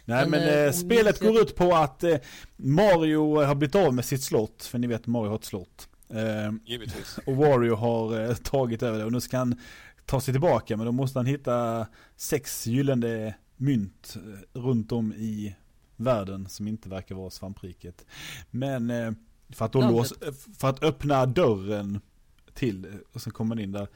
Nej 0.05 0.29
men, 0.29 0.29
men 0.29 0.65
eh, 0.65 0.71
spelet 0.71 1.19
går 1.19 1.41
ut 1.41 1.55
på 1.55 1.75
att 1.75 2.03
eh, 2.03 2.17
Mario 2.55 3.43
har 3.43 3.55
blivit 3.55 3.75
av 3.75 3.93
med 3.93 4.05
sitt 4.05 4.23
slott, 4.23 4.63
för 4.63 4.79
ni 4.79 4.87
vet 4.87 5.07
Mario 5.07 5.29
har 5.29 5.35
ett 5.35 5.45
slott. 5.45 5.89
Eh, 6.09 6.53
Givetvis. 6.65 7.19
Och 7.25 7.35
Wario 7.35 7.75
har 7.75 8.29
eh, 8.29 8.35
tagit 8.35 8.83
över 8.83 8.99
det 8.99 9.05
och 9.05 9.11
nu 9.11 9.21
ska 9.21 9.37
han 9.37 9.59
ta 10.05 10.21
sig 10.21 10.33
tillbaka 10.33 10.77
men 10.77 10.85
då 10.85 10.91
måste 10.91 11.19
han 11.19 11.25
hitta 11.25 11.87
sex 12.15 12.67
gyllene 12.67 13.35
mynt 13.55 14.15
eh, 14.15 14.59
runt 14.59 14.91
om 14.91 15.13
i 15.13 15.55
världen 15.95 16.49
som 16.49 16.67
inte 16.67 16.89
verkar 16.89 17.15
vara 17.15 17.29
svampriket. 17.29 18.05
Men 18.49 18.91
för 19.53 19.65
att, 19.65 19.73
lås, 19.73 20.13
för 20.59 20.67
att 20.67 20.83
öppna 20.83 21.25
dörren 21.25 21.99
till 22.53 22.87
och 23.13 23.21
sen 23.21 23.33
kommer 23.33 23.49
man 23.49 23.59
in 23.59 23.71
där 23.71 23.87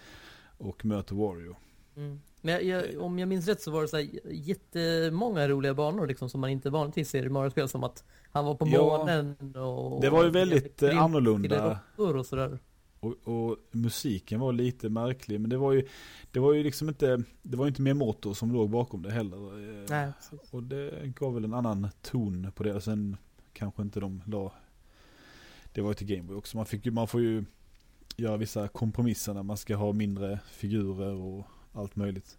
och 0.58 0.86
möter 0.86 1.16
Wario. 1.16 1.56
Mm. 1.96 2.22
Men 2.42 2.54
jag, 2.54 2.64
jag, 2.64 3.02
om 3.02 3.20
jag 3.20 3.30
minns 3.30 3.48
rätt 3.48 3.62
så 3.62 3.72
var 3.72 3.82
det 3.82 3.88
så 3.88 3.98
här 3.98 4.10
jättemånga 4.32 5.48
roliga 5.48 5.74
banor 5.74 6.08
liksom 6.08 6.30
som 6.30 6.42
man 6.42 6.50
inte 6.50 6.70
vanligtvis 6.70 7.10
ser 7.10 7.26
i 7.26 7.30
Mario-spel 7.30 7.70
som 7.70 7.84
att 7.84 8.04
han 8.32 8.46
var 8.46 8.56
på 8.56 8.66
månen 8.66 9.56
och... 9.56 10.02
Det 10.02 10.10
var 10.10 10.24
ju 10.24 10.30
väldigt 10.30 10.84
annorlunda. 10.84 11.80
Och 11.96 12.26
sådär. 12.26 12.60
Och, 13.00 13.16
och, 13.24 13.58
musiken 13.72 14.40
var 14.40 14.54
lite 14.54 14.90
märklig 14.90 15.42
men 15.42 15.50
det 15.50 15.58
var 15.58 15.72
ju 15.72 15.88
Det 16.32 16.40
var 16.40 16.54
ju 16.54 16.64
liksom 16.64 16.90
inte 16.90 17.24
Det 17.42 17.58
var 17.58 17.68
inte 17.68 17.82
mer 17.82 17.94
motor 17.94 18.34
som 18.34 18.52
låg 18.52 18.70
bakom 18.70 19.02
det 19.02 19.12
heller. 19.12 19.38
Nej, 19.90 20.12
och 20.52 20.64
det 20.64 21.14
gav 21.16 21.34
väl 21.34 21.44
en 21.44 21.54
annan 21.54 21.88
ton 22.02 22.52
på 22.56 22.64
det 22.64 22.74
och 22.74 22.84
sen 22.84 23.18
kanske 23.54 23.82
inte 23.82 24.00
de 24.00 24.22
la 24.26 24.54
Det 25.76 25.82
var 25.82 25.90
ju 25.90 25.94
till 25.94 26.08
Gameboy 26.08 26.36
också. 26.36 26.58
Man, 26.58 26.66
fick 26.66 26.86
man 26.86 27.08
får 27.08 27.22
ju 27.22 27.46
göra 28.16 28.38
vissa 28.38 28.68
kompromisser 28.68 29.34
när 29.34 29.44
man 29.44 29.58
ska 29.58 29.76
ha 29.76 29.94
mindre 29.94 30.40
figurer 30.52 31.14
och 31.14 31.48
allt 31.74 31.96
möjligt. 31.96 32.38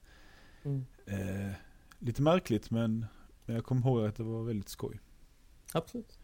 Mm. 0.65 0.85
Eh, 1.07 1.53
lite 1.99 2.23
märkligt 2.23 2.71
men, 2.71 3.07
men 3.45 3.57
jag 3.57 3.65
kommer 3.65 3.81
ihåg 3.81 4.07
att 4.07 4.17
det 4.17 4.23
var 4.23 4.43
väldigt 4.43 4.69
skoj. 4.69 5.01
Absolut. 5.73 6.19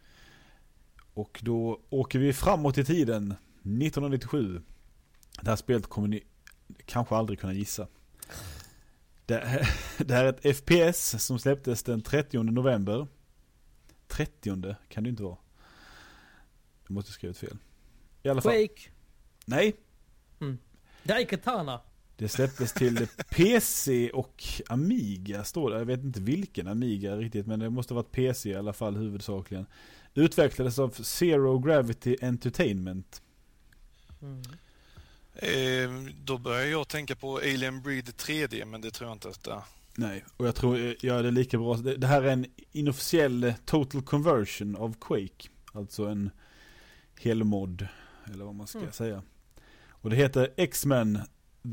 Och 1.13 1.39
då 1.43 1.81
åker 1.89 2.19
vi 2.19 2.33
framåt 2.33 2.77
i 2.77 2.85
tiden, 2.85 3.31
1997. 3.61 4.61
Det 5.41 5.49
här 5.49 5.55
spelet 5.55 5.87
kommer 5.87 6.07
ni 6.07 6.23
kanske 6.85 7.15
aldrig 7.15 7.39
kunna 7.39 7.53
gissa. 7.53 7.87
Det, 9.25 9.35
här, 9.35 9.69
det 10.05 10.13
här 10.13 10.25
är 10.25 10.29
ett 10.29 10.57
FPS 10.57 11.25
som 11.25 11.39
släpptes 11.39 11.83
den 11.83 12.01
30 12.01 12.43
november. 12.43 13.07
30 14.07 14.75
kan 14.89 15.03
det 15.03 15.09
inte 15.09 15.23
vara. 15.23 15.37
Jag 16.93 16.95
måste 16.95 17.11
skriva 17.11 17.31
ut 17.31 17.37
fel. 17.37 17.57
I 18.23 18.29
alla 18.29 18.41
fall. 18.41 18.51
Quake. 18.51 18.81
Nej. 19.45 19.75
Mm. 20.41 20.57
Daikatana. 21.03 21.81
Det 22.17 22.29
släpptes 22.29 22.73
till 22.73 23.07
PC 23.29 24.09
och 24.09 24.43
Amiga 24.67 25.43
står 25.43 25.71
det. 25.71 25.77
Jag 25.77 25.85
vet 25.85 26.03
inte 26.03 26.19
vilken 26.19 26.67
Amiga 26.67 27.15
riktigt 27.15 27.47
men 27.47 27.59
det 27.59 27.69
måste 27.69 27.93
ha 27.93 28.01
varit 28.01 28.11
PC 28.11 28.49
i 28.49 28.55
alla 28.55 28.73
fall 28.73 28.95
huvudsakligen. 28.95 29.65
Utvecklades 30.13 30.79
av 30.79 30.89
Zero 30.89 31.59
Gravity 31.59 32.17
Entertainment. 32.21 33.21
Mm. 34.21 34.41
Eh, 35.35 36.13
då 36.23 36.37
börjar 36.37 36.65
jag 36.65 36.87
tänka 36.87 37.15
på 37.15 37.37
Alien 37.37 37.81
Breed 37.81 38.05
3D 38.05 38.65
men 38.65 38.81
det 38.81 38.91
tror 38.91 39.09
jag 39.09 39.15
inte 39.15 39.29
att 39.29 39.43
det 39.43 39.51
är. 39.51 39.61
Nej, 39.95 40.25
och 40.37 40.47
jag 40.47 40.55
tror 40.55 40.79
jag 40.79 40.95
gör 41.03 41.23
det 41.23 41.31
lika 41.31 41.57
bra. 41.57 41.75
Det 41.75 42.07
här 42.07 42.21
är 42.21 42.31
en 42.31 42.45
inofficiell 42.71 43.53
total 43.65 44.01
conversion 44.01 44.75
av 44.75 44.95
Quake. 45.01 45.49
Alltså 45.73 46.05
en 46.05 46.31
helmod, 47.23 47.87
eller 48.33 48.45
vad 48.45 48.55
man 48.55 48.67
ska 48.67 48.79
mm. 48.79 48.91
säga. 48.91 49.23
Och 49.89 50.09
det 50.09 50.15
heter 50.15 50.53
X-Men 50.57 51.19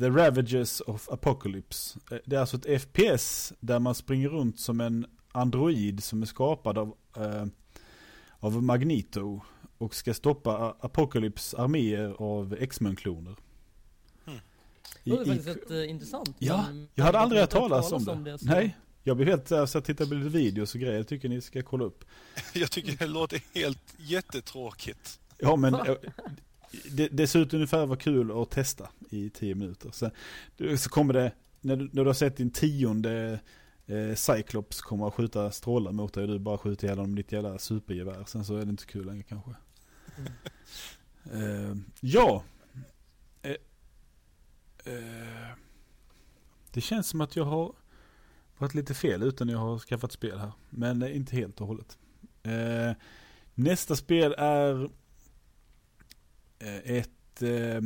The 0.00 0.10
Ravages 0.10 0.80
of 0.80 1.08
Apocalypse. 1.08 1.98
Eh, 2.10 2.18
det 2.24 2.36
är 2.36 2.40
alltså 2.40 2.56
ett 2.56 2.82
FPS 2.82 3.52
där 3.60 3.78
man 3.78 3.94
springer 3.94 4.28
runt 4.28 4.60
som 4.60 4.80
en 4.80 5.06
android 5.32 6.04
som 6.04 6.22
är 6.22 6.26
skapad 6.26 6.78
av, 6.78 6.94
eh, 7.16 7.46
av 8.38 8.62
Magneto 8.62 9.40
och 9.78 9.94
ska 9.94 10.14
stoppa 10.14 10.76
Apocalypse 10.80 11.56
arméer 11.56 12.14
av 12.18 12.56
X-Men-kloner. 12.60 13.36
Mm. 14.26 14.40
Det 15.04 15.10
var 15.10 15.24
faktiskt 15.24 15.48
rätt 15.48 15.70
uh, 15.70 15.90
intressant. 15.90 16.36
Ja, 16.38 16.66
jag 16.94 17.04
hade 17.04 17.18
aldrig 17.18 17.40
hört 17.40 17.50
talas 17.50 17.92
om 17.92 18.04
det. 18.04 18.12
Om 18.12 18.24
det 18.24 18.38
Nej, 18.42 18.76
jag 19.02 19.16
blev 19.16 19.28
helt 19.28 19.48
så 19.48 19.54
jag 19.54 19.84
tittade 19.84 20.08
på 20.08 20.14
lite 20.14 20.28
videos 20.28 20.74
och 20.74 20.80
grejer. 20.80 20.96
Jag 20.96 21.08
tycker 21.08 21.28
ni 21.28 21.40
ska 21.40 21.62
kolla 21.62 21.84
upp. 21.84 22.04
jag 22.54 22.70
tycker 22.70 22.96
det 22.96 23.06
låter 23.06 23.42
helt 23.54 23.94
jättetråkigt. 23.98 25.19
Ja, 25.42 25.56
men 25.56 25.76
det, 26.90 27.08
det 27.08 27.26
ser 27.26 27.38
ut 27.38 27.54
ungefär 27.54 27.86
vara 27.86 27.98
kul 27.98 28.42
att 28.42 28.50
testa 28.50 28.88
i 29.10 29.30
tio 29.30 29.54
minuter. 29.54 29.90
Så, 29.90 30.10
så 30.78 30.90
kommer 30.90 31.14
det, 31.14 31.32
när 31.60 31.76
du, 31.76 31.90
när 31.92 32.02
du 32.02 32.08
har 32.08 32.14
sett 32.14 32.36
din 32.36 32.50
tionde 32.50 33.40
eh, 33.86 34.14
Cyclops 34.14 34.80
kommer 34.80 35.06
att 35.08 35.14
skjuta 35.14 35.50
strålar 35.50 35.92
mot 35.92 36.14
dig 36.14 36.22
och 36.22 36.28
du 36.28 36.38
bara 36.38 36.58
skjuter 36.58 36.84
ihjäl 36.84 36.96
dem 36.96 37.10
med 37.10 37.16
ditt 37.16 37.32
jävla 37.32 37.58
supergevär. 37.58 38.24
Sen 38.24 38.44
så 38.44 38.56
är 38.56 38.64
det 38.64 38.70
inte 38.70 38.86
kul 38.86 39.06
längre 39.06 39.22
kanske. 39.22 39.50
Mm. 40.16 40.32
Eh, 41.32 41.76
ja. 42.00 42.44
Eh, 43.42 43.50
eh, 44.84 45.50
det 46.72 46.80
känns 46.80 47.08
som 47.08 47.20
att 47.20 47.36
jag 47.36 47.44
har 47.44 47.72
varit 48.58 48.74
lite 48.74 48.94
fel 48.94 49.22
utan 49.22 49.48
jag 49.48 49.58
har 49.58 49.78
skaffat 49.78 50.12
spel 50.12 50.38
här. 50.38 50.52
Men 50.70 51.02
inte 51.02 51.36
helt 51.36 51.60
och 51.60 51.66
hållet. 51.66 51.98
Eh, 52.42 52.92
nästa 53.54 53.96
spel 53.96 54.34
är 54.38 54.84
Eh, 54.84 54.90
ett, 56.84 57.42
eh, 57.42 57.80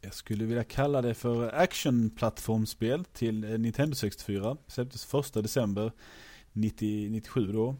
jag 0.00 0.14
skulle 0.14 0.44
vilja 0.44 0.64
kalla 0.64 1.02
det 1.02 1.14
för 1.14 1.54
actionplattformsspel 1.54 3.04
till 3.04 3.44
eh, 3.44 3.58
Nintendo 3.58 3.94
64. 3.94 4.56
Släpptes 4.66 5.04
första 5.04 5.42
december 5.42 5.92
90, 6.52 7.10
97 7.10 7.52
då. 7.52 7.76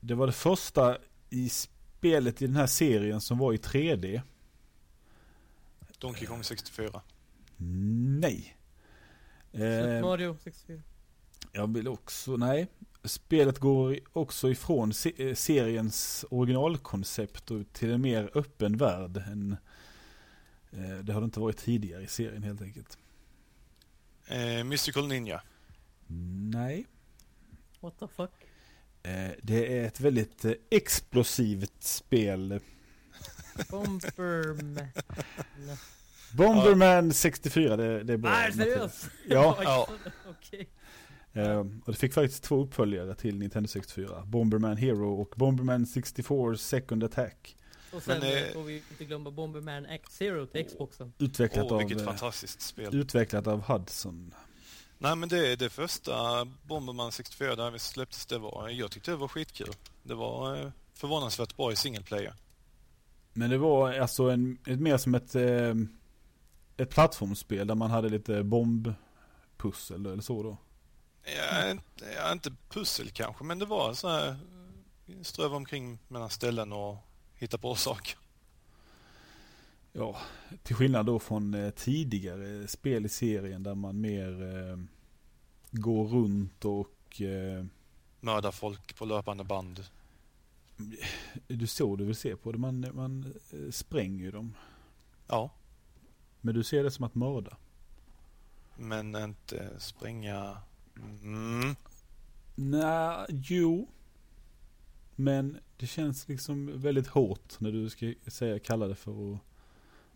Det 0.00 0.14
var 0.14 0.26
det 0.26 0.32
första 0.32 0.98
i 1.30 1.48
spelet 1.48 2.42
i 2.42 2.46
den 2.46 2.56
här 2.56 2.66
serien 2.66 3.20
som 3.20 3.38
var 3.38 3.52
i 3.52 3.56
3D? 3.56 4.20
Donkey 5.98 6.26
Kong 6.26 6.44
64. 6.44 7.00
Nej. 8.20 8.56
Super 9.52 9.96
Eh, 9.96 10.02
Mario 10.02 10.36
64. 10.44 10.82
jag 11.52 11.74
vill 11.74 11.88
också, 11.88 12.36
nej. 12.36 12.68
Spelet 13.04 13.58
går 13.58 13.98
också 14.12 14.50
ifrån 14.50 14.92
eh, 15.16 15.34
seriens 15.34 16.24
originalkoncept 16.30 17.50
och 17.50 17.72
till 17.72 17.90
en 17.90 18.00
mer 18.00 18.30
öppen 18.34 18.76
värld. 18.76 19.16
Än, 19.16 19.56
eh, 20.70 20.98
det 21.02 21.12
har 21.12 21.20
det 21.20 21.24
inte 21.24 21.40
varit 21.40 21.56
tidigare 21.56 22.02
i 22.02 22.06
serien 22.06 22.42
helt 22.42 22.62
enkelt. 22.62 22.98
Eh, 24.26 24.64
Mystical 24.64 25.08
Ninja. 25.08 25.42
Nej. 26.52 26.86
What 27.80 27.98
the 27.98 28.06
fuck? 28.08 28.30
Eh, 29.02 29.30
det 29.42 29.78
är 29.78 29.84
ett 29.86 30.00
väldigt 30.00 30.44
eh, 30.44 30.52
explosivt 30.70 31.82
spel. 31.82 32.60
Bomberman. 33.70 34.88
Bomberman 36.32 37.12
64, 37.12 37.76
det, 37.76 38.02
det 38.02 38.12
är 38.12 38.16
bra. 38.16 38.30
Nej, 38.30 38.52
seriöst? 38.52 39.08
Ja. 39.28 39.58
Ja. 39.62 39.88
Okej. 40.28 40.68
Eh, 41.38 41.58
och 41.58 41.92
det 41.92 41.94
fick 41.94 42.14
faktiskt 42.14 42.42
två 42.42 42.62
uppföljare 42.62 43.14
till 43.14 43.38
Nintendo 43.38 43.68
64. 43.68 44.22
Bomberman 44.26 44.76
Hero 44.76 45.20
och 45.20 45.34
Bomberman 45.36 45.86
64 45.86 46.56
Second 46.56 47.04
Attack. 47.04 47.56
Och 47.92 48.02
sen 48.02 48.18
Men, 48.20 48.36
eh, 48.36 48.52
får 48.52 48.62
vi 48.62 48.82
inte 48.90 49.04
glömma 49.04 49.30
Bomberman 49.30 49.86
X-Zero 49.86 50.46
till 50.46 50.66
Xboxen. 50.66 51.12
Utvecklat, 51.18 51.66
Åh, 51.66 51.72
av, 51.72 51.78
vilket 51.78 52.00
eh, 52.00 52.04
fantastiskt 52.04 52.60
spel. 52.60 52.94
utvecklat 52.96 53.46
av 53.46 53.62
Hudson. 53.62 54.34
Nej 54.98 55.16
men 55.16 55.28
det, 55.28 55.56
det 55.56 55.70
första 55.70 56.44
Bomberman 56.44 57.12
64 57.12 57.56
där 57.56 57.70
vi 57.70 57.78
släpptes, 57.78 58.26
det 58.26 58.38
var, 58.38 58.68
jag 58.68 58.90
tyckte 58.90 59.10
det 59.10 59.16
var 59.16 59.28
skitkul. 59.28 59.72
Det 60.02 60.14
var 60.14 60.56
eh, 60.56 60.70
förvånansvärt 60.94 61.56
bra 61.56 61.72
i 61.72 61.76
single 61.76 62.02
player. 62.02 62.34
Men 63.32 63.50
det 63.50 63.58
var 63.58 63.92
alltså 63.92 64.24
en, 64.24 64.58
ett, 64.66 64.80
mer 64.80 64.96
som 64.96 65.14
ett, 65.14 65.34
ett 66.76 66.90
plattformsspel 66.90 67.66
där 67.66 67.74
man 67.74 67.90
hade 67.90 68.08
lite 68.08 68.42
bombpussel 68.42 70.06
eller 70.06 70.22
så 70.22 70.42
då. 70.42 70.56
Ja, 71.36 71.74
ja, 72.16 72.32
inte 72.32 72.52
pussel 72.68 73.10
kanske, 73.10 73.44
men 73.44 73.58
det 73.58 73.66
var 73.66 73.94
så 73.94 74.08
här 74.08 74.36
ströva 75.22 75.56
omkring 75.56 75.98
mellan 76.08 76.30
ställen 76.30 76.72
och 76.72 76.96
hitta 77.34 77.58
på 77.58 77.74
saker. 77.74 78.18
Ja, 79.92 80.16
till 80.62 80.76
skillnad 80.76 81.06
då 81.06 81.18
från 81.18 81.54
eh, 81.54 81.70
tidigare 81.70 82.68
spel 82.68 83.06
i 83.06 83.08
serien 83.08 83.62
där 83.62 83.74
man 83.74 84.00
mer 84.00 84.42
eh, 84.42 84.78
går 85.70 86.08
runt 86.08 86.64
och 86.64 87.20
eh, 87.22 87.64
Mörda 88.20 88.52
folk 88.52 88.96
på 88.96 89.04
löpande 89.04 89.44
band. 89.44 89.84
du 91.46 91.66
såg 91.66 91.98
du 91.98 92.04
vill 92.04 92.16
se 92.16 92.36
på 92.36 92.52
det, 92.52 92.58
man, 92.58 92.86
man 92.92 93.34
eh, 93.52 93.70
spränger 93.70 94.24
ju 94.24 94.30
dem. 94.30 94.54
Ja, 95.26 95.50
Men 96.40 96.54
du 96.54 96.64
ser 96.64 96.84
det 96.84 96.90
som 96.90 97.04
att 97.04 97.14
mörda. 97.14 97.56
men 98.76 99.16
inte 99.16 99.70
spränga... 99.78 100.60
Mm. 101.22 101.76
Nej, 102.54 103.26
jo. 103.28 103.88
Men 105.16 105.58
det 105.76 105.86
känns 105.86 106.28
liksom 106.28 106.80
väldigt 106.80 107.06
hårt 107.06 107.60
när 107.60 107.72
du 107.72 107.90
ska 107.90 108.12
säga, 108.26 108.58
kalla 108.58 108.86
det 108.86 108.94
för 108.94 109.34
att 109.34 109.40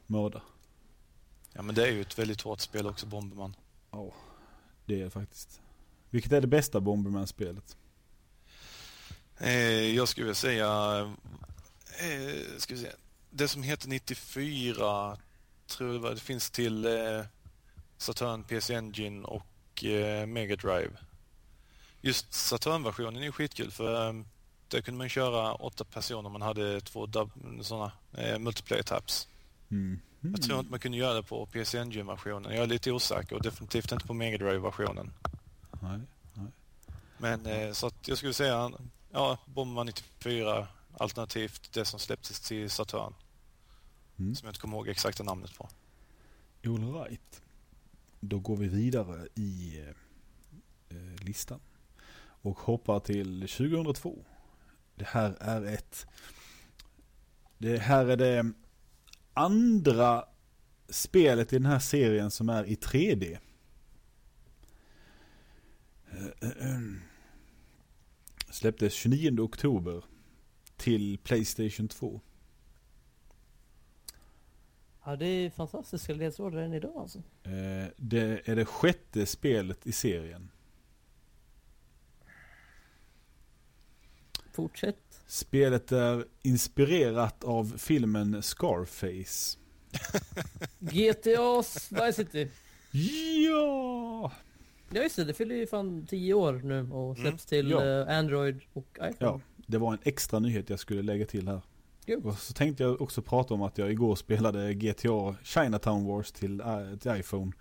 mörda. 0.06 0.42
Ja 1.52 1.62
men 1.62 1.74
det 1.74 1.88
är 1.88 1.92
ju 1.92 2.00
ett 2.00 2.18
väldigt 2.18 2.40
hårt 2.40 2.60
spel 2.60 2.86
också, 2.86 3.06
Bomberman. 3.06 3.56
Ja, 3.90 4.12
det 4.86 5.00
är 5.00 5.04
det 5.04 5.10
faktiskt. 5.10 5.60
Vilket 6.10 6.32
är 6.32 6.40
det 6.40 6.46
bästa 6.46 6.80
Bomberman-spelet? 6.80 7.76
Eh, 9.38 9.94
jag 9.94 10.08
skulle 10.08 10.24
vilja 10.24 10.34
säga... 10.34 10.98
Eh, 12.00 12.58
ska 12.58 12.74
vi 12.74 12.80
se. 12.80 12.90
Det 13.30 13.48
som 13.48 13.62
heter 13.62 13.88
94 13.88 15.18
tror 15.66 16.06
jag 16.06 16.16
det 16.16 16.20
finns 16.20 16.50
till 16.50 16.84
eh, 16.84 17.24
Saturn, 17.96 18.44
PC 18.44 18.74
Engine 18.74 19.24
och 19.24 19.46
eh, 19.84 20.26
Mega 20.26 20.56
Drive. 20.56 20.90
Just 22.00 22.32
Saturn-versionen 22.32 23.16
är 23.16 23.26
ju 23.26 23.32
skitkul 23.32 23.70
för 23.70 24.08
eh, 24.08 24.12
där 24.68 24.80
kunde 24.80 24.98
man 24.98 25.08
köra 25.08 25.54
åtta 25.54 25.84
personer 25.84 26.30
man 26.30 26.42
hade 26.42 26.80
två 26.80 27.08
sådana 27.62 27.92
eh, 28.12 28.38
multiplayer 28.38 28.82
tabs. 28.82 29.28
Mm. 29.70 30.00
Jag 30.20 30.42
tror 30.42 30.58
inte 30.58 30.70
man 30.70 30.80
kunde 30.80 30.98
göra 30.98 31.14
det 31.14 31.22
på 31.22 31.46
PC 31.46 31.78
Engine-versionen. 31.78 32.54
Jag 32.54 32.62
är 32.62 32.66
lite 32.66 32.92
osäker 32.92 33.36
och 33.36 33.42
definitivt 33.42 33.92
inte 33.92 34.06
på 34.06 34.14
Mega 34.14 34.38
Drive-versionen. 34.38 35.12
Nej. 35.80 36.00
Men 37.18 37.46
eh, 37.46 37.72
så 37.72 37.86
att 37.86 38.08
jag 38.08 38.18
skulle 38.18 38.32
säga 38.32 38.70
ja, 39.12 39.38
Bomberman 39.44 39.86
94 39.86 40.68
alternativt 40.98 41.72
det 41.72 41.84
som 41.84 42.00
släpptes 42.00 42.40
till 42.40 42.70
Saturn. 42.70 43.14
Mm. 44.18 44.34
Som 44.34 44.46
jag 44.46 44.50
inte 44.50 44.60
kommer 44.60 44.76
ihåg 44.76 44.88
exakta 44.88 45.22
namnet 45.22 45.58
på. 45.58 45.68
All 46.66 46.94
right. 46.94 47.42
Då 48.24 48.38
går 48.38 48.56
vi 48.56 48.68
vidare 48.68 49.28
i 49.34 49.80
eh, 50.88 51.24
listan. 51.24 51.60
Och 52.20 52.58
hoppar 52.58 53.00
till 53.00 53.40
2002. 53.40 54.24
Det 54.94 55.04
här 55.04 55.36
är 55.40 55.64
ett... 55.64 56.06
Det 57.58 57.78
här 57.78 58.06
är 58.06 58.16
det 58.16 58.52
andra 59.34 60.24
spelet 60.88 61.52
i 61.52 61.56
den 61.56 61.66
här 61.66 61.78
serien 61.78 62.30
som 62.30 62.48
är 62.48 62.64
i 62.64 62.74
3D. 62.74 63.38
Eh, 66.10 66.26
eh, 66.40 66.68
eh. 66.68 66.80
Släpptes 68.50 68.92
29 68.92 69.40
oktober 69.40 70.04
till 70.76 71.18
Playstation 71.18 71.88
2. 71.88 72.20
Ja, 75.04 75.16
det 75.16 75.26
är 75.26 75.50
fantastiska 75.50 76.12
ledtrådar 76.14 76.58
än 76.58 76.72
idag 76.74 76.96
alltså. 76.96 77.18
Eh, 77.42 77.86
Det 77.96 78.48
är 78.48 78.56
det 78.56 78.64
sjätte 78.64 79.26
spelet 79.26 79.86
i 79.86 79.92
serien. 79.92 80.50
Fortsätt. 84.52 85.20
Spelet 85.26 85.92
är 85.92 86.24
inspirerat 86.42 87.44
av 87.44 87.74
filmen 87.78 88.42
Scarface. 88.42 89.58
GTA's 90.78 92.06
Vice 92.06 92.12
City. 92.12 92.48
Ja! 93.48 94.32
Ja 94.90 95.02
just 95.02 95.16
det, 95.16 95.24
det 95.24 95.34
fyller 95.34 95.54
ju 95.54 95.66
fan 95.66 96.06
10 96.06 96.34
år 96.34 96.52
nu 96.64 96.90
och 96.90 97.16
släpps 97.18 97.46
till 97.46 97.70
Ja. 97.70 97.84
eh, 98.08 98.18
Android 98.18 98.60
och 98.72 98.88
iPhone. 98.96 99.14
Ja, 99.18 99.40
det 99.66 99.78
var 99.78 99.92
en 99.92 99.98
extra 100.02 100.38
nyhet 100.38 100.70
jag 100.70 100.78
skulle 100.78 101.02
lägga 101.02 101.26
till 101.26 101.48
här. 101.48 101.60
Och 102.24 102.38
så 102.38 102.52
tänkte 102.52 102.82
jag 102.82 103.02
också 103.02 103.22
prata 103.22 103.54
om 103.54 103.62
att 103.62 103.78
jag 103.78 103.90
igår 103.90 104.16
spelade 104.16 104.74
GTA 104.74 105.36
Chinatown 105.42 106.06
Wars 106.06 106.32
till, 106.32 106.60
äh, 106.60 106.96
till 107.00 107.16
iPhone. 107.16 107.52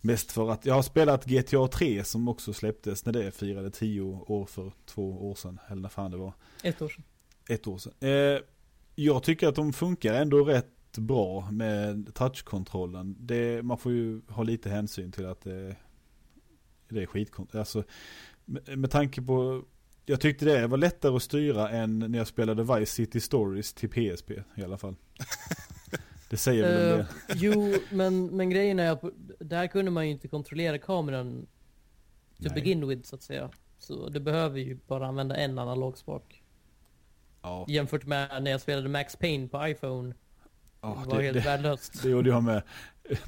Mest 0.00 0.32
för 0.32 0.50
att 0.50 0.66
jag 0.66 0.74
har 0.74 0.82
spelat 0.82 1.24
GTA 1.24 1.68
3 1.68 2.04
som 2.04 2.28
också 2.28 2.52
släpptes 2.52 3.06
när 3.06 3.12
det 3.12 3.30
firade 3.32 3.70
10 3.70 4.00
år 4.26 4.46
för 4.46 4.72
två 4.86 5.30
år 5.30 5.34
sedan. 5.34 5.58
Eller 5.68 5.82
när 5.82 5.88
fan 5.88 6.10
det 6.10 6.16
var. 6.16 6.32
Ett 6.62 6.82
år 6.82 6.88
sedan. 6.88 7.04
ett 7.48 7.66
år 7.66 7.78
sedan. 7.78 7.92
Eh, 8.00 8.40
jag 8.94 9.22
tycker 9.22 9.48
att 9.48 9.54
de 9.54 9.72
funkar 9.72 10.14
ändå 10.14 10.44
rätt 10.44 10.98
bra 10.98 11.50
med 11.50 12.14
touchkontrollen. 12.14 13.16
Det, 13.18 13.62
man 13.62 13.78
får 13.78 13.92
ju 13.92 14.20
ha 14.28 14.42
lite 14.42 14.70
hänsyn 14.70 15.12
till 15.12 15.26
att 15.26 15.40
det, 15.40 15.76
det 16.88 17.02
är 17.02 17.06
skitkontroll. 17.06 17.60
Alltså, 17.60 17.84
med, 18.44 18.78
med 18.78 18.90
tanke 18.90 19.22
på, 19.22 19.64
jag 20.06 20.20
tyckte 20.20 20.44
det 20.44 20.66
var 20.66 20.78
lättare 20.78 21.16
att 21.16 21.22
styra 21.22 21.68
än 21.70 21.98
när 21.98 22.18
jag 22.18 22.26
spelade 22.26 22.62
Vice 22.78 22.92
City 22.92 23.20
Stories 23.20 23.74
till 23.74 23.88
PSP 23.88 24.30
i 24.56 24.64
alla 24.64 24.78
fall. 24.78 24.96
Det 26.30 26.36
säger 26.36 26.62
väl 26.62 26.72
en 26.82 26.90
Eh, 26.90 26.96
del. 26.96 27.06
jo, 27.34 27.74
men, 27.90 28.26
men 28.26 28.50
grejen 28.50 28.78
är 28.78 28.90
att 28.90 29.02
där 29.38 29.66
kunde 29.66 29.90
man 29.90 30.06
ju 30.06 30.12
inte 30.12 30.28
kontrollera 30.28 30.78
kameran 30.78 31.46
to 32.36 32.42
Nej. 32.44 32.54
begin 32.54 32.88
with 32.88 33.02
så 33.08 33.16
att 33.16 33.22
säga. 33.22 33.50
Så 33.78 34.08
du 34.08 34.20
behöver 34.20 34.58
ju 34.60 34.78
bara 34.86 35.06
använda 35.06 35.36
en 35.36 35.58
analog 35.58 35.98
spak. 35.98 36.42
Ja, 37.42 37.64
Jämfört 37.68 38.04
med 38.06 38.42
när 38.42 38.50
jag 38.50 38.60
spelade 38.60 38.88
Max 38.88 39.16
Payne 39.16 39.48
på 39.48 39.68
iPhone. 39.68 40.14
ja, 40.80 41.02
det 41.04 41.10
var 41.10 41.16
det, 41.18 41.22
helt 41.24 41.34
det, 41.38 41.44
värdelöst. 41.44 42.02
det 42.02 42.08
gjorde 42.10 42.30
jag 42.30 42.42
med. 42.42 42.62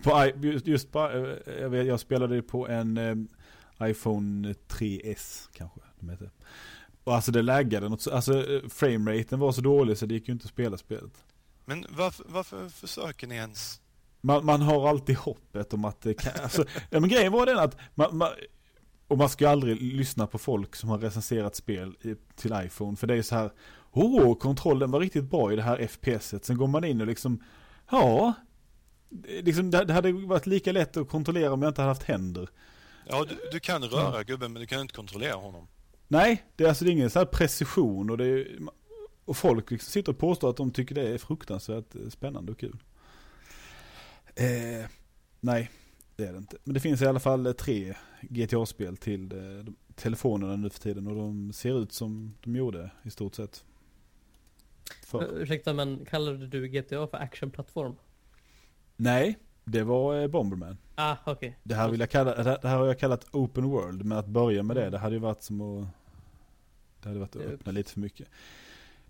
På, 0.03 0.31
just 0.65 0.93
på, 0.93 0.99
eh, 1.11 1.55
jag, 1.61 1.69
vet, 1.71 1.87
jag 1.87 2.01
spelade 2.01 2.43
på 2.43 2.69
en 2.69 2.97
eh, 2.99 3.89
iPhone 3.91 4.53
3S 4.69 5.49
kanske 5.53 5.81
heter. 6.09 6.31
Och 7.05 7.15
alltså 7.15 7.33
det 7.33 7.43
laggade 7.43 7.89
något 7.89 8.03
så, 8.03 8.11
alltså 8.11 8.53
eh, 8.53 8.69
frameraten 8.69 9.39
var 9.39 9.53
så 9.53 9.61
dålig 9.61 9.99
så 9.99 10.07
det 10.07 10.15
gick 10.15 10.29
ju 10.29 10.33
inte 10.33 10.45
att 10.45 10.51
spela 10.51 10.77
spelet. 10.77 11.25
Men 11.65 11.87
varför, 11.91 12.25
varför 12.29 12.69
försöker 12.69 13.27
ni 13.27 13.35
ens? 13.35 13.81
Man, 14.21 14.45
man 14.45 14.63
har 14.63 14.89
alltid 14.89 15.17
hoppet 15.17 15.73
om 15.73 15.85
att 15.85 16.01
det 16.01 16.15
kan, 16.15 16.33
alltså, 16.43 16.65
ja, 16.91 17.01
men 17.01 17.09
grejen 17.09 17.33
var 17.33 17.47
den 17.47 17.59
att 17.59 17.77
man, 17.95 18.17
man, 18.17 18.29
och 19.09 19.19
man 19.19 19.29
ska 19.29 19.45
ju 19.45 19.51
aldrig 19.51 19.83
lyssna 19.83 20.27
på 20.27 20.39
folk 20.39 20.77
som 20.77 20.89
har 20.89 20.99
recenserat 20.99 21.57
spel 21.57 21.97
till 22.37 22.53
iPhone 22.65 22.97
för 22.97 23.07
det 23.07 23.15
är 23.15 23.23
så 23.23 23.35
här, 23.35 23.51
åh 23.93 24.35
kontrollen 24.35 24.91
var 24.91 25.01
riktigt 25.01 25.31
bra 25.31 25.53
i 25.53 25.57
det 25.57 25.63
här 25.63 25.89
FPSet. 25.89 26.45
Sen 26.45 26.57
går 26.57 26.67
man 26.67 26.85
in 26.85 27.01
och 27.01 27.07
liksom, 27.07 27.43
ja, 27.91 28.33
liksom, 29.27 29.71
det, 29.71 29.93
hade 29.93 30.13
varit 30.13 30.47
lika 30.47 30.73
lätt 30.73 30.97
att 30.97 31.09
kontrollera 31.09 31.53
om 31.53 31.63
jag 31.63 31.71
inte 31.71 31.81
hade 31.81 31.91
haft 31.91 32.03
händer. 32.03 32.49
Ja, 33.07 33.25
du, 33.29 33.39
du 33.53 33.61
kan 33.61 33.85
röra 33.85 34.23
gubben 34.23 34.53
men 34.53 34.61
du 34.61 34.67
kan 34.67 34.81
inte 34.81 34.95
kontrollera 34.95 35.35
honom. 35.35 35.69
Nej, 36.09 36.45
det 36.57 36.65
är 36.65 36.69
alltså 36.69 36.85
det 36.85 36.91
är 36.91 36.93
ingen 36.93 37.11
så 37.11 37.19
här 37.19 37.27
precision 37.27 38.11
och 38.11 38.19
det 38.19 38.27
är, 38.27 38.59
Och 39.25 39.37
folk 39.37 39.71
liksom 39.71 39.91
sitter 39.91 40.13
och 40.13 40.19
påstår 40.19 40.51
att 40.51 40.57
de 40.57 40.71
tycker 40.71 40.95
det 40.95 41.09
är 41.09 41.19
fruktansvärt 41.19 41.95
eh, 41.95 42.09
spännande 42.09 42.53
och 42.53 42.59
kul. 42.59 42.83
Eh, 44.35 44.87
nej, 45.41 45.71
det 46.17 46.25
är 46.25 46.33
det 46.33 46.39
inte. 46.39 46.57
Men 46.65 46.75
det 46.75 46.81
finns 46.81 47.03
i 47.03 47.07
alla 47.07 47.21
fall 47.21 47.47
eh, 47.47 47.53
tre 47.53 47.95
GTA-spel 48.21 48.97
till 48.97 49.33
eh, 49.33 49.73
telefonerna 49.95 50.57
nu 50.57 50.71
för 50.71 50.81
tiden 50.81 51.07
och 51.07 51.15
de 51.17 51.53
ser 51.53 51.83
ut 51.83 51.93
som 51.93 52.35
de 52.43 52.57
gjorde 52.57 52.91
i 53.03 53.11
stort 53.11 53.35
sett. 53.35 53.65
För. 55.07 55.39
Ursäkta 55.43 55.73
men 55.73 56.05
kallade 56.05 56.47
du 56.47 56.69
GTA 56.69 57.07
för 57.07 57.17
actionplattform? 57.17 57.95
Nej, 58.97 59.39
det 59.67 59.83
var 59.83 60.21
eh, 60.21 60.29
Bomberman. 60.29 60.79
Ah. 60.95 61.17
Okay. 61.27 61.53
Det 61.63 61.75
här, 61.75 61.89
vill 61.91 62.01
jag 62.01 62.11
kalla, 62.11 62.43
det 62.43 62.69
här 62.69 62.77
har 62.77 62.87
jag 62.87 62.99
kallat 62.99 63.27
open 63.33 63.65
world, 63.65 64.05
men 64.05 64.19
att 64.19 64.27
börja 64.27 64.63
med 64.63 64.77
det, 64.77 64.91
det 64.91 64.99
hade 64.99 65.15
ju 65.15 65.21
varit 65.21 65.43
som 65.43 65.61
att... 65.61 65.89
Det 67.03 67.09
hade 67.09 67.21
varit 67.21 67.37
att 67.37 67.43
öppna 67.43 67.73
lite 67.73 67.93
för 67.93 68.01
mycket. 68.01 68.29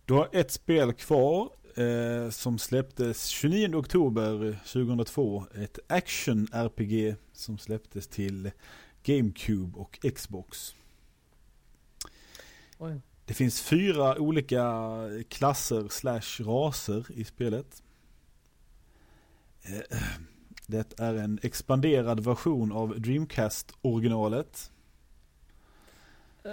Du 0.04 0.14
har 0.14 0.28
ett 0.32 0.50
spel 0.50 0.92
kvar 0.92 1.50
eh, 1.74 2.30
som 2.30 2.58
släpptes 2.58 3.26
29 3.26 3.76
oktober 3.76 4.58
2002. 4.64 5.46
Ett 5.54 5.78
action-RPG 5.88 7.14
som 7.32 7.58
släpptes 7.58 8.08
till 8.08 8.50
GameCube 9.02 9.78
och 9.78 9.98
Xbox. 10.14 10.74
Oj. 12.78 13.00
Det 13.24 13.34
finns 13.34 13.62
fyra 13.62 14.18
olika 14.18 14.82
klasser 15.28 15.88
slash 15.88 16.44
raser 16.44 17.06
i 17.14 17.24
spelet. 17.24 17.82
Eh, 20.66 20.72
det 20.72 21.00
är 21.00 21.14
en 21.14 21.38
expanderad 21.42 22.20
version 22.20 22.72
av 22.72 23.00
Dreamcast-originalet. 23.00 24.70
Uh. 26.46 26.52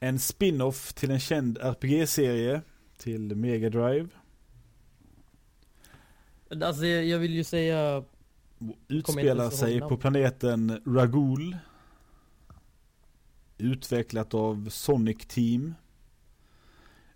En 0.00 0.18
spin-off 0.18 0.92
till 0.92 1.10
en 1.10 1.20
känd 1.20 1.58
RPG-serie 1.58 2.62
till 2.98 3.36
Mega 3.36 3.70
Drive. 3.70 4.08
Alltså 6.62 6.86
jag 6.86 7.18
vill 7.18 7.34
ju 7.34 7.44
säga... 7.44 8.04
Utspelar 8.88 9.50
sig 9.50 9.80
på 9.80 9.96
planeten 9.96 10.80
Ragul. 10.86 11.56
Utvecklat 13.58 14.34
av 14.34 14.68
Sonic 14.68 15.26
Team. 15.26 15.74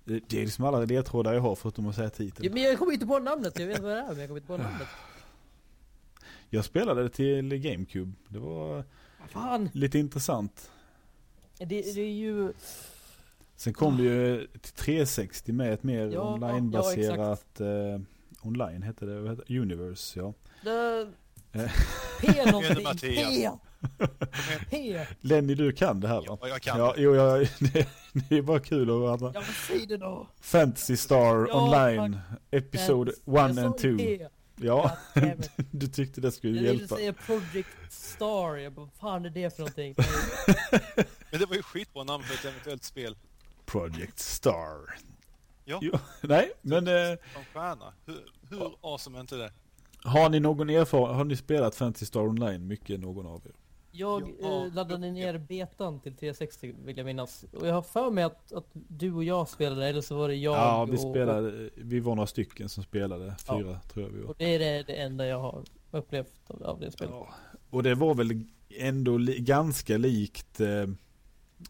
Det 0.05 0.33
är 0.33 0.41
liksom 0.41 0.65
alla 0.65 0.79
ledtrådar 0.79 1.35
jag 1.35 1.41
har 1.41 1.55
förutom 1.55 1.87
att 1.87 1.95
säga 1.95 2.11
titeln. 2.11 2.47
Ja, 2.47 2.55
men 2.55 2.63
jag 2.63 2.79
kommer 2.79 2.93
inte 2.93 3.07
på 3.07 3.19
namnet, 3.19 3.59
jag 3.59 3.67
vet 3.67 3.79
vad 3.81 3.91
det 3.91 3.99
är 3.99 4.09
men 4.09 4.19
jag 4.19 4.29
kommer 4.29 4.41
inte 4.41 4.47
på 4.47 4.57
namnet. 4.57 4.89
Jag 6.51 6.65
spelade 6.65 7.03
det 7.03 7.09
till 7.09 7.57
GameCube. 7.57 8.13
Det 8.29 8.39
var 8.39 8.85
Fan. 9.29 9.71
lite 9.73 9.99
intressant. 9.99 10.71
Det, 11.59 11.65
det 11.65 12.01
är 12.01 12.13
ju... 12.13 12.53
Sen 13.57 13.73
kom 13.73 13.97
det 13.97 14.03
ju 14.03 14.47
till 14.47 14.73
360 14.73 15.53
med 15.53 15.73
ett 15.73 15.83
mer 15.83 16.07
Ja, 16.07 16.35
onlinebaserat 16.35 17.47
ja, 17.59 17.67
eh, 17.67 18.01
online 18.43 18.83
hette 18.83 19.07
det, 19.07 19.21
vad 19.21 19.31
heter 19.31 19.59
Universe 19.59 20.21
ja. 20.21 20.35
Det... 20.65 21.09
Eh. 21.53 21.71
P 22.21 22.45
någonting, 22.51 22.87
P! 23.01 23.51
P! 24.71 25.07
Lenny 25.21 25.55
du 25.55 25.73
kan 25.73 26.01
det 26.01 26.09
här 26.09 26.21
va? 26.29 26.39
Ja, 26.41 26.49
jag 26.49 26.63
kan. 26.63 26.79
Ja, 26.79 26.95
jo, 26.97 27.15
jag, 27.15 27.41
det, 27.59 27.89
det 28.29 28.39
är 28.39 28.43
bara 28.43 28.61
kul 28.61 28.91
att 28.91 29.21
höra. 29.21 29.33
Ja, 29.35 29.41
men 29.41 29.55
säg 29.69 29.87
det 29.87 29.97
då! 29.97 30.29
Fantasy 30.41 30.97
Star 30.97 31.47
Ja, 31.49 31.65
Online, 31.65 32.19
Episode 32.51 33.13
1 33.13 33.59
and 33.59 33.79
2. 33.79 33.89
Ja, 34.61 34.97
du 35.71 35.87
tyckte 35.87 36.21
det 36.21 36.33
skulle 36.33 36.53
Jag 36.57 36.63
ville 36.63 36.79
hjälpa. 36.79 36.97
säga 36.97 37.13
Project 37.13 37.69
Star, 37.93 38.57
jag 38.57 38.73
bara, 38.73 38.89
fan 39.01 39.25
är 39.25 39.31
det 39.31 39.51
för 39.57 39.61
någonting? 39.61 39.95
Men 41.31 41.41
det 41.41 41.47
var 41.47 41.57
ju 41.57 41.63
skitbra 41.63 42.05
namn 42.05 42.25
för 42.25 42.35
ett 42.35 42.45
eventuellt 42.55 42.85
spel. 42.85 43.17
Project 43.67 44.19
Star. 44.19 44.99
Ja. 45.65 45.79
Jo, 45.83 45.93
nej, 46.21 46.53
men 46.63 46.89
eh, 46.89 47.19
Som 47.35 47.45
stjärna. 47.53 47.93
Hur, 48.07 48.25
hur 48.51 48.75
awesome 48.81 49.19
är 49.19 49.21
inte 49.21 49.37
det? 49.37 49.53
har 50.03 50.29
ni 50.29 50.41
någon 50.41 50.71
erfarenhet, 50.71 51.17
har 51.17 51.25
ni 51.25 51.37
spelat 51.37 51.75
Fantasy 51.75 52.07
Star 52.07 52.21
Online 52.21 52.67
mycket 52.67 53.01
någon 53.01 53.27
av 53.27 53.43
er? 53.47 53.53
Jag 53.99 54.35
Ja, 54.41 54.67
eh, 54.67 54.75
laddade 54.75 55.07
ja. 55.07 55.13
ner 55.13 55.39
betan 55.39 56.01
till 56.01 56.17
360 56.17 56.75
vill 56.85 56.97
jag 56.97 57.07
minnas. 57.07 57.45
Och 57.53 57.67
jag 57.67 57.75
har 57.75 57.83
för 57.83 58.11
mig 58.11 58.25
att, 58.25 58.53
att 58.53 58.71
du 58.73 59.13
och 59.13 59.25
jag 59.25 59.49
spelade, 59.49 59.89
eller 59.89 60.01
så 60.01 60.17
var 60.17 60.29
det 60.29 60.35
jag 60.35 60.57
ja, 60.57 60.85
vi 60.85 60.97
och, 60.97 61.01
spelade, 61.01 61.71
vi 61.75 62.01
var 62.01 62.15
några 62.15 62.27
stycken 62.27 62.69
som 62.69 62.83
spelade, 62.85 63.37
fyra 63.39 63.81
tror 63.81 64.07
jag 64.07 64.13
vi 64.13 64.21
var. 64.21 64.31
och 64.31 64.37
det 64.39 64.55
är 64.55 64.59
det, 64.59 64.83
det 64.83 64.93
enda 64.93 65.27
jag 65.27 65.39
har 65.39 65.65
upplevt 65.91 66.33
av, 66.47 66.63
av 66.63 66.81
det 66.81 66.91
spelet. 66.91 67.15
Ja, 67.15 67.29
och 67.71 67.83
det 67.83 67.95
var 67.95 68.15
väl 68.15 68.45
ändå 68.69 69.19
li 69.19 69.41
ganska 69.41 69.97
likt 69.97 70.61
eh, 70.61 70.87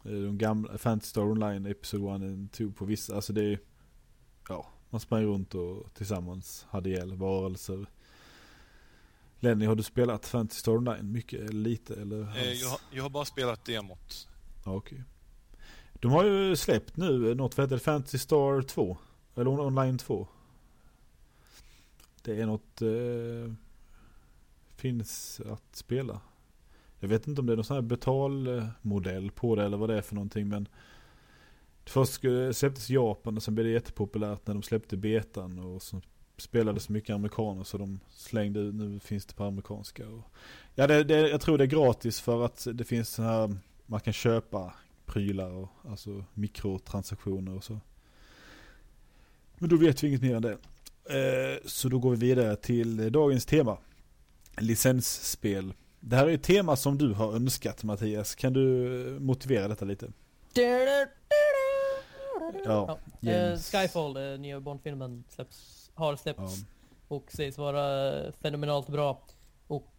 de 0.03 0.39
gamla 0.39 0.79
Fantasy 0.79 1.11
Star 1.11 1.23
Online 1.23 1.67
Episode 1.67 2.05
1 2.05 2.23
and 2.23 2.53
2 2.53 2.71
på 2.71 2.85
vissa, 2.85 3.15
alltså 3.15 3.33
det 3.33 3.45
är 3.45 3.59
ja, 4.49 4.67
man 4.91 5.01
sprang 5.01 5.25
runt 5.25 5.55
och 5.55 5.95
tillsammans 5.95 6.67
hade 6.69 6.91
ihjäl 6.91 7.15
varelser. 7.15 7.87
Lenny, 9.41 9.67
har 9.67 9.75
du 9.75 9.83
spelat 9.83 10.27
Fantasy 10.27 10.59
Star 10.61 10.73
Online 10.73 11.13
mycket 11.13 11.41
eller 11.41 11.53
lite 11.61 11.95
eller? 12.01 12.37
Eh, 12.37 12.53
jag, 12.53 12.69
har- 12.69 12.81
jag 12.91 13.03
har 13.03 13.11
bara 13.11 13.25
spelat 13.25 13.65
demot. 13.65 14.29
Ja, 14.65 14.75
okej. 14.75 15.03
De 15.95 16.11
har 16.13 16.25
ju 16.25 16.57
släppt 16.57 16.97
nu 16.97 17.35
något 17.35 17.55
som 17.55 17.63
heter 17.65 17.79
Fantasy 17.79 18.19
Star 18.19 18.63
2. 18.63 18.97
Eller 19.35 19.49
on- 19.49 19.61
Online 19.61 19.99
2. 19.99 20.29
Det 22.23 22.41
är 22.41 22.47
något... 22.47 22.83
Eh, 22.83 23.53
finns 24.77 25.41
att 25.51 25.77
spela. 25.77 26.21
Jag 27.01 27.09
vet 27.09 27.27
inte 27.27 27.41
om 27.41 27.47
det 27.47 27.53
är 27.53 27.57
någon 27.57 27.65
sån 27.65 27.75
här 27.75 27.83
betalmodell 27.83 29.31
på 29.31 29.55
det 29.55 29.65
eller 29.65 29.77
vad 29.77 29.89
det 29.89 29.99
är 29.99 30.03
för 30.03 30.15
någonting 30.15 30.49
men 30.49 30.69
Först 31.85 32.13
släpptes 32.53 32.91
Japan 32.91 33.37
och 33.37 33.43
sen 33.43 33.55
blev 33.55 33.67
det 33.67 33.73
jättepopulärt 33.73 34.47
när 34.47 34.55
de 34.55 34.63
släppte 34.63 34.97
betan 34.97 35.59
och 35.59 35.83
så 35.83 36.01
spelade 36.39 36.81
så 36.81 36.93
mycket 36.93 37.15
amerikaner 37.15 37.65
så 37.65 37.79
de 37.79 38.01
slängde 38.11 38.61
ut, 38.61 38.75
nu 38.75 39.01
finns 39.01 39.27
det 39.27 39.35
på 39.35 39.45
amerikanska. 39.45 40.09
Och, 40.09 40.23
ja, 40.75 40.87
det, 40.87 41.05
det, 41.05 41.29
jag 41.29 41.41
tror 41.41 41.59
det 41.59 41.65
är 41.65 41.69
gratis 41.69 42.21
för 42.21 42.45
att 42.45 42.67
det 42.73 42.85
finns 42.85 43.09
så 43.09 43.23
här, 43.23 43.57
man 43.87 44.01
kan 44.01 44.13
köpa 44.13 44.75
prylar 45.07 45.51
och 45.51 45.69
alltså 45.89 46.25
mikrotransaktioner 46.35 47.57
och 47.57 47.65
så. 47.65 47.81
Men 49.59 49.69
då 49.69 49.77
vet 49.77 50.03
vi 50.03 50.09
inget 50.09 50.23
mer 50.23 50.35
än 50.37 50.43
det. 50.43 50.59
Eh, 51.11 51.59
så 51.67 51.89
då 51.89 51.99
går 51.99 52.11
vi 52.11 52.17
vidare 52.17 52.57
till 52.57 53.13
dagens 53.13 53.47
tema. 53.47 53.79
Licensspel. 54.59 55.75
Det 56.01 56.17
här 56.17 56.27
är 56.27 56.35
ett 56.35 56.43
tema 56.43 56.77
som 56.77 56.99
du 56.99 57.13
har 57.13 57.35
önskat 57.35 57.85
Mattias. 57.85 58.35
Kan 58.35 58.53
du 58.53 58.87
eh, 59.07 59.21
motivera 59.21 59.69
detta 59.69 59.85
lite? 59.85 60.13
Ja, 60.53 61.07
ja. 62.65 62.99
James. 63.21 63.73
Skyfall, 63.73 64.41
nya 64.41 64.61
Bond-filmen, 64.61 65.25
släpps, 65.29 65.78
har 65.99 66.17
släppts 66.17 66.41
Ja. 66.59 66.67
och 67.09 67.33
sägs 67.33 67.59
vara 67.59 68.17
eh, 68.27 68.33
fenomenalt 68.43 68.89
bra. 68.89 69.23
Och 69.67 69.93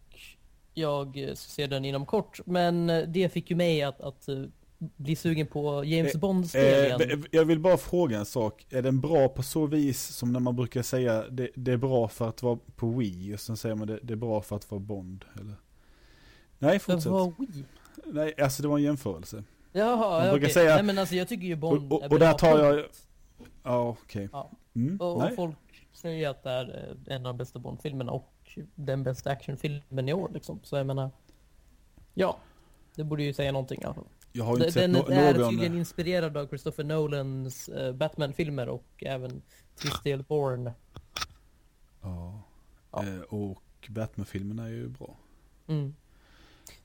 jag 0.74 1.28
eh, 1.28 1.34
ser 1.34 1.68
den 1.68 1.84
inom 1.84 2.06
kort, 2.06 2.40
men 2.46 2.90
eh, 2.90 3.02
det 3.08 3.28
fick 3.32 3.50
ju 3.50 3.56
mig 3.56 3.82
att, 3.82 4.00
att 4.00 4.28
eh, 4.28 4.42
bli 4.78 5.16
sugen 5.16 5.46
på 5.46 5.84
James 5.84 6.14
Eh, 6.14 6.20
Bond-spel 6.20 6.84
igen. 6.84 7.00
Eh, 7.10 7.18
jag 7.30 7.44
vill 7.44 7.58
bara 7.60 7.76
fråga 7.76 8.18
en 8.18 8.24
sak. 8.26 8.66
Är 8.70 8.82
den 8.82 9.00
bra 9.00 9.28
på 9.28 9.42
så 9.42 9.66
vis 9.66 10.00
som 10.06 10.32
när 10.32 10.40
man 10.40 10.56
brukar 10.56 10.82
säga 10.82 11.24
det, 11.30 11.50
det 11.54 11.72
är 11.72 11.76
bra 11.76 12.08
för 12.08 12.28
att 12.28 12.42
vara 12.42 12.58
på 12.76 12.86
Wii 12.90 13.34
och 13.34 13.40
sen 13.40 13.56
säger 13.56 13.74
man 13.74 13.86
det, 13.86 13.98
det 14.02 14.12
är 14.12 14.16
bra 14.16 14.42
för 14.42 14.56
att 14.56 14.70
vara 14.70 14.80
Bond? 14.80 15.24
Eller? 15.40 15.54
Nej, 16.58 16.78
För 16.78 16.92
fortsätt. 16.92 17.12
vad 17.12 17.32
Wii? 17.38 17.64
Nej, 18.04 18.34
alltså 18.42 18.62
det 18.62 18.68
var 18.68 18.78
en 18.78 18.84
jämförelse. 18.84 19.44
Jaha, 19.72 20.10
Man 20.10 20.20
brukar 20.30 20.36
okej. 20.36 20.50
säga- 20.54 20.74
Nej 20.74 20.82
men 20.84 20.98
alltså 20.98 21.14
jag 21.14 21.28
tycker 21.28 21.46
ju 21.46 21.56
Bond 21.56 21.92
Och- 21.92 22.02
och- 22.04 22.12
och 22.12 22.18
där 22.18 22.32
tar 22.32 22.58
jag- 22.58 22.84
Ja, 23.62 23.96
okej. 24.02 24.28
Ja. 24.32 24.50
Mm, 24.74 25.00
Och, 25.00 25.16
och 25.16 25.34
folk 25.36 25.56
säger 26.00 26.28
att 26.28 26.42
det 26.42 26.50
är 26.50 26.96
en 27.06 27.26
av 27.26 27.34
de 27.34 27.36
bästa 27.38 27.58
Bond-filmerna 27.58 28.12
och 28.12 28.58
den 28.74 29.02
bästa 29.02 29.30
actionfilmen 29.30 30.08
i 30.08 30.12
år 30.12 30.30
liksom. 30.34 30.60
Så 30.62 30.76
jag 30.76 30.86
menar, 30.86 31.10
ja. 32.14 32.38
Det 32.94 33.04
borde 33.04 33.22
ju 33.22 33.32
säga 33.32 33.52
någonting 33.52 33.80
fall. 33.82 34.04
Jag 34.32 34.44
har 34.44 34.52
inte 34.52 34.64
Den 34.64 34.72
sett 34.72 34.90
no- 34.90 35.12
är 35.12 35.38
någon... 35.38 35.50
tydligen 35.50 35.78
inspirerad 35.78 36.36
av 36.36 36.48
Christopher 36.48 36.84
Nolans 36.84 37.68
eh, 37.68 37.92
Batman-filmer 37.92 38.68
och 38.68 38.86
även 38.98 39.42
Christian 39.80 40.24
Bourne. 40.28 40.72
Ja. 42.02 42.42
Ja. 42.90 43.06
Eh, 43.06 43.20
och 43.20 43.62
Batman-filmerna 43.88 44.64
är 44.64 44.72
ju 44.72 44.88
bra. 44.88 45.16
Mm. 45.66 45.94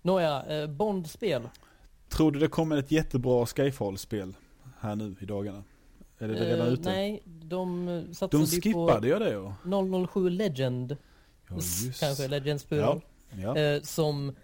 Nåja, 0.02 0.46
eh, 0.46 0.68
Bond-spel. 0.68 1.50
Tror 2.10 2.32
du 2.32 2.40
det 2.40 2.48
kommer 2.48 2.78
ett 2.78 2.92
jättebra 2.92 3.46
Skyfall-spel 3.46 4.36
här 4.80 4.96
nu 4.96 5.16
i 5.20 5.26
dagarna? 5.26 5.64
Är 6.18 6.28
det 6.28 6.34
redan 6.34 6.68
Eh, 6.68 6.74
ute? 6.74 6.90
Nej, 6.90 7.24
de 7.26 7.88
eh, 7.88 8.04
satsade 8.12 8.44
De 8.44 8.48
skippade 8.48 9.08
ju 9.08 9.20
det 9.20 9.32
ja. 9.32 9.56
på 9.64 10.08
007 10.14 10.30
Legend. 10.30 10.98
Ja, 11.50 11.56
just. 11.56 12.00
Kanske 12.00 12.28
Legends 12.28 12.64
plural. 12.64 13.02
Ja. 13.42 13.58
Eh, 13.58 13.82
som 13.82 14.36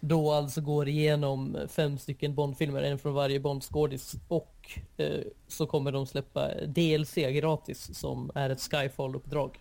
då 0.00 0.32
alltså 0.32 0.60
går 0.60 0.88
igenom 0.88 1.58
fem 1.68 1.98
stycken 1.98 2.34
Bond-filmer, 2.34 2.82
en 2.82 2.98
från 2.98 3.14
varje 3.14 3.40
Bond-skådis. 3.40 4.14
Och 4.28 4.78
eh, 4.96 5.20
så 5.48 5.66
kommer 5.66 5.92
de 5.92 6.06
släppa 6.06 6.54
DLC 6.66 7.14
gratis 7.14 7.98
som 7.98 8.30
är 8.34 8.50
ett 8.50 8.60
Skyfall-uppdrag. 8.60 9.58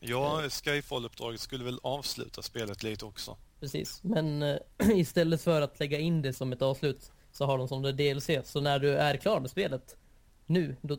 Ja, 0.00 0.42
Skyfall-uppdraget 0.48 1.40
skulle 1.40 1.64
väl 1.64 1.78
avsluta 1.82 2.42
spelet 2.42 2.82
lite 2.82 3.04
också. 3.04 3.36
Precis, 3.60 4.00
men 4.02 4.42
eh, 4.42 4.56
istället 4.94 5.42
för 5.42 5.62
att 5.62 5.80
lägga 5.80 5.98
in 5.98 6.22
det 6.22 6.32
som 6.32 6.52
ett 6.52 6.62
avslut 6.62 7.12
så 7.32 7.44
har 7.44 7.58
de 7.58 7.68
som 7.68 7.82
det 7.82 7.92
DLC. 7.92 8.30
Så 8.44 8.60
när 8.60 8.78
du 8.78 8.96
är 8.96 9.16
klar 9.16 9.40
med 9.40 9.50
spelet 9.50 9.96
nu, 10.50 10.76
då 10.82 10.98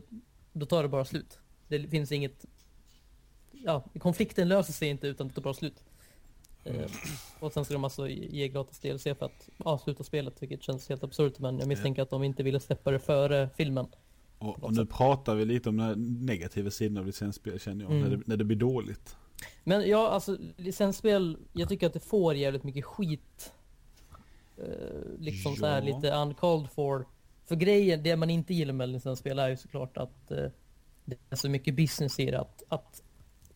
då 0.52 0.66
tar 0.66 0.82
det 0.82 0.88
bara 0.88 1.04
slut. 1.04 1.38
Det 1.68 1.88
finns 1.88 2.12
inget... 2.12 2.44
Ja, 3.52 3.84
konflikten 3.98 4.48
löser 4.48 4.72
sig 4.72 4.88
inte 4.88 5.06
utan 5.06 5.28
det 5.28 5.34
tar 5.34 5.42
bara 5.42 5.54
slut. 5.54 5.84
Eh, 6.64 6.90
och 7.40 7.52
sen 7.52 7.64
ska 7.64 7.74
de 7.74 7.84
alltså 7.84 8.08
ge 8.08 8.48
gratis 8.48 8.78
DLC 8.80 9.02
för 9.02 9.24
att 9.24 9.48
avsluta 9.58 10.04
spelet, 10.04 10.42
vilket 10.42 10.62
känns 10.62 10.88
helt 10.88 11.04
absurt. 11.04 11.38
Men 11.38 11.58
jag 11.58 11.68
misstänker 11.68 12.02
att 12.02 12.10
de 12.10 12.22
inte 12.22 12.42
ville 12.42 12.60
släppa 12.60 12.90
det 12.90 12.98
före 12.98 13.48
filmen. 13.56 13.86
Och, 14.38 14.62
och 14.64 14.72
nu 14.74 14.86
pratar 14.86 15.34
vi 15.34 15.44
lite 15.44 15.68
om 15.68 15.76
den 15.76 16.26
negativa 16.26 16.70
sidan 16.70 16.96
av 16.98 17.06
licensspel 17.06 17.60
känner 17.60 17.84
jag, 17.84 17.92
Mm. 17.92 18.02
när, 18.10 18.16
det, 18.16 18.22
när 18.26 18.36
det 18.36 18.44
blir 18.44 18.56
dåligt. 18.56 19.16
Men 19.64 19.88
ja, 19.88 20.08
alltså 20.08 20.36
licensspel, 20.56 21.36
jag 21.52 21.68
tycker 21.68 21.86
att 21.86 21.92
det 21.92 22.00
får 22.00 22.34
jävligt 22.34 22.64
mycket 22.64 22.84
skit. 22.84 23.52
Eh, 24.58 24.64
liksom 25.18 25.56
så 25.56 25.66
här 25.66 25.82
Ja. 25.82 25.96
lite 25.96 26.10
uncalled 26.10 26.70
for. 26.70 27.06
För 27.44 27.56
grejen, 27.56 28.02
det 28.02 28.16
man 28.16 28.30
inte 28.30 28.54
gillar 28.54 28.74
med 28.74 28.88
licensspel 28.88 29.38
är 29.38 29.48
ju 29.48 29.56
såklart 29.56 29.96
att 29.96 30.30
eh, 30.30 30.46
det 31.04 31.16
är 31.30 31.36
så 31.36 31.48
mycket 31.48 31.76
business 31.76 32.20
i 32.20 32.30
det. 32.30 32.40
Att, 32.40 32.62
att, 32.68 33.02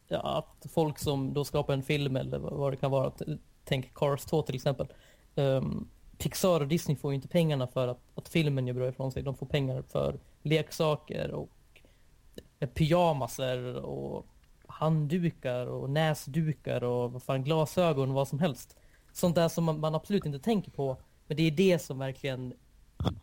ja, 0.09 0.39
att 0.39 0.72
folk 0.72 0.99
som 0.99 1.34
då 1.34 1.45
skapar 1.45 1.74
en 1.74 1.82
film 1.82 2.16
eller 2.16 2.39
vad 2.39 2.53
vad 2.53 2.72
det 2.72 2.76
kan 2.76 2.91
vara, 2.91 3.07
eh, 3.07 3.34
tänk 3.64 3.95
Cars 3.95 4.24
2 4.24 4.43
till 4.43 4.55
exempel. 4.55 4.87
Um, 5.34 5.89
Pixar 6.18 6.61
och 6.61 6.68
Disney 6.68 6.97
får 6.97 7.12
ju 7.12 7.14
inte 7.14 7.28
pengarna 7.28 7.66
för 7.66 7.89
att, 7.89 8.01
att 8.14 8.28
filmen 8.28 8.66
gör 8.66 8.74
bra 8.74 8.89
ifrån 8.89 9.12
sig. 9.12 9.22
De 9.22 9.34
får 9.37 9.47
pengar 9.47 9.82
för 9.82 10.18
leksaker 10.43 11.30
och 11.30 11.51
eh, 12.61 12.68
pyjamaser 12.68 13.76
och 13.76 14.26
handdukar 14.66 15.66
och 15.66 15.91
näsdukar 15.91 16.84
och 16.84 17.12
vad 17.12 17.22
fan, 17.22 17.45
glasögon 17.45 18.09
och 18.09 18.14
vad 18.14 18.28
som 18.28 18.39
helst. 18.39 18.76
Sånt 19.12 19.34
där 19.34 19.49
som 19.49 19.64
man, 19.64 19.80
man 19.80 19.95
absolut 19.95 20.26
inte 20.26 20.39
tänker 20.39 20.70
på. 20.70 20.97
Men 21.26 21.37
det 21.37 21.43
är 21.43 21.51
det 21.51 21.78
som 21.78 21.99
verkligen 21.99 22.55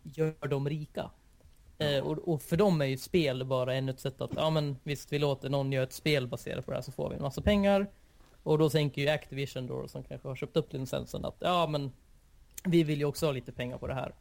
gör 0.02 0.48
dem 0.48 0.68
rika. 0.68 1.10
Eh, 1.78 1.98
och, 1.98 2.18
och 2.18 2.42
för 2.42 2.56
dem 2.56 2.80
är 2.80 2.86
ju 2.86 2.96
spel 2.96 3.44
bara 3.44 3.74
ännu 3.74 3.92
ett 3.92 4.00
sätt 4.00 4.20
att, 4.20 4.30
ja 4.36 4.50
men 4.50 4.76
visst 4.82 5.12
vi 5.12 5.18
låter 5.18 5.48
någon 5.48 5.72
göra 5.72 5.84
ett 5.84 5.92
spel 5.92 6.26
baserat 6.26 6.64
på 6.64 6.70
det 6.70 6.76
här 6.76 6.82
så 6.82 6.92
får 6.92 7.10
vi 7.10 7.16
en 7.16 7.22
massa 7.22 7.42
pengar. 7.42 7.90
Och 8.42 8.58
då 8.58 8.70
tänker 8.70 9.02
ju 9.02 9.08
Activision 9.08 9.66
då 9.66 9.88
som 9.88 10.04
kanske 10.04 10.28
har 10.28 10.36
köpt 10.36 10.56
upp 10.56 10.72
licensen 10.72 11.24
att, 11.24 11.36
ja 11.38 11.66
men 11.66 11.92
vi 12.64 12.82
vill 12.82 12.98
ju 12.98 13.04
också 13.04 13.26
ha 13.26 13.32
lite 13.32 13.52
pengar 13.52 13.78
på 13.78 13.86
det 13.86 13.94
här. 13.94 14.14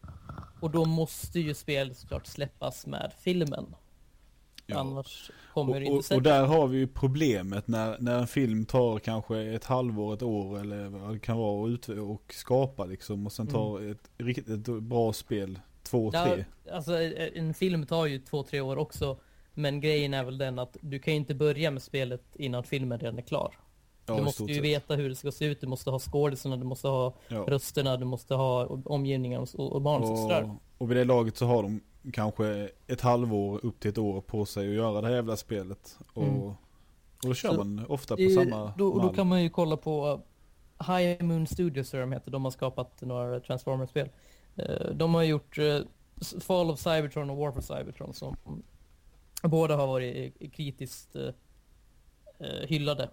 Och 0.59 0.71
då 0.71 0.85
måste 0.85 1.39
ju 1.39 1.53
spel 1.53 1.95
såklart 1.95 2.25
släppas 2.25 2.85
med 2.85 3.11
filmen. 3.19 3.75
Ja. 4.65 4.79
Annars 4.79 5.31
kommer 5.53 5.79
det 5.79 5.89
Och, 5.89 5.95
inte 5.95 6.13
och, 6.13 6.17
och 6.17 6.23
där 6.23 6.45
har 6.45 6.67
vi 6.67 6.77
ju 6.77 6.87
problemet 6.87 7.67
när, 7.67 7.97
när 7.99 8.19
en 8.19 8.27
film 8.27 8.65
tar 8.65 8.99
kanske 8.99 9.39
ett 9.41 9.63
halvår, 9.65 10.13
ett 10.13 10.23
år 10.23 10.59
eller 10.59 10.89
vad 10.89 11.13
det 11.13 11.19
kan 11.19 11.37
vara 11.37 11.61
och, 11.61 11.67
ut, 11.67 11.89
och 11.89 12.33
skapa 12.33 12.85
liksom 12.85 13.25
och 13.25 13.31
sen 13.31 13.47
tar 13.47 13.91
ett 13.91 14.09
riktigt 14.17 14.65
bra 14.67 15.13
spel 15.13 15.59
två, 15.83 16.11
Mm. 16.13 16.29
Ja, 16.29 16.35
tre. 16.35 16.45
alltså 16.73 16.93
en 17.35 17.53
film 17.53 17.85
tar 17.85 18.05
ju 18.05 18.19
två, 18.19 18.43
tre 18.43 18.61
år 18.61 18.77
också. 18.77 19.17
Men 19.53 19.81
grejen 19.81 20.13
är 20.13 20.23
väl 20.23 20.37
den 20.37 20.59
att 20.59 20.77
du 20.81 20.99
kan 20.99 21.13
ju 21.13 21.19
inte 21.19 21.35
börja 21.35 21.71
med 21.71 21.81
spelet 21.83 22.23
innan 22.35 22.63
filmen 22.63 22.99
redan 22.99 23.17
är 23.17 23.21
klar. 23.21 23.53
Ja, 24.05 24.15
du 24.15 24.21
måste 24.23 24.43
ju 24.43 24.61
veta 24.61 24.95
hur 24.95 25.09
det 25.09 25.15
ska 25.15 25.31
se 25.31 25.45
ut, 25.45 25.61
du 25.61 25.67
måste 25.67 25.89
ha 25.89 25.99
skådisarna, 25.99 26.57
du 26.57 26.63
måste 26.63 26.87
ha 26.87 27.13
Ja. 27.27 27.45
rösterna, 27.47 27.97
du 27.97 28.05
måste 28.05 28.33
ha 28.35 28.65
omgivningen 28.85 29.41
och, 29.41 29.47
och 29.59 30.17
sådär. 30.19 30.43
Och, 30.43 30.81
och 30.81 30.91
vid 30.91 30.97
det 30.97 31.03
laget 31.03 31.37
så 31.37 31.45
har 31.45 31.63
de 31.63 31.81
kanske 32.13 32.69
ett 32.87 33.01
halvår 33.01 33.65
upp 33.65 33.79
till 33.79 33.89
ett 33.91 33.97
år 33.97 34.21
på 34.21 34.45
sig 34.45 34.67
att 34.69 34.73
göra 34.75 35.01
det 35.01 35.07
här 35.07 35.15
jävla 35.15 35.37
spelet. 35.37 35.97
Och, 36.13 36.23
Mm. 36.23 36.41
och 36.41 36.53
då 37.21 37.33
kör 37.33 37.49
Så 37.49 37.55
man 37.63 37.85
ofta 37.89 38.15
på 38.15 38.21
är- 38.21 38.29
samma 38.29 38.73
då, 38.77 38.87
och 38.87 38.99
då 38.99 39.05
mall. 39.05 39.15
kan 39.15 39.27
man 39.27 39.43
ju 39.43 39.49
kolla 39.49 39.77
på 39.77 40.21
High 40.87 41.23
Moon 41.23 41.47
Studios, 41.47 41.93
jag 41.93 42.03
de 42.03 42.11
heter. 42.11 42.31
De 42.31 42.43
har 42.43 42.51
skapat 42.51 43.01
några 43.01 43.39
Transformers-spel. 43.39 44.09
Eh, 44.55 44.87
De 44.95 45.13
har 45.13 45.23
gjort 45.23 45.57
eh, 45.57 45.79
Fall 46.39 46.71
of 46.71 46.79
Cybertron 46.79 47.29
och 47.29 47.37
War 47.37 47.51
for 47.51 47.61
Cybertron 47.61 48.13
som 48.13 48.35
båda 49.43 49.75
har 49.75 49.87
varit 49.87 50.53
kritiskt 50.53 51.15
eh, 51.15 51.27
eh, 52.39 52.67
hyllade. 52.67 53.09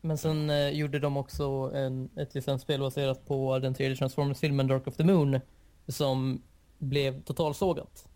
Men 0.00 0.18
sen 0.18 0.50
eh, 0.50 0.68
gjorde 0.70 0.98
de 0.98 1.16
också 1.16 1.44
en, 1.74 2.10
ett 2.16 2.34
licensspel 2.34 2.80
baserat 2.80 3.26
på 3.26 3.58
den 3.58 3.74
tredje 3.74 3.96
Transformers-filmen 3.96 4.66
Dark 4.66 4.86
of 4.86 4.96
the 4.96 5.04
Moon 5.04 5.40
som 5.88 6.42
blev 6.78 7.22
totalsågat. 7.22 8.08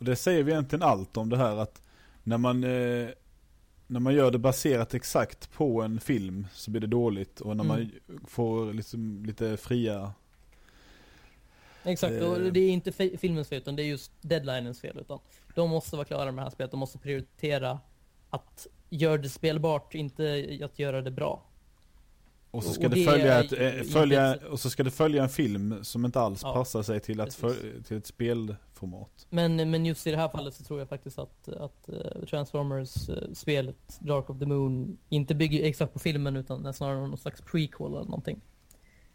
Och 0.00 0.06
det 0.06 0.16
säger 0.16 0.42
vi 0.42 0.52
egentligen 0.52 0.82
allt 0.82 1.16
om 1.16 1.28
det 1.28 1.36
här 1.36 1.56
att 1.56 1.82
när 2.22 2.38
man, 2.38 2.64
eh, 2.64 3.08
när 3.86 4.00
man 4.00 4.14
gör 4.14 4.30
det 4.30 4.38
baserat 4.38 4.94
exakt 4.94 5.52
på 5.52 5.82
en 5.82 6.00
film 6.00 6.46
så 6.52 6.70
blir 6.70 6.80
det 6.80 6.86
dåligt 6.86 7.40
och 7.40 7.56
när 7.56 7.64
man 7.64 7.78
Mm. 7.80 8.20
får 8.26 8.72
liksom 8.72 9.24
lite 9.26 9.56
fria 9.56 10.12
Exakt, 11.82 12.12
Eh. 12.14 12.30
och 12.30 12.52
det 12.52 12.60
är 12.60 12.70
inte 12.70 12.92
fi- 12.92 13.16
filmens 13.16 13.48
fel 13.48 13.58
utan 13.58 13.76
det 13.76 13.82
är 13.82 13.86
just 13.86 14.12
deadlinens 14.20 14.80
fel. 14.80 14.98
Utan 15.00 15.18
de 15.54 15.70
måste 15.70 15.96
vara 15.96 16.04
klara 16.04 16.24
med 16.32 16.36
det 16.36 16.42
här 16.42 16.50
spelet, 16.50 16.70
de 16.70 16.80
måste 16.80 16.98
prioritera 16.98 17.80
att 18.30 18.66
göra 18.90 19.16
det 19.18 19.28
spelbart, 19.28 19.94
inte 19.94 20.58
att 20.64 20.78
göra 20.78 21.02
det 21.02 21.10
bra. 21.10 21.42
Och 22.50 22.62
så 22.62 22.68
Och 22.68 22.74
ska 22.74 22.88
det, 22.88 22.94
det 22.96 23.04
följa, 23.04 23.40
ett, 23.44 23.52
eh, 23.52 23.78
inte 23.78 23.90
följa 23.92 24.34
ett- 24.34 24.44
och 24.44 24.60
så 24.60 24.70
ska 24.70 24.82
det 24.82 24.90
följa 24.90 25.22
en 25.22 25.28
film 25.28 25.84
som 25.84 26.04
inte 26.04 26.20
alls 26.20 26.40
Ja, 26.42 26.52
passar 26.54 26.82
sig 26.82 27.00
till, 27.00 27.20
att 27.20 27.34
för, 27.34 27.82
till 27.82 27.96
ett 27.96 28.06
spelformat. 28.06 29.26
Men, 29.30 29.70
men 29.70 29.86
just 29.86 30.06
i 30.06 30.10
det 30.10 30.16
här 30.16 30.28
fallet 30.28 30.54
så 30.54 30.64
tror 30.64 30.78
jag 30.78 30.88
faktiskt 30.88 31.18
att, 31.18 31.48
att 31.48 31.88
eh, 31.88 32.24
Transformers-spelet 32.30 33.98
Dark 34.00 34.30
of 34.30 34.38
the 34.38 34.46
Moon 34.46 34.98
inte 35.08 35.34
bygger 35.34 35.64
exakt 35.64 35.92
på 35.92 35.98
filmen 35.98 36.36
utan 36.36 36.74
snarare 36.74 37.00
någon 37.08 37.18
slags 37.18 37.40
prequel 37.40 37.86
eller 37.86 38.04
någonting. 38.04 38.40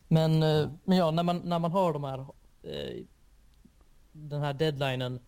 Men, 0.07 0.43
eh, 0.43 0.69
men 0.83 0.97
ja, 0.97 1.11
när 1.11 1.23
man, 1.23 1.38
när 1.45 1.59
man 1.59 1.71
har 1.71 1.93
de 1.93 2.03
här 2.03 2.19
eh, 2.63 3.03
den 4.11 4.41
här 4.41 4.53
deadlinen 4.53 5.19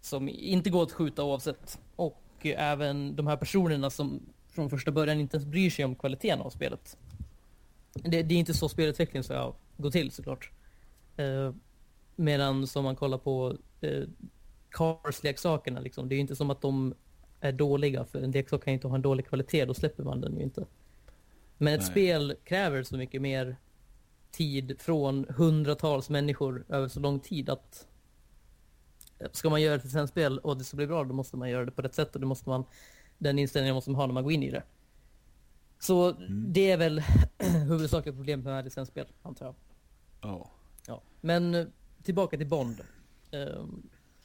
som 0.00 0.28
inte 0.28 0.70
går 0.70 0.82
att 0.82 0.92
skjuta 0.92 1.24
oavsett 1.24 1.78
och 1.96 2.22
eh, 2.42 2.70
även 2.72 3.16
de 3.16 3.26
här 3.26 3.36
personerna 3.36 3.90
som 3.90 4.20
från 4.48 4.70
första 4.70 4.90
början 4.90 5.20
inte 5.20 5.36
ens 5.36 5.46
bryr 5.46 5.70
sig 5.70 5.84
om 5.84 5.94
kvaliteten 5.94 6.40
av 6.40 6.50
spelet. 6.50 6.96
Det, 8.04 8.22
det 8.22 8.34
är 8.34 8.38
inte 8.38 8.54
så 8.54 8.68
spelutveckling 8.68 9.22
ska 9.22 9.54
gå 9.76 9.90
till 9.90 10.10
såklart. 10.10 10.50
Eh, 11.16 11.54
medan 12.16 12.66
som 12.66 12.84
man 12.84 12.96
kollar 12.96 13.18
på 13.18 13.56
eh, 13.80 14.04
Cars-leksakerna 14.70 15.80
liksom. 15.80 16.08
Det 16.08 16.14
är 16.14 16.16
ju 16.16 16.20
inte 16.20 16.36
som 16.36 16.50
att 16.50 16.60
de 16.60 16.94
är 17.40 17.52
dåliga 17.52 18.04
för 18.04 18.22
en 18.22 18.30
leksak 18.30 18.64
kan 18.64 18.72
ju 18.72 18.74
inte 18.74 18.88
ha 18.88 18.94
en 18.94 19.02
dålig 19.02 19.26
kvalitet, 19.26 19.64
då 19.64 19.74
släpper 19.74 20.04
man 20.04 20.20
den 20.20 20.36
ju 20.36 20.42
inte. 20.42 20.66
Men 21.58 21.74
ett 21.74 21.80
Nej. 21.80 21.90
spel 21.90 22.36
kräver 22.44 22.82
så 22.82 22.96
mycket 22.96 23.22
mer 23.22 23.56
tid 24.30 24.76
från 24.78 25.26
hundratals 25.28 26.10
människor 26.10 26.64
över 26.68 26.88
så 26.88 27.00
lång 27.00 27.20
tid 27.20 27.50
att 27.50 27.86
eh, 29.18 29.28
ska 29.32 29.50
man 29.50 29.62
göra 29.62 29.74
ett 29.74 29.84
licensspel 29.84 30.38
och 30.38 30.56
det 30.56 30.64
ska 30.64 30.76
bli 30.76 30.86
bra 30.86 31.04
då 31.04 31.14
måste 31.14 31.36
man 31.36 31.50
göra 31.50 31.64
det 31.64 31.70
på 31.70 31.82
rätt 31.82 31.94
sätt 31.94 32.14
och 32.14 32.20
det 32.20 32.26
måste 32.26 32.48
man 32.48 32.64
den 33.18 33.38
inställningen 33.38 33.74
måste 33.74 33.90
man 33.90 34.00
ha 34.00 34.06
när 34.06 34.14
man 34.14 34.22
går 34.22 34.32
in 34.32 34.42
i 34.42 34.50
det. 34.50 34.62
Så 35.78 36.12
det 36.28 36.70
är 36.70 36.76
väl 36.76 37.00
huvudsakliga 37.68 38.14
problemet 38.14 38.44
med 38.44 38.64
licensspel, 38.64 39.06
antar 39.22 39.46
jag. 39.46 39.54
Ja. 40.20 40.50
Ja. 40.86 41.02
Men 41.20 41.54
eh, 41.54 41.66
tillbaka 42.02 42.36
till 42.36 42.46
Bond. 42.46 42.80
Um, 43.32 43.82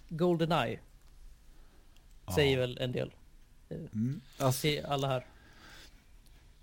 Goldeneye 0.10 0.80
säger 2.36 2.58
väl 2.58 2.78
en 2.82 2.92
del 2.92 3.12
Mm. 3.94 4.22
Alltså, 4.38 4.62
till 4.62 4.86
alla 4.86 5.08
här. 5.08 5.26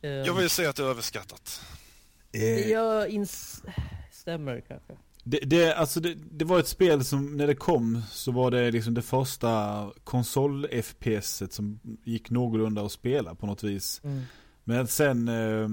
Um, 0.03 0.11
Jag 0.11 0.35
vill 0.35 0.51
säga 0.51 0.71
att 0.71 0.77
det 0.77 0.83
är 0.83 0.87
överskattat. 0.87 1.61
eh, 2.33 2.43
Jag 2.71 3.09
instämmer 3.09 4.61
kanske. 4.69 4.97
Det, 5.25 5.39
det, 5.39 5.75
alltså 5.75 6.01
det, 6.01 6.15
det 6.15 6.45
var 6.45 6.59
ett 6.59 6.69
spel 6.69 7.05
som 7.05 7.37
när 7.37 7.47
det 7.47 7.55
kom 7.55 8.03
så 8.11 8.33
var 8.33 8.51
det 8.51 8.71
liksom 8.71 8.95
det 8.95 9.03
första 9.03 9.85
konsol-FPS 10.05 11.49
som 11.53 11.81
gick 12.05 12.31
någorlunda 12.31 12.83
att 12.85 12.93
spela 12.93 13.35
på 13.35 13.47
något 13.47 13.63
vis. 13.63 14.01
Mm. 14.05 14.23
Men 14.69 14.87
sen, 14.87 15.29
eh, 15.29 15.69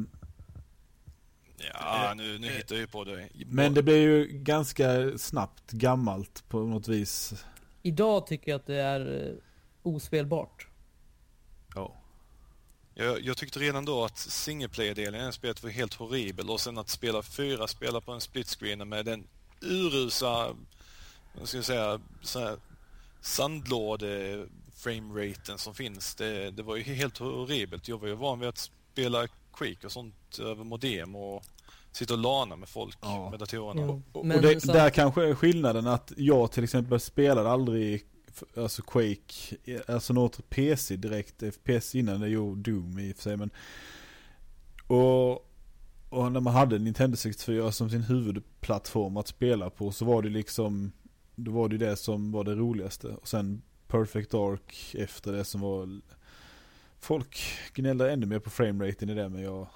Ja, 1.73 2.13
nu, 2.17 2.37
nu 2.39 2.47
hittar 2.47 2.75
jag 2.75 2.81
ju 2.81 2.87
på 2.87 3.03
det. 3.03 3.29
men 3.45 3.73
det 3.73 3.83
blev 3.83 3.97
ju 3.97 4.27
ganska 4.27 5.17
snabbt 5.17 5.71
gammalt 5.71 6.43
på 6.49 6.59
något 6.59 6.87
vis. 6.87 7.45
Idag 7.81 8.27
tycker 8.27 8.51
jag 8.51 8.59
att 8.59 8.65
det 8.65 8.81
är 8.81 9.27
eh, 9.27 9.33
ospelbart. 9.83 10.67
Ja. 11.75 11.95
Jag, 12.93 13.21
jag 13.21 13.37
tyckte 13.37 13.59
redan 13.59 13.85
då 13.85 14.05
att 14.05 14.17
single 14.17 14.69
player-delen 14.69 15.29
i 15.29 15.33
spelet 15.33 15.63
var 15.63 15.69
helt 15.69 15.93
horribel 15.93 16.49
och 16.49 16.59
sen 16.59 16.77
att 16.77 16.89
spela 16.89 17.23
fyra 17.23 17.67
spelare 17.67 18.01
på 18.01 18.11
en 18.11 18.21
split 18.21 18.47
screen 18.47 18.89
med 18.89 19.05
den 19.05 19.27
urusa, 19.61 20.55
vad 21.39 21.47
ska 21.47 21.57
jag 21.57 21.65
säga, 21.65 22.01
så 22.21 22.39
här 22.39 22.57
sandlåde 23.21 24.45
frameraten 24.75 25.57
som 25.57 25.75
finns. 25.75 26.15
Det, 26.15 26.51
det 26.51 26.63
var 26.63 26.75
ju 26.75 26.83
helt 26.83 27.17
horribelt. 27.17 27.87
Jag 27.87 27.97
var 27.97 28.07
ju 28.07 28.13
van 28.13 28.39
vid 28.39 28.49
att 28.49 28.71
spela 28.95 29.27
Quake 29.53 29.85
och 29.85 29.91
sånt 29.91 30.39
över 30.39 30.63
modem 30.63 31.15
och 31.15 31.43
sitta 31.91 32.13
och 32.13 32.19
lana 32.19 32.55
med 32.55 32.69
folk 32.69 32.97
Ja. 33.01 33.29
med 33.29 33.39
datorerna. 33.39 33.81
Jo. 33.81 34.01
Och, 34.11 34.25
Men 34.25 34.37
och 34.37 34.41
det, 34.43 34.61
så- 34.61 34.71
där 34.73 34.89
kanske 34.89 35.25
är 35.29 35.35
skillnaden 35.35 35.87
att 35.87 36.11
jag 36.17 36.51
till 36.51 36.63
exempel 36.63 36.99
spelade 36.99 37.49
aldrig 37.49 38.05
Alltså 38.57 38.81
Quake, 38.81 39.81
alltså 39.87 40.13
något 40.13 40.49
PC 40.49 40.95
direkt, 40.95 41.43
FPS 41.53 41.95
innan 41.95 42.19
det 42.21 42.27
gjorde 42.29 42.71
Doom 42.71 42.99
i 42.99 43.11
och 43.11 43.15
för 43.15 43.23
sig 43.23 43.37
men 43.37 43.49
Och, 44.87 45.31
och 46.09 46.31
när 46.31 46.39
man 46.39 46.53
hade 46.53 46.79
Nintendo 46.79 47.17
64 47.17 47.71
som 47.71 47.89
sin 47.89 48.03
huvudplattform 48.03 49.17
att 49.17 49.27
spela 49.27 49.69
på 49.69 49.91
så 49.91 50.05
var 50.05 50.21
det 50.21 50.29
liksom 50.29 50.91
Då 51.35 51.51
var 51.51 51.69
det 51.69 51.77
det 51.77 51.95
som 51.97 52.31
var 52.31 52.43
det 52.43 52.55
roligaste 52.55 53.07
och 53.07 53.27
sen 53.27 53.61
Perfect 53.87 54.31
Dark 54.31 54.95
efter 54.97 55.31
det 55.31 55.43
som 55.45 55.61
var... 55.61 56.01
Folk 57.05 57.39
gnällde 57.73 58.11
ännu 58.11 58.25
mer 58.25 58.39
på 58.39 58.49
frameraten 58.49 59.09
i 59.09 59.13
det 59.13 59.29
men 59.29 59.41
jag 59.41 59.67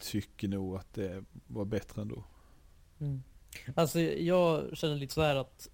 tycker 0.00 0.48
nog 0.48 0.76
att 0.76 0.94
det 0.94 1.24
var 1.46 1.64
bättre 1.64 2.02
ändå. 2.02 2.24
Mm. 3.00 3.22
Alltså 3.74 4.00
jag 4.00 4.76
känner 4.76 4.96
lite 4.96 5.14
så 5.14 5.22
här 5.22 5.36
att 5.36 5.68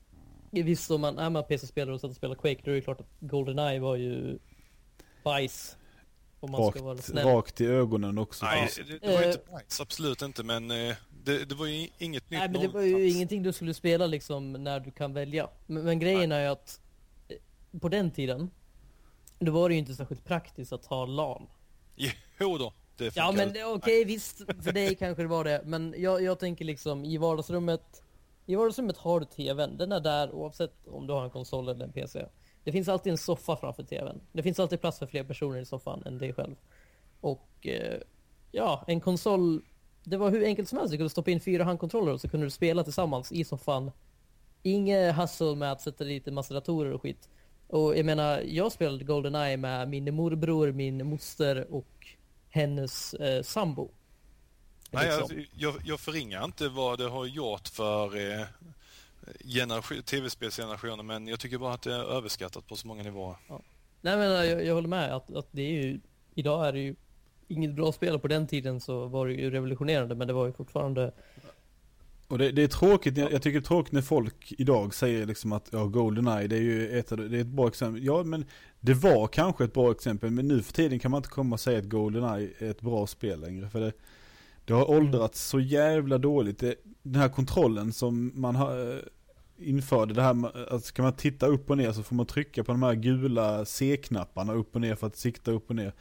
visst 0.51 0.91
om 0.91 1.01
man 1.01 1.18
är 1.18 1.30
med 1.30 1.49
PC-spelare 1.49 1.95
och 1.95 2.01
sätter 2.01 2.11
och 2.11 2.16
spelar 2.16 2.34
Quake 2.34 2.61
då 2.64 2.70
är 2.70 2.74
det 2.74 2.80
klart 2.80 3.01
att 3.01 3.11
Goldeneye 3.20 3.80
var 3.80 3.97
ju 3.97 4.38
bajs. 5.24 5.76
Om 6.41 6.51
man 6.51 6.70
ska 6.70 6.82
vara 6.82 6.95
Rakt, 6.95 7.05
snäll. 7.05 7.26
rakt 7.26 7.61
i 7.61 7.66
ögonen 7.66 8.18
också. 8.18 8.45
Nej, 8.45 8.68
det, 8.76 8.99
det 8.99 9.07
var 9.07 9.20
ju 9.20 9.24
Eh. 9.24 9.32
inte 9.32 9.53
nice, 9.57 9.82
absolut 9.82 10.22
inte, 10.22 10.43
men 10.43 10.70
eh, 10.70 10.97
det, 11.24 11.45
det 11.45 11.55
var 11.55 11.66
ju 11.66 11.88
inget 11.99 12.30
nytt 12.30 12.41
Nej 12.41 12.49
men 12.49 12.61
det 12.61 12.68
var 12.68 12.82
ju 12.82 13.09
ingenting 13.11 13.43
du 13.43 13.53
skulle 13.53 13.74
spela 13.74 14.07
liksom 14.07 14.53
när 14.53 14.80
du 14.80 14.91
kan 14.91 15.12
välja. 15.12 15.49
Men, 15.66 15.84
men 15.84 15.99
grejen 15.99 16.32
är 16.32 16.41
ju 16.41 16.47
att 16.47 16.80
eh, 17.28 17.80
på 17.80 17.88
den 17.88 18.11
tiden 18.11 18.51
då 19.41 19.53
var 19.53 19.68
det 19.68 19.74
ju 19.74 19.78
inte 19.78 19.95
särskilt 19.95 20.24
praktiskt 20.24 20.72
att 20.72 20.86
ha 20.86 21.07
LAN. 21.07 21.47
Jo 22.41 22.59
då, 22.59 22.72
det 22.97 23.16
Ja 23.16 23.32
men 23.32 23.55
okej 23.66 24.05
visst, 24.05 24.38
för 24.38 24.72
dig 24.72 24.95
kanske 24.95 25.22
det 25.22 25.28
var 25.28 25.45
det. 25.45 25.62
Men 25.64 25.95
jag, 25.99 26.22
jag 26.22 26.38
tänker 26.38 26.64
liksom 26.64 27.05
i 27.05 27.16
vardagsrummet. 27.16 28.03
I 28.47 28.55
vardagsrummet 28.55 28.97
har 28.97 29.20
du 29.20 29.26
TVn. 29.26 29.76
Den 29.76 29.93
är 29.93 30.01
där 30.01 30.32
oavsett 30.32 30.86
om 30.86 31.07
du 31.07 31.12
har 31.12 31.24
en 31.24 31.30
konsol 31.30 31.68
eller 31.68 31.84
en 31.84 31.93
PC. 31.93 32.26
Det 32.64 32.72
finns 32.72 32.88
alltid 32.88 33.11
en 33.11 33.18
soffa 33.18 33.57
framför 33.57 33.82
TVn. 33.82 34.20
Det 34.32 34.43
finns 34.43 34.61
alltid 34.61 34.80
plats 34.80 34.99
för 34.99 35.07
fler 35.07 35.24
personer 35.24 35.59
i 35.61 35.64
soffan 35.64 36.03
än 36.07 36.18
dig 36.18 36.32
själv. 36.32 36.57
Och 37.20 37.66
eh, 37.66 38.01
ja, 38.53 38.84
en 38.86 39.01
konsol. 39.01 39.62
Det 40.05 40.16
var 40.16 40.30
hur 40.30 40.45
enkelt 40.45 40.68
som 40.68 40.78
helst. 40.78 40.91
Du 40.91 40.97
kunde 40.97 41.11
stoppa 41.11 41.30
in 41.30 41.41
fyra 41.41 41.64
handkontroller 41.64 42.12
och 42.12 42.20
så 42.20 42.28
kunde 42.28 42.47
du 42.47 42.51
spela 42.51 42.84
tillsammans 42.84 43.32
i 43.32 43.45
soffan. 43.45 43.91
Inget 44.62 45.14
hassle 45.14 45.55
med 45.55 45.72
att 45.72 45.80
sätta 45.80 46.05
dit 46.05 46.28
en 46.28 46.34
massa 46.34 46.55
datorer 46.55 46.93
och 46.93 47.03
skit. 47.03 47.28
Och 47.70 47.98
jag 47.98 48.06
menar, 48.06 48.40
jag 48.40 48.72
spelade 48.72 49.04
Goldeneye 49.04 49.56
med 49.56 49.88
min 49.88 50.14
morbror, 50.14 50.72
min 50.72 51.06
moster 51.06 51.66
och 51.74 52.06
hennes 52.50 53.14
eh, 53.14 53.42
sambo. 53.42 53.90
Nej, 54.90 55.18
Liksom. 55.18 55.44
jag, 55.54 55.74
jag 55.84 56.00
förringar 56.00 56.44
inte 56.44 56.68
vad 56.68 56.98
det 56.98 57.08
har 57.08 57.26
gjort 57.26 57.68
för 57.68 58.16
eh, 58.16 58.46
generation, 59.44 60.02
tv-spelsgenerationen, 60.02 61.06
men 61.06 61.26
jag 61.26 61.40
tycker 61.40 61.58
bara 61.58 61.74
att 61.74 61.82
det 61.82 61.94
är 61.94 62.04
överskattat 62.04 62.66
på 62.66 62.76
så 62.76 62.86
många 62.86 63.02
nivåer. 63.02 63.36
Nej 64.00 64.16
men 64.16 64.30
jag, 64.30 64.66
jag 64.66 64.74
håller 64.74 64.88
med 64.88 65.14
att, 65.16 65.34
att 65.34 65.48
det 65.50 65.62
är 65.62 65.70
ju, 65.82 66.00
idag 66.34 66.68
är 66.68 66.72
det 66.72 66.78
ju 66.80 66.94
inget 67.48 67.74
bra 67.74 67.92
spel 67.92 68.18
på 68.18 68.28
den 68.28 68.46
tiden 68.46 68.80
så 68.80 69.06
var 69.06 69.26
det 69.26 69.32
ju 69.32 69.50
revolutionerande 69.50 70.14
men 70.14 70.26
det 70.28 70.32
var 70.32 70.46
ju 70.46 70.52
fortfarande 70.52 71.12
Och 72.31 72.39
det, 72.39 72.51
det 72.51 72.62
är 72.62 72.68
tråkigt, 72.68 73.16
jag, 73.16 73.43
tycker 73.43 73.61
det 73.61 73.64
är 73.64 73.68
tråkigt 73.68 73.93
när 73.93 74.03
folk 74.03 74.53
idag 74.59 74.95
säger 74.95 75.26
liksom 75.26 75.53
att 75.53 75.68
ja, 75.72 75.85
Goldeneye 75.85 76.47
det 76.47 76.57
är 76.57 76.61
ju 76.61 76.99
ett, 76.99 77.09
det 77.09 77.37
är 77.37 77.41
ett 77.41 77.47
bra 77.47 77.68
exempel. 77.68 78.05
Ja 78.05 78.22
men 78.22 78.45
det 78.81 78.95
var 78.95 79.26
kanske 79.26 79.64
ett 79.64 79.72
bra 79.72 79.91
exempel 79.91 80.31
men 80.31 80.49
nu 80.49 80.62
för 80.62 80.72
tiden 80.72 80.99
kan 80.99 81.11
man 81.11 81.18
inte 81.18 81.28
komma 81.28 81.55
och 81.55 81.61
säga 81.61 81.78
att 81.78 81.85
Goldeneye 81.85 82.51
är 82.59 82.70
ett 82.70 82.81
bra 82.81 83.07
spel 83.07 83.41
längre. 83.41 83.68
För 83.68 83.81
det, 83.81 83.93
det 84.64 84.72
har 84.72 84.91
åldrats 84.91 85.49
så 85.49 85.61
jävla 85.61 86.18
dåligt. 86.18 86.59
Det, 86.59 86.74
den 87.03 87.22
här 87.22 87.28
kontrollen 87.28 87.93
som 87.93 88.33
man 88.35 88.57
har 88.57 88.93
eh, 88.93 88.99
införde, 89.59 90.14
det 90.14 90.22
här 90.22 90.35
med, 90.35 90.51
att 90.70 90.85
ska 90.85 91.03
man 91.03 91.12
titta 91.12 91.47
upp 91.47 91.70
och 91.70 91.76
ner 91.76 91.93
så 91.93 92.03
får 92.03 92.14
man 92.16 92.26
trycka 92.26 92.64
på 92.64 92.72
de 92.72 92.83
här 92.83 92.95
gula 92.95 93.64
C-knapparna 93.64 94.53
upp 94.53 94.74
och 94.74 94.81
ner 94.81 94.95
för 94.95 95.07
att 95.07 95.16
sikta 95.16 95.51
upp 95.51 95.70
och 95.70 95.76
ner. 95.76 95.93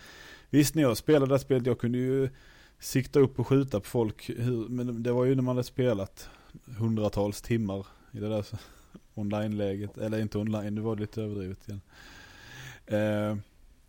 Visst 0.49 0.75
när 0.75 0.83
jag 0.83 0.97
spelade 0.97 1.25
det 1.25 1.33
här 1.33 1.39
spelet, 1.39 1.65
jag 1.67 1.79
kunde 1.79 1.97
ju 1.97 2.29
sikta 2.79 3.19
upp 3.19 3.39
och 3.39 3.47
skjuta 3.47 3.79
på 3.79 3.85
folk, 3.85 4.29
men 4.69 5.03
det 5.03 5.11
var 5.11 5.25
ju 5.25 5.35
när 5.35 5.43
man 5.43 5.55
hade 5.55 5.63
spelat 5.67 6.29
hundratals 6.77 7.41
timmar 7.41 7.87
i 8.11 8.19
det 8.19 8.29
där 8.29 8.45
online-läget, 9.13 9.97
eller 9.97 10.19
inte 10.21 10.37
online, 10.37 10.75
det 10.75 10.81
var 10.81 10.95
lite 10.95 11.21
överdrivet 11.21 11.67
igen. 11.67 11.81
Eh, 12.85 13.37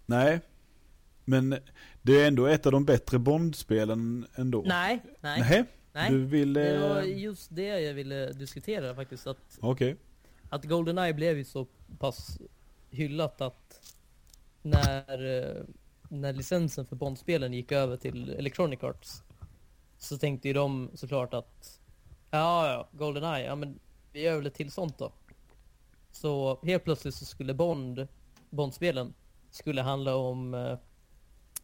nej, 0.07 0.41
men 1.24 1.57
det 2.03 2.20
är 2.20 2.28
ändå 2.28 2.47
ett 2.47 2.66
av 2.66 2.72
de 2.72 2.84
bättre 2.84 3.18
Bond-spelen 3.18 4.26
ändå. 4.34 4.62
Nej, 4.66 5.03
nej, 5.20 5.41
Nähä? 5.41 5.64
nej. 5.93 6.11
Du 6.11 6.24
vill... 6.24 6.53
Det 6.53 6.74
Eh, 6.74 6.88
var 6.88 7.03
just 7.03 7.55
det 7.55 7.80
jag 7.80 7.95
ville 7.95 8.32
diskutera 8.32 8.95
faktiskt. 8.95 9.26
Att, 9.26 9.59
Okej. 9.61 9.97
att 10.49 10.64
Goldeneye 10.64 11.14
blev 11.14 11.38
ju 11.38 11.45
så 11.45 11.66
pass 11.99 12.38
hyllat 12.91 13.41
att 13.41 13.95
när, 14.62 15.38
eh, 15.38 15.62
när 16.11 16.32
licensen 16.32 16.86
för 16.86 16.96
Bondspelen 16.96 17.52
gick 17.52 17.72
över 17.72 17.96
till 17.96 18.30
Electronic 18.30 18.82
Arts 18.82 19.22
så 19.98 20.18
tänkte 20.18 20.48
ju 20.48 20.54
de 20.54 20.90
såklart 20.94 21.34
att 21.34 21.80
ja, 22.30 22.68
ja, 22.72 22.88
Goldeneye, 22.92 23.46
ja 23.46 23.54
men 23.54 23.80
vi 24.12 24.22
gör 24.22 24.36
väl 24.36 24.46
ett 24.46 24.54
till 24.54 24.70
sånt 24.70 24.98
då. 24.98 25.12
Så 26.11 26.58
helt 26.62 26.84
plötsligt 26.84 27.14
så 27.14 27.24
skulle 27.24 27.54
Bond, 27.54 28.08
Bondspelen, 28.50 29.14
skulle 29.50 29.82
handla 29.82 30.16
om 30.16 30.54
eh, 30.54 30.78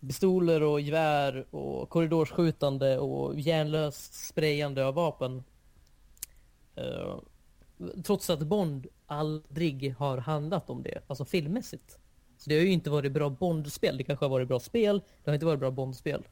pistoler 0.01 0.62
och 0.62 0.80
gevär 0.80 1.55
och 1.55 1.88
korridorsskjutande 1.88 2.99
och 2.99 3.40
järnlöst 3.40 4.14
sprayande 4.14 4.86
av 4.86 4.94
vapen. 4.94 5.44
Eh, 6.74 7.18
trots 8.05 8.30
att 8.30 8.40
Bond 8.40 8.86
aldrig 9.07 9.94
har 9.99 10.18
handlat 10.18 10.70
om 10.70 10.82
det, 10.82 11.03
alltså 11.07 11.24
filmmässigt. 11.24 11.99
Så 12.37 12.51
det 12.51 12.57
har 12.57 12.62
ju 12.62 12.72
inte 12.72 12.91
varit 12.91 13.12
bra 13.12 13.30
Bond-spel. 13.30 13.97
Det 13.97 14.05
kanske 14.05 14.24
har 14.24 14.30
varit 14.30 14.49
bra 14.49 14.61
spel, 14.61 15.03
det 15.24 15.30
har 15.30 15.34
inte 15.34 15.47
varit 15.47 15.61
bra 15.61 15.70
Bond-spel. 15.70 16.22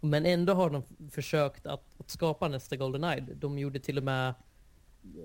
Men 0.00 0.26
ändå 0.26 0.52
har 0.52 0.70
de 0.70 0.82
försökt 1.10 1.66
att, 1.66 1.84
att 1.98 2.10
skapa 2.10 2.48
nästa 2.48 2.76
Goldeneye. 2.76 3.20
De 3.20 3.58
gjorde 3.58 3.80
till 3.80 3.98
och 3.98 4.04
med 4.04 4.34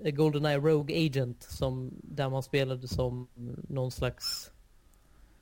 Goldeneye 0.04 0.58
Rogue 0.58 1.06
Agent 1.06 1.42
som, 1.42 1.90
där 2.02 2.28
man 2.28 2.42
spelade 2.42 2.88
som 2.88 3.28
någon 3.68 3.90
slags 3.90 4.52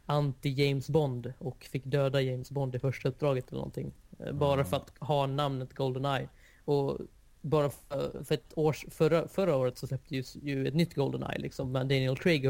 anti-James 0.07 0.91
Bond 0.91 1.33
och 1.39 1.65
fick 1.65 1.85
döda 1.85 2.21
James 2.21 2.51
Bond 2.51 2.75
i 2.75 2.79
första 2.79 3.09
uppdraget 3.09 3.49
eller 3.49 3.59
någonting. 3.59 3.93
Bara 4.33 4.65
för 4.65 4.77
att 4.77 4.93
ha 5.01 5.27
namnet 5.27 5.75
Goldeneye. 5.75 6.29
Och 6.65 6.99
bara 7.41 7.71
för, 7.71 8.25
för 8.25 8.35
ett 8.35 8.53
års, 8.55 8.87
förra, 8.91 9.29
förra 9.29 9.57
året 9.57 9.79
så 9.79 9.87
släpptes 9.87 10.37
ju, 10.37 10.51
ju 10.51 10.69
ett 10.69 10.75
nytt 10.75 10.95
Goldeneye 10.95 11.39
liksom 11.39 11.73
med 11.73 11.87
Daniel 11.87 12.17
Craig 12.17 12.45
i 12.45 12.49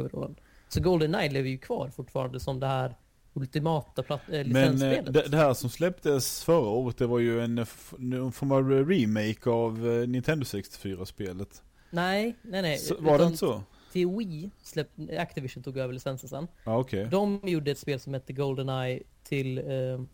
Så 0.69 0.81
Goldeneye 0.83 1.31
lever 1.31 1.49
ju 1.51 1.59
kvar 1.59 1.89
fortfarande 1.97 2.41
som 2.41 2.61
det 2.61 2.67
här 2.67 2.95
ultimata 3.35 4.03
platt, 4.03 4.21
äh, 4.29 4.33
Men 4.33 4.41
eh, 4.41 4.47
licensspelet. 4.73 5.13
det, 5.15 5.29
det 5.29 5.37
här 5.37 5.55
som 5.55 5.71
släpptes 5.71 6.45
förra 6.45 6.69
året, 6.69 6.99
det 6.99 7.07
var 7.07 7.19
ju 7.19 7.41
en, 7.41 7.59
eh, 7.59 7.63
f- 7.63 7.95
någon 7.99 8.33
form 8.33 8.53
av 8.53 8.71
remake 8.89 9.51
av 9.51 9.89
eh, 9.91 10.09
Nintendo 10.09 10.45
64-spelet. 10.45 11.63
Nej, 11.91 12.37
nej, 12.43 12.63
nej. 12.63 12.79
Så, 12.79 12.95
var 13.01 13.19
det 13.19 13.25
inte 13.25 13.37
så? 13.39 13.63
Till 13.93 14.09
Wii 14.09 14.51
släppte, 14.63 15.21
Activision 15.21 15.63
tog 15.63 15.79
över 15.79 15.95
licensen 15.95 16.29
sen. 16.29 16.49
Ja, 16.65 16.79
okej. 16.79 17.09
De 17.11 17.41
gjorde 17.45 17.71
ett 17.71 17.79
spel 17.79 18.01
som 18.01 18.15
hette 18.15 18.33
Goldeneye 18.33 19.03
till, 19.25 19.59
eh, 19.59 19.65
jag 19.65 20.07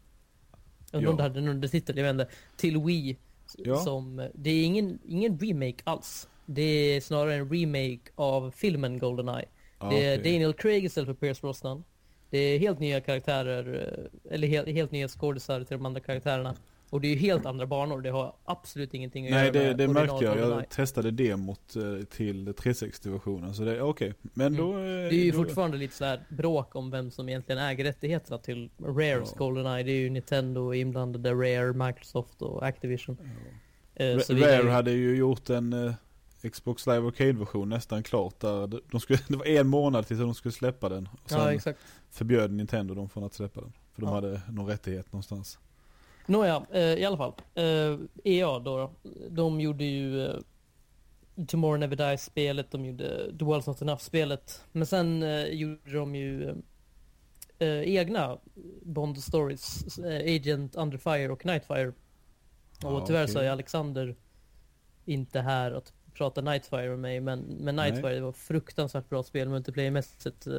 Ja. 1.02 1.22
hade 1.22 1.38
en 1.38 1.48
undertitel, 1.48 1.96
jag 1.96 2.04
vet 2.04 2.10
inte. 2.10 2.28
Till 2.56 2.78
Wii. 2.78 3.16
Ja. 3.58 3.76
Som, 3.76 4.28
det 4.34 4.50
är 4.50 4.64
ingen, 4.64 4.98
ingen 5.08 5.38
remake 5.38 5.76
alls. 5.84 6.28
Det 6.46 6.62
är 6.62 7.00
snarare 7.00 7.34
en 7.34 7.48
remake 7.52 8.00
av 8.14 8.50
filmen 8.56 8.98
Goldeneye. 8.98 9.44
Ja, 9.84 9.90
det 9.98 10.04
är 10.06 10.18
okej. 10.20 10.32
Daniel 10.32 10.52
Craig 10.52 10.84
istället 10.84 11.06
för 11.06 11.14
Pierce 11.14 11.40
Brosnan. 11.40 11.84
Det 12.30 12.38
är 12.38 12.58
helt 12.58 12.78
nya 12.80 13.00
karaktärer, 13.00 13.88
eh, 14.28 14.34
eller 14.34 14.48
helt, 14.48 14.68
helt 14.68 14.90
nya 14.90 15.08
skådisar 15.08 15.64
till 15.64 15.76
de 15.76 15.86
andra 15.86 16.00
karaktärerna. 16.00 16.54
Och 16.90 17.00
det 17.00 17.08
är 17.08 17.10
ju 17.10 17.16
helt 17.16 17.46
andra 17.46 17.66
banor, 17.66 18.00
det 18.00 18.10
har 18.10 18.34
absolut 18.44 18.94
ingenting 18.94 19.26
att 19.26 19.30
Nej, 19.32 19.40
göra 19.44 19.52
det, 19.52 19.66
med 19.66 19.76
det 19.78 19.88
märkte 19.88 20.24
jag. 20.24 20.38
Jag 20.38 20.68
testade 20.68 21.10
demot 21.10 21.76
eh, 21.76 22.04
till 22.04 22.48
360-versionen. 22.48 23.54
Så 23.54 23.62
det 23.64 23.76
är 23.76 23.80
okej. 23.80 24.14
Men 24.22 24.46
Mm. 24.46 24.60
då... 24.66 24.72
eh, 24.78 24.84
Det 24.84 24.90
är 24.90 25.12
ju 25.12 25.30
då, 25.30 25.36
fortfarande 25.38 25.76
lite 25.76 25.94
så 25.94 26.04
här 26.04 26.20
bråk 26.28 26.76
om 26.76 26.90
vem 26.90 27.10
som 27.10 27.28
egentligen 27.28 27.60
äger 27.62 27.84
rättigheterna 27.84 28.38
till 28.38 28.70
Rares 28.78 29.28
Ja. 29.32 29.38
Goldeneye. 29.38 29.82
Det 29.82 29.90
är 29.92 29.96
ju 30.00 30.10
Nintendo 30.10 30.74
inblandade, 30.74 31.30
Rare, 31.32 31.72
Microsoft 31.86 32.42
och 32.42 32.66
Activision. 32.66 33.16
Vidare. 34.28 34.62
Rare 34.62 34.70
hade 34.70 34.90
ju 34.90 35.16
gjort 35.16 35.50
en 35.50 35.94
Xbox 36.52 36.86
Live 36.86 37.06
Arcade-version 37.06 37.68
nästan 37.68 38.02
klart 38.02 38.40
där. 38.40 38.66
De- 38.90 39.00
skulle, 39.00 39.18
det 39.28 39.36
var 39.36 39.46
en 39.46 39.66
månad 39.68 40.06
tills 40.06 40.20
de 40.20 40.34
skulle 40.34 40.52
släppa 40.52 40.88
den. 40.88 41.08
Och 41.22 41.30
sen 41.30 41.38
Ja, 41.40 41.52
exakt. 41.52 41.78
förbjöd 42.10 42.52
Nintendo 42.52 42.94
dem 42.94 43.08
från 43.08 43.24
att 43.24 43.34
släppa 43.34 43.60
den. 43.60 43.72
För 43.92 44.00
de 44.02 44.08
Ja. 44.08 44.14
hade 44.14 44.40
någon 44.50 44.66
rättighet 44.66 45.12
någonstans. 45.12 45.58
Nåja, 46.26 46.66
eh, 46.72 46.80
i 46.82 47.04
alla 47.04 47.16
fall. 47.16 47.32
Eh, 47.54 47.98
EA 48.24 48.58
då, 48.58 48.78
då. 48.78 48.90
De 49.30 49.60
gjorde 49.60 49.84
ju 49.84 50.26
eh, 50.26 50.36
Tomorrow 51.48 51.78
Never 51.78 51.96
Dies-spelet, 51.96 52.70
de 52.70 52.84
gjorde 52.84 53.32
The 53.38 53.44
World's 53.44 53.68
Not 53.68 53.82
Enough-spelet. 53.82 54.64
Men 54.72 54.86
sen 54.86 55.22
eh, 55.22 55.44
gjorde 55.44 55.92
de 55.92 56.14
ju 56.14 56.54
egna 57.84 58.38
Bond 58.82 59.22
Stories, 59.22 59.98
Agent 60.24 60.76
Under 60.76 60.98
Fire 60.98 61.28
och 61.32 61.46
Nightfire. 61.46 61.88
Och 61.88 61.94
Ja, 62.82 63.06
tyvärr 63.06 63.22
okej. 63.24 63.32
så 63.32 63.38
är 63.40 63.50
Alexander 63.50 64.16
inte 65.04 65.40
här 65.40 65.72
att 65.72 65.92
prata 66.14 66.40
Nightfire 66.40 66.88
med 66.88 66.98
mig, 66.98 67.20
men, 67.20 67.40
men 67.40 67.76
Nightfire 67.76 68.02
Nej. 68.02 68.14
det 68.14 68.20
var 68.20 68.32
fruktansvärt 68.32 69.08
bra 69.08 69.22
spel 69.22 69.48
multiplayermässigt. 69.48 70.46
Eh, 70.46 70.52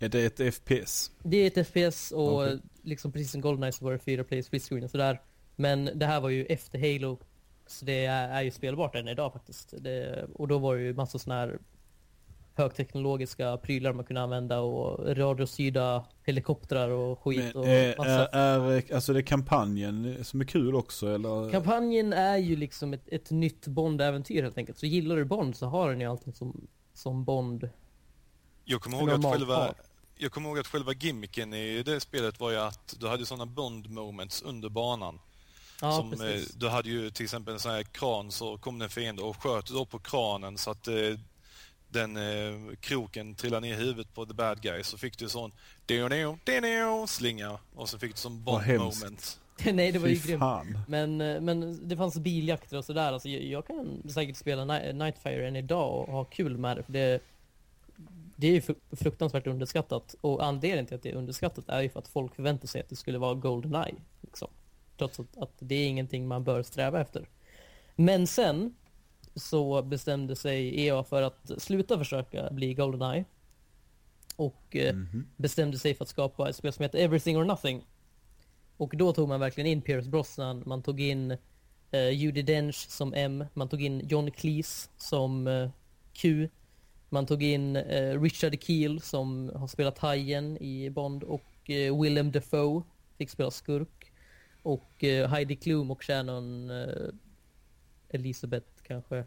Är 0.00 0.08
det 0.08 0.40
ett 0.40 0.54
FPS? 0.54 1.10
det 1.22 1.36
är 1.36 1.46
ett 1.46 1.68
FPS 1.68 2.12
och 2.12 2.42
Okej. 2.42 2.58
liksom 2.82 3.12
precis 3.12 3.32
som 3.32 3.40
Goldeneye 3.40 3.72
så 3.72 3.84
var 3.84 3.92
det 3.92 3.98
fyra 3.98 4.24
players 4.24 4.46
split 4.46 4.62
screen 4.62 4.84
och 4.84 4.90
sådär. 4.90 5.20
Men 5.56 5.90
det 5.94 6.06
här 6.06 6.20
var 6.20 6.28
ju 6.28 6.44
efter 6.44 6.78
Halo. 6.78 7.18
Så 7.66 7.84
det 7.84 8.04
är, 8.04 8.28
är 8.28 8.42
ju 8.42 8.50
spelbart 8.50 8.94
än 8.94 9.08
idag 9.08 9.32
faktiskt. 9.32 9.74
Det, 9.78 10.26
och 10.34 10.48
då 10.48 10.58
var 10.58 10.76
det 10.76 10.82
ju 10.82 10.94
massa 10.94 11.18
sådana 11.18 11.40
här 11.40 11.58
högteknologiska 12.54 13.56
prylar 13.56 13.92
man 13.92 14.04
kunde 14.04 14.22
använda 14.22 14.60
och 14.60 15.16
radiostyrda 15.16 16.04
helikoptrar 16.22 16.88
och 16.88 17.22
skit 17.22 17.54
Men, 17.54 17.56
och 17.56 17.68
är, 17.68 17.96
massa. 17.96 18.26
är, 18.26 18.70
är, 18.70 18.94
alltså 18.94 19.12
det 19.12 19.18
är 19.18 19.22
kampanjen 19.22 20.24
som 20.24 20.40
är 20.40 20.44
kul 20.44 20.74
också 20.74 21.14
eller? 21.14 21.50
Kampanjen 21.50 22.12
är 22.12 22.36
ju 22.36 22.56
liksom 22.56 22.92
ett, 22.92 23.08
ett 23.08 23.30
nytt 23.30 23.66
Bond-äventyr 23.66 24.42
helt 24.42 24.58
enkelt. 24.58 24.78
Så 24.78 24.86
gillar 24.86 25.16
du 25.16 25.24
Bond 25.24 25.56
så 25.56 25.66
har 25.66 25.90
den 25.90 26.00
ju 26.00 26.06
allting 26.06 26.32
som, 26.32 26.66
som 26.94 27.24
Bond 27.24 27.68
Jag 28.64 28.80
kommer 28.80 28.98
ihåg 28.98 29.10
att 29.10 29.32
själva, 29.32 29.54
har. 29.54 29.74
jag 30.16 30.32
kommer 30.32 30.48
ihåg 30.48 30.58
att 30.58 30.66
själva 30.66 30.92
gimmicken 30.92 31.54
i 31.54 31.82
det 31.82 32.00
spelet 32.00 32.40
var 32.40 32.50
ju 32.50 32.56
att 32.56 32.96
du 33.00 33.08
hade 33.08 33.26
sådana 33.26 33.46
bond 33.46 33.90
moments 33.90 34.42
under 34.42 34.68
banan. 34.68 35.20
Ja, 35.80 35.92
som, 35.92 36.12
eh, 36.12 36.18
precis. 36.18 36.54
du 36.54 36.68
hade 36.68 36.88
ju 36.88 37.10
till 37.10 37.24
exempel 37.24 37.54
en 37.54 37.60
sån 37.60 37.72
här 37.72 37.82
kran 37.82 38.30
så 38.30 38.58
kom 38.58 38.78
det 38.78 38.84
en 38.84 38.90
fiende 38.90 39.22
och 39.22 39.42
sköt 39.42 39.66
då 39.66 39.84
på 39.84 39.98
kranen 39.98 40.58
så 40.58 40.70
att 40.70 40.88
eh, 40.88 40.94
den 41.94 42.16
eh, 42.16 42.76
kroken 42.80 43.34
trillade 43.34 43.66
ner 43.66 43.72
i 43.74 43.76
huvudet 43.76 44.14
på 44.14 44.26
the 44.26 44.34
bad 44.34 44.60
guy 44.62 44.82
så 44.82 44.98
fick 44.98 45.18
du 45.18 45.28
sån 45.28 45.52
slinga 47.08 47.58
och 47.74 47.88
så 47.88 47.98
fick 47.98 48.16
du 48.16 48.18
bond 48.44 48.62
hemskt. 48.62 49.00
moment. 49.02 49.40
Nej, 49.72 49.92
det 49.92 49.98
var 49.98 50.08
ju 50.08 50.14
grymt. 50.14 50.42
Men, 50.88 51.20
eh, 51.20 51.40
men 51.40 51.88
det 51.88 51.96
fanns 51.96 52.18
biljakter 52.18 52.76
och 52.76 52.84
sådär. 52.84 53.12
Alltså, 53.12 53.28
jag, 53.28 53.42
jag 53.42 53.66
kan 53.66 54.02
säkert 54.08 54.36
spela 54.36 54.64
Ni- 54.64 54.92
Nightfire 54.92 55.48
än 55.48 55.56
idag 55.56 56.00
och 56.08 56.12
ha 56.14 56.24
kul 56.24 56.58
med 56.58 56.76
det. 56.76 56.82
För 56.82 56.92
det, 56.92 57.20
det 58.36 58.46
är 58.46 58.52
ju 58.52 58.60
fru- 58.60 58.96
fruktansvärt 58.96 59.46
underskattat. 59.46 60.14
Och 60.20 60.44
anledningen 60.44 60.86
till 60.86 60.94
att 60.96 61.02
det 61.02 61.10
är 61.10 61.14
underskattat 61.14 61.68
är 61.68 61.80
ju 61.80 61.88
för 61.88 61.98
att 61.98 62.08
folk 62.08 62.34
förväntar 62.34 62.68
sig 62.68 62.80
att 62.80 62.88
det 62.88 62.96
skulle 62.96 63.18
vara 63.18 63.34
Goldeneye. 63.34 63.94
Liksom. 64.20 64.48
Trots 64.98 65.20
att, 65.20 65.36
att 65.38 65.52
det 65.58 65.74
är 65.74 65.86
ingenting 65.86 66.28
man 66.28 66.44
bör 66.44 66.62
sträva 66.62 67.00
efter. 67.00 67.28
Men 67.96 68.26
sen 68.26 68.74
så 69.36 69.82
bestämde 69.82 70.36
sig 70.36 70.80
EA 70.86 71.04
för 71.04 71.22
att 71.22 71.50
sluta 71.58 71.98
försöka 71.98 72.50
bli 72.50 72.74
Goldeneye. 72.74 73.24
Och 74.36 74.76
eh, 74.76 74.94
Mhm. 74.94 75.26
bestämde 75.36 75.78
sig 75.78 75.94
för 75.94 76.04
att 76.04 76.08
skapa 76.08 76.48
ett 76.48 76.56
spel 76.56 76.72
som 76.72 76.82
heter 76.82 76.98
Everything 76.98 77.36
or 77.36 77.44
Nothing. 77.44 77.86
Och 78.76 78.94
då 78.96 79.12
tog 79.12 79.28
man 79.28 79.40
verkligen 79.40 79.70
in 79.70 79.82
Pierce 79.82 80.06
Brosnan, 80.08 80.62
man 80.66 80.82
tog 80.82 81.00
in 81.00 81.36
eh, 81.90 82.10
Judi 82.10 82.42
Dench 82.42 82.74
som 82.88 83.14
M, 83.14 83.44
man 83.54 83.68
tog 83.68 83.82
in 83.82 84.08
John 84.08 84.30
Cleese 84.30 84.90
som 84.96 85.46
eh, 85.46 85.70
Q, 86.12 86.48
man 87.08 87.26
tog 87.26 87.42
in 87.42 87.76
eh, 87.76 88.20
Richard 88.20 88.62
Keel 88.62 89.00
som 89.00 89.50
har 89.54 89.66
spelat 89.66 89.98
Hajen 89.98 90.58
i 90.62 90.90
Bond 90.90 91.22
och 91.24 91.70
eh, 91.70 92.00
Willem 92.00 92.32
Dafoe 92.32 92.82
fick 93.18 93.30
spela 93.30 93.50
skurk. 93.50 94.12
Och 94.62 95.04
eh, 95.04 95.28
Heidi 95.28 95.56
Klum 95.56 95.90
och 95.90 96.02
Shannon 96.04 96.70
eh, 96.70 96.86
Elisabeth 98.08 98.66
kanske. 98.86 99.24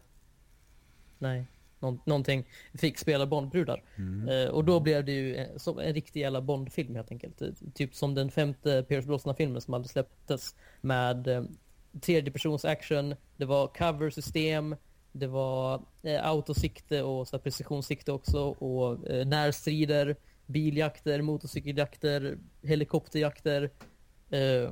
Nej, 1.17 1.45
någon, 1.79 1.99
någonting. 2.05 2.45
Fick 2.73 2.97
spela 2.97 3.25
Bondbrudar. 3.25 3.83
Mm. 3.97 4.29
Eh, 4.29 4.47
och 4.49 4.65
då 4.65 4.79
blev 4.79 5.05
det 5.05 5.11
ju 5.11 5.35
eh, 5.35 5.57
som 5.57 5.79
en 5.79 5.93
riktig 5.93 6.19
jävla 6.19 6.41
Bond-film 6.41 6.95
helt 6.95 7.11
enkelt. 7.11 7.41
Eh, 7.41 7.49
Typ 7.73 7.95
som 7.95 8.15
den 8.15 8.31
femte 8.31 8.83
Pierce 8.83 9.07
Brosnan-filmen 9.07 9.61
som 9.61 9.73
aldrig 9.73 9.89
släpptes. 9.89 10.55
Med 10.81 11.27
eh, 11.27 11.43
tredje 12.01 12.31
persons 12.31 12.65
action, 12.65 13.15
det 13.37 13.45
var 13.45 13.67
cover-system, 13.67 14.75
det 15.11 15.27
var 15.27 15.81
eh, 16.03 16.27
autosikte 16.27 17.03
och 17.03 17.27
så 17.27 17.35
här 17.35 17.41
precisionssikte 17.41 18.11
också. 18.11 18.39
Och 18.39 19.09
eh, 19.09 19.27
närstrider, 19.27 20.15
biljakter, 20.45 21.21
motorcykeljakter, 21.21 22.37
helikopterjakter. 22.63 23.71
Eh, 24.29 24.71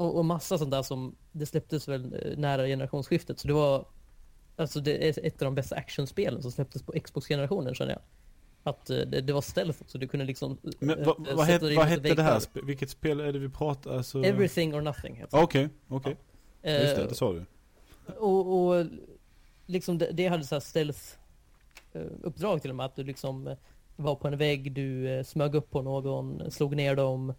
och, 0.00 0.16
och 0.16 0.24
massa 0.24 0.58
sånt 0.58 0.70
där 0.70 0.82
som 0.82 1.16
det 1.32 1.46
släpptes 1.46 1.88
väl 1.88 2.14
eh, 2.14 2.38
nära 2.38 2.66
generationsskiftet. 2.66 3.38
Så 3.38 3.48
det 3.48 3.54
var 3.54 3.86
Alltså 4.56 4.80
det 4.80 5.08
är 5.08 5.26
ett 5.26 5.42
av 5.42 5.44
de 5.44 5.54
bästa 5.54 5.76
actionspelen 5.76 6.42
som 6.42 6.52
släpptes 6.52 6.82
på 6.82 6.92
Xbox-generationen 6.92 7.74
känner 7.74 7.92
jag. 7.92 8.02
Att 8.62 8.90
eh, 8.90 8.96
det, 8.96 9.20
det 9.20 9.32
var 9.32 9.40
stealth 9.40 9.82
också, 9.82 9.98
du 9.98 10.08
kunde 10.08 10.26
liksom... 10.26 10.58
Men 10.78 11.04
vad, 11.04 11.28
eh, 11.28 11.36
vad, 11.36 11.46
sätta 11.46 11.66
het, 11.66 11.76
vad 11.76 11.86
hette 11.86 12.14
det 12.14 12.22
här? 12.22 12.42
Vilket 12.66 12.90
spel 12.90 13.20
är 13.20 13.32
det 13.32 13.38
vi 13.38 13.48
pratar? 13.48 13.96
Alltså... 13.96 14.24
Everything 14.24 14.74
or 14.74 14.80
nothing. 14.80 15.24
Okej, 15.30 15.68
okej. 15.88 16.16
Just 16.62 16.96
det, 16.96 17.06
det 17.08 17.14
sa 17.14 17.32
du. 17.32 17.44
och, 18.18 18.68
och 18.68 18.86
liksom 19.66 19.98
det, 19.98 20.10
det 20.12 20.28
hade 20.28 20.44
så 20.44 20.54
här 20.54 20.60
stealth 20.60 21.00
eh, 21.92 22.02
uppdrag 22.22 22.62
till 22.62 22.70
och 22.70 22.76
med 22.76 22.86
att 22.86 22.96
du 22.96 23.04
liksom 23.04 23.56
var 23.96 24.14
på 24.14 24.28
en 24.28 24.38
vägg, 24.38 24.72
du 24.72 25.22
smög 25.24 25.54
upp 25.54 25.70
på 25.70 25.82
någon, 25.82 26.50
slog 26.50 26.76
ner 26.76 26.96
dem, 26.96 27.34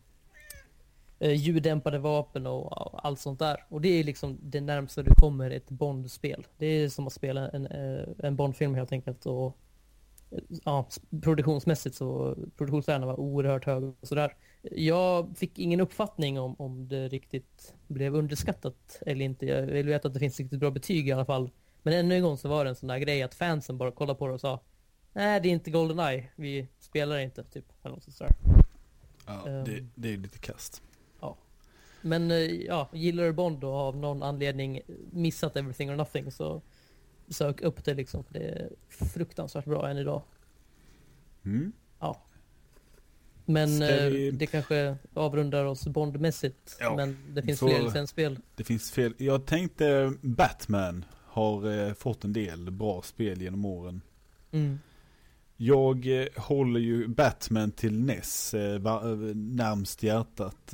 eh, 1.22 1.34
ljuddämpade 1.34 2.00
vapen 2.00 2.48
och 2.48 2.68
ja, 2.72 3.00
allt 3.04 3.20
sånt 3.20 3.40
där. 3.40 3.66
Och 3.70 3.82
det 3.82 3.90
är 3.90 4.04
liksom 4.04 4.38
det 4.42 4.62
närmsta 4.62 5.04
du 5.04 5.12
kommer 5.16 5.52
ett 5.52 5.70
Bond-spel. 5.70 6.48
Det 6.58 6.66
är 6.66 6.90
som 6.90 7.08
att 7.08 7.14
spela 7.14 7.50
en, 7.50 7.68
eh, 7.68 8.08
en 8.18 8.36
Bond-film 8.36 8.76
helt 8.76 8.92
enkelt. 8.92 9.26
Och, 9.26 9.58
eh, 10.32 10.40
ja, 10.66 10.88
produktionsmässigt 11.24 11.96
så 11.96 12.36
produktionsvärdena 12.58 13.06
var 13.06 13.20
oerhört 13.20 13.66
höga 13.66 13.88
och 13.88 14.08
sådär. 14.08 14.36
Jag 14.62 15.38
fick 15.38 15.60
ingen 15.60 15.82
uppfattning 15.82 16.40
om, 16.40 16.56
om 16.60 16.88
det 16.88 17.08
riktigt 17.08 17.74
blev 17.88 18.16
underskattat 18.16 19.00
eller 19.06 19.26
inte. 19.26 19.46
Jag 19.46 19.62
vill 19.62 19.88
veta 19.88 20.08
att 20.08 20.14
det 20.14 20.20
finns 20.20 20.40
riktigt 20.40 20.60
bra 20.60 20.72
betyg 20.72 21.08
i 21.08 21.12
alla 21.12 21.26
fall. 21.26 21.50
Men 21.84 21.94
ännu 21.94 22.16
en 22.16 22.24
gång 22.24 22.38
så 22.38 22.50
var 22.50 22.64
det 22.64 22.70
en 22.70 22.76
sån 22.76 22.88
där 22.88 22.98
grej 22.98 23.24
att 23.24 23.36
fansen 23.36 23.78
bara 23.78 23.92
kollade 23.92 24.20
på 24.20 24.28
det 24.28 24.34
och 24.34 24.42
sa 24.42 24.60
Nej, 25.14 25.42
det 25.42 25.50
är 25.50 25.52
inte 25.52 25.72
Goldeneye. 25.72 26.30
Vi 26.36 26.68
spelar 26.80 27.20
inte, 27.20 27.44
typ. 27.44 27.66
Eller 27.84 27.96
något 27.96 28.04
sånt 28.04 28.20
där. 28.20 28.30
Ja, 29.26 29.48
ehm. 29.48 29.64
det, 29.64 29.86
det 29.96 30.14
är 30.14 30.18
lite 30.18 30.38
kast. 30.38 30.82
Men 32.02 32.32
eh, 32.32 32.38
ja, 32.38 32.90
gillar 32.94 33.24
du 33.24 33.34
Bond 33.34 33.64
och 33.64 33.74
av 33.74 33.98
någon 33.98 34.24
anledning 34.24 34.82
missat 35.12 35.58
Everything 35.58 35.92
or 35.92 35.96
Nothing 35.96 36.32
så 36.32 36.62
sök 37.28 37.62
upp 37.62 37.84
det 37.86 37.94
liksom. 37.94 38.24
För 38.24 38.34
det 38.34 38.40
är 38.40 38.70
fruktansvärt 38.90 39.66
bra 39.66 39.90
än 39.90 39.98
idag. 39.98 40.22
Mm. 41.46 41.72
Ja. 42.00 42.22
Men 43.46 43.82
eh, 43.82 44.06
vi- 44.06 44.32
det 44.32 44.46
kanske 44.48 44.96
avrundar 45.14 45.66
oss 45.66 45.88
Bondmässigt. 45.88 46.78
Ja, 46.80 46.96
men 46.96 47.18
det 47.34 47.42
finns 47.42 47.60
fler 47.60 47.84
licensspel. 47.84 48.40
Det 48.56 48.64
finns 48.64 48.92
fel. 48.92 49.14
Jag 49.18 49.46
tänkte 49.46 50.14
Batman 50.22 51.06
har 51.26 51.72
eh, 51.88 51.94
fått 51.94 52.24
en 52.24 52.34
del 52.34 52.72
bra 52.72 53.02
spel 53.02 53.42
genom 53.42 53.66
åren. 53.66 54.02
Mm. 54.52 54.80
Jag 55.58 56.28
håller 56.36 56.80
ju 56.80 57.08
Batman 57.08 57.72
till 57.72 58.00
NES 58.00 58.56
va, 58.80 59.02
eh, 59.12 59.18
närmst 59.36 60.04
hjärtat. 60.04 60.74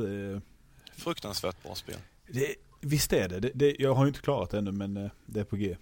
Fruktansvärt 0.98 1.64
bra 1.64 1.76
spel. 1.76 1.98
det, 2.28 2.56
visst 2.82 3.14
är 3.14 3.30
det. 3.30 3.40
det, 3.40 3.52
det 3.56 3.76
jag 3.80 3.94
har 3.94 4.08
inte 4.08 4.20
klarat 4.20 4.50
det 4.50 4.58
ännu 4.58 4.72
men 4.72 4.98
eh, 4.98 5.10
det 5.26 5.40
är 5.40 5.44
på 5.44 5.56
G. 5.56 5.78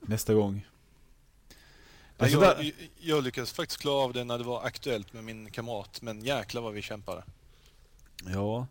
Nästa 0.00 0.34
gång. 0.34 0.66
Det 2.16 2.24
är 2.24 2.28
Ja, 2.28 2.34
sådär- 2.34 2.56
jag, 2.62 2.72
jag 3.16 3.24
lyckades 3.24 3.52
faktiskt 3.52 3.80
klara 3.80 4.04
av 4.04 4.12
det 4.12 4.24
när 4.24 4.38
det 4.38 4.44
var 4.44 4.62
aktuellt 4.64 5.12
med 5.12 5.24
min 5.24 5.50
kamrat, 5.50 6.02
men 6.02 6.24
jäklar 6.24 6.62
vad 6.62 6.72
vi 6.72 6.82
kämpade. 6.82 7.24
Ja. 8.26 8.66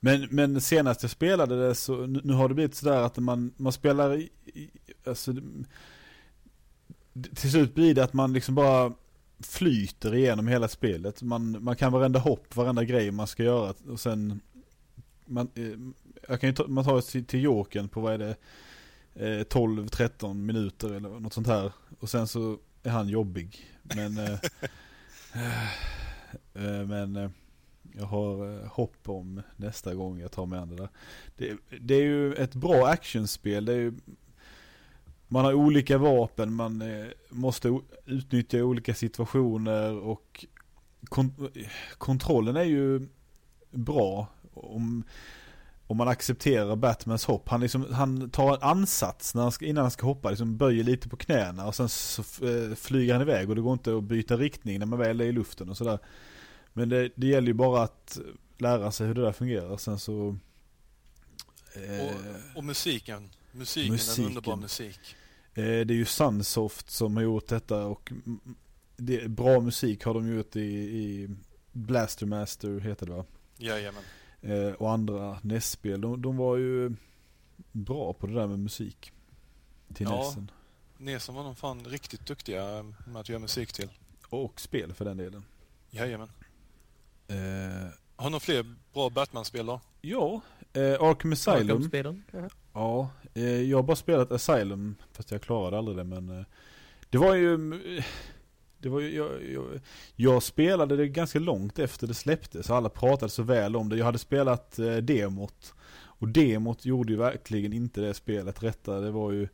Men, 0.00 0.28
men 0.30 0.60
senast 0.60 1.02
jag 1.02 1.10
spelade 1.10 1.66
det 1.68 1.74
så, 1.74 2.06
nu, 2.06 2.20
nu 2.24 2.32
har 2.32 2.48
det 2.48 2.54
blivit 2.54 2.74
sådär 2.74 3.02
att 3.02 3.16
man, 3.16 3.52
man 3.56 3.72
spelar 3.72 4.16
i, 4.16 4.30
i, 4.44 4.68
alltså, 5.04 5.34
till 7.34 7.50
slut 7.50 7.74
blir 7.74 7.94
det 7.94 8.04
att 8.04 8.12
man 8.12 8.32
liksom 8.32 8.54
bara 8.54 8.92
flyter 9.40 10.14
igenom 10.14 10.48
hela 10.48 10.68
spelet. 10.68 11.22
Man, 11.22 11.64
man 11.64 11.76
kan 11.76 11.92
varenda 11.92 12.18
hopp, 12.18 12.56
varenda 12.56 12.84
grej 12.84 13.10
man 13.10 13.26
ska 13.26 13.42
göra 13.42 13.74
och 13.90 14.00
sen 14.00 14.40
man, 15.28 15.50
eh, 15.54 15.72
jag 16.28 16.40
kan 16.40 16.48
ju 16.48 16.54
ta, 16.54 16.66
man 16.66 16.84
tar 16.84 17.00
sig 17.00 17.24
till 17.24 17.42
jokern 17.42 17.88
på 17.88 18.00
vad 18.00 18.14
är 18.14 18.18
det 18.18 18.36
eh, 19.14 19.44
12-13 19.44 20.34
minuter 20.34 20.88
eller 20.88 21.08
något 21.08 21.32
sånt 21.32 21.46
här 21.46 21.72
och 21.98 22.10
sen 22.10 22.26
så 22.28 22.58
är 22.82 22.90
han 22.90 23.08
jobbig. 23.08 23.66
Men 23.82 24.18
eh, 24.18 24.38
men 26.86 27.30
jag 27.92 28.04
har 28.04 28.66
hopp 28.66 29.08
om 29.08 29.42
nästa 29.56 29.94
gång 29.94 30.20
jag 30.20 30.32
tar 30.32 30.46
mig 30.46 30.58
an 30.58 30.68
det 30.68 30.76
där. 30.76 30.88
Det, 31.36 31.56
det 31.80 31.94
är 31.94 32.02
ju 32.02 32.34
ett 32.34 32.54
bra 32.54 32.86
actionspel. 32.86 33.64
Det 33.64 33.72
är 33.72 33.76
ju, 33.76 33.92
man 35.28 35.44
har 35.44 35.54
olika 35.54 35.98
vapen, 35.98 36.52
man 36.52 36.82
måste 37.28 37.80
utnyttja 38.06 38.64
olika 38.64 38.94
situationer 38.94 39.94
och 39.94 40.46
kont 41.04 41.34
kontrollen 41.98 42.56
är 42.56 42.64
ju 42.64 43.08
bra 43.70 44.26
om, 44.64 45.04
om 45.86 45.96
man 45.96 46.08
accepterar 46.08 46.76
Batmans 46.76 47.24
hopp. 47.24 47.48
Han, 47.48 47.60
liksom, 47.60 47.86
han 47.92 48.30
tar 48.30 48.54
en 48.54 48.62
ansats 48.62 49.34
när 49.34 49.42
han 49.42 49.52
ska, 49.52 49.66
innan 49.66 49.82
han 49.84 49.90
ska 49.90 50.06
hoppa, 50.06 50.30
liksom 50.30 50.56
böjer 50.56 50.84
lite 50.84 51.08
på 51.08 51.16
knäna 51.16 51.66
och 51.66 51.74
sen 51.74 51.88
så 51.88 52.22
eh, 52.22 52.74
flyger 52.74 53.12
han 53.12 53.22
iväg 53.22 53.48
och 53.50 53.56
det 53.56 53.62
går 53.62 53.72
inte 53.72 53.96
att 53.96 54.04
byta 54.04 54.36
riktning 54.36 54.78
när 54.78 54.86
man 54.86 54.98
väl 54.98 55.20
är 55.20 55.24
i 55.24 55.32
luften 55.32 55.68
och 55.68 55.76
sådär. 55.76 55.98
Men 56.72 56.88
det, 56.88 57.10
det 57.14 57.26
gäller 57.26 57.46
ju 57.48 57.54
bara 57.54 57.82
att 57.82 58.18
lära 58.58 58.92
sig 58.92 59.06
hur 59.06 59.14
det 59.14 59.22
där 59.22 59.32
fungerar. 59.32 59.76
Sen 59.76 59.98
så... 59.98 60.36
Eh, 61.74 62.06
Och, 62.06 62.12
och 62.56 62.64
musiken. 62.64 63.30
Musiken, 63.52 63.92
musiken. 63.92 64.24
en 64.24 64.28
underbar 64.28 64.56
musik. 64.56 65.00
eh, 65.54 65.62
det 65.64 65.94
är 65.94 65.96
ju 65.96 66.04
Sunsoft 66.04 66.90
som 66.90 67.16
har 67.16 67.22
gjort 67.22 67.48
detta 67.48 67.84
och 67.86 68.12
det, 68.96 69.28
bra 69.30 69.60
musik 69.60 70.04
har 70.04 70.14
de 70.14 70.34
gjort 70.36 70.56
i, 70.56 70.60
i 70.60 71.28
Blaster 71.72 72.26
Master 72.26 72.80
heter 72.80 73.06
det 73.06 73.12
va? 73.12 73.24
Jajamän. 73.56 74.02
Eh, 74.42 74.72
och 74.72 74.90
andra 74.90 75.38
NES-spel. 75.42 76.00
De, 76.00 76.22
de 76.22 76.36
var 76.36 76.56
ju 76.56 76.92
bra 77.72 78.12
på 78.12 78.26
det 78.26 78.34
där 78.34 78.46
med 78.46 78.58
musik. 78.58 79.12
Till 79.94 80.06
Ja. 80.10 80.16
NESen. 80.16 80.50
Nesen 80.98 81.34
var 81.34 81.44
de 81.44 81.56
fan 81.56 81.84
riktigt 81.84 82.26
duktiga 82.26 82.82
med 83.06 83.20
att 83.20 83.28
göra 83.28 83.38
musik 83.38 83.72
till. 83.72 83.88
Och 84.28 84.60
spel 84.60 84.92
för 84.94 85.04
den 85.04 85.16
delen. 85.16 85.44
Jajamän. 85.90 86.28
Eh, 87.28 87.36
Har 88.16 88.24
du 88.24 88.30
några 88.30 88.40
fler 88.40 88.74
bra 88.92 89.10
Batman-spel 89.10 89.66
då? 89.66 89.80
ja, 90.00 90.40
eh, 90.72 90.82
Arkham 91.02 91.32
Asylum. 91.32 91.90
Ja. 92.32 92.48
Ja, 92.72 93.10
eh, 93.34 93.44
jag 93.62 93.78
har 93.78 93.82
bara 93.82 93.96
spelat 93.96 94.32
Asylum 94.32 94.94
fast 95.12 95.30
jag 95.30 95.42
klarade 95.42 95.78
aldrig 95.78 95.96
det 95.96 96.04
men 96.04 96.38
eh, 96.38 96.44
det 97.10 97.18
var 97.18 97.34
ju 97.34 97.54
eh, 97.98 98.04
det 98.78 98.88
var 98.88 99.00
ju, 99.00 99.16
jag, 99.16 99.30
jag, 99.52 99.80
jag 100.16 100.42
spelade 100.42 100.96
det 100.96 101.08
ganska 101.08 101.38
långt 101.38 101.78
efter 101.78 102.06
det 102.06 102.14
släpptes 102.14 102.70
alla 102.70 102.88
pratade 102.88 103.30
så 103.30 103.42
väl 103.42 103.76
om 103.76 103.88
det. 103.88 103.96
Jag 103.96 104.04
hade 104.04 104.18
spelat 104.18 104.78
eh, 104.78 104.96
demot 104.96 105.74
och 106.00 106.28
demot 106.28 106.84
gjorde 106.84 107.12
ju 107.12 107.18
verkligen 107.18 107.72
inte 107.72 108.00
det 108.00 108.14
spelet 108.14 108.62
rätta. 108.62 109.00
Det 109.00 109.10
var 109.10 109.32
ju 109.32 109.48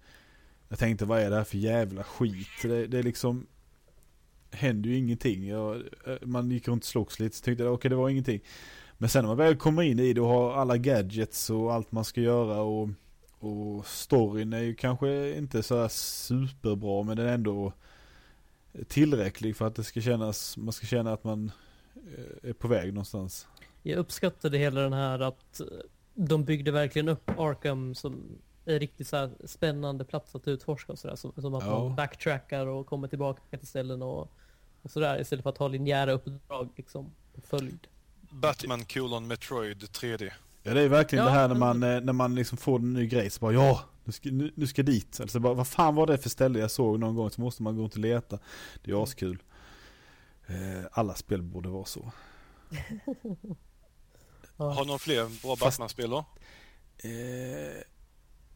jag 0.68 0.78
tänkte 0.78 1.04
vad 1.04 1.20
är 1.20 1.30
det 1.30 1.36
här 1.36 1.44
för 1.44 1.58
jävla 1.58 2.04
skit? 2.04 2.48
Det, 2.62 2.86
det 2.86 2.98
är 2.98 3.02
liksom 3.02 3.46
händer 4.50 4.90
ju 4.90 4.96
ingenting. 4.96 5.48
Jag, 5.48 5.76
eh, 6.06 6.16
man 6.22 6.50
gick 6.50 6.68
runt 6.68 6.82
och 6.82 6.88
slogs 6.88 7.20
lite 7.20 7.36
så 7.36 7.44
tyckte 7.44 7.62
jag 7.62 7.72
okej 7.72 7.78
okay, 7.78 7.88
det 7.88 7.96
var 7.96 8.08
ingenting. 8.08 8.40
Men 8.98 9.08
sen 9.08 9.22
när 9.22 9.28
man 9.28 9.36
väl 9.36 9.56
kommer 9.56 9.82
in 9.82 9.98
i 9.98 10.12
det 10.12 10.20
och 10.20 10.28
har 10.28 10.54
alla 10.54 10.76
gadgets 10.76 11.50
och 11.50 11.74
allt 11.74 11.92
man 11.92 12.04
ska 12.04 12.20
göra 12.20 12.60
och 12.62 12.88
och 13.44 13.86
storyn 13.86 14.52
är 14.52 14.60
ju 14.60 14.74
kanske 14.74 15.38
inte 15.38 15.62
så 15.62 15.80
här 15.80 15.88
superbra 15.88 17.02
men 17.02 17.16
den 17.16 17.26
är 17.26 17.34
ändå 17.34 17.72
tillräcklig 18.88 19.56
för 19.56 19.66
att 19.66 19.74
det 19.74 19.84
ska 19.84 20.00
kännas, 20.00 20.56
man 20.56 20.72
ska 20.72 20.86
känna 20.86 21.12
att 21.12 21.24
man 21.24 21.52
eh, 22.16 22.50
är 22.50 22.52
på 22.52 22.68
väg 22.68 22.92
någonstans. 22.94 23.46
Jag 23.82 23.98
uppskattade 23.98 24.58
hela 24.58 24.80
den 24.80 24.92
här 24.92 25.20
att 25.20 25.60
eh, 25.60 25.66
de 26.14 26.44
byggde 26.44 26.70
verkligen 26.70 27.08
upp 27.08 27.30
Arkham 27.38 27.94
som 27.94 28.38
en 28.64 28.78
riktigt 28.78 29.08
så 29.08 29.16
här 29.16 29.30
spännande 29.44 30.04
plats 30.04 30.34
att 30.34 30.48
utforska 30.48 30.92
och 30.92 30.98
sådär. 30.98 31.16
Som, 31.16 31.32
som 31.36 31.54
att 31.54 31.64
Ja. 31.66 31.78
man 31.84 31.96
backtrackar 31.96 32.66
och 32.66 32.86
kommer 32.86 33.08
tillbaka 33.08 33.58
till 33.58 33.68
ställen 33.68 34.02
och, 34.02 34.32
och 34.82 34.90
sådär 34.90 35.20
istället 35.20 35.42
för 35.42 35.50
att 35.50 35.58
ha 35.58 35.68
linjära 35.68 36.12
uppdrag 36.12 36.68
liksom 36.76 37.10
följd. 37.48 37.86
Batman 38.30 38.84
colon 38.84 39.26
Metroid 39.26 39.82
3D. 39.82 40.30
Ja 40.62 40.74
det 40.74 40.80
är 40.82 40.88
verkligen 40.88 41.24
Ja, 41.24 41.30
det 41.30 41.36
här 41.36 41.48
när 41.48 41.54
man, 41.54 41.82
eh, 41.82 42.00
när 42.00 42.12
man 42.12 42.34
liksom 42.34 42.58
får 42.58 42.78
en 42.78 42.92
ny 42.92 43.06
grej 43.06 43.30
så 43.30 43.40
bara 43.40 43.52
ja, 43.52 43.80
nu 44.04 44.12
ska, 44.12 44.30
nu, 44.30 44.52
nu 44.56 44.66
ska 44.66 44.80
jag 44.80 44.86
dit. 44.86 45.20
Alltså 45.20 45.40
bara, 45.40 45.54
vad 45.54 45.66
fan 45.68 45.94
var 45.94 46.06
det 46.06 46.18
för 46.18 46.30
ställe 46.30 46.58
jag 46.58 46.70
såg 46.70 47.00
någon 47.00 47.14
gång 47.14 47.30
så 47.30 47.40
måste 47.40 47.62
man 47.62 47.76
gå 47.76 47.82
runt 47.82 47.92
och 47.94 48.00
leta. 48.00 48.38
Det 48.84 48.90
är 48.90 49.02
askul. 49.02 49.42
Eh, 50.46 50.84
alla 50.92 51.14
spel 51.14 51.42
borde 51.42 51.68
vara 51.68 51.84
så. 51.84 52.12
Ja. 54.56 54.64
Har 54.72 54.80
du 54.80 54.86
några 54.86 54.98
fler 54.98 55.42
bra 55.42 55.56
Batman-spel 55.60 56.10
då? 56.10 56.18
Eh, 56.96 57.82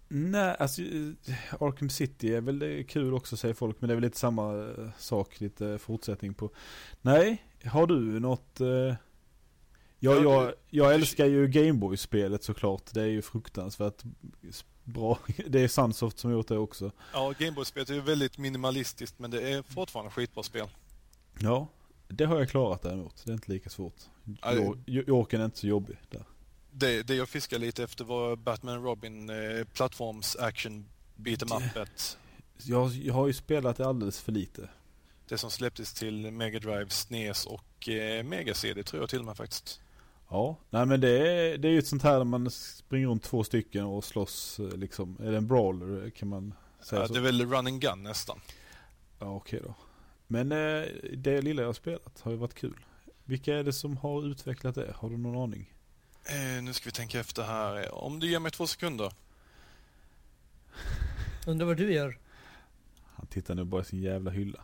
nej, 0.09 0.57
alltså 0.59 0.83
eh, 0.83 1.63
Arkham 1.63 1.91
City 1.91 2.35
är 2.35 2.41
väl 2.41 2.63
eh, 2.63 2.85
kul 2.85 3.15
också 3.15 3.37
säger 3.37 3.55
folk, 3.55 3.77
men 3.81 3.89
det 3.89 3.93
är 3.93 3.97
väl 3.97 4.05
lite 4.05 4.19
samma 4.19 4.75
sak, 4.99 5.41
lite 5.41 5.79
fortsättning 5.79 6.35
på. 6.35 6.51
Nej, 7.03 7.43
har 7.65 7.87
du 7.87 8.21
något? 8.21 8.61
Eh, 8.61 8.67
ja, 8.69 8.97
Ja, 10.01 10.15
jag, 10.23 10.53
jag 10.71 10.91
du- 10.91 10.95
älskar 10.95 11.27
ju 11.27 11.49
Gameboy-spelet 11.49 12.45
såklart. 12.45 12.95
Det 12.95 13.03
är 13.03 13.07
ju 13.07 13.23
fruktansvärt 13.23 14.03
bra. 14.89 15.19
Det 15.47 15.61
är 15.61 15.69
Sunsoft 15.69 16.19
som 16.19 16.33
gjort 16.33 16.49
det 16.49 16.59
också. 16.59 16.93
Ja, 17.13 17.35
Gameboy-spelet 17.39 17.91
är 17.91 17.95
ju 17.95 18.01
väldigt 18.01 18.39
minimalistiskt 18.39 19.19
men 19.19 19.31
det 19.31 19.53
är 19.53 19.63
fortfarande 19.63 20.11
skitbra 20.11 20.43
spel. 20.43 20.69
Ja, 21.39 21.69
det 22.09 22.25
har 22.25 22.39
jag 22.39 22.49
klarat 22.49 22.83
däremot. 22.83 23.23
Det 23.25 23.31
är 23.31 23.35
inte 23.35 23.53
lika 23.53 23.71
svårt. 23.71 23.97
Jorken 24.87 25.41
är 25.41 25.45
inte 25.45 25.59
så 25.59 25.67
jobbig 25.67 25.97
där. 26.11 26.25
Det, 26.71 27.03
det 27.03 27.15
jag 27.15 27.29
fiskade 27.29 27.67
lite 27.67 27.85
efter 27.85 28.05
var 28.05 28.37
Batman 28.37 28.83
Robin 28.83 29.31
eh, 29.31 29.65
plattforms 29.65 30.37
action 30.37 30.89
beat 31.17 31.43
em 31.43 31.49
up 31.53 31.77
ett. 31.77 32.19
Jag, 32.63 32.91
jag 32.91 33.15
har 33.15 33.27
ju 33.27 33.33
spelat 33.33 33.77
det 33.77 33.87
alldeles 33.87 34.21
för 34.21 34.33
lite. 34.33 34.69
Det 35.29 35.39
som 35.39 35.51
släpptes 35.51 35.93
till 35.93 36.31
Mega 36.31 36.59
Drive, 36.59 36.89
SNES 36.89 37.47
och 37.47 37.89
eh, 37.89 38.25
Mega 38.25 38.55
CD 38.55 38.83
tror 38.83 39.03
jag 39.03 39.11
till 39.11 39.19
och 39.19 39.25
med 39.25 39.37
faktiskt. 39.37 39.81
Ja, 40.31 40.57
nej 40.71 40.87
men 40.87 41.01
det 41.01 41.29
är, 41.29 41.59
det 41.59 41.69
är 41.69 41.73
ju 41.73 41.79
ett 41.79 41.87
sånt 41.87 42.03
här 42.03 42.17
där 42.19 42.25
man 42.25 42.51
springer 42.51 43.09
runt 43.09 43.23
två 43.23 43.45
stycken 43.45 43.85
och 43.85 44.05
slåss 44.05 44.59
eh, 44.61 44.77
liksom. 44.77 45.17
Är 45.23 45.31
det 45.31 45.37
en 45.37 45.47
brawler 45.47 46.11
kan 46.11 46.29
man 46.29 46.55
säga 46.81 47.01
Ja, 47.03 47.07
så? 47.09 47.13
det 47.13 47.19
är 47.19 47.23
väl 47.23 47.47
run 47.47 47.67
and 47.67 47.81
gun 47.81 48.03
nästan. 48.03 48.41
Ja 49.19 49.35
okej 49.35 49.61
då. 49.65 49.75
Men 50.27 50.53
eh, 50.53 50.85
det 51.17 51.43
lilla 51.43 51.63
jag 51.63 51.69
har 51.69 51.73
spelat 51.73 52.21
har 52.21 52.31
ju 52.31 52.37
varit 52.37 52.55
kul. 52.55 52.85
Vilka 53.25 53.55
är 53.57 53.65
det 53.65 53.73
som 53.73 53.97
har 53.97 54.27
utvecklat 54.27 54.75
det? 54.75 54.93
Har 54.97 55.11
du 55.11 55.17
någon 55.17 55.43
aning? 55.43 55.75
Eh, 56.25 56.63
nu 56.63 56.73
ska 56.73 56.85
vi 56.85 56.93
tänka 56.93 57.21
efter 57.21 57.43
här. 57.43 57.95
Om 57.95 58.21
du 58.21 58.31
ger 58.31 58.39
mig 58.39 58.51
två 58.53 58.67
sekunder. 58.67 59.13
Undrar 61.47 61.67
vad 61.67 61.77
du 61.77 61.93
gör? 61.93 62.19
Han 63.05 63.27
tittar 63.27 63.55
nu 63.55 63.65
bara 63.65 63.81
i 63.83 63.85
sin 63.85 64.03
jävla 64.03 64.31
hylla. 64.31 64.61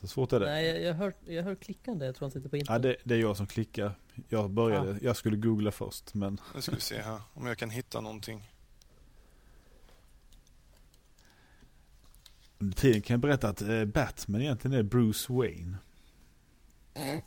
Så 0.00 0.06
svårt 0.08 0.32
är 0.32 0.40
det. 0.40 0.46
Nej, 0.46 0.66
jag, 0.66 0.82
jag, 0.82 0.94
hör, 0.94 1.12
jag 1.26 1.42
hör 1.42 1.54
klickande. 1.54 2.06
Jag 2.06 2.14
tror 2.14 2.26
han 2.26 2.30
sitter 2.30 2.48
på 2.48 2.56
Ja, 2.56 2.60
internet. 2.60 2.82
det, 2.82 2.96
det 3.04 3.14
är 3.14 3.18
jag 3.18 3.36
som 3.36 3.46
klickar. 3.46 3.92
Jag 4.28 4.50
började, 4.50 4.98
jag 5.02 5.16
skulle 5.16 5.36
googla 5.36 5.70
först 5.70 6.14
men 6.14 6.40
Nu 6.54 6.62
ska 6.62 6.74
vi 6.74 6.80
se 6.80 7.02
här 7.02 7.20
om 7.34 7.46
jag 7.46 7.58
kan 7.58 7.70
hitta 7.70 8.00
någonting. 8.00 8.50
under 12.60 12.76
tiden 12.76 13.02
kan 13.02 13.14
jag 13.14 13.20
berätta 13.20 13.48
att 13.48 13.62
eh, 13.62 13.84
Batman 13.84 14.40
egentligen 14.42 14.78
är 14.78 14.82
Bruce 14.82 15.32
Wayne. 15.32 15.76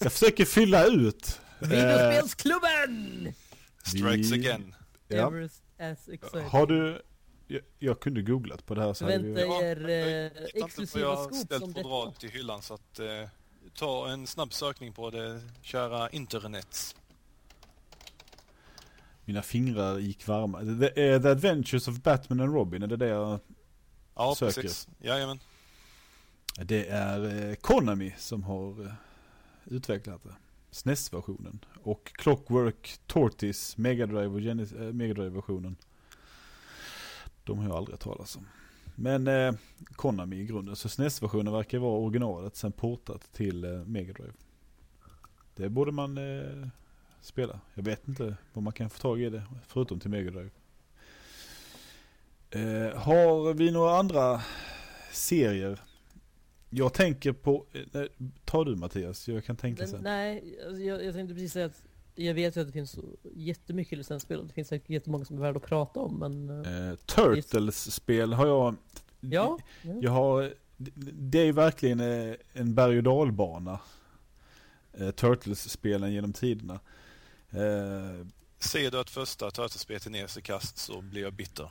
Jag 0.00 0.12
försöker 0.12 0.44
fylla 0.44 0.86
ut. 0.86 1.40
Eh, 1.60 1.68
Videospelsklubben! 1.68 3.28
Strikes 3.84 4.30
Vi- 4.30 4.34
again. 4.34 4.74
ja. 5.08 5.24
Har 6.50 6.66
du, 6.66 7.02
jag, 7.46 7.60
jag 7.78 8.00
kunde 8.00 8.22
googlat 8.22 8.66
på 8.66 8.74
det 8.74 8.82
här 8.82 8.92
så 8.92 9.04
Förvänta 9.06 9.28
vi, 9.28 9.40
Ja, 9.40 9.62
er 9.62 9.76
jag 9.88 10.26
eh, 10.26 10.32
vet 10.32 10.54
inte 10.54 10.60
vad 10.60 10.66
exklusiva 10.68 11.00
jag 11.04 11.16
har 11.16 11.32
ställt 11.32 11.62
som 11.62 11.72
på 11.74 11.78
detta. 11.78 11.88
rad 11.88 12.18
till 12.18 12.30
hyllan 12.30 12.62
så 12.62 12.74
att 12.74 12.98
eh, 12.98 13.06
ta 13.74 14.08
en 14.08 14.26
snabb 14.26 14.52
sökning 14.52 14.92
på 14.92 15.10
det 15.10 15.40
kära 15.62 16.10
internet. 16.10 16.96
mina 19.24 19.42
fingrar 19.42 19.98
gick 19.98 20.26
varma. 20.26 20.60
The, 20.60 21.12
eh, 21.12 21.22
The 21.22 21.28
Adventures 21.28 21.88
of 21.88 21.98
Batman 22.02 22.40
and 22.40 22.54
Robin, 22.54 22.82
är 22.82 22.86
det 22.86 22.96
det 22.96 23.06
jag, 23.06 23.40
Ja, 24.14 24.34
Söker. 24.34 24.62
precis. 24.62 24.88
Jajamän. 24.98 25.38
Det 26.56 26.86
är 26.88 27.48
eh, 27.50 27.54
Konami 27.54 28.14
som 28.18 28.42
har 28.42 28.84
eh, 28.86 28.92
utvecklat 29.64 30.22
det. 30.22 30.34
SNES-versionen. 30.70 31.64
Och 31.82 32.12
Clockwork 32.14 32.98
Tortoise 33.06 33.80
Mega 33.80 34.06
Drive 34.06 34.26
och 34.26 34.40
Genesis, 34.40 34.78
eh, 34.78 34.92
Mega 34.92 35.14
Drive-versionen. 35.14 35.76
De 37.44 37.58
har 37.58 37.64
jag 37.68 37.76
aldrig 37.76 37.98
talas 38.00 38.36
om. 38.36 38.46
Men 38.94 39.26
eh, 39.26 39.54
Konami 39.96 40.36
i 40.36 40.44
grunden. 40.46 40.76
Så 40.76 40.88
SNES-versionen 40.88 41.52
verkar 41.52 41.78
vara 41.78 41.98
originalet 41.98 42.56
sen 42.56 42.72
portat 42.72 43.32
till 43.32 43.64
eh, 43.64 43.70
Mega 43.70 44.12
Drive. 44.12 44.32
Det 45.56 45.68
borde 45.68 45.92
man 45.92 46.18
eh, 46.18 46.68
spela. 47.20 47.60
Jag 47.74 47.82
vet 47.82 48.08
inte 48.08 48.36
vad 48.52 48.64
man 48.64 48.72
kan 48.72 48.90
få 48.90 48.98
tag 48.98 49.20
i 49.20 49.30
det 49.30 49.42
förutom 49.66 50.00
till 50.00 50.10
Mega 50.10 50.30
Drive. 50.30 50.50
Eh, 52.50 52.98
har 52.98 53.54
vi 53.54 53.70
några 53.70 53.98
andra 53.98 54.42
serier? 55.12 55.80
Jag 56.70 56.92
tänker 56.94 57.32
på, 57.32 57.66
eh, 57.72 58.02
ta 58.44 58.64
du 58.64 58.76
Mattias, 58.76 59.28
jag 59.28 59.44
kan 59.44 59.56
tänka 59.56 59.86
sen. 59.86 60.02
nej, 60.02 60.58
alltså, 60.66 60.82
jag, 60.82 61.04
jag 61.04 61.14
tänkte 61.14 61.34
precis 61.34 61.52
säga 61.52 61.66
att 61.66 61.82
jag 62.14 62.34
vet 62.34 62.56
ju 62.56 62.60
att 62.60 62.66
det 62.66 62.72
finns 62.72 62.98
jättemycket 63.34 63.98
licensspel 63.98 64.38
och 64.40 64.46
det 64.46 64.52
finns 64.52 64.68
säkert 64.68 64.90
jättemånga 64.90 65.24
som 65.24 65.36
är 65.36 65.40
värda 65.40 65.56
att 65.56 65.66
prata 65.66 66.00
om 66.00 66.18
men... 66.18 66.64
eh, 66.64 66.88
Eh, 66.88 66.94
Turtles-spel 66.96 68.32
har 68.32 68.46
jag, 68.46 68.76
ja, 69.20 69.58
ja. 69.82 69.92
jag 70.02 70.10
har, 70.10 70.54
det 71.12 71.38
är 71.38 71.52
verkligen 71.52 72.00
eh, 72.00 72.34
en 72.52 72.74
berg 72.74 72.96
och 72.98 73.02
dalbana. 73.02 73.80
Eh, 74.92 75.10
Turtles-spelen 75.10 76.12
genom 76.12 76.32
tiderna. 76.32 76.80
Eh, 77.50 78.26
Ser 78.58 78.90
du 78.90 79.00
att 79.00 79.10
första 79.10 79.50
Turtles-spelet 79.50 80.06
är 80.06 80.10
ner 80.10 80.38
i 80.38 80.42
kast 80.42 80.78
så 80.78 81.00
blir 81.00 81.22
jag 81.22 81.32
bitter. 81.32 81.70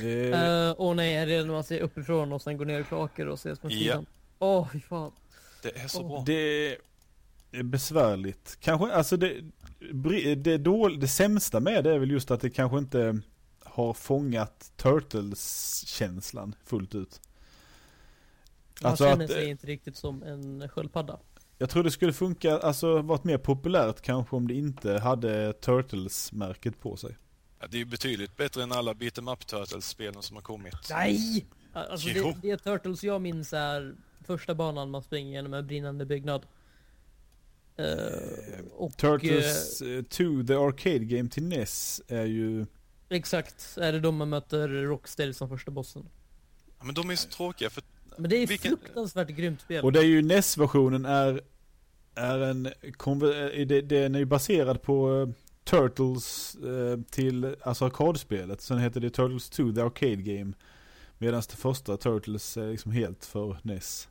eh, 0.00 0.06
Eh, 0.08 0.74
Åh 0.78 0.94
nej, 0.94 1.14
är 1.16 1.26
det 1.26 1.44
när 1.44 1.52
man 1.52 1.64
ser 1.64 1.80
uppifrån 1.80 2.32
och 2.32 2.42
sen 2.42 2.56
går 2.56 2.64
ner 2.64 2.80
i 2.80 2.84
kloaker 2.84 3.26
och 3.28 3.34
ses 3.34 3.58
Ja. 3.62 3.70
sidan? 3.70 4.06
Åh, 4.38 4.68
fy 4.72 4.80
fan. 4.80 5.12
Det 5.62 5.76
är 5.78 5.88
så 5.88 6.02
Åh. 6.02 6.08
bra. 6.08 6.22
Det 6.26 6.32
är 6.72 6.76
besvärligt. 7.62 8.56
Kanske, 8.60 8.92
alltså 8.92 9.16
det, 9.16 9.40
det, 10.36 10.58
dål, 10.58 11.00
det 11.00 11.08
sämsta 11.08 11.60
med 11.60 11.84
det 11.84 11.94
är 11.94 11.98
väl 11.98 12.10
just 12.10 12.30
att 12.30 12.40
det 12.40 12.50
kanske 12.50 12.78
inte 12.78 13.20
har 13.64 13.94
fångat 13.94 14.72
Turtles-känslan 14.76 16.54
fullt 16.64 16.94
ut. 16.94 17.20
Man 18.82 18.90
Alltså 18.90 19.04
känner 19.04 19.24
att, 19.24 19.30
sig 19.30 19.44
eh, 19.44 19.50
inte 19.50 19.66
riktigt 19.66 19.96
som 19.96 20.22
en 20.22 20.68
sköldpadda. 20.68 21.18
Jag 21.58 21.70
tror 21.70 21.82
det 21.84 21.90
skulle 21.90 22.12
funka, 22.12 22.58
alltså 22.58 23.02
varit 23.02 23.24
mer 23.24 23.38
populärt 23.38 24.00
kanske 24.00 24.36
om 24.36 24.48
det 24.48 24.54
inte 24.54 24.98
hade 24.98 25.52
Turtles-märket 25.52 26.80
på 26.80 26.96
sig. 26.96 27.16
Ja, 27.60 27.66
det 27.70 27.80
är 27.80 27.84
betydligt 27.84 28.36
bättre 28.36 28.62
än 28.62 28.72
alla 28.72 28.94
beat 28.94 29.18
em 29.18 29.28
up 29.28 29.46
Turtles-spelen 29.46 30.22
som 30.22 30.36
har 30.36 30.42
kommit. 30.42 30.74
Nej! 30.90 31.46
Alltså 31.72 32.08
Jo. 32.08 32.34
det, 32.42 32.48
det 32.50 32.56
Turtles 32.56 33.04
jag 33.04 33.20
minns 33.20 33.52
är 33.52 33.94
första 34.26 34.54
banan 34.54 34.90
man 34.90 35.02
springer 35.02 35.32
genom 35.32 35.54
en 35.54 35.66
brinnande 35.66 36.06
byggnad. 36.06 36.46
Eh, 37.76 38.64
och, 38.72 38.96
Turtles 38.96 39.82
eh, 39.82 40.02
2, 40.02 40.24
the 40.46 40.54
arcade 40.54 40.98
game 40.98 41.28
till 41.28 41.42
NES 41.42 42.02
är 42.08 42.24
ju 42.24 42.66
Exakt, 43.08 43.78
är 43.80 43.92
det 43.92 44.00
då 44.00 44.12
man 44.12 44.28
möter 44.28 44.68
Rocksteady 44.68 45.32
som 45.32 45.48
första 45.48 45.70
bossen. 45.70 46.08
Ja, 46.78 46.84
men 46.84 46.94
de 46.94 47.10
är 47.10 47.16
så 47.16 47.28
tråkiga 47.28 47.70
för 47.70 47.82
Men 48.18 48.30
det 48.30 48.36
är 48.36 48.46
Vilken- 48.46 48.78
fruktansvärt 48.78 49.28
grymt 49.28 49.60
spel. 49.60 49.84
Och 49.84 49.92
det 49.92 49.98
är 49.98 50.04
ju 50.04 50.22
NES-versionen 50.22 51.04
är, 51.04 51.40
är 52.14 52.38
en, 52.38 52.66
eh, 52.66 52.72
den 53.82 54.14
är 54.14 54.18
ju 54.18 54.24
baserad 54.24 54.82
på 54.82 55.22
eh, 55.22 55.28
Turtles 55.64 56.54
eh, 56.54 57.00
till, 57.10 57.56
alltså 57.62 57.84
arkadspelet. 57.84 58.60
Sen 58.60 58.78
heter 58.78 59.00
det 59.00 59.10
Turtles 59.10 59.50
2, 59.50 59.72
the 59.72 59.80
arcade 59.80 60.16
game. 60.16 60.52
Medan 61.18 61.42
det 61.50 61.56
första 61.56 61.96
Turtles 61.96 62.56
är 62.56 62.70
liksom 62.70 62.92
helt 62.92 63.24
för 63.24 63.58
NES. 63.62 64.08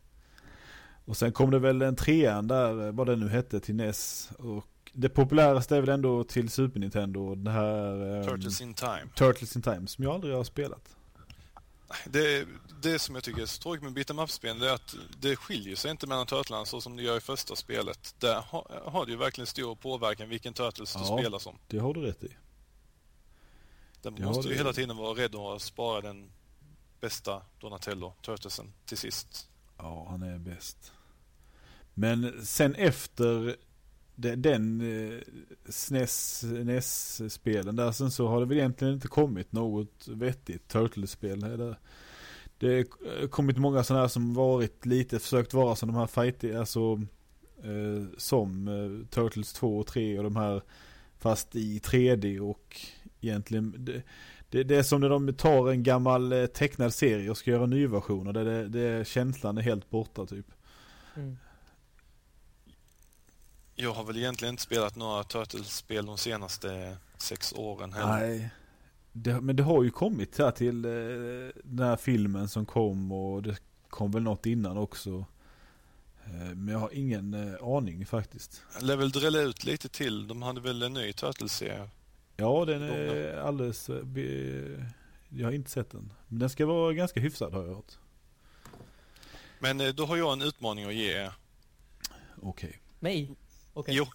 Och 1.06 1.18
sen 1.18 1.32
kom 1.34 1.52
det 1.52 1.60
väl 1.60 1.82
en 1.82 1.96
trean 1.96 2.48
där, 2.48 2.86
eh, 2.88 2.92
vad 2.92 3.08
det 3.08 3.16
nu 3.16 3.30
hette, 3.30 3.60
till 3.60 3.76
NES. 3.76 4.30
Och 4.38 4.68
det 4.94 5.10
populäraste 5.10 5.76
är 5.78 5.82
väl 5.82 5.90
ändå 5.90 6.24
till 6.24 6.50
Super 6.50 6.80
Nintendo, 6.80 7.36
det 7.36 7.52
här... 7.52 8.18
ehm, 8.20 8.28
Turtles 8.28 8.62
in 8.62 8.74
Time. 8.74 9.08
Turtles 9.16 9.56
in 9.56 9.62
Time, 9.62 9.88
som 9.88 10.04
jag 10.04 10.14
aldrig 10.14 10.36
har 10.36 10.44
spelat. 10.44 10.96
Det, 12.06 12.48
det 12.82 13.00
som 13.00 13.16
jag 13.16 13.24
tycker 13.24 13.42
är 13.42 13.46
så 13.46 13.62
tråkigt 13.62 13.84
med 13.84 13.94
beat'em 13.98 14.24
up-spel 14.24 14.60
det 14.60 14.70
är 14.70 14.74
att 14.74 14.96
det 15.20 15.36
skiljer 15.36 15.76
sig 15.76 15.92
inte 15.92 16.08
mellan 16.08 16.26
Turtlarna 16.26 16.66
så 16.66 16.82
som 16.82 16.96
det 16.96 17.04
gör 17.04 17.18
i 17.18 17.20
första 17.20 17.56
spelet. 17.56 18.16
Där 18.20 18.40
ha, 18.42 18.68
har 18.86 19.06
det 19.06 19.12
ju 19.12 19.18
verkligen 19.18 19.48
stor 19.48 19.76
påverkan 19.76 20.30
vilken 20.30 20.54
Turtles 20.54 20.94
du 20.94 21.00
Ja. 21.00 21.18
spelar 21.20 21.40
som. 21.40 21.58
Det 21.68 21.78
har 21.78 21.94
du 21.94 22.02
rätt 22.02 22.24
i. 22.24 22.28
Där 24.02 24.14
Ja, 24.18 24.26
måste 24.26 24.44
du 24.44 24.50
det- 24.50 24.58
hela 24.58 24.74
tiden 24.74 24.98
vara 24.98 25.14
rädd 25.20 25.36
att 25.36 25.62
spara 25.62 26.02
den 26.02 26.30
bästa 27.02 27.42
Donatello, 27.60 28.14
Turtlesen, 28.22 28.74
till 28.86 28.98
sist. 28.98 29.50
Ja, 29.78 30.08
han 30.10 30.24
är 30.24 30.38
bäst. 30.38 30.92
Men 31.96 32.46
sen 32.46 32.76
efter 32.76 33.56
den 34.16 34.82
eh, 34.82 35.20
SNES-spelen 35.70 37.76
där 37.76 37.92
sen 37.92 38.12
så 38.12 38.28
har 38.28 38.40
det 38.40 38.46
väl 38.46 38.58
egentligen 38.58 38.94
inte 38.94 39.08
kommit 39.08 39.52
något 39.52 40.08
vettigt 40.08 40.68
Turtles-spel. 40.68 41.40
Det, 41.40 41.76
det 42.58 42.78
har 42.78 43.28
kommit 43.28 43.58
många 43.58 43.84
sådana 43.84 44.02
här 44.02 44.08
som 44.08 44.34
varit 44.34 44.86
lite, 44.86 45.20
försökt 45.20 45.54
vara 45.54 45.76
som 45.76 45.90
de 45.90 45.96
här 45.96 46.08
fighting, 46.08 46.56
alltså 46.56 47.02
eh, 47.64 48.04
som 48.18 48.68
eh, 48.68 49.08
Turtles 49.10 49.54
2 49.54 49.78
och 49.78 49.88
3 49.88 50.18
och 50.18 50.24
de 50.24 50.36
här 50.36 50.62
fast 51.20 51.56
i 51.56 51.80
3D 51.80 52.40
och 52.40 52.82
egentligen 53.22 53.76
det, 53.78 54.04
det, 54.50 54.64
det 54.64 54.76
är 54.76 54.84
som 54.84 55.02
när 55.02 55.10
de 55.10 55.34
tar 55.34 55.72
en 55.72 55.84
gammal 55.84 56.32
eh, 56.32 56.46
tecknad 56.46 56.94
serie 56.94 57.30
och 57.30 57.38
ska 57.38 57.52
göra 57.52 57.66
nyversioner. 57.66 58.34
Det, 58.34 58.44
det, 58.44 58.68
det, 58.68 59.08
känslan 59.08 59.58
är 59.58 59.62
helt 59.62 59.90
borta 59.90 60.26
typ. 60.26 60.46
Mm. 61.16 61.38
Jag 63.76 63.94
har 63.94 64.04
väl 64.04 64.18
egentligen 64.18 64.54
inte 64.54 64.64
spelat 64.64 64.96
några 64.96 65.24
Turtles-spel 65.24 66.06
de 66.06 66.18
senaste 66.18 66.98
sex 67.18 67.54
åren 67.54 67.94
heller. 67.94 68.20
Nej. 68.20 68.50
Det, 69.12 69.42
men 69.42 69.56
det 69.56 69.64
har 69.64 69.84
ju 69.84 69.90
kommit 69.92 70.38
här 70.38 70.52
till 70.52 70.86
eh, 70.86 70.92
den 71.64 71.88
här 71.88 71.96
filmen 71.96 72.50
som 72.50 72.66
kom 72.66 73.12
och 73.12 73.44
det 73.44 73.58
kom 73.90 74.12
väl 74.12 74.24
något 74.24 74.46
innan 74.46 74.78
också. 74.78 75.26
Eh, 76.26 76.56
men 76.56 76.68
jag 76.68 76.80
har 76.80 76.90
ingen 76.94 77.34
eh, 77.34 77.68
aning 77.68 78.06
faktiskt. 78.06 78.62
Jag 78.74 78.84
lär 78.84 78.96
väl 78.96 79.12
drälla 79.12 79.40
ut 79.40 79.64
lite 79.64 79.90
till. 79.90 80.28
De 80.28 80.42
hade 80.42 80.62
väl 80.62 80.84
en 80.84 80.94
ny 80.94 81.14
Turtles-serie. 81.14 81.90
Ja, 82.38 82.66
den 82.66 82.82
är 82.82 83.38
alldeles... 83.38 83.90
Jag 85.30 85.48
har 85.48 85.52
inte 85.52 85.70
sett 85.72 85.92
den. 85.92 86.12
Men 86.28 86.40
den 86.40 86.50
ska 86.50 86.66
vara 86.66 86.94
ganska 86.94 87.20
hyfsad 87.20 87.54
har 87.54 87.64
jag 87.66 87.76
hört. 87.76 87.98
Men 89.60 89.96
då 89.96 90.06
har 90.06 90.18
jag 90.18 90.34
en 90.34 90.42
utmaning 90.42 90.86
att 90.86 90.94
ge 90.94 91.12
er. 91.12 91.34
Okej. 92.42 92.82
Mig? 93.00 93.36
Okej. 93.78 93.96
Jo, 93.96 94.06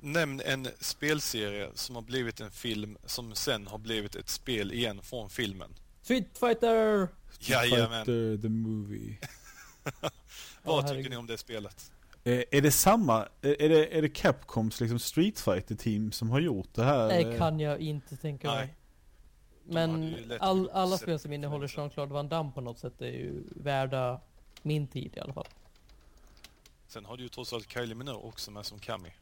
nämn 0.00 0.40
en 0.44 0.68
spelserie 0.80 1.70
som 1.74 1.94
har 1.94 2.02
blivit 2.02 2.40
en 2.40 2.50
film 2.50 2.98
som 3.06 3.34
sen 3.34 3.66
har 3.66 3.78
blivit 3.78 4.16
ett 4.16 4.28
spel 4.28 4.72
igen 4.72 5.02
från 5.02 5.30
filmen. 5.30 5.74
Street 6.02 6.38
Fighter! 6.38 7.08
Jajamän. 7.38 8.04
Fighter 8.04 8.42
the 8.42 8.48
movie. 8.48 9.18
Vad 10.62 10.84
Ja, 10.84 10.88
tycker 10.88 11.10
ni 11.10 11.16
om 11.16 11.26
det 11.26 11.38
spelet? 11.38 11.92
Eh, 12.24 12.42
är 12.50 12.60
det 12.60 12.70
samma, 12.70 13.28
är 13.42 13.62
är 13.62 13.68
det, 13.68 13.98
är 13.98 14.02
det 14.02 14.08
Capcoms 14.08 14.80
liksom 14.80 14.98
Street 14.98 15.40
Fighter 15.40 15.74
team 15.74 16.12
som 16.12 16.30
har 16.30 16.40
gjort 16.40 16.74
det 16.74 16.84
här? 16.84 17.08
Det 17.08 17.32
eh? 17.32 17.38
kan 17.38 17.60
jag 17.60 17.80
inte 17.80 18.16
tänka 18.16 18.48
mig. 18.48 18.66
Nej. 18.66 18.76
Men 19.64 20.14
all, 20.40 20.70
alla 20.70 20.98
spel 20.98 21.18
som 21.18 21.32
innehåller 21.32 21.68
länge 21.68 21.76
Jean-Claude 21.76 22.12
Van 22.12 22.28
Damme 22.28 22.52
på 22.54 22.60
något 22.60 22.78
sätt 22.78 23.02
är 23.02 23.06
ju 23.06 23.42
värda 23.50 24.20
min 24.62 24.86
tid 24.86 25.16
i 25.16 25.20
alla 25.20 25.32
fall. 25.32 25.46
Sen 26.90 27.04
har 27.04 27.16
du 27.16 27.22
ju 27.22 27.28
trots 27.28 27.52
allt 27.52 27.72
Kylie 27.72 27.94
Minogue 27.94 28.28
också 28.28 28.50
med 28.50 28.66
som 28.66 28.78
Kami. 28.78 29.12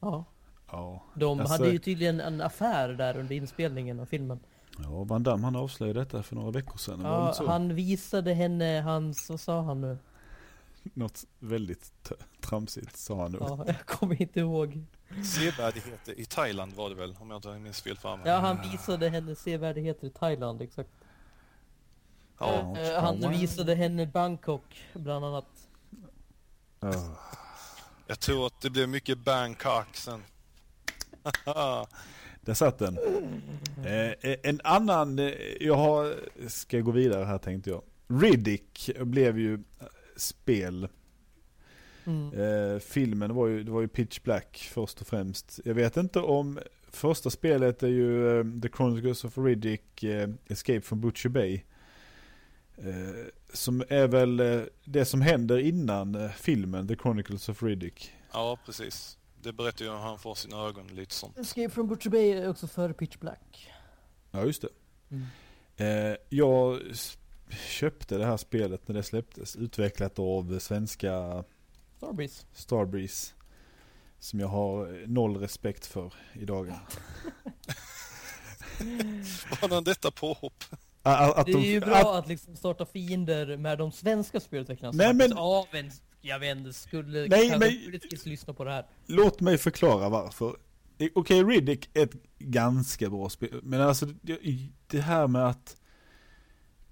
Ja. 0.00 0.24
Ja. 0.70 1.02
De 1.14 1.40
Alltså- 1.40 1.54
hade 1.54 1.70
ju 1.70 1.78
tydligen 1.78 2.20
en 2.20 2.40
affär 2.40 2.88
där 2.88 3.16
under 3.16 3.36
inspelningen 3.36 4.00
av 4.00 4.06
filmen. 4.06 4.40
Ja, 4.78 5.04
Van 5.04 5.22
Damme 5.22 5.44
han 5.44 5.56
avslöjade 5.56 6.00
detta 6.00 6.22
för 6.22 6.34
några 6.34 6.50
veckor 6.50 6.78
sedan. 6.78 7.00
Ja, 7.04 7.34
han 7.46 7.74
visade 7.74 8.34
henne 8.34 8.80
hans, 8.80 9.30
vad 9.30 9.40
sa 9.40 9.62
han 9.62 9.80
nu? 9.80 9.98
Något 10.94 11.24
väldigt 11.38 12.12
tramsigt 12.40 12.96
sa 12.96 13.22
han 13.22 13.32
nu. 13.32 13.38
Ja, 13.40 13.64
jag 13.66 13.86
kommer 13.86 14.22
inte 14.22 14.40
ihåg. 14.40 14.84
Sevärdheter 15.24 16.20
i 16.20 16.24
Thailand 16.24 16.72
var 16.72 16.88
det 16.88 16.94
väl, 16.94 17.16
om 17.20 17.30
jag 17.30 17.38
inte 17.38 17.58
minns 17.58 17.80
fel 17.80 17.96
för 17.96 18.16
mig. 18.16 18.28
Ja, 18.28 18.38
han 18.38 18.70
visade 18.70 19.08
henne 19.08 19.34
sevärdheter 19.34 20.06
i 20.06 20.10
Thailand, 20.10 20.62
exakt. 20.62 20.90
Ja. 22.38 22.78
Eh, 22.78 23.02
han 23.02 23.30
visade 23.30 23.74
henne 23.74 24.06
Bangkok, 24.06 24.82
bland 24.94 25.24
annat. 25.24 25.63
Ja. 26.92 27.18
Jag 28.06 28.20
tror 28.20 28.46
att 28.46 28.60
det 28.60 28.70
blev 28.70 28.88
mycket 28.88 29.18
Bangkok 29.18 29.86
sen. 29.92 30.22
Där 32.40 32.54
satt 32.54 32.78
den. 32.78 32.98
Eh, 33.84 34.36
en 34.42 34.60
annan, 34.64 35.18
eh, 35.18 35.32
jag 35.60 35.74
har, 35.74 36.14
ska 36.48 36.80
gå 36.80 36.90
vidare 36.90 37.24
här 37.24 37.38
tänkte 37.38 37.70
jag. 37.70 37.82
Riddick 38.08 38.90
blev 39.00 39.38
ju 39.38 39.54
eh, 39.54 39.86
spel. 40.16 40.88
Mm. 42.04 42.32
Eh, 42.32 42.78
filmen 42.78 43.34
var 43.34 43.46
ju, 43.46 43.62
det 43.62 43.70
var 43.70 43.80
ju 43.80 43.88
Pitch 43.88 44.20
Black 44.20 44.70
först 44.72 45.00
och 45.00 45.06
främst. 45.06 45.60
Jag 45.64 45.74
vet 45.74 45.96
inte 45.96 46.20
om 46.20 46.58
första 46.90 47.30
spelet 47.30 47.82
är 47.82 47.88
ju 47.88 48.38
eh, 48.38 48.44
The 48.62 48.68
Chronicles 48.68 49.24
of 49.24 49.38
Riddick 49.38 50.02
eh, 50.02 50.28
Escape 50.46 50.80
from 50.80 51.00
Butcher 51.00 51.28
Bay. 51.28 51.62
Eh, 52.76 53.26
som 53.52 53.84
är 53.88 54.08
väl 54.08 54.40
eh, 54.40 54.62
det 54.84 55.04
som 55.04 55.20
händer 55.20 55.58
innan 55.58 56.14
eh, 56.14 56.30
filmen 56.30 56.88
The 56.88 56.96
Chronicles 56.96 57.48
of 57.48 57.62
Riddick. 57.62 58.12
Ja, 58.32 58.58
precis. 58.66 59.18
Det 59.42 59.52
berättar 59.52 59.84
ju 59.84 59.90
hur 59.90 59.98
han 59.98 60.18
får 60.18 60.34
sina 60.34 60.66
ögon 60.66 60.86
lite 60.86 61.14
sånt. 61.14 61.38
Escape 61.38 61.68
from 61.68 61.88
Butcher 61.88 62.10
Bay 62.10 62.30
är 62.30 62.48
också 62.48 62.66
före 62.66 62.92
Pitch 62.92 63.16
Black. 63.16 63.72
Ja 64.30 64.44
just 64.44 64.62
det. 64.62 64.68
Mm. 65.10 65.26
Jag 66.28 66.80
köpte 67.68 68.18
det 68.18 68.26
här 68.26 68.36
spelet 68.36 68.88
när 68.88 68.94
det 68.94 69.02
släpptes. 69.02 69.56
Utvecklat 69.56 70.18
av 70.18 70.58
svenska 70.58 71.44
Starbreeze. 71.96 72.46
Starbreeze. 72.52 73.34
Som 74.18 74.40
jag 74.40 74.48
har 74.48 75.06
noll 75.06 75.36
respekt 75.36 75.86
för 75.86 76.14
i 76.32 76.44
dagen. 76.44 76.74
Vad 79.60 79.84
detta 79.84 80.10
påhopp? 80.10 80.64
Att 81.06 81.46
Det 81.46 81.52
är 81.52 81.56
de- 81.56 81.62
ju 81.62 81.80
bra 81.80 81.96
att- 81.96 82.06
att 82.06 82.28
liksom 82.28 82.56
starta 82.56 82.86
fiender 82.86 83.56
med 83.56 83.78
de 83.78 83.92
svenska 83.92 84.40
spelutvecklarna 84.40 84.92
som 84.92 84.98
Nej, 84.98 85.14
men- 85.14 85.32
avunds- 85.32 86.02
jag 86.20 86.38
vet 86.38 86.56
inte, 86.58 86.72
skulle 86.72 87.26
Nej, 87.28 87.58
men- 87.58 88.00
lyssna 88.24 88.52
på 88.54 88.64
det 88.64 88.70
här. 88.70 88.86
Låt 89.06 89.40
mig 89.40 89.58
förklara 89.58 90.08
varför. 90.08 90.56
Okej, 91.14 91.42
Riddick 91.44 91.90
är 91.94 92.02
ett 92.02 92.14
ganska 92.38 93.10
bra 93.10 93.28
spel. 93.28 93.60
Men 93.62 93.80
alltså 93.80 94.06
det 94.86 95.00
här 95.00 95.26
med 95.26 95.46
att 95.48 95.76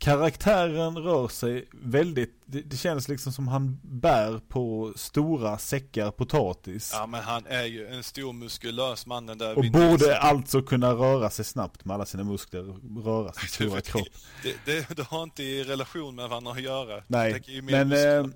karaktären 0.03 0.99
rör 0.99 1.29
sig 1.29 1.69
väldigt, 1.73 2.43
det, 2.47 2.61
det 2.61 2.77
känns 2.77 3.09
liksom 3.09 3.33
som 3.33 3.49
han 3.49 3.79
bär 3.83 4.39
på 4.49 4.93
stora 4.97 5.59
säckar 5.59 6.11
potatis. 6.11 6.91
Ja, 6.95 7.07
men 7.07 7.21
han 7.23 7.47
är 7.47 7.65
ju 7.65 7.87
en 7.87 8.03
stor 8.03 8.33
muskulös 8.33 9.07
man 9.07 9.27
den 9.27 9.39
där 9.39 9.59
Och 9.59 9.65
borde 9.65 9.97
Diesel. 9.97 10.13
alltså 10.13 10.63
kunna 10.63 10.93
röra 10.93 11.31
sig 11.31 11.45
snabbt 11.45 11.85
med 11.85 11.95
alla 11.95 12.07
sina 12.07 12.25
muskler, 12.25 12.63
röra 13.05 13.33
sin 13.33 13.49
stora 13.69 13.77
Det- 13.77 13.83
kropp. 13.83 14.09
Det, 14.43 14.57
det, 14.65 14.97
det 14.97 15.03
har 15.03 15.23
inte 15.23 15.43
i 15.43 15.65
relation 15.65 16.15
med 16.15 16.29
varandra 16.29 16.53
att 16.53 16.63
göra. 16.63 17.03
Nej, 17.07 17.43
men 17.63 17.93
eh, 17.93 18.27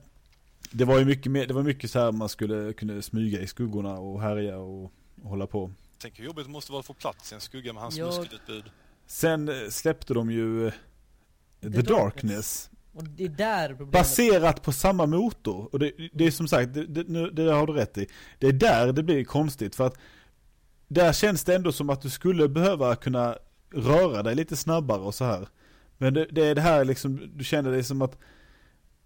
det 0.70 0.84
var 0.84 0.98
ju 0.98 1.04
mycket 1.04 1.32
mer, 1.32 1.46
det 1.46 1.54
var 1.54 1.62
mycket 1.62 1.90
så 1.90 1.98
här 1.98 2.12
man 2.12 2.28
skulle 2.28 2.72
kunna 2.72 3.02
smyga 3.02 3.40
i 3.40 3.46
skuggorna 3.46 3.92
och 3.94 4.20
härja 4.22 4.58
och, 4.58 4.84
och 5.22 5.28
hålla 5.30 5.46
på. 5.46 5.70
Tänk 5.98 6.18
hur 6.18 6.24
jobbigt 6.24 6.44
det 6.46 6.50
måste 6.50 6.72
vara 6.72 6.80
att 6.80 6.86
få 6.86 6.94
plats 6.94 7.32
i 7.32 7.34
en 7.34 7.40
skugga 7.40 7.72
med 7.72 7.82
hans 7.82 7.96
Jag- 7.96 8.06
muskelutbud. 8.06 8.64
Sen 9.06 9.50
släppte 9.70 10.14
de 10.14 10.30
ju 10.30 10.66
eh, 10.66 10.72
The, 11.60 11.70
The 11.70 11.82
Darkness. 11.82 11.88
Darkness. 11.88 12.70
Och 12.92 13.04
det 13.04 13.24
är 13.24 13.28
där 13.28 13.68
problemet 13.68 13.92
Baserat 13.92 14.62
på 14.62 14.72
samma 14.72 15.06
motor. 15.06 15.68
Och 15.72 15.78
det, 15.78 15.92
det 16.12 16.26
är 16.26 16.30
som 16.30 16.48
sagt, 16.48 16.74
det, 16.74 16.86
det, 16.86 17.08
nu- 17.08 17.30
det 17.30 17.52
har 17.52 17.66
du 17.66 17.72
rätt 17.72 17.98
i. 17.98 18.06
Det 18.38 18.46
är 18.46 18.52
där 18.52 18.92
det 18.92 19.02
blir 19.02 19.24
konstigt 19.24 19.74
för 19.74 19.86
att 19.86 19.94
där 20.88 21.12
känns 21.12 21.44
det 21.44 21.54
ändå 21.54 21.72
som 21.72 21.90
att 21.90 22.02
du 22.02 22.10
skulle 22.10 22.48
behöva 22.48 22.96
kunna 22.96 23.38
röra 23.74 24.22
dig 24.22 24.34
lite 24.34 24.56
snabbare 24.56 25.00
och 25.00 25.14
så 25.14 25.24
här. 25.24 25.48
Men 25.98 26.14
det, 26.14 26.24
det 26.30 26.46
är 26.46 26.54
det 26.54 26.60
här 26.60 26.84
liksom, 26.84 27.30
du 27.34 27.44
känner 27.44 27.70
dig 27.70 27.84
som 27.84 28.02
att 28.02 28.18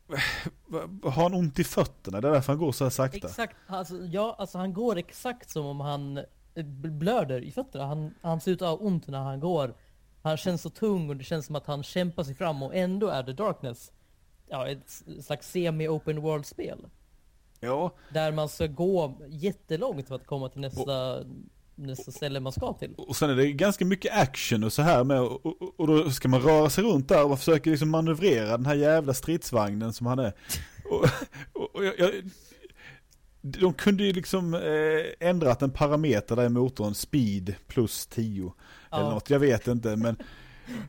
har 1.03 1.23
han 1.23 1.35
ont 1.35 1.59
i 1.59 1.65
fötterna? 1.65 2.21
Det 2.21 2.29
är 2.29 2.33
därför 2.33 2.53
han 2.53 2.61
går 2.61 2.73
så 2.73 2.85
här 2.85 2.91
sakta. 2.91 3.29
Exakt, 3.29 3.57
alltså, 3.67 3.97
ja, 3.97 4.37
alltså 4.39 4.59
han 4.59 4.73
går 4.73 4.97
exakt 4.97 5.51
som 5.51 5.67
om 5.67 5.81
han 5.81 6.17
eh, 6.55 6.65
blöder 6.65 7.41
i 7.43 7.51
fötterna. 7.51 7.87
Han, 7.87 8.15
han 8.23 8.41
ser 8.41 8.51
ut 8.53 8.63
att 8.63 8.69
ha 8.69 8.77
ont 8.77 9.09
när 9.09 9.19
han 9.23 9.41
går. 9.41 9.75
Han 10.23 10.37
känns 10.37 10.63
så 10.63 10.71
tung 10.71 11.11
och 11.11 11.17
det 11.17 11.25
känns 11.25 11.47
som 11.47 11.57
att 11.57 11.67
han 11.67 11.83
kämpar 11.83 12.25
sig 12.25 12.35
fram 12.35 12.63
och 12.63 12.75
ändå 12.75 13.09
är 13.09 13.23
The 13.23 13.33
Darkness 13.33 13.93
ja, 14.51 14.69
ett 14.69 15.03
slags 15.25 15.51
semi-open 15.51 16.21
world-spel. 16.21 16.87
Ja. 17.61 17.95
Där 18.13 18.33
man 18.33 18.49
ska 18.49 18.67
gå 18.67 19.19
jättelångt 19.29 20.09
för 20.09 20.15
att 20.15 20.27
komma 20.27 20.49
till 20.49 20.61
nästa, 20.61 21.15
och, 21.15 21.27
nästa 21.75 22.13
ställe 22.13 22.41
man 22.41 22.53
ska 22.53 22.73
till. 22.73 22.95
Och 22.97 23.17
sen 23.17 23.31
är 23.31 23.37
det 23.37 23.53
ganska 23.53 23.85
mycket 23.85 24.13
action 24.15 24.65
och 24.65 24.73
så 24.73 24.83
här 24.83 25.05
med 25.05 25.21
och, 25.21 25.47
och, 25.47 25.81
och 25.81 25.87
då 25.87 26.11
ska 26.11 26.29
man 26.29 26.41
röra 26.41 26.71
sig 26.71 26.85
runt 26.85 27.09
där 27.09 27.23
och 27.23 27.29
man 27.29 27.39
försöker 27.39 27.71
liksom 27.71 27.91
manövrera 27.91 28.57
den 28.57 28.67
här 28.67 28.75
jävla 28.75 29.15
stridsvagnen 29.15 29.93
som 29.93 30.07
han 30.07 30.19
är. 30.19 30.33
Och, 31.53 31.77
och 31.77 31.85
jag, 31.85 31.99
jag, 31.99 32.13
de 33.43 33.75
kunde 33.75 34.05
ju 34.05 34.13
liksom 34.13 34.55
eh, 34.55 35.29
ändrat 35.29 35.63
en 35.63 35.71
parameter 35.71 36.37
där 36.37 36.47
i 36.47 36.49
motorn, 36.49 36.95
speed 36.95 37.55
plus 37.67 38.07
10. 38.07 38.53
Ja. 38.91 39.01
Eller 39.01 39.11
något, 39.11 39.31
jag 39.31 39.39
vet 39.39 39.69
inte 39.69 39.97
men 39.97 40.17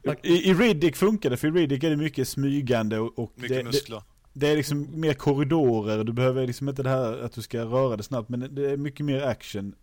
i, 0.24 0.50
I 0.50 0.54
Riddick 0.54 0.96
funkar 0.96 1.30
det, 1.30 1.38
för 1.38 1.48
i 1.48 1.52
Riddick 1.52 1.84
är 1.84 1.90
det 1.90 1.98
mycket 1.98 2.28
smygande 2.28 3.00
och, 3.00 3.20
och 3.20 3.32
mycket 3.36 3.58
det, 3.58 3.64
muskler. 3.64 3.98
Det, 3.98 4.04
det 4.34 4.48
är 4.48 4.56
liksom 4.56 5.00
mer 5.00 5.14
korridorer, 5.14 6.04
du 6.04 6.14
behöver 6.14 6.48
liksom 6.48 6.70
inte 6.70 6.84
det 6.84 6.90
här 6.90 7.24
att 7.24 7.34
du 7.34 7.42
ska 7.42 7.62
röra 7.62 7.96
dig 7.96 8.04
snabbt, 8.04 8.30
men 8.30 8.56
det 8.56 8.72
är 8.72 8.78
mycket 8.78 9.06
mer 9.06 9.22
action. 9.22 9.76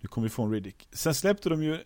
Nu 0.00 0.08
kommer 0.08 0.28
vi 0.28 0.30
från 0.30 0.52
Riddick. 0.52 0.88
Sen 0.92 1.14
släppte 1.14 1.48
de 1.48 1.62
ju 1.62 1.78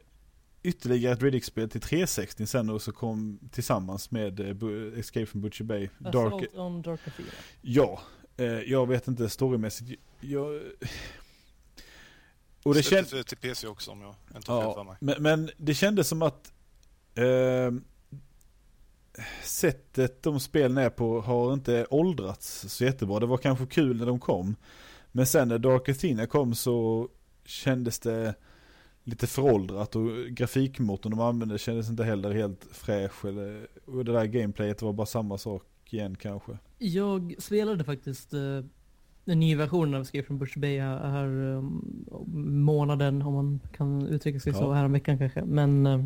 ytterligare 0.62 1.15
ett 1.15 1.23
Riddick-spel 1.23 1.70
till 1.70 1.81
360 1.81 2.47
sen 2.47 2.70
och 2.70 2.82
så 2.82 2.93
kom 2.93 3.39
tillsammans 3.51 4.11
med 4.11 4.41
uh, 4.41 4.99
Escape 4.99 5.27
from 5.27 5.41
Butcher 5.41 5.65
Bay. 5.65 5.89
Dark... 5.99 6.45
on 6.55 6.82
Dark 6.82 7.01
Ja, 7.61 8.01
eh, 8.37 8.47
jag 8.47 8.89
vet 8.89 9.09
inte 9.09 9.28
storymässigt. 9.28 10.01
Jag... 10.20 10.61
Och 12.62 12.74
det 12.74 12.82
kändes... 12.82 13.24
till 13.24 13.39
PC 13.39 13.66
också 13.66 13.91
om 13.91 14.01
jag 14.01 14.15
inte 14.37 14.53
har 14.53 14.62
ja, 14.62 14.74
för 14.74 14.85
mig. 14.85 14.97
Men, 15.01 15.23
men 15.23 15.51
det 15.57 15.74
kändes 15.74 16.09
som 16.09 16.23
att 16.23 16.53
eh, 17.15 17.70
sättet 19.43 20.23
de 20.23 20.41
spelen 20.41 20.78
är 20.78 20.91
på 20.91 21.20
har 21.20 21.53
inte 21.53 21.87
åldrats 21.91 22.69
så 22.69 22.85
jättebra. 22.85 23.20
Det 23.20 23.27
var 23.27 23.39
kanske 23.39 23.66
kul 23.66 23.97
när 23.97 24.07
de 24.07 24.20
kom. 24.20 24.57
Men 25.12 25.27
sen 25.27 25.49
när 25.49 25.59
Dark 25.59 25.89
Athena 25.89 26.27
kom 26.27 26.55
så 26.55 27.09
kändes 27.45 27.99
det 27.99 28.35
lite 29.05 29.27
föråldrat 29.27 29.97
och 29.97 30.27
grafikmotorn 30.27 31.11
de 31.11 31.20
använde 31.20 31.59
kändes 31.59 31.89
inte 31.89 32.05
heller 32.05 32.31
helt 32.31 32.66
fräsch. 32.73 33.24
Eller, 33.24 33.66
och 33.85 34.05
det 34.05 34.12
där 34.12 34.24
gameplayet 34.24 34.82
var 34.82 34.93
bara 34.93 35.07
samma 35.07 35.39
sak 35.39 35.65
igen 35.91 36.16
kanske. 36.16 36.59
Jag 36.78 37.35
spelade 37.39 37.85
faktiskt 37.85 38.35
uh, 39.26 39.32
en 39.32 39.40
ny 39.40 39.56
version 39.56 39.94
av 39.94 40.02
Escape 40.02 40.26
from 40.26 40.38
Bush 40.38 40.59
Bay 40.59 40.80
här 40.80 41.26
um, 41.26 42.05
månaden, 42.64 43.22
om 43.22 43.34
man 43.34 43.60
kan 43.76 44.06
uttrycka 44.06 44.40
sig 44.40 44.52
ja. 44.52 44.59
så, 44.59 44.72
här 44.72 44.84
om 44.84 44.92
veckan 44.92 45.18
kanske. 45.18 45.44
Men 45.44 45.86
uh, 45.86 46.05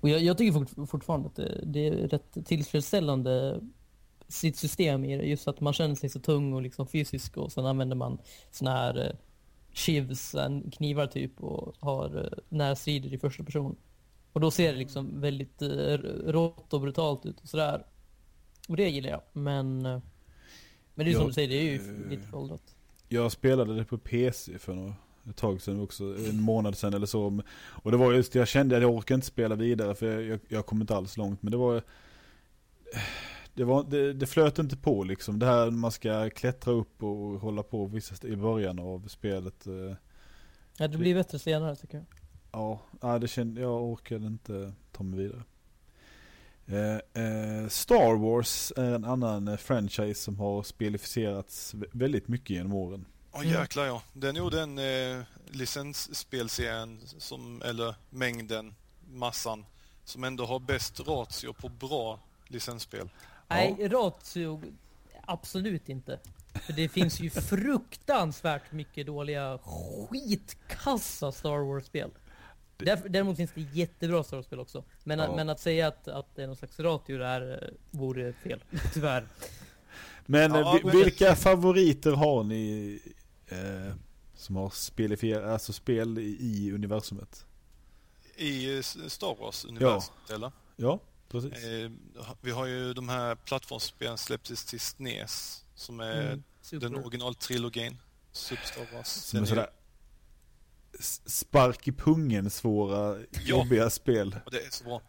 och 0.00 0.08
jag, 0.08 0.20
jag 0.20 0.38
tycker 0.38 0.52
fort, 0.52 0.90
fortfarande 0.90 1.26
att 1.26 1.36
det, 1.36 1.60
det, 1.64 1.88
är 1.88 2.08
rätt 2.08 2.46
tillfredsställande 2.46 3.60
sitt 4.28 4.56
system 4.56 5.04
i 5.04 5.16
det. 5.16 5.24
Just 5.24 5.48
att 5.48 5.60
man 5.60 5.72
känner 5.72 5.94
sig 5.94 6.08
så 6.08 6.20
tung 6.20 6.52
och 6.52 6.62
liksom 6.62 6.86
fysisk 6.86 7.36
och 7.36 7.52
sen 7.52 7.66
använder 7.66 7.96
man 7.96 8.18
såna 8.50 8.70
här 8.70 9.06
eh, 9.06 9.16
shivs, 9.72 10.34
knivar 10.72 11.06
typ 11.06 11.42
och 11.42 11.74
har 11.80 12.16
eh, 12.16 12.38
närstrider 12.48 13.14
i 13.14 13.18
första 13.18 13.44
person. 13.44 13.76
Och 14.32 14.40
då 14.40 14.50
ser 14.50 14.72
det 14.72 14.78
liksom 14.78 15.20
väldigt 15.20 15.62
eh, 15.62 15.98
rått 16.26 16.72
och 16.72 16.80
brutalt 16.80 17.26
ut 17.26 17.40
och 17.40 17.48
sådär. 17.48 17.86
Och 18.68 18.76
det 18.76 18.88
gillar 18.88 19.10
jag. 19.10 19.22
Men, 19.32 19.86
men 20.98 21.06
det 21.06 21.12
är 21.12 21.16
som 21.16 21.26
du 21.26 21.32
säger, 21.32 21.48
det 21.48 21.54
är 21.54 21.62
ju 21.62 22.08
lite 22.08 22.22
föråldrat. 22.22 22.76
Jag 23.08 23.32
spelade 23.32 23.76
det 23.76 23.84
på 23.84 23.98
PC 23.98 24.58
för 24.58 24.74
några 24.74 24.94
ett 25.30 25.36
tag 25.36 25.62
sedan 25.62 25.80
också, 25.80 26.04
en 26.04 26.40
månad 26.40 26.76
sedan 26.76 26.94
eller 26.94 27.06
så. 27.06 27.42
Och 27.68 27.90
det 27.90 27.96
var 27.96 28.12
just, 28.12 28.34
jag 28.34 28.48
kände 28.48 28.76
att 28.76 28.82
jag 28.82 28.90
orkar 28.90 29.14
inte 29.14 29.26
spela 29.26 29.54
vidare 29.54 29.94
för 29.94 30.06
jag, 30.06 30.22
jag, 30.22 30.40
jag 30.48 30.66
kom 30.66 30.80
inte 30.80 30.96
alls 30.96 31.16
långt. 31.16 31.42
Men 31.42 31.50
det 31.50 31.56
var, 31.56 31.82
det, 33.54 33.64
var 33.64 33.84
det, 33.84 34.12
det 34.12 34.26
flöt 34.26 34.58
inte 34.58 34.76
på 34.76 35.04
liksom. 35.04 35.38
Det 35.38 35.46
här 35.46 35.70
man 35.70 35.92
ska 35.92 36.30
klättra 36.30 36.72
upp 36.72 37.02
och 37.02 37.40
hålla 37.40 37.62
på 37.62 37.86
vissa 37.86 38.28
i 38.28 38.36
början 38.36 38.78
av 38.78 39.08
spelet. 39.08 39.66
Eh. 39.66 39.94
Ja, 40.78 40.88
det 40.88 40.98
blir 40.98 41.14
bättre 41.14 41.38
senare 41.38 41.76
tycker 41.76 41.96
jag. 41.96 42.06
Ja, 43.00 43.18
det 43.18 43.28
kände, 43.28 43.60
jag 43.60 43.82
orkade 43.82 44.26
inte 44.26 44.72
ta 44.92 45.02
mig 45.02 45.18
vidare. 45.18 45.42
Eh, 46.68 47.22
eh, 47.24 47.68
Star 47.68 48.16
Wars 48.16 48.72
är 48.76 48.94
en 48.94 49.04
annan 49.04 49.48
eh, 49.48 49.56
franchise 49.56 50.22
som 50.22 50.38
har 50.38 50.62
spelificerats 50.62 51.74
väldigt 51.92 52.28
mycket 52.28 52.50
genom 52.50 52.74
åren. 52.74 53.04
Ja 53.32 53.38
oh, 53.38 53.46
jäklar 53.46 53.86
ja. 53.86 54.02
Det 54.12 54.28
är 54.28 54.32
nog 54.32 54.50
den 54.50 54.78
eh, 54.78 55.24
licensspelserien 55.46 57.00
som, 57.18 57.62
eller 57.62 57.94
mängden, 58.10 58.74
massan, 59.10 59.64
som 60.04 60.24
ändå 60.24 60.46
har 60.46 60.58
bäst 60.58 61.00
ratio 61.00 61.52
på 61.52 61.68
bra 61.68 62.20
licensspel. 62.46 63.08
Nej, 63.48 63.76
ja. 63.78 63.88
ratio 63.88 64.62
absolut 65.24 65.88
inte. 65.88 66.20
För 66.66 66.72
det 66.72 66.88
finns 66.88 67.20
ju 67.20 67.30
fruktansvärt 67.50 68.72
mycket 68.72 69.06
dåliga 69.06 69.58
skitkassa 69.58 71.32
Star 71.32 71.58
Wars-spel. 71.58 72.10
Däremot 72.84 73.36
finns 73.36 73.52
det 73.54 73.60
jättebra 73.60 74.24
Star 74.24 74.36
Wars-spel 74.36 74.60
också. 74.60 74.84
Men, 75.04 75.18
ja. 75.18 75.36
men 75.36 75.48
att 75.48 75.60
säga 75.60 75.88
att, 75.88 76.08
att 76.08 76.36
det 76.36 76.42
är 76.42 76.46
någon 76.46 76.56
slags 76.56 76.80
ratio 76.80 77.18
där 77.18 77.52
eh, 77.52 77.98
vore 77.98 78.32
fel, 78.32 78.64
tyvärr. 78.94 79.26
Men 80.26 80.54
ja, 80.54 80.80
vilka 80.84 81.36
favoriter 81.36 82.12
har 82.12 82.44
ni 82.44 83.00
eh, 83.46 83.94
som 84.34 84.56
har 84.56 84.70
spelifierat, 84.70 85.44
alltså 85.44 85.72
spel 85.72 86.18
i, 86.18 86.36
i 86.40 86.72
universumet. 86.72 87.46
I 88.36 88.76
eh, 88.76 88.82
Star 88.82 89.36
Wars-universumet 89.40 90.10
ja. 90.28 90.34
eller? 90.34 90.52
Ja, 90.76 91.00
precis. 91.28 91.52
Eh, 91.52 91.90
vi 92.40 92.50
har 92.50 92.66
ju 92.66 92.94
de 92.94 93.08
här 93.08 93.34
plattformsspelen 93.34 94.18
släpptes 94.18 94.64
till 94.64 94.80
SNES 94.80 95.64
som 95.74 96.00
är 96.00 96.32
mm, 96.32 96.42
den 96.70 96.96
originaltrilogin. 96.96 97.98
Super 98.32 98.66
Star 98.66 98.96
Wars. 98.96 99.06
Som 99.06 99.42
är 99.42 99.44
sådär 99.44 99.70
spark 101.26 101.88
i 101.88 101.92
pungen 101.92 102.50
svåra, 102.50 103.18
ja. 103.18 103.40
jobbiga 103.44 103.90
spel. 103.90 104.36
Och 104.44 104.50
det 104.50 104.60
är 104.60 104.70
så 104.70 104.84
bra. 104.84 105.02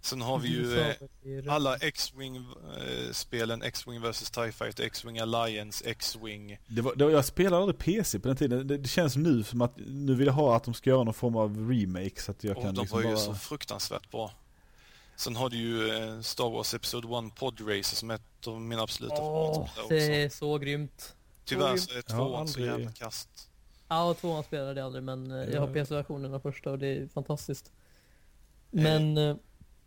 Sen 0.00 0.20
har 0.20 0.38
vi 0.38 0.48
ju 0.48 0.80
eh, 0.80 1.54
alla 1.54 1.76
X-Wing-spelen, 1.76 3.62
X-Wing 3.62 4.00
vs 4.00 4.30
TIE 4.30 4.52
Fighter, 4.52 4.84
X-Wing 4.84 5.18
Alliance, 5.18 5.84
X-Wing. 5.90 6.58
Det 6.66 6.82
var, 6.82 6.94
det 6.94 7.04
var, 7.04 7.10
jag 7.10 7.24
spelade 7.24 7.62
aldrig 7.62 7.78
PC 7.78 8.18
på 8.18 8.28
den 8.28 8.36
tiden. 8.36 8.66
Det, 8.66 8.78
det, 8.78 8.88
känns 8.88 9.16
nu 9.16 9.42
som 9.42 9.62
att 9.62 9.76
nu 9.76 10.14
vill 10.14 10.26
jag 10.26 10.34
ha 10.34 10.56
att 10.56 10.64
de 10.64 10.74
ska 10.74 10.90
göra 10.90 11.04
någon 11.04 11.14
form 11.14 11.36
av 11.36 11.70
remake 11.70 12.22
så 12.22 12.30
att 12.30 12.44
jag 12.44 12.56
och 12.56 12.62
kan 12.62 12.74
de 12.74 12.80
liksom 12.80 12.98
var 12.98 13.08
ju 13.08 13.14
bara... 13.14 13.24
så 13.24 13.34
fruktansvärt 13.34 14.10
bra. 14.10 14.32
Sen 15.16 15.36
har 15.36 15.50
du 15.50 15.56
ju 15.56 15.90
eh, 15.90 16.20
Star 16.20 16.50
Wars 16.50 16.74
Episode 16.74 17.26
1 17.26 17.34
Pod 17.34 17.60
Racer 17.60 17.96
som 17.96 18.10
är 18.10 18.14
ett 18.14 18.46
av 18.46 18.60
mina 18.60 18.82
absoluta 18.82 19.22
Åh, 19.22 19.68
det 19.88 20.22
är 20.22 20.28
så 20.28 20.58
grymt. 20.58 21.14
Tyvärr 21.44 21.76
så 21.76 21.98
är 21.98 22.02
tvåan 22.02 22.48
så 22.48 22.60
jävla 22.60 22.92
kast. 22.92 23.51
Ja, 23.92 24.14
tvåan 24.14 24.44
spelade 24.44 24.80
jag 24.80 24.86
aldrig 24.86 25.04
men 25.04 25.30
eh, 25.30 25.54
jag 25.54 25.60
har 25.60 25.72
PC-versionen 25.74 26.34
av 26.34 26.40
första 26.40 26.70
och 26.70 26.78
det 26.78 26.86
är 26.86 27.06
fantastiskt. 27.06 27.72
Men, 28.70 29.18
eh, 29.18 29.36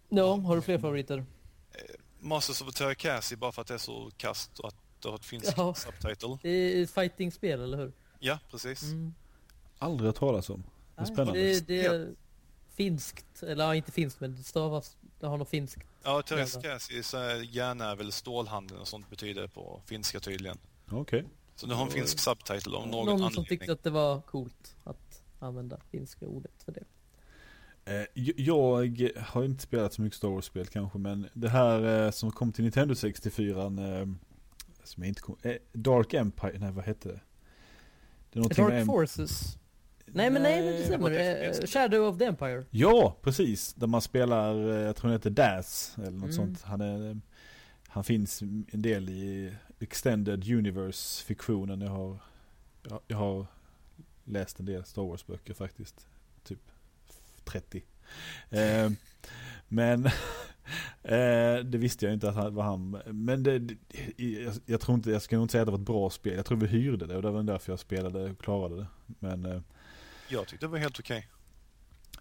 ja, 0.10 0.36
har 0.36 0.56
du 0.56 0.62
fler 0.62 0.80
favoriter? 0.80 1.26
Eh, 1.72 1.80
Masters 2.20 2.62
of 2.62 2.74
Terra 2.74 2.96
Cassie 2.96 3.38
bara 3.38 3.52
för 3.52 3.62
att 3.62 3.68
det 3.68 3.74
är 3.74 3.78
så 3.78 4.12
kast 4.18 4.60
och 4.60 4.68
att 4.68 4.76
det 5.02 5.08
har 5.08 5.16
ett 5.16 5.26
finskt 5.26 5.54
ja. 5.58 5.74
subtitle. 5.74 6.38
Det 6.42 6.50
är 6.50 6.84
ett 6.84 6.92
fighting-spel, 6.92 7.62
eller 7.62 7.78
hur? 7.78 7.92
Ja, 8.20 8.40
precis. 8.52 8.84
Mm. 8.84 9.14
Aldrig 9.78 10.08
hört 10.08 10.16
talas 10.16 10.50
om. 10.50 10.64
Det 10.96 11.02
är 11.02 11.06
spännande. 11.06 11.40
Det, 11.40 11.68
det 11.68 11.86
är 11.86 12.00
ja. 12.00 12.06
finskt, 12.76 13.44
eller 13.44 13.66
ja, 13.66 13.76
inte 13.76 13.92
finskt 13.92 14.20
men 14.20 14.36
det 14.36 14.44
stavas, 14.44 14.98
det 15.20 15.28
har 15.28 15.38
något 15.38 15.50
finskt. 15.50 15.84
Ja, 16.04 16.22
Terra 16.22 16.62
Cassie, 16.62 17.04
så 17.04 17.18
järnävel, 17.44 18.12
stålhandeln 18.12 18.82
och 18.82 18.88
sånt 18.88 19.10
betyder 19.10 19.48
på 19.48 19.82
finska 19.86 20.20
tydligen. 20.20 20.58
Okej. 20.86 21.00
Okay. 21.02 21.24
Så 21.56 21.68
du 21.68 21.74
har 21.74 21.86
en 21.86 21.92
finsk 21.92 22.20
subtitle 22.20 22.76
om 22.76 22.90
någon 22.90 22.92
Någon 22.92 23.10
anledning. 23.10 23.32
som 23.32 23.46
tyckte 23.46 23.72
att 23.72 23.84
det 23.84 23.90
var 23.90 24.22
coolt 24.22 24.76
att 24.84 25.24
använda 25.40 25.80
finska 25.92 26.26
ordet 26.26 26.64
för 26.64 26.72
det. 26.72 26.84
Eh, 27.86 28.06
jag 28.36 29.12
har 29.18 29.44
inte 29.44 29.64
spelat 29.64 29.94
så 29.94 30.02
mycket 30.02 30.18
Star 30.18 30.28
Wars-spel 30.28 30.68
kanske, 30.68 30.98
men 30.98 31.28
det 31.34 31.50
här 31.50 32.06
eh, 32.06 32.12
som 32.12 32.32
kom 32.32 32.52
till 32.52 32.64
Nintendo 32.64 32.96
64, 32.96 33.64
eh, 33.64 33.70
som 34.84 35.04
jag 35.04 35.08
inte 35.08 35.22
kom, 35.22 35.38
Dark 35.74 36.14
Empire, 36.14 36.60
nej 36.60 36.72
vad 36.72 36.86
hette 36.86 37.10
det? 37.10 37.20
det 38.32 38.56
Dark 38.56 38.86
Forces? 38.86 39.58
Nej 40.06 40.30
men 40.30 40.42
nej, 40.42 40.62
det 40.62 40.86
stämmer. 40.86 41.68
Shadow 41.68 42.08
of 42.08 42.18
the 42.18 42.26
Empire. 42.26 42.66
Ja, 42.70 43.18
precis. 43.22 43.74
Där 43.74 43.88
man 43.88 44.02
spelar, 44.02 44.56
jag 44.58 44.96
tror 44.96 45.10
det 45.10 45.16
heter 45.16 45.30
Daz 45.30 45.94
eller 45.98 46.12
något 46.12 46.24
mm. 46.24 46.34
sånt. 46.34 46.62
Han, 46.62 46.82
är, 46.82 47.22
han 47.88 48.04
finns 48.04 48.42
en 48.42 48.82
del 48.82 49.10
i 49.10 49.54
Extended 49.80 50.50
Universe-fiktionen. 50.50 51.82
Jag 51.82 51.92
har, 51.92 52.18
jag, 52.82 53.00
jag 53.08 53.18
har 53.18 53.46
läst 54.24 54.60
en 54.60 54.66
del 54.66 54.86
Star 54.86 55.02
Wars-böcker 55.02 55.54
faktiskt. 55.54 56.08
Typ 56.44 56.60
30. 57.44 57.84
Eh, 58.50 58.90
men 59.68 60.06
eh, 61.04 61.64
det 61.64 61.78
visste 61.78 62.06
jag 62.06 62.14
inte 62.14 62.30
att 62.30 62.36
han 62.36 62.56
var 62.56 62.64
han. 62.64 63.02
Men 63.06 63.44
det, 63.44 63.76
jag, 64.18 64.54
jag, 64.66 64.82
tror 64.82 64.96
inte, 64.96 65.12
jag 65.12 65.22
ska 65.22 65.36
nog 65.36 65.44
inte 65.44 65.52
säga 65.52 65.62
att 65.62 65.68
det 65.68 65.72
var 65.72 65.80
ett 65.80 65.86
bra 65.86 66.10
spel. 66.10 66.36
Jag 66.36 66.46
tror 66.46 66.58
vi 66.58 66.68
hyrde 66.68 67.06
det 67.06 67.16
och 67.16 67.22
det 67.22 67.32
var 67.32 67.44
därför 67.44 67.72
jag 67.72 67.80
spelade 67.80 68.30
och 68.30 68.40
klarade 68.40 68.76
det. 68.76 68.88
Men 69.06 69.46
eh, 69.46 69.62
Jag 70.30 70.48
tyckte 70.48 70.66
det 70.66 70.70
var 70.70 70.78
helt 70.78 71.00
okej. 71.00 71.28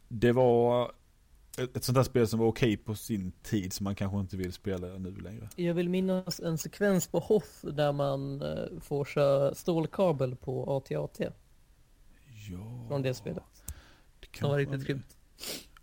Det 0.08 0.32
var 0.32 0.92
ett, 1.58 1.76
ett 1.76 1.84
sånt 1.84 1.96
här 1.98 2.02
spel 2.04 2.28
som 2.28 2.38
var 2.40 2.46
okej 2.46 2.76
på 2.76 2.94
sin 2.94 3.32
tid 3.42 3.72
som 3.72 3.84
man 3.84 3.94
kanske 3.94 4.18
inte 4.20 4.36
vill 4.36 4.52
spela 4.52 4.86
nu 4.86 5.10
längre. 5.16 5.48
Jag 5.56 5.74
vill 5.74 5.88
minnas 5.88 6.40
en 6.40 6.58
sekvens 6.58 7.06
på 7.08 7.18
Hoth 7.18 7.66
där 7.66 7.92
man 7.92 8.42
eh, 8.42 8.80
får 8.80 9.04
köra 9.04 9.54
stålkabel 9.54 10.36
på 10.36 10.76
AT-AT 10.76 11.20
Ja. 12.50 12.86
från 12.88 13.02
det 13.02 13.14
spelet. 13.14 13.42
det 13.66 13.72
Det 14.20 14.26
kan 14.26 14.50
var 14.50 14.58
riktigt 14.58 14.86
grymt. 14.86 15.16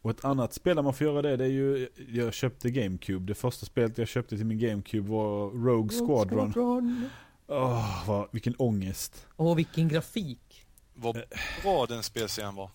Och 0.01 0.11
ett 0.11 0.25
annat 0.25 0.53
spel 0.53 0.75
där 0.75 0.83
man 0.83 0.93
får 0.93 1.07
göra 1.07 1.21
det, 1.21 1.37
det 1.37 1.43
är 1.45 1.49
ju, 1.49 1.89
jag 2.09 2.33
köpte 2.33 2.69
GameCube. 2.71 3.25
Det 3.25 3.35
första 3.35 3.65
spelet 3.65 3.97
jag 3.97 4.07
köpte 4.07 4.37
till 4.37 4.45
min 4.45 4.59
GameCube 4.59 5.09
var 5.09 5.49
Rogue 5.49 5.97
Squadron. 5.97 6.53
Squadron. 6.53 7.09
Åh, 7.47 8.07
vad, 8.07 8.27
vilken 8.31 8.55
ångest. 8.57 9.27
Åh, 9.37 9.55
vilken 9.55 9.87
grafik. 9.87 10.65
Vad 10.93 11.21
bra 11.63 11.85
den 11.85 12.03
spelserien 12.03 12.55
var. 12.55 12.69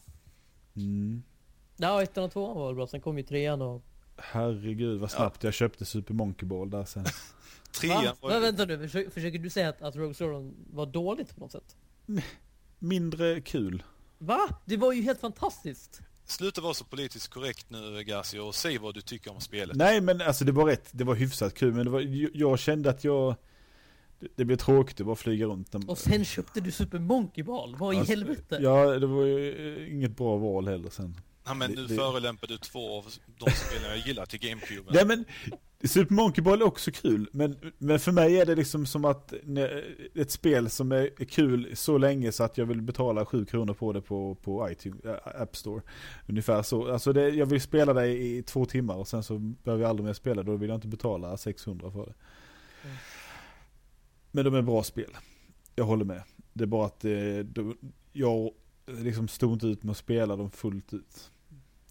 Mm. 0.77 1.23
Ja, 1.77 2.03
ettan 2.03 2.24
och 2.24 2.32
tvåan 2.32 2.57
var 2.57 2.66
väl 2.66 2.74
bra. 2.74 2.86
Sen 2.86 3.01
kom 3.01 3.19
ju 3.19 3.24
trean 3.24 3.62
och... 3.62 3.82
Herregud 4.16 5.01
vad 5.01 5.11
snabbt 5.11 5.44
jag 5.44 5.55
köpte 5.55 5.85
Super 5.85 6.15
Monkey 6.15 6.48
Ball 6.48 6.70
där 6.70 6.85
sen. 6.85 7.05
Trean 7.81 8.05
Va? 8.05 8.12
var 8.20 8.28
Va? 8.31 8.35
ju... 8.36 8.40
Vänta 8.40 8.65
nu, 8.65 8.78
försöker, 8.78 9.11
försöker 9.11 9.39
du 9.39 9.51
säga 9.51 9.69
att, 9.69 9.82
att 9.82 9.97
Rogue 9.97 10.15
Squadron 10.15 10.55
var 10.73 10.86
dåligt 10.86 11.35
på 11.35 11.40
något 11.40 11.53
sätt? 11.53 11.77
Mindre 12.78 13.40
kul. 13.40 13.82
Va? 14.19 14.48
Det 14.65 14.77
var 14.77 14.93
ju 14.93 15.03
helt 15.03 15.20
fantastiskt. 15.20 16.01
Sluta 16.24 16.61
vara 16.61 16.74
så 16.74 16.85
politiskt 16.85 17.28
korrekt 17.28 17.70
nu 17.70 18.03
Garcia 18.05 18.43
och 18.44 18.55
säg 18.55 18.78
vad 18.78 18.94
du 18.94 19.01
tycker 19.01 19.31
om 19.32 19.40
spelet. 19.40 19.77
Nej 19.77 20.01
men 20.01 20.20
alltså 20.20 20.44
det 20.44 20.53
var 20.53 20.66
rätt, 20.66 20.89
det 20.93 21.05
var 21.05 21.15
hyfsat 21.15 21.55
kul 21.55 21.73
men 21.74 21.85
det 21.85 21.90
var, 21.90 22.01
jag 22.36 22.59
kände 22.59 22.90
att 22.90 23.05
jag 23.05 23.35
det- 24.20 24.28
det 24.36 24.44
blev 24.44 24.57
tråkigt 24.57 25.01
att 25.01 25.07
bara 25.07 25.16
flyga 25.16 25.47
runt. 25.47 25.74
Och 25.74 25.98
sen 25.98 26.24
köpte 26.24 26.61
du 26.61 26.70
Super 26.73 26.98
Monkey 26.98 27.44
Ball. 27.44 27.77
Vad 27.78 27.94
i 27.94 27.98
Alltså, 27.98 28.12
helvete? 28.12 28.59
Ja, 28.62 28.98
det 28.98 29.07
var 29.07 29.24
ju 29.24 29.77
eh, 29.86 29.94
inget 29.94 30.16
bra 30.16 30.36
val 30.36 30.69
heller 30.69 30.90
sen. 30.90 31.20
Ja, 31.47 31.55
men 31.55 31.70
nu 31.70 31.86
det- 31.86 31.94
förolämpar 31.94 32.47
du 32.48 32.59
två 32.59 32.98
av 32.98 33.05
de 33.39 33.51
spelen 33.51 33.90
jag 33.90 33.98
gillar 34.06 34.27
till 34.27 34.40
GameCube. 34.40 34.90
Nej 34.93 35.06
men, 35.06 35.24
Super 35.85 36.14
Monkey 36.14 36.43
Ball 36.44 36.60
är 36.62 36.66
också 36.66 36.90
kul, 36.90 37.28
men, 37.32 37.73
men 37.78 37.98
för 37.98 38.12
mig 38.12 38.40
är 38.40 38.47
det 38.47 38.55
liksom 38.55 38.86
som 38.86 39.05
att 39.05 39.32
ett 40.14 40.31
spel 40.31 40.70
som 40.70 40.93
är 40.93 41.24
kul 41.24 41.77
så 41.77 41.98
länge 41.98 42.32
så 42.32 42.44
att 42.44 42.59
jag 42.59 42.66
vill 42.66 42.82
betala 42.82 43.27
7 43.27 43.44
kronor 43.44 43.74
på 43.74 43.93
det 43.93 44.01
på, 44.01 44.35
på 44.35 44.70
iTunes, 44.70 45.05
äh, 45.05 45.43
App 45.43 45.56
Store. 45.56 45.82
Ungefär 46.28 46.62
så. 46.62 46.93
Alltså 46.93 47.12
det, 47.12 47.28
jag 47.28 47.47
vill 47.47 47.60
spela 47.60 47.93
det 47.93 48.06
i 48.09 48.43
två 48.43 48.64
timmar 48.64 48.94
och 48.94 49.09
sen 49.09 49.23
så 49.23 49.39
behöver 49.39 49.82
jag 49.82 49.90
aldrig 49.90 50.06
mer 50.06 50.12
spela, 50.12 50.43
då 50.43 50.56
vill 50.56 50.68
jag 50.68 50.77
inte 50.77 50.89
betala 50.89 51.36
600 51.36 51.90
för 51.90 52.06
det. 52.06 52.14
Mm. 52.85 52.97
Men 54.31 54.44
de 54.44 54.55
är 54.55 54.62
bra 54.62 54.82
spel. 54.82 55.10
Jag 55.74 55.85
håller 55.85 56.05
med. 56.05 56.23
Det 56.52 56.64
är 56.64 56.66
bara 56.66 56.86
att 56.86 57.05
eh, 57.05 57.39
de, 57.44 57.77
jag 58.12 58.51
liksom 58.86 59.28
stod 59.28 59.52
inte 59.52 59.66
ut 59.66 59.82
med 59.82 59.90
att 59.90 59.97
spela 59.97 60.36
dem 60.36 60.51
fullt 60.51 60.94
ut. 60.94 61.31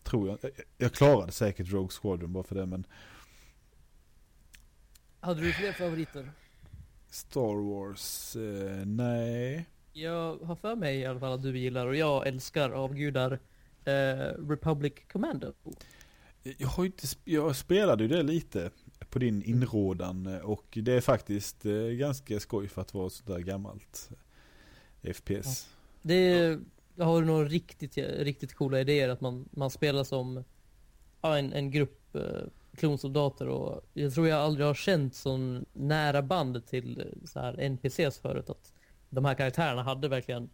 Tror 0.06 0.27
jag. 0.30 0.52
Jag, 0.77 0.91
klarade 0.91 1.32
säkert 1.32 1.72
Rogue 1.72 1.90
Squadron 2.02 2.34
bara 2.34 2.44
för 2.44 2.56
det 2.56 2.65
men 2.65 2.88
Hade 5.19 5.41
du 5.41 5.53
fler 5.53 5.72
favoriter? 5.72 6.32
Star 7.10 7.69
Wars, 7.69 8.36
eh, 8.36 8.86
nej. 8.86 9.65
Jag 9.94 10.38
har 10.38 10.56
för 10.56 10.76
mig 10.76 10.99
i 10.99 11.06
alla 11.06 11.19
fall 11.19 11.34
att 11.34 11.44
du 11.44 11.57
gillar 11.57 11.88
och 11.88 11.95
jag 11.95 12.27
älskar 12.27 12.69
avgudar 12.69 13.40
eh, 13.86 13.91
Republic 14.49 14.94
Commando. 15.11 15.53
Jag 16.57 16.68
har 16.68 16.86
inte, 16.86 17.07
jag 17.23 17.56
spelade 17.56 18.03
ju 18.03 18.10
det 18.10 18.23
lite 18.23 18.72
på 19.10 19.19
din 19.19 19.44
inrådan 19.44 20.26
eh, 20.26 20.40
och 20.40 20.77
det 20.82 20.94
är 20.94 21.02
faktiskt 21.02 21.65
eh, 21.65 21.73
ganska 21.73 22.40
skoj 22.40 22.68
för 22.68 22.82
att 22.82 22.94
vara 22.94 23.10
sådär 23.10 23.40
gammalt 23.40 24.10
eh, 25.02 25.14
FPS. 25.14 25.69
Det 26.02 26.27
jag 26.27 26.65
har 26.97 27.22
några 27.22 27.45
riktigt, 27.45 27.97
riktigt 27.97 28.53
coola 28.53 28.80
idéer 28.80 29.09
att 29.09 29.22
man, 29.22 29.49
man 29.51 29.69
spelar 29.69 30.03
som 30.03 30.43
ja, 31.22 31.38
en, 31.38 31.53
en 31.53 31.72
grupp 31.72 32.15
eh, 32.15 32.22
klonsoldater 32.76 33.47
och 33.47 33.85
jag 33.93 34.13
tror 34.13 34.27
jag 34.27 34.39
aldrig 34.39 34.67
har 34.67 34.73
känt 34.73 35.15
sån 35.15 35.65
nära 35.73 36.22
band 36.22 36.65
till 36.67 37.13
så 37.26 37.39
här 37.39 37.59
NPCs 37.59 38.19
förut 38.19 38.49
att 38.49 38.73
de 39.09 39.26
här 39.26 39.34
karaktärerna 39.34 39.84
hade 39.84 40.07
verkligen 40.07 40.49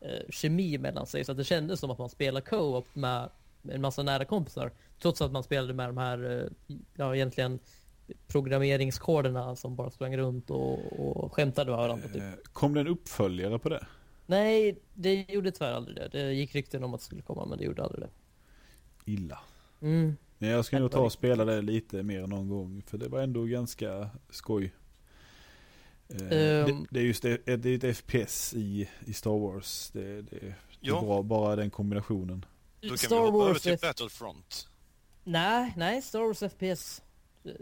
eh, 0.00 0.30
kemi 0.30 0.78
mellan 0.78 1.06
sig 1.06 1.24
så 1.24 1.32
att 1.32 1.38
det 1.38 1.44
kändes 1.44 1.80
som 1.80 1.90
att 1.90 1.98
man 1.98 2.08
spelar 2.08 2.40
co-op 2.40 2.94
med 2.94 3.30
en 3.68 3.80
massa 3.80 4.02
nära 4.02 4.24
kompisar 4.24 4.72
trots 5.02 5.22
att 5.22 5.32
man 5.32 5.42
spelade 5.42 5.74
med 5.74 5.88
de 5.88 5.98
här, 5.98 6.40
eh, 6.40 6.76
ja 6.94 7.14
egentligen 7.14 7.58
programmeringskoderna 8.26 9.56
som 9.56 9.76
bara 9.76 9.90
sprang 9.90 10.16
runt 10.16 10.50
och, 10.50 11.00
och 11.00 11.32
skämtade 11.32 11.70
med 11.70 11.78
varandra 11.78 12.08
typ. 12.08 12.22
Eh, 12.22 12.30
kom 12.52 12.74
det 12.74 12.80
en 12.80 12.86
uppföljare 12.86 13.58
på 13.58 13.68
det? 13.68 13.86
Nej, 14.26 14.78
det 14.94 15.26
gjorde 15.32 15.50
tyvärr 15.50 15.72
aldrig 15.72 15.96
det. 15.96 16.08
Det 16.08 16.32
gick 16.32 16.54
rykten 16.54 16.84
om 16.84 16.94
att 16.94 17.00
det 17.00 17.06
skulle 17.06 17.22
komma, 17.22 17.44
men 17.46 17.58
det 17.58 17.64
gjorde 17.64 17.84
aldrig 17.84 18.04
det. 18.04 18.10
Illa. 19.12 19.38
Mm. 19.80 20.16
Men 20.38 20.48
jag 20.50 20.64
ska 20.64 20.78
nog 20.78 20.90
ta 20.90 21.00
och 21.00 21.12
spela 21.12 21.44
det 21.44 21.62
lite 21.62 22.02
mer 22.02 22.26
någon 22.26 22.48
gång 22.48 22.82
för 22.86 22.98
det 22.98 23.08
var 23.08 23.20
ändå 23.22 23.44
ganska 23.44 24.10
skoj. 24.30 24.72
Eh, 26.08 26.16
det, 26.16 26.60
Ehm. 26.70 26.86
det 26.90 27.00
är 27.00 27.04
just 27.04 27.22
det, 27.22 27.56
det 27.56 27.84
är 27.84 27.84
ett 27.90 27.96
FPS 27.96 28.54
i, 28.54 28.88
i 29.06 29.12
Star 29.12 29.38
Wars. 29.38 29.90
Det, 29.90 30.22
det, 30.22 30.54
det 30.80 30.88
är 30.88 31.00
bra, 31.00 31.22
bara 31.22 31.56
den 31.56 31.70
kombinationen. 31.70 32.44
Då 32.80 32.88
kan 32.88 32.92
vi 32.92 32.98
Star 32.98 33.16
hoppa 33.18 33.28
över 33.28 33.48
Wars 33.48 33.62
till 33.62 33.72
F- 33.72 33.80
Battlefront. 33.82 34.68
Nej, 35.24 35.72
nej, 35.76 36.02
Star 36.02 36.20
Wars 36.20 36.52
FPS 36.52 37.02
eh, 37.44 37.52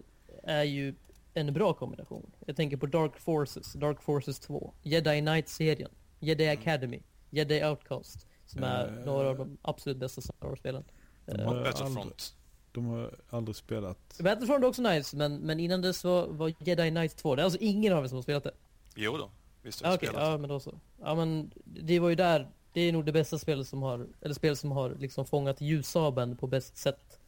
är 0.42 0.62
ju 0.64 0.94
en 1.34 1.52
bra 1.52 1.72
kombination. 1.74 2.30
Jag 2.46 2.56
tänker 2.56 2.76
på 2.76 2.86
Dark 2.86 3.18
Forces, 3.20 3.72
Dark 3.72 4.02
Forces 4.02 4.38
2, 4.40 4.74
Jedi 4.82 5.20
Knight-serien, 5.20 5.90
Jedi 6.24 6.48
Academy, 6.48 7.02
Jedi 7.30 7.64
Outcast, 7.64 8.26
som 8.46 8.62
är 8.62 8.86
Eh. 8.98 9.04
några 9.04 9.28
av 9.28 9.36
de 9.38 9.58
absolut 9.62 9.98
bästa 9.98 10.20
Star 10.20 10.34
Wars-spelen. 10.48 10.84
De 11.26 11.32
Eh, 11.40 11.62
Battlefront. 11.62 12.34
De 12.72 12.86
har 12.86 13.14
aldrig 13.30 13.56
spelat. 13.56 14.18
Battlefront 14.20 14.64
är 14.64 14.68
också 14.68 14.82
nice, 14.82 15.16
men, 15.16 15.36
men 15.36 15.60
innan 15.60 15.82
dess 15.82 16.04
var, 16.04 16.26
var 16.26 16.52
Jedi 16.58 16.90
Knight 16.90 17.16
2, 17.16 17.34
det 17.36 17.42
är 17.42 17.44
alltså 17.44 17.60
ingen 17.60 17.92
av 17.92 18.04
er 18.04 18.08
som 18.08 18.16
har 18.16 18.22
spelat 18.22 18.44
det? 18.44 18.54
Jo 18.96 19.16
då, 19.16 19.30
visst 19.62 19.80
har 19.82 19.88
Ja, 19.88 19.92
jag 19.92 19.96
Okej, 19.98 20.08
spelat. 20.08 20.28
ja 20.28 20.38
men 20.38 20.48
då 20.48 20.60
så. 20.60 20.80
Ja 21.02 21.14
men 21.14 21.50
det 21.64 21.98
var 22.00 22.08
ju 22.08 22.14
där, 22.14 22.50
det 22.72 22.80
är 22.80 22.92
nog 22.92 23.04
det 23.04 23.12
bästa 23.12 23.38
spelet 23.38 23.68
som 23.68 23.82
har, 23.82 24.06
eller 24.20 24.34
spel 24.34 24.56
som 24.56 24.70
har 24.72 24.90
liksom 24.90 25.24
fångat 25.26 25.60
ljussabeln 25.60 26.36
på 26.36 26.46
bäst 26.46 26.76
sätt. 26.76 27.20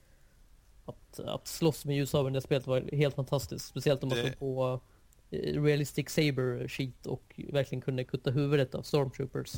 Att, 0.85 1.21
att 1.21 1.47
slåss 1.47 1.85
med 1.85 1.97
ljussabeln 1.97 2.35
i 2.35 2.39
det 2.39 2.43
spelet 2.43 2.67
var 2.67 2.97
helt 2.97 3.15
fantastiskt. 3.15 3.67
Speciellt 3.67 4.03
om 4.03 4.09
man 4.09 4.19
Det- 4.19 4.23
slog 4.25 4.39
på 4.39 4.81
Realistic 5.31 6.11
Saber 6.11 6.69
sheet 6.69 7.07
och 7.07 7.41
verkligen 7.53 7.83
kunde 7.83 8.05
kutta 8.05 8.31
huvudet 8.31 8.75
av 8.75 8.83
Stormtroopers. 8.83 9.53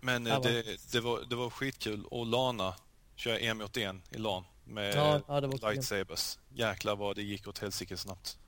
Men 0.00 0.26
eh, 0.26 0.40
det, 0.42 0.64
det, 0.92 1.00
var, 1.00 1.20
det 1.30 1.36
var 1.36 1.50
skitkul 1.50 2.04
att 2.10 2.26
Lana 2.26 2.74
köra 3.16 3.38
en 3.38 3.58
mot 3.58 3.76
en 3.76 4.02
i 4.10 4.18
LAN 4.18 4.44
med 4.64 4.94
Ja, 4.94 5.20
ja, 5.28 5.40
det 5.40 5.46
var 5.46 5.54
också 5.54 5.66
grymt. 5.66 5.76
lightsabers. 5.76 6.38
Jäklar 6.54 6.96
vad 6.96 7.16
det 7.16 7.22
gick 7.22 7.48
åt 7.48 7.58
helsike 7.58 7.96
snabbt. 7.96 8.38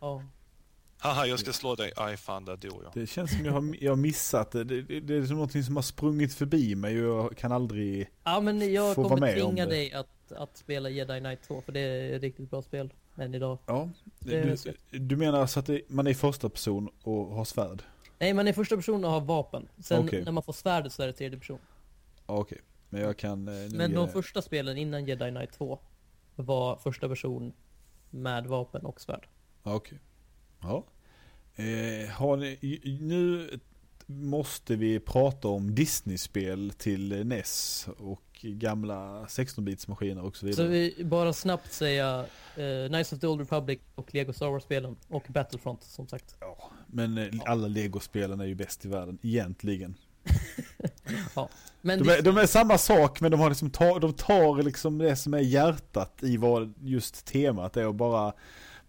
Ja. 0.00 0.22
Haha, 0.98 1.26
jag 1.26 1.38
ska 1.40 1.52
slå 1.52 1.74
dig. 1.74 1.92
Aj 1.96 2.16
fan, 2.16 2.44
där 2.44 2.56
dog 2.56 2.82
jag. 2.84 2.92
Det 2.94 3.06
känns 3.06 3.36
som 3.36 3.44
jag 3.44 3.52
har, 3.52 3.76
jag 3.80 3.92
har 3.92 3.96
missat 3.96 4.50
det. 4.50 4.64
Det, 4.64 4.82
det. 4.82 5.00
det 5.00 5.14
är 5.14 5.26
som 5.26 5.36
någonting 5.36 5.62
som 5.62 5.76
har 5.76 5.82
sprungit 5.82 6.34
förbi 6.34 6.74
mig 6.74 7.06
och 7.06 7.24
jag 7.24 7.36
kan 7.36 7.52
aldrig... 7.52 8.10
ja 8.24 8.40
men 8.40 8.72
jag 8.72 8.94
Får 8.94 9.02
vara 9.02 9.14
kommer 9.14 9.26
med 9.34 9.42
om 9.42 9.50
tvinga 9.50 9.64
det. 9.66 9.70
dig 9.70 9.92
att, 9.92 10.32
att 10.32 10.56
spela 10.56 10.90
Jedi 10.90 11.20
Knight 11.20 11.42
2 11.42 11.60
för 11.62 11.72
det 11.72 11.80
är 11.80 12.12
ett 12.16 12.22
riktigt 12.22 12.50
bra 12.50 12.62
spel 12.62 12.92
än 13.16 13.34
idag. 13.34 13.58
Ja, 13.66 13.90
du, 14.20 14.56
du 14.90 15.16
menar 15.16 15.40
alltså 15.40 15.60
att 15.60 15.66
det, 15.66 15.80
man 15.88 16.06
är 16.06 16.14
första 16.14 16.48
person 16.48 16.88
och 17.02 17.26
har 17.26 17.44
svärd? 17.44 17.82
Nej 18.18 18.34
man 18.34 18.48
är 18.48 18.52
första 18.52 18.76
person 18.76 19.04
och 19.04 19.10
har 19.10 19.20
vapen. 19.20 19.68
Sen 19.78 20.04
Okej. 20.04 20.24
när 20.24 20.32
man 20.32 20.42
får 20.42 20.52
svärdet 20.52 20.92
så 20.92 21.02
är 21.02 21.06
det 21.06 21.12
tredje 21.12 21.38
person. 21.38 21.58
Okej. 22.26 22.58
Men 22.88 23.00
jag 23.00 23.16
kan... 23.16 23.48
eh, 23.48 23.54
Men 23.72 23.90
ge- 23.90 23.96
de 23.96 24.08
första 24.08 24.42
spelen 24.42 24.76
innan 24.76 25.06
Jedi 25.06 25.30
Knight 25.30 25.52
2 25.52 25.78
var 26.36 26.76
första 26.76 27.08
person 27.08 27.52
med 28.10 28.46
vapen 28.46 28.82
och 28.86 29.00
svärd. 29.00 29.28
Okej. 29.62 29.98
Ja. 30.60 30.84
Eh, 31.54 32.10
har 32.10 32.36
ni, 32.36 32.80
nu 33.00 33.48
måste 34.06 34.76
vi 34.76 35.00
prata 35.00 35.48
om 35.48 35.74
Disney-spel 35.74 36.72
till 36.78 37.26
NES 37.26 37.88
och 37.98 38.31
gamla 38.42 39.24
16-bits-maskiner 39.24 40.22
och 40.22 40.36
så 40.36 40.46
vidare. 40.46 40.66
Så 40.66 40.70
vi 40.70 41.04
bara 41.04 41.32
snabbt 41.32 41.72
säga 41.72 42.20
uh, 42.20 42.88
Knights 42.88 43.12
of 43.12 43.20
the 43.20 43.26
Old 43.26 43.40
Republic 43.40 43.80
och 43.94 44.14
Lego 44.14 44.32
Star 44.32 44.50
Wars-spelen 44.50 44.96
och 45.08 45.24
Battlefront 45.28 45.82
som 45.82 46.08
sagt. 46.08 46.36
Ja, 46.40 46.70
men 46.86 47.18
eh, 47.18 47.28
alla 47.44 47.68
Lego-spelen 47.68 48.40
är 48.40 48.44
ju 48.44 48.54
bäst 48.54 48.84
i 48.84 48.88
världen, 48.88 49.18
egentligen. 49.22 49.94
Men 51.84 51.98
De 51.98 52.08
är, 52.10 52.22
de 52.22 52.36
är 52.36 52.46
samma 52.46 52.78
sak 52.78 53.20
men 53.20 53.30
de 53.30 53.40
har 53.40 53.48
liksom 53.48 53.70
ta, 53.70 53.98
de 53.98 54.12
tar 54.12 54.62
liksom 54.62 54.98
det 54.98 55.16
som 55.16 55.34
är 55.34 55.38
hjärtat 55.38 56.22
i 56.22 56.36
vad 56.36 56.74
just 56.80 57.26
temat 57.26 57.76
är 57.76 57.86
och 57.86 57.94
bara 57.94 58.32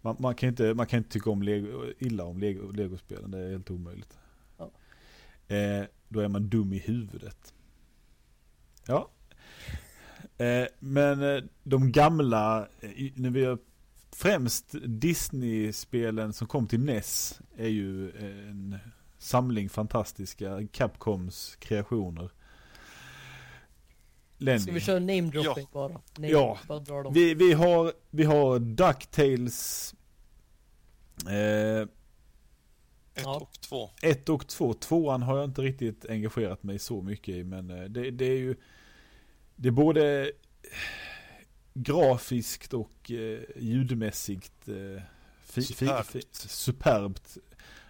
man, 0.01 0.15
man 0.19 0.35
kan 0.35 0.49
inte, 0.49 0.73
man 0.73 0.88
kan 0.88 0.97
inte 0.97 1.09
tycka 1.09 1.30
om 1.30 1.43
Lego, 1.43 1.85
illa 1.99 2.23
om 2.23 2.39
Lego, 2.39 2.71
Lego-spelen, 2.71 3.31
det 3.31 3.39
är 3.39 3.51
helt 3.51 3.71
omöjligt. 3.71 4.17
Ja. 4.57 4.71
Eh, 5.55 5.85
då 6.07 6.19
är 6.19 6.27
man 6.27 6.49
dum 6.49 6.73
i 6.73 6.77
huvudet. 6.77 7.53
Ja. 8.88 9.09
Eh, 10.38 10.65
men 10.80 11.35
eh, 11.35 11.43
de 11.64 11.91
gamla, 11.91 12.68
eh, 12.80 12.89
när 13.15 13.30
vi 13.30 13.45
har 13.45 13.57
främst 14.11 14.76
Disney-spelen 14.85 16.34
som 16.34 16.47
kom 16.47 16.68
till 16.68 16.80
NES 16.80 17.41
är 17.57 17.68
ju 17.68 18.11
en 18.11 18.77
samling 19.18 19.69
fantastiska 19.69 20.68
Capcoms 20.72 21.55
kreationer. 21.60 22.30
Lenny. 24.38 24.60
Ska 24.60 24.72
vi 24.72 24.80
köra 24.80 24.99
name 24.99 25.22
dropping 25.22 25.68
bara? 25.72 25.88
Name, 25.89 26.27
Ja. 26.27 26.57
Bara. 26.68 27.10
Vi, 27.10 27.34
vi 27.34 27.53
har, 27.53 27.93
vi 28.10 28.23
har 28.23 28.60
DuckTales 28.60 29.93
eh, 31.27 31.81
Ett 31.81 33.23
Ja. 33.23 33.35
och 33.35 33.61
två. 33.61 33.89
1 34.01 34.30
och 34.30 34.47
2. 34.47 34.73
Tvåan 34.73 35.22
har 35.23 35.38
jag 35.38 35.45
inte 35.45 35.61
riktigt 35.61 36.05
engagerat 36.10 36.64
mig 36.64 36.80
så 36.80 37.01
mycket 37.01 37.35
i 37.35 37.43
men 37.43 37.68
det, 37.68 38.11
det 38.11 38.26
är 38.26 38.38
ju 38.38 38.55
Det 39.64 39.69
är 39.69 39.72
både 39.72 40.31
grafiskt 41.73 42.73
och 42.73 43.11
eh, 43.11 43.40
ljudmässigt 43.56 44.68
eh, 44.68 45.02
Superbt. 45.45 46.34
superbt. 46.34 47.38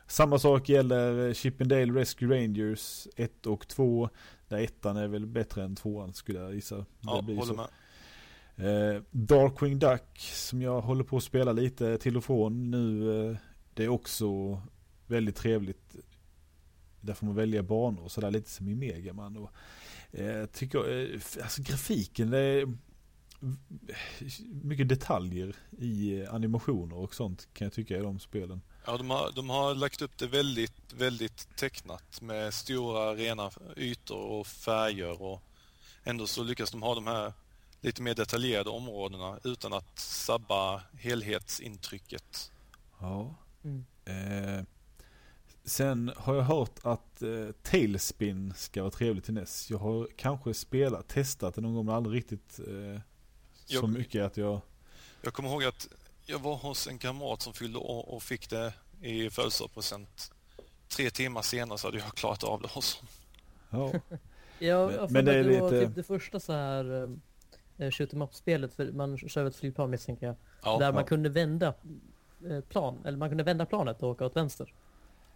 Samma 0.08 0.40
sak 0.40 0.70
gäller 0.70 1.28
eh, 1.28 1.34
Chippendale 1.34 1.94
Rescue 1.94 2.36
Rangers 2.36 3.08
1 3.16 3.46
och 3.46 3.68
2. 3.68 4.10
Där 4.48 4.58
ettan 4.58 4.98
är 4.98 5.08
väl 5.08 5.26
bättre 5.26 5.64
än 5.64 5.76
tvåan 5.76 6.14
skulle 6.14 6.40
jag 6.40 6.54
gissa. 6.56 6.86
Ja, 7.02 7.16
Det 7.16 7.24
blir 7.24 7.36
håller 7.36 7.54
så. 7.54 7.68
med. 8.56 8.96
Eh, 8.96 9.02
Darkwing 9.12 9.80
Duck 9.80 10.20
som 10.20 10.62
jag 10.62 10.82
håller 10.82 11.04
på 11.04 11.18
att 11.18 11.24
spela 11.24 11.52
lite 11.54 11.98
till 11.98 12.18
och 12.18 12.24
från 12.24 12.72
nu. 12.72 13.12
Eh, 13.30 13.38
det 13.74 13.84
är 13.84 13.90
också 13.90 14.62
väldigt 15.08 15.36
trevligt. 15.36 15.96
Där 17.02 17.14
får 17.14 17.26
man 17.26 17.36
välja 17.36 17.64
banor 17.64 18.04
och 18.04 18.12
sådär 18.12 18.32
lite 18.32 18.50
som 18.50 18.68
i 18.68 18.76
Megaman. 18.76 19.38
Och, 19.38 19.50
eh, 20.14 20.46
tycker, 20.46 21.14
eh, 21.14 21.44
alltså 21.44 21.62
grafiken, 21.62 22.30
det 22.30 22.40
är 22.40 22.68
mycket 24.64 24.90
detaljer 24.90 25.56
i 25.80 26.22
eh, 26.22 26.34
animationer 26.34 26.98
och 26.98 27.16
sånt 27.16 27.48
kan 27.54 27.66
jag 27.66 27.74
tycka 27.74 27.98
i 27.98 28.02
de 28.02 28.20
spelen. 28.20 28.62
Ja, 28.86 28.98
de 28.98 29.10
har, 29.10 29.32
de 29.36 29.50
har 29.50 29.76
lagt 29.76 30.02
upp 30.02 30.18
det 30.18 30.28
väldigt, 30.28 30.94
väldigt 30.94 31.56
tecknat 31.56 32.22
med 32.22 32.54
stora 32.54 33.16
rena 33.16 33.52
ytor 33.78 34.26
och 34.26 34.48
färger 34.48 35.22
och 35.22 35.42
ändå 36.04 36.28
så 36.28 36.44
lyckas 36.44 36.72
de 36.72 36.84
ha 36.84 36.96
de 36.96 37.08
här 37.08 37.34
lite 37.82 38.02
mer 38.02 38.16
detaljerade 38.16 38.70
områdena 38.70 39.40
utan 39.44 39.74
att 39.74 40.00
sabba 40.00 40.84
helhetsintrycket. 40.94 42.52
Ja. 43.00 43.36
Mm. 43.64 43.86
Eh, 44.06 44.66
sen 45.66 46.12
har 46.18 46.36
jag 46.36 46.44
hört 46.44 46.80
att 46.84 47.22
eh, 47.22 47.30
Tailspin 47.62 48.54
ska 48.56 48.82
vara 48.82 48.92
trevligt 48.92 49.26
till 49.26 49.34
NES. 49.34 49.70
Jag 49.72 49.78
har 49.78 50.08
kanske 50.16 50.54
spelat, 50.54 51.08
testat 51.08 51.56
det 51.56 51.62
någon 51.62 51.74
gång 51.76 51.86
men 51.86 51.96
aldrig 51.96 52.18
riktigt 52.18 52.60
eh, 52.60 53.00
så 53.66 53.76
Jag- 53.76 53.90
mycket 53.90 54.24
att 54.26 54.38
jag... 54.38 54.62
Jag 55.22 55.34
kommer 55.34 55.50
ihåg 55.50 55.64
att 55.64 55.88
jag 56.26 56.40
var 56.40 56.56
hos 56.56 56.88
en 56.88 56.98
kamrat 56.98 57.42
som 57.42 57.54
fyllde 57.54 57.78
år 57.80 58.10
och 58.10 58.24
fick 58.24 58.50
det 58.50 58.74
i 59.02 59.30
födelsedagspresent. 59.30 60.32
Tre 60.88 61.10
timmar 61.10 61.42
senare 61.42 61.78
så 61.78 61.88
hade 61.88 61.98
jag 61.98 62.16
klarat 62.16 62.44
av 62.44 62.62
det 62.62 62.68
hos 62.68 63.02
honom. 63.70 63.94
Ja. 64.10 64.18
Ja, 64.60 64.88
Men- 64.88 65.14
men 65.14 65.26
det 65.26 65.32
det, 65.32 65.40
är 65.40 65.44
det 65.44 65.60
var 65.62 65.72
lite- 65.72 65.86
typ 65.88 65.96
det 65.96 66.04
första 66.04 66.40
så 66.40 66.54
här 66.54 66.86
uh, 67.80 67.92
shoot 67.92 68.14
em 68.14 68.22
up-spelet, 68.22 68.74
för 68.74 68.92
man 68.92 69.18
kör 69.18 69.46
ett 69.46 69.56
flygplan 69.56 69.90
misstänker 69.90 70.28
jag. 70.28 70.36
Ja, 70.64 70.78
där 70.80 70.92
man 70.94 71.02
ja. 71.02 71.08
kunde 71.08 71.30
vända 71.30 71.74
eh, 72.50 72.60
plan, 72.62 73.02
eller 73.06 73.18
man 73.18 73.30
kunde 73.30 73.44
vända 73.44 73.66
planet 73.66 74.04
och 74.04 74.10
åka 74.10 74.26
åt 74.26 74.36
vänster. 74.36 74.74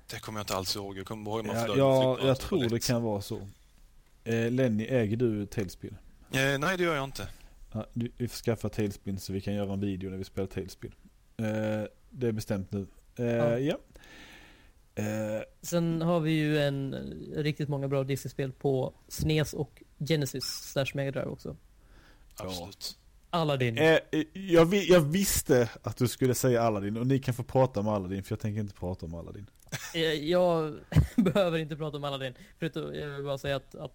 Det 0.10 0.20
kommer 0.20 0.40
jag 0.40 0.44
inte 0.44 0.56
alls 0.56 0.76
ihåg. 0.76 0.98
Jag 0.98 1.06
kommer 1.06 1.32
ihåg 1.32 1.46
man 1.46 1.56
Ja, 1.56 1.76
ja, 1.78 2.20
jag 2.28 2.40
tror 2.40 2.70
det 2.70 2.80
kan 2.88 3.04
vara 3.04 3.22
så. 3.22 3.48
Eh, 4.24 4.52
Lenny, 4.52 4.84
äger 4.84 5.18
du 5.18 5.46
Tailspin? 5.46 5.98
Eh, 6.32 6.58
nej, 6.60 6.78
det 6.78 6.84
gör 6.84 6.96
jag 6.96 7.04
inte. 7.04 7.28
Ja, 7.72 7.86
du- 7.94 8.12
vi 8.18 8.28
får 8.28 8.36
skaffa 8.38 8.70
Tailspin 8.70 9.20
så 9.20 9.34
vi 9.34 9.42
kan 9.42 9.54
göra 9.54 9.74
en 9.74 9.80
video 9.80 10.10
när 10.10 10.18
vi 10.18 10.24
spelar 10.24 10.48
Tailspin. 10.48 10.92
Eh, 11.38 11.46
det 12.10 12.28
är 12.28 12.32
bestämt 12.32 12.72
nu. 12.72 12.88
Eh, 13.16 13.26
Ja. 13.26 13.60
ja. 13.60 13.78
Eh, 14.96 15.42
Sen 15.62 16.02
har 16.02 16.20
vi 16.20 16.32
ju 16.32 16.60
en 16.60 16.96
riktigt 17.36 17.70
många 17.70 17.88
bra 17.88 18.04
Disney-spel 18.04 18.52
på 18.52 18.94
SNES 19.08 19.54
och 19.54 19.84
Genesis 20.00 20.44
slash 20.46 20.86
Mega 20.94 21.12
Drive 21.12 21.26
också. 21.28 21.56
Absolut. 22.36 22.98
Aladdin. 23.30 23.78
Eh, 23.78 23.98
jag, 24.34 24.66
vi- 24.66 24.92
jag 24.92 25.02
visste 25.02 25.70
att 25.84 25.98
du 25.98 26.08
skulle 26.08 26.36
säga 26.36 26.62
Aladdin 26.62 26.98
och 26.98 27.08
ni 27.08 27.20
kan 27.20 27.34
få 27.34 27.44
prata 27.44 27.80
om 27.80 27.88
Aladdin 27.88 28.24
för 28.24 28.32
jag 28.32 28.40
tänker 28.40 28.62
inte 28.62 28.74
prata 28.74 29.06
om 29.06 29.14
Aladdin. 29.16 29.50
Eh, 29.94 30.02
Jag 30.02 30.76
behöver 31.16 31.58
inte 31.60 31.76
prata 31.76 31.98
om 31.98 32.04
Aladdin. 32.04 32.34
Förutom 32.60 32.96
jag 32.96 33.08
vill 33.10 33.24
bara 33.24 33.38
säga 33.38 33.56
att, 33.56 33.76
att 33.76 33.94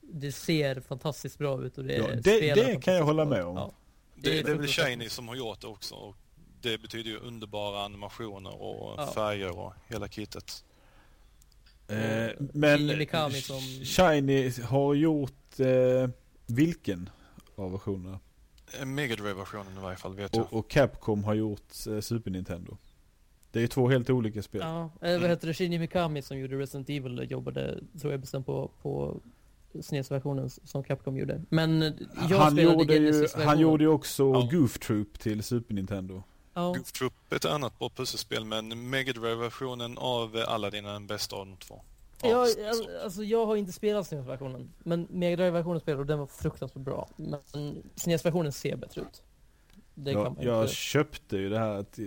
det 0.00 0.32
ser 0.32 0.80
fantastiskt 0.80 1.38
bra 1.38 1.62
ut 1.64 1.78
och 1.78 1.84
det, 1.84 1.94
Ja, 1.94 2.06
det- 2.22 2.54
det 2.54 2.82
kan 2.82 2.94
jag 2.94 3.04
hålla 3.04 3.24
med 3.24 3.44
om. 3.44 3.56
Ja. 3.56 3.72
Det, 4.14 4.30
Det 4.30 4.38
är 4.38 4.44
det 4.44 4.50
är 4.50 4.54
väl. 4.54 4.66
Shiny 4.68 5.08
som 5.08 5.28
har 5.28 5.34
gjort 5.34 5.60
det 5.60 5.66
också. 5.66 5.94
Och 5.94 6.16
det 6.60 6.78
betyder 6.78 7.10
ju 7.10 7.18
underbara 7.18 7.84
animationer 7.84 8.62
och 8.62 8.94
Ja. 9.00 9.06
färger 9.14 9.58
och 9.58 9.72
hela 9.88 10.08
kittet. 10.08 10.64
Eh, 11.88 12.24
Mm. 12.24 12.50
men 12.54 13.06
som- 13.42 13.60
Shiny 13.84 14.50
har 14.64 14.94
gjort 14.94 15.60
eh, 15.60 16.08
vilken 16.46 17.10
av 17.56 17.72
versionerna? 17.72 18.20
Eh, 18.80 18.84
Mega 18.86 19.16
Drive-versionen 19.16 19.78
i 19.78 19.80
varje 19.80 19.96
fall 19.96 20.14
vet 20.14 20.36
jag. 20.36 20.44
Och, 20.52 20.58
och 20.58 20.70
Capcom 20.70 21.24
har 21.24 21.34
gjort 21.34 21.86
eh, 21.88 22.00
Super 22.00 22.30
Nintendo. 22.30 22.76
Det 23.54 23.62
är 23.62 23.66
två 23.66 23.88
helt 23.88 24.10
olika 24.10 24.42
spel. 24.42 24.60
Ja, 24.64 24.90
eh, 25.00 25.20
vad 25.20 25.30
heter 25.30 25.46
det? 25.46 25.54
Shinji 25.54 25.78
Mikami 25.78 26.22
som 26.22 26.38
gjorde 26.38 26.58
Resident 26.58 26.90
Evil 26.90 27.26
jobbade, 27.30 27.80
tror 28.00 28.12
jag 28.12 28.20
bestämt 28.20 28.46
på, 28.46 28.70
på 28.82 29.20
SNES-versionen 29.82 30.50
som 30.50 30.84
Capcom 30.84 31.16
gjorde. 31.16 31.42
Men 31.48 31.82
jag 32.30 32.38
han, 32.38 32.52
spelade 32.52 32.78
gjorde 32.78 32.94
ju, 32.94 33.28
han 33.34 33.58
gjorde 33.60 33.84
ju 33.84 33.90
också 33.90 34.22
Ja. 34.22 34.48
Goof 34.52 34.78
Troop 34.78 35.18
till 35.18 35.42
Super 35.42 35.74
Nintendo. 35.74 36.22
Ja, 36.54 36.72
Goof 36.72 36.92
Troop 36.92 37.12
är 37.30 37.36
ett 37.36 37.44
annat 37.44 37.78
bra 37.78 37.88
pusselspel 37.88 38.44
men 38.44 38.90
Mega 38.90 39.12
Drive-versionen 39.12 39.98
av 39.98 40.44
Aladdin 40.48 40.84
är 40.84 40.92
den 40.92 41.06
bästa 41.06 41.36
av 41.36 41.46
de 41.46 41.56
två. 41.56 41.82
Ja, 42.22 42.46
jag, 42.58 42.76
alltså 43.04 43.24
jag 43.24 43.46
har 43.46 43.56
inte 43.56 43.72
spelat 43.72 44.06
SNES-versionen. 44.06 44.70
Men 44.78 45.06
Mega 45.10 45.36
Drive-versionen 45.36 45.80
spelade 45.80 46.00
och 46.00 46.06
den 46.06 46.18
var 46.18 46.26
fruktansvärt 46.26 46.82
bra. 46.82 47.08
Men 47.16 47.82
SNES-versionen 47.96 48.52
ser 48.52 48.76
bättre 48.76 49.00
ut. 49.00 49.22
Det 49.94 50.12
kan 50.12 50.22
Jag, 50.22 50.36
man 50.36 50.44
jag 50.44 50.62
inte... 50.62 50.74
köpte 50.74 51.36
ju 51.36 51.48
det 51.48 51.58
här 51.58 51.74
att 51.74 51.98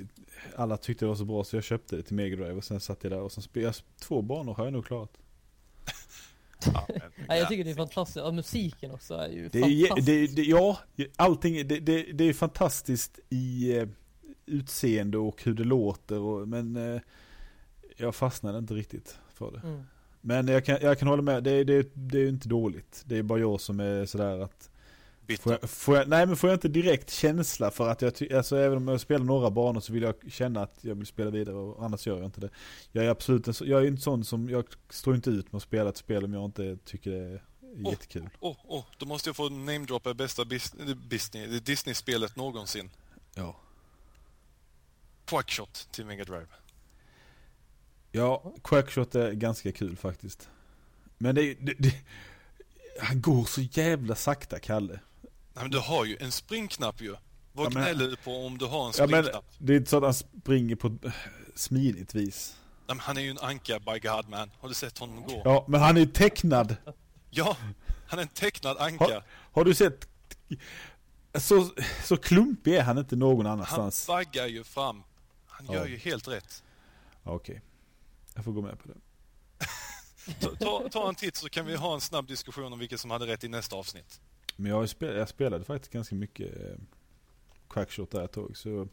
alla 0.55 0.77
tyckte 0.77 1.05
det 1.05 1.09
var 1.09 1.15
så 1.15 1.25
bra 1.25 1.43
så 1.43 1.55
jag 1.55 1.63
köpte 1.63 1.95
det 1.95 2.03
till 2.03 2.15
Mega 2.15 2.35
Drive 2.35 2.53
och 2.53 2.63
sen 2.63 2.79
satt 2.79 3.03
jag 3.03 3.11
där 3.11 3.21
och 3.21 3.31
sen 3.31 3.43
spelade 3.43 3.77
två 3.99 4.21
banor 4.21 4.53
har 4.53 4.63
jag 4.63 4.73
nog 4.73 4.85
klarat. 4.85 5.17
Ja, 7.27 7.35
jag 7.35 7.47
tycker 7.47 7.63
det 7.63 7.71
är 7.71 7.75
fantastiskt. 7.75 8.17
Ja, 8.17 8.31
musiken 8.31 8.91
också 8.91 9.13
är 9.13 9.29
ju 9.29 9.49
Det 9.49 9.59
är, 9.59 10.05
det, 10.05 10.27
det, 10.27 10.41
ja, 10.41 10.79
allting, 11.15 11.67
det, 11.67 11.79
det, 11.79 12.03
det 12.03 12.23
är 12.23 12.33
fantastiskt 12.33 13.19
i 13.29 13.77
eh, 13.77 13.87
utseende 14.45 15.17
och 15.17 15.43
hur 15.43 15.53
det 15.53 15.63
låter 15.63 16.19
och, 16.19 16.47
men 16.47 16.75
eh, 16.75 17.01
jag 17.97 18.15
fastnade 18.15 18.57
inte 18.57 18.73
riktigt 18.73 19.17
för 19.33 19.51
det. 19.51 19.59
Mm. 19.67 19.83
Men 20.21 20.47
jag 20.47 20.65
kan, 20.65 20.77
jag 20.81 20.99
kan 20.99 21.07
hålla 21.07 21.21
med, 21.21 21.43
det, 21.43 21.63
det, 21.63 21.89
det 21.93 22.17
är 22.17 22.21
ju 22.21 22.29
inte 22.29 22.49
dåligt. 22.49 23.03
Det 23.05 23.17
är 23.17 23.23
bara 23.23 23.39
jag 23.39 23.61
som 23.61 23.79
är 23.79 24.05
sådär 24.05 24.39
att. 24.39 24.69
Får 25.39 25.51
jag, 25.61 25.69
får 25.69 25.97
jag, 25.97 26.07
nej 26.07 26.25
men 26.25 26.35
får 26.37 26.49
jag 26.49 26.55
inte 26.57 26.67
direkt 26.67 27.09
känsla 27.11 27.71
för 27.71 27.89
att 27.89 28.01
jag 28.01 28.33
alltså 28.33 28.57
även 28.57 28.77
om 28.77 28.87
jag 28.87 29.01
spelar 29.01 29.25
några 29.25 29.51
banor 29.51 29.79
så 29.81 29.93
vill 29.93 30.03
jag 30.03 30.15
känna 30.31 30.61
att 30.63 30.77
jag 30.81 30.95
vill 30.95 31.05
spela 31.07 31.29
vidare 31.31 31.55
och 31.55 31.85
annars 31.85 32.07
gör 32.07 32.17
jag 32.17 32.25
inte 32.25 32.41
det. 32.41 32.49
Jag 32.91 33.05
är 33.05 33.09
absolut 33.09 33.47
en, 33.47 33.53
jag 33.67 33.81
är 33.81 33.87
inte 33.87 34.01
sån 34.01 34.25
som, 34.25 34.49
jag 34.49 34.65
står 34.89 35.15
inte 35.15 35.29
ut 35.29 35.51
med 35.51 35.57
att 35.57 35.63
spela 35.63 35.89
ett 35.89 35.97
spel 35.97 36.23
om 36.25 36.33
jag 36.33 36.45
inte 36.45 36.77
tycker 36.85 37.11
det 37.11 37.17
är 37.17 37.43
Åh. 37.83 37.91
jättekul. 37.91 38.29
Åh, 38.39 38.57
åh, 38.63 38.85
då 38.97 39.05
måste 39.05 39.29
jag 39.29 39.35
få 39.35 39.49
namedroppa 39.49 40.13
bästa 40.13 40.43
bis- 40.43 40.75
Disney, 41.09 41.59
Disney-spelet 41.59 42.35
någonsin. 42.35 42.89
Ja. 43.35 43.55
Quackshot 45.25 45.87
till 45.91 46.05
Mega 46.05 46.23
Drive. 46.23 46.47
Ja, 48.11 48.53
Quackshot 48.63 49.15
är 49.15 49.31
ganska 49.31 49.71
kul 49.71 49.97
faktiskt. 49.97 50.49
Men 51.17 51.35
det, 51.35 51.41
är- 51.41 51.55
det, 51.59 51.73
det 51.77 51.93
han 53.01 53.21
går 53.21 53.45
så 53.45 53.61
jävla 53.61 54.15
sakta 54.15 54.59
Kalle. 54.59 54.99
Nej, 55.57 55.63
men 55.63 55.71
du 55.71 55.79
har 55.79 56.05
ju 56.05 56.17
en 56.19 56.31
springknapp 56.31 57.01
ju. 57.01 57.15
Vad 57.53 57.65
Ja, 57.65 57.69
gnäller 57.69 58.07
du 58.07 58.15
på 58.15 58.45
om 58.45 58.57
du 58.57 58.65
har 58.65 58.87
en 58.87 58.93
Ja 58.97 59.07
men 59.07 59.23
springknapp? 59.23 59.45
det 59.57 59.73
är 59.73 59.77
inte 59.77 59.89
så 59.89 59.97
att 59.97 60.03
han 60.03 60.13
springer 60.13 60.75
på 60.75 60.87
ett 60.87 61.13
smidigt 61.55 62.15
vis. 62.15 62.55
Nej, 62.87 62.95
men 62.95 62.99
han 62.99 63.17
är 63.17 63.21
ju 63.21 63.29
en 63.29 63.37
anka 63.39 63.79
by 63.79 63.99
God 63.99 64.29
man. 64.29 64.51
Har 64.59 64.67
du 64.69 64.73
sett 64.75 64.97
honom 64.97 65.23
gå? 65.23 65.41
Ja, 65.45 65.65
men 65.67 65.81
han 65.81 65.95
är 65.97 66.01
ju 66.01 66.07
tecknad. 66.07 66.75
Ja, 67.29 67.57
han 68.07 68.19
är 68.19 68.23
en 68.23 68.27
tecknad 68.29 68.77
anka. 68.77 69.23
Har 69.51 69.63
du 69.65 69.75
sett? 69.75 70.07
Så, 71.39 71.69
så 72.03 72.17
klumpig 72.17 72.75
är 72.75 72.83
han 72.83 72.97
inte 72.97 73.15
någon 73.15 73.45
Han 73.45 73.53
annanstans. 73.53 74.07
vaggar 74.07 74.47
ju 74.47 74.63
fram. 74.63 75.03
Han 75.47 75.65
Ja. 75.65 75.73
gör 75.73 75.85
ju 75.85 75.97
helt 75.97 76.27
rätt. 76.27 76.63
Okej. 77.23 77.61
Jag 78.35 78.43
får 78.43 78.51
gå 78.51 78.61
med 78.61 78.79
på 78.79 78.87
det. 78.87 78.95
Ta, 80.39 80.55
ta, 80.55 80.89
ta 80.89 81.09
en 81.09 81.15
titt 81.15 81.35
så 81.35 81.49
kan 81.49 81.65
vi 81.65 81.75
ha 81.75 81.93
en 81.93 82.01
snabb 82.01 82.27
diskussion 82.27 82.73
om 82.73 82.79
vilket 82.79 82.99
som 82.99 83.11
hade 83.11 83.27
rätt 83.27 83.43
i 83.43 83.47
nästa 83.47 83.75
avsnitt. 83.75 84.21
Men 84.59 84.71
jag, 84.71 84.89
spel, 84.89 85.15
jag 85.15 85.29
spelade 85.29 85.63
faktiskt 85.63 85.93
ganska 85.93 86.15
mycket 86.15 86.55
eh, 86.55 86.77
Quackshot 87.67 88.11
där 88.11 88.25
ett 88.25 88.31
tag. 88.31 88.57
Så 88.57 88.87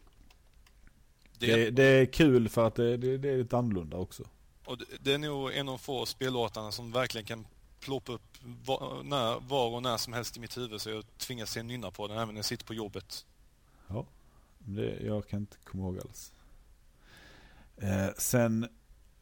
Det, 1.38 1.56
det, 1.56 1.70
det 1.70 1.84
är 1.84 2.06
kul 2.06 2.48
för 2.48 2.66
att 2.66 2.74
det, 2.74 2.96
det, 2.96 3.30
är 3.30 3.38
lite 3.38 3.56
annorlunda 3.56 3.96
också. 3.96 4.22
och 4.64 4.78
det, 4.78 4.84
det 5.00 5.12
är 5.12 5.18
nog 5.18 5.52
en 5.52 5.68
av 5.68 5.78
få 5.78 6.06
spellåtarna 6.06 6.72
som 6.72 6.92
verkligen 6.92 7.26
kan 7.26 7.46
ploppa 7.80 8.12
upp 8.12 8.22
var, 8.64 9.02
när, 9.02 9.40
var 9.48 9.68
och 9.68 9.82
när 9.82 9.96
som 9.96 10.12
helst 10.12 10.36
i 10.36 10.40
mitt 10.40 10.56
huvud 10.56 10.80
så 10.80 10.90
jag 10.90 11.04
tvingas 11.18 11.50
se 11.50 11.62
nynna 11.62 11.90
på 11.90 12.08
den 12.08 12.16
även 12.16 12.28
när 12.28 12.38
jag 12.38 12.44
sitter 12.44 12.66
på 12.66 12.74
jobbet. 12.74 13.26
Ja, 13.88 14.06
det, 14.58 15.00
jag 15.00 15.28
kan 15.28 15.40
inte 15.40 15.56
komma 15.64 15.84
ihåg 15.84 15.98
alls. 15.98 16.32
Eh, 17.76 18.08
sen, 18.18 18.68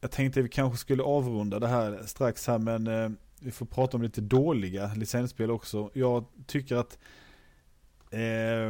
jag 0.01 0.10
tänkte 0.10 0.43
vi 0.43 0.48
kanske 0.48 0.78
skulle 0.78 1.02
avrunda 1.02 1.59
det 1.59 1.69
här 1.69 2.02
strax 2.06 2.47
här 2.47 2.59
men 2.59 2.86
eh, 2.86 3.10
vi 3.43 3.51
får 3.51 3.66
prata 3.66 3.97
om 3.97 4.02
lite 4.02 4.20
dåliga 4.20 4.94
licensspel 4.94 5.51
också. 5.51 5.90
Jag 5.94 6.24
tycker 6.47 6.77
att 6.77 6.98
eh, 8.10 8.69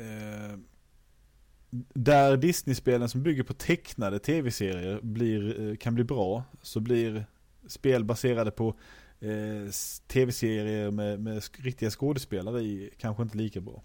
eh, 0.00 0.58
där 1.94 2.36
Disney-spelen 2.36 3.08
som 3.08 3.22
bygger 3.22 3.42
på 3.42 3.54
tecknade 3.54 4.18
tv-serier 4.18 5.00
blir, 5.02 5.68
eh, 5.70 5.76
kan 5.76 5.94
bli 5.94 6.04
bra 6.04 6.44
så 6.62 6.80
blir 6.80 7.26
spel 7.66 8.04
baserade 8.04 8.50
på 8.50 8.68
eh, 9.20 9.70
tv-serier 10.06 10.90
med, 10.90 11.20
med 11.20 11.42
riktiga 11.58 11.90
skådespelare 11.90 12.60
i 12.60 12.90
kanske 12.98 13.22
inte 13.22 13.36
lika 13.36 13.60
bra. 13.60 13.82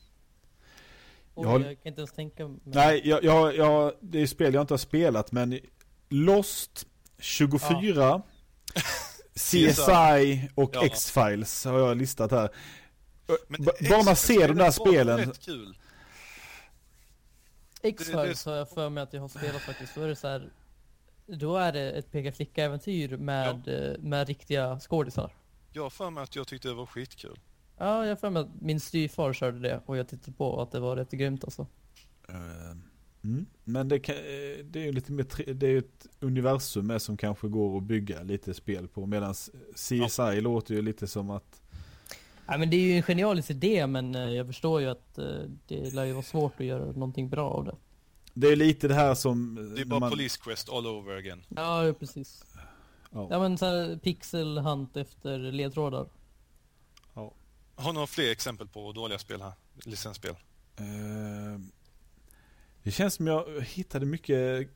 Jag, 1.36 1.44
har... 1.44 1.60
jag 1.60 1.84
kan 1.84 1.90
inte 1.90 2.02
ens 2.02 2.12
tänka 2.12 2.48
mig. 2.48 2.60
Nej, 2.64 3.02
jag, 3.06 3.24
jag, 3.24 3.56
jag, 3.56 3.94
det 4.00 4.22
är 4.22 4.28
spel 4.28 4.54
jag 4.54 4.64
inte 4.64 4.74
har 4.74 4.78
spelat 4.78 5.32
men 5.32 5.60
Lost 6.10 6.88
24 7.18 7.94
ja. 7.96 8.22
CSI 9.36 10.50
och 10.56 10.72
ja. 10.74 10.86
X-Files 10.86 11.66
har 11.66 11.80
jag 11.80 11.98
listat 11.98 12.32
här. 12.32 12.50
Men 13.48 13.64
Bara 13.90 14.04
man 14.04 14.16
ser 14.16 14.48
de 14.48 14.58
där 14.58 14.72
spelen. 14.72 15.34
X-Files 17.82 18.46
har 18.46 18.56
jag 18.56 18.70
för 18.70 18.90
mig 18.90 19.04
att 19.04 19.14
jag 19.14 19.22
har 19.22 19.28
spelat 19.28 19.62
faktiskt. 19.62 19.96
Då 19.96 20.02
är 20.02 20.08
det 20.08 20.16
så 20.16 20.28
här, 20.28 20.50
Då 21.26 21.58
är 21.58 21.72
det 21.72 21.92
ett 21.92 22.12
peka-flicka-äventyr 22.12 23.18
med, 23.18 23.62
ja. 23.66 23.72
Eh, 23.72 24.00
med 24.00 24.28
riktiga 24.28 24.80
skådisar. 24.80 25.32
Jag 25.72 25.84
har 25.84 25.90
för 25.90 26.10
mig 26.10 26.24
att 26.24 26.36
jag 26.36 26.48
tyckte 26.48 26.68
det 26.68 26.74
var 26.74 26.86
skitkul. 26.86 27.40
Ja, 27.78 28.04
jag 28.04 28.12
har 28.12 28.16
för 28.16 28.30
mig 28.30 28.42
att 28.42 28.62
min 28.62 28.80
styvfar 28.80 29.34
körde 29.34 29.60
det 29.60 29.82
och 29.86 29.98
jag 29.98 30.08
tittade 30.08 30.38
på 30.38 30.62
att 30.62 30.72
det 30.72 30.80
var 30.80 30.96
rätt 30.96 31.12
grymt 31.12 31.44
alltså. 31.44 31.68
Uh, 32.30 32.36
mm. 33.24 33.46
Men 33.64 33.88
det, 33.88 34.00
kan, 34.00 34.16
eh, 34.16 34.66
det 34.66 34.80
är 34.80 34.84
ju 34.84 34.92
lite 34.92 35.12
mer, 35.12 35.54
det 35.54 35.68
är 35.68 35.78
ett 35.78 36.08
universum 36.20 36.88
med 36.88 37.02
som 37.02 37.18
kanske 37.18 37.48
går 37.48 37.78
att 37.78 37.84
bygga 37.84 38.24
lite 38.24 38.54
spel 38.54 38.88
på. 38.88 39.06
Medan 39.06 39.34
CSI 39.76 40.10
ja. 40.18 40.34
låter 40.34 40.76
ju 40.76 40.82
lite 40.82 41.08
som 41.08 41.30
att 41.30 41.60
Ja, 42.46 42.58
men 42.58 42.70
det 42.70 42.78
är 42.78 42.82
ju 42.82 42.96
en 42.96 43.04
genialisk 43.04 43.50
idé 43.50 43.88
men 43.88 44.16
eh, 44.16 44.30
jag 44.30 44.48
förstår 44.48 44.82
ju 44.82 44.88
att 44.88 45.20
det 45.68 45.94
lär 45.94 46.06
ju 46.06 46.12
vara 46.12 46.24
svårt 46.24 46.60
att 46.60 46.66
göra 46.66 46.86
någonting 46.86 47.30
bra 47.30 47.50
av 47.50 47.66
det. 47.66 47.76
Det 48.34 48.48
är 48.48 48.56
lite 48.56 48.88
det 48.88 48.94
här 48.94 49.16
som... 49.16 49.56
Det 49.76 49.82
är 49.82 49.86
bara 49.86 50.00
man... 50.00 50.10
Police 50.10 50.40
Quest 50.44 50.70
all 50.70 50.88
over 50.88 51.18
again. 51.18 51.44
Ja, 51.50 51.94
precis. 52.00 52.46
Ja, 53.12 53.28
ja 53.30 53.40
men 53.40 53.58
så 53.58 53.66
här, 53.66 54.00
pixel 54.04 54.58
hunt 54.58 54.98
efter 54.98 55.40
ledtrådar. 55.40 56.08
Har 57.76 57.88
du 57.88 57.94
några 57.94 58.08
fler 58.08 58.32
exempel 58.32 58.68
på 58.68 58.92
dåliga 58.92 59.20
spel 59.20 59.42
här? 59.42 59.54
Licensspel? 59.86 60.32
Uh, 60.32 61.60
det 62.84 62.92
känns 62.92 63.14
som 63.14 63.28
jag 63.28 63.46
hittade 63.62 64.06
mycket 64.06 64.70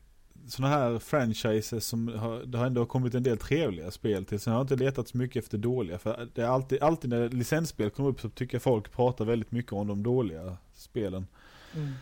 sådana 0.47 0.75
här 0.75 0.99
franchises 0.99 1.85
som 1.87 2.07
har, 2.07 2.43
det 2.45 2.57
har 2.57 2.65
ändå 2.65 2.85
kommit 2.85 3.15
en 3.15 3.23
del 3.23 3.37
trevliga 3.37 3.91
spel 3.91 4.25
till. 4.25 4.39
Sen 4.39 4.53
har 4.53 4.59
jag 4.59 4.63
inte 4.63 4.75
letat 4.75 5.07
så 5.07 5.17
mycket 5.17 5.43
efter 5.43 5.57
dåliga. 5.57 5.99
För 5.99 6.29
det 6.33 6.41
är 6.41 6.47
alltid, 6.47 6.81
alltid 6.81 7.09
när 7.09 7.29
licensspel 7.29 7.89
kommer 7.89 8.09
upp 8.09 8.21
så 8.21 8.29
tycker 8.29 8.55
jag 8.55 8.61
folk 8.61 8.91
pratar 8.91 9.25
väldigt 9.25 9.51
mycket 9.51 9.73
om 9.73 9.87
de 9.87 10.03
dåliga 10.03 10.57
spelen. 10.73 11.27
Mm. 11.75 11.93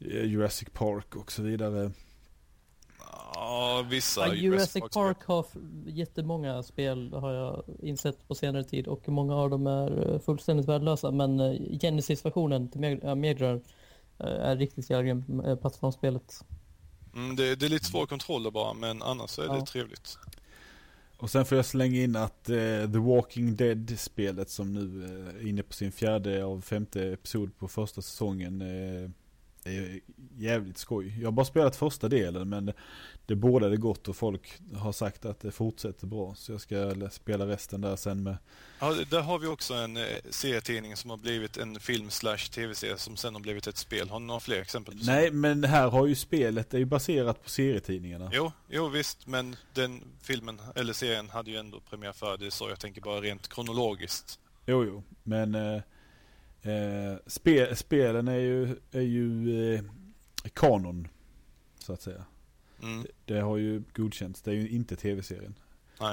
Eh, 0.00 0.24
Jurassic 0.24 0.68
Park 0.72 1.16
och 1.16 1.32
så 1.32 1.42
vidare. 1.42 1.90
Ja, 3.34 3.86
vissa. 3.90 4.26
Ja, 4.26 4.34
Jurassic 4.34 4.84
Park 4.94 5.24
har 5.24 5.46
jättemånga 5.86 6.62
spel 6.62 7.12
har 7.12 7.32
jag 7.32 7.64
insett 7.82 8.28
på 8.28 8.34
senare 8.34 8.64
tid 8.64 8.86
och 8.86 9.08
många 9.08 9.36
av 9.36 9.50
dem 9.50 9.66
är 9.66 10.12
eh, 10.12 10.18
fullständigt 10.18 10.68
värdelösa. 10.68 11.10
Men 11.10 11.40
eh, 11.40 11.78
Genesis-versionen 11.80 12.68
till 12.68 12.80
Mega 12.80 13.50
eh, 13.50 13.58
är 14.18 14.56
riktigt 14.56 14.90
jävla 14.90 15.04
grym, 15.04 15.42
plattformsspelet. 15.60 16.44
Mm, 17.14 17.36
det, 17.36 17.56
det, 17.56 17.66
är 17.66 17.70
lite 17.70 17.84
svåra 17.84 18.06
kontroller 18.06 18.50
bara, 18.50 18.74
men 18.74 19.02
annars 19.02 19.30
så 19.30 19.42
är 19.42 19.60
det 19.60 19.66
trevligt. 19.66 20.18
Och 21.18 21.30
sen 21.30 21.44
får 21.44 21.56
jag 21.56 21.66
slänga 21.66 22.02
in 22.02 22.16
att 22.16 22.48
eh, 22.48 22.90
The 22.92 22.98
Walking 22.98 23.56
Dead-spelet 23.56 24.50
som 24.50 24.72
nu 24.72 25.04
är 25.04 25.40
eh, 25.40 25.48
inne 25.48 25.62
på 25.62 25.72
sin 25.72 25.92
fjärde 25.92 26.44
av 26.44 26.60
femte 26.60 27.12
episod 27.12 27.58
på 27.58 27.68
första 27.68 28.02
säsongen 28.02 28.62
eh, 28.62 29.10
är 29.64 30.00
jävligt 30.36 30.78
skoj. 30.78 31.18
Jag 31.18 31.26
har 31.26 31.32
bara 31.32 31.46
spelat 31.46 31.76
första 31.76 32.08
delen 32.08 32.48
men 32.48 32.72
det 33.26 33.36
bådade 33.36 33.76
gott 33.76 34.08
och 34.08 34.16
folk 34.16 34.58
har 34.74 34.92
sagt 34.92 35.24
att 35.24 35.40
det 35.40 35.50
fortsätter 35.50 36.06
bra. 36.06 36.34
Så 36.34 36.52
jag 36.52 36.60
ska 36.60 37.08
spela 37.10 37.46
resten 37.46 37.80
där 37.80 37.96
sen 37.96 38.22
med. 38.22 38.36
Ja, 38.78 38.94
där 39.10 39.20
har 39.20 39.38
vi 39.38 39.46
också 39.46 39.74
en 39.74 39.96
eh, 39.96 40.04
serietidning 40.30 40.96
som 40.96 41.10
har 41.10 41.16
blivit 41.16 41.56
en 41.56 41.80
film 41.80 42.10
slash 42.10 42.38
tv-serie 42.38 42.98
som 42.98 43.16
sen 43.16 43.34
har 43.34 43.40
blivit 43.40 43.66
ett 43.66 43.76
spel. 43.76 44.08
Har 44.08 44.20
ni 44.20 44.26
några 44.26 44.40
fler 44.40 44.60
exempel? 44.60 44.94
Nej, 45.02 45.30
men 45.30 45.64
här 45.64 45.88
har 45.88 46.06
ju 46.06 46.14
spelet, 46.14 46.70
det 46.70 46.76
är 46.76 46.78
ju 46.78 46.84
baserat 46.84 47.42
på 47.44 47.50
serietidningarna. 47.50 48.30
Jo, 48.32 48.52
jo 48.68 48.88
visst, 48.88 49.26
men 49.26 49.56
den 49.74 50.04
filmen, 50.22 50.60
eller 50.74 50.92
serien 50.92 51.30
hade 51.30 51.50
ju 51.50 51.56
ändå 51.56 51.80
premiär 51.80 52.12
för 52.12 52.36
det 52.36 52.50
så 52.50 52.68
jag 52.68 52.80
tänker 52.80 53.00
bara 53.00 53.20
rent 53.20 53.48
kronologiskt. 53.48 54.38
Jo, 54.66 54.84
jo, 54.84 55.02
men 55.22 55.54
eh, 55.54 55.82
eh, 56.72 57.16
spe, 57.26 57.76
spelen 57.76 58.28
är 58.28 58.38
ju, 58.38 58.76
är 58.92 59.00
ju 59.00 59.74
eh, 59.74 59.82
kanon, 60.52 61.08
så 61.78 61.92
att 61.92 62.02
säga. 62.02 62.24
Mm. 62.82 63.02
Det, 63.02 63.34
det, 63.34 63.40
har 63.40 63.56
ju 63.56 63.82
godkänts. 63.94 64.42
Det 64.42 64.50
är 64.50 64.54
ju 64.54 64.68
inte 64.68 64.96
tv-serien. 64.96 65.54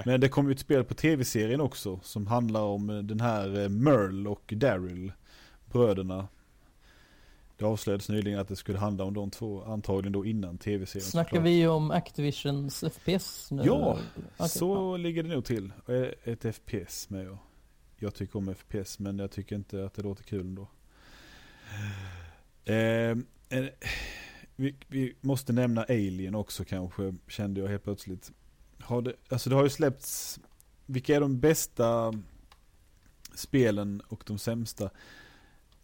Men 0.05 0.21
det 0.21 0.29
kom 0.29 0.47
ju 0.47 0.51
ett 0.51 0.59
spel 0.59 0.83
på 0.83 0.93
tv-serien 0.93 1.61
också 1.61 1.99
som 2.03 2.27
handlar 2.27 2.61
om 2.61 2.89
eh, 2.89 2.97
den 2.97 3.19
här 3.19 3.59
eh, 3.59 3.69
Merle 3.69 4.29
och 4.29 4.53
Daryl, 4.55 5.11
bröderna. 5.65 6.27
Det 7.57 7.65
avslöjades 7.65 8.09
nyligen 8.09 8.39
att 8.39 8.47
det 8.47 8.55
skulle 8.55 8.77
handla 8.77 9.03
om 9.03 9.13
de 9.13 9.31
två, 9.31 9.63
antagligen 9.63 10.11
då 10.11 10.25
innan 10.25 10.57
tv-serien. 10.57 11.09
Snackar 11.09 11.41
vi 11.41 11.49
ju 11.49 11.67
om 11.67 11.91
Activisions 11.91 12.83
FPS 12.93 13.51
nu? 13.51 13.63
Ja, 13.65 13.99
okay. 14.37 14.49
så 14.49 14.97
ligger 14.97 15.23
det 15.23 15.29
nog 15.29 15.45
till. 15.45 15.71
Ett 16.23 16.55
FPS 16.55 17.09
med 17.09 17.25
jag. 17.25 17.37
Jag 17.97 18.15
tycker 18.15 18.37
om 18.39 18.55
FPS 18.55 18.99
men 18.99 19.19
jag 19.19 19.31
tycker 19.31 19.55
inte 19.55 19.85
att 19.85 19.93
det 19.93 20.01
låter 20.01 20.23
kul 20.23 20.41
ändå. 20.41 20.67
Eh, 22.65 23.17
vi, 24.55 24.75
vi, 24.87 25.15
måste 25.21 25.53
nämna 25.53 25.83
Alien 25.83 26.35
också 26.35 26.65
kanske, 26.65 27.15
kände 27.27 27.61
jag 27.61 27.67
helt 27.67 27.83
plötsligt. 27.83 28.31
Har 28.79 29.01
det, 29.01 29.13
alltså 29.29 29.49
det 29.49 29.55
har 29.55 29.63
ju 29.63 29.69
släppts, 29.69 30.39
vilka 30.85 31.15
är 31.15 31.21
de 31.21 31.39
bästa 31.39 32.13
spelen 33.35 34.01
och 34.07 34.23
de 34.25 34.37
sämsta? 34.37 34.89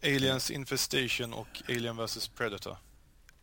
Aliens 0.02 0.50
Infestation 0.50 1.32
och 1.32 1.62
Alien 1.68 1.96
vs 1.96 2.28
Predator. 2.28 2.76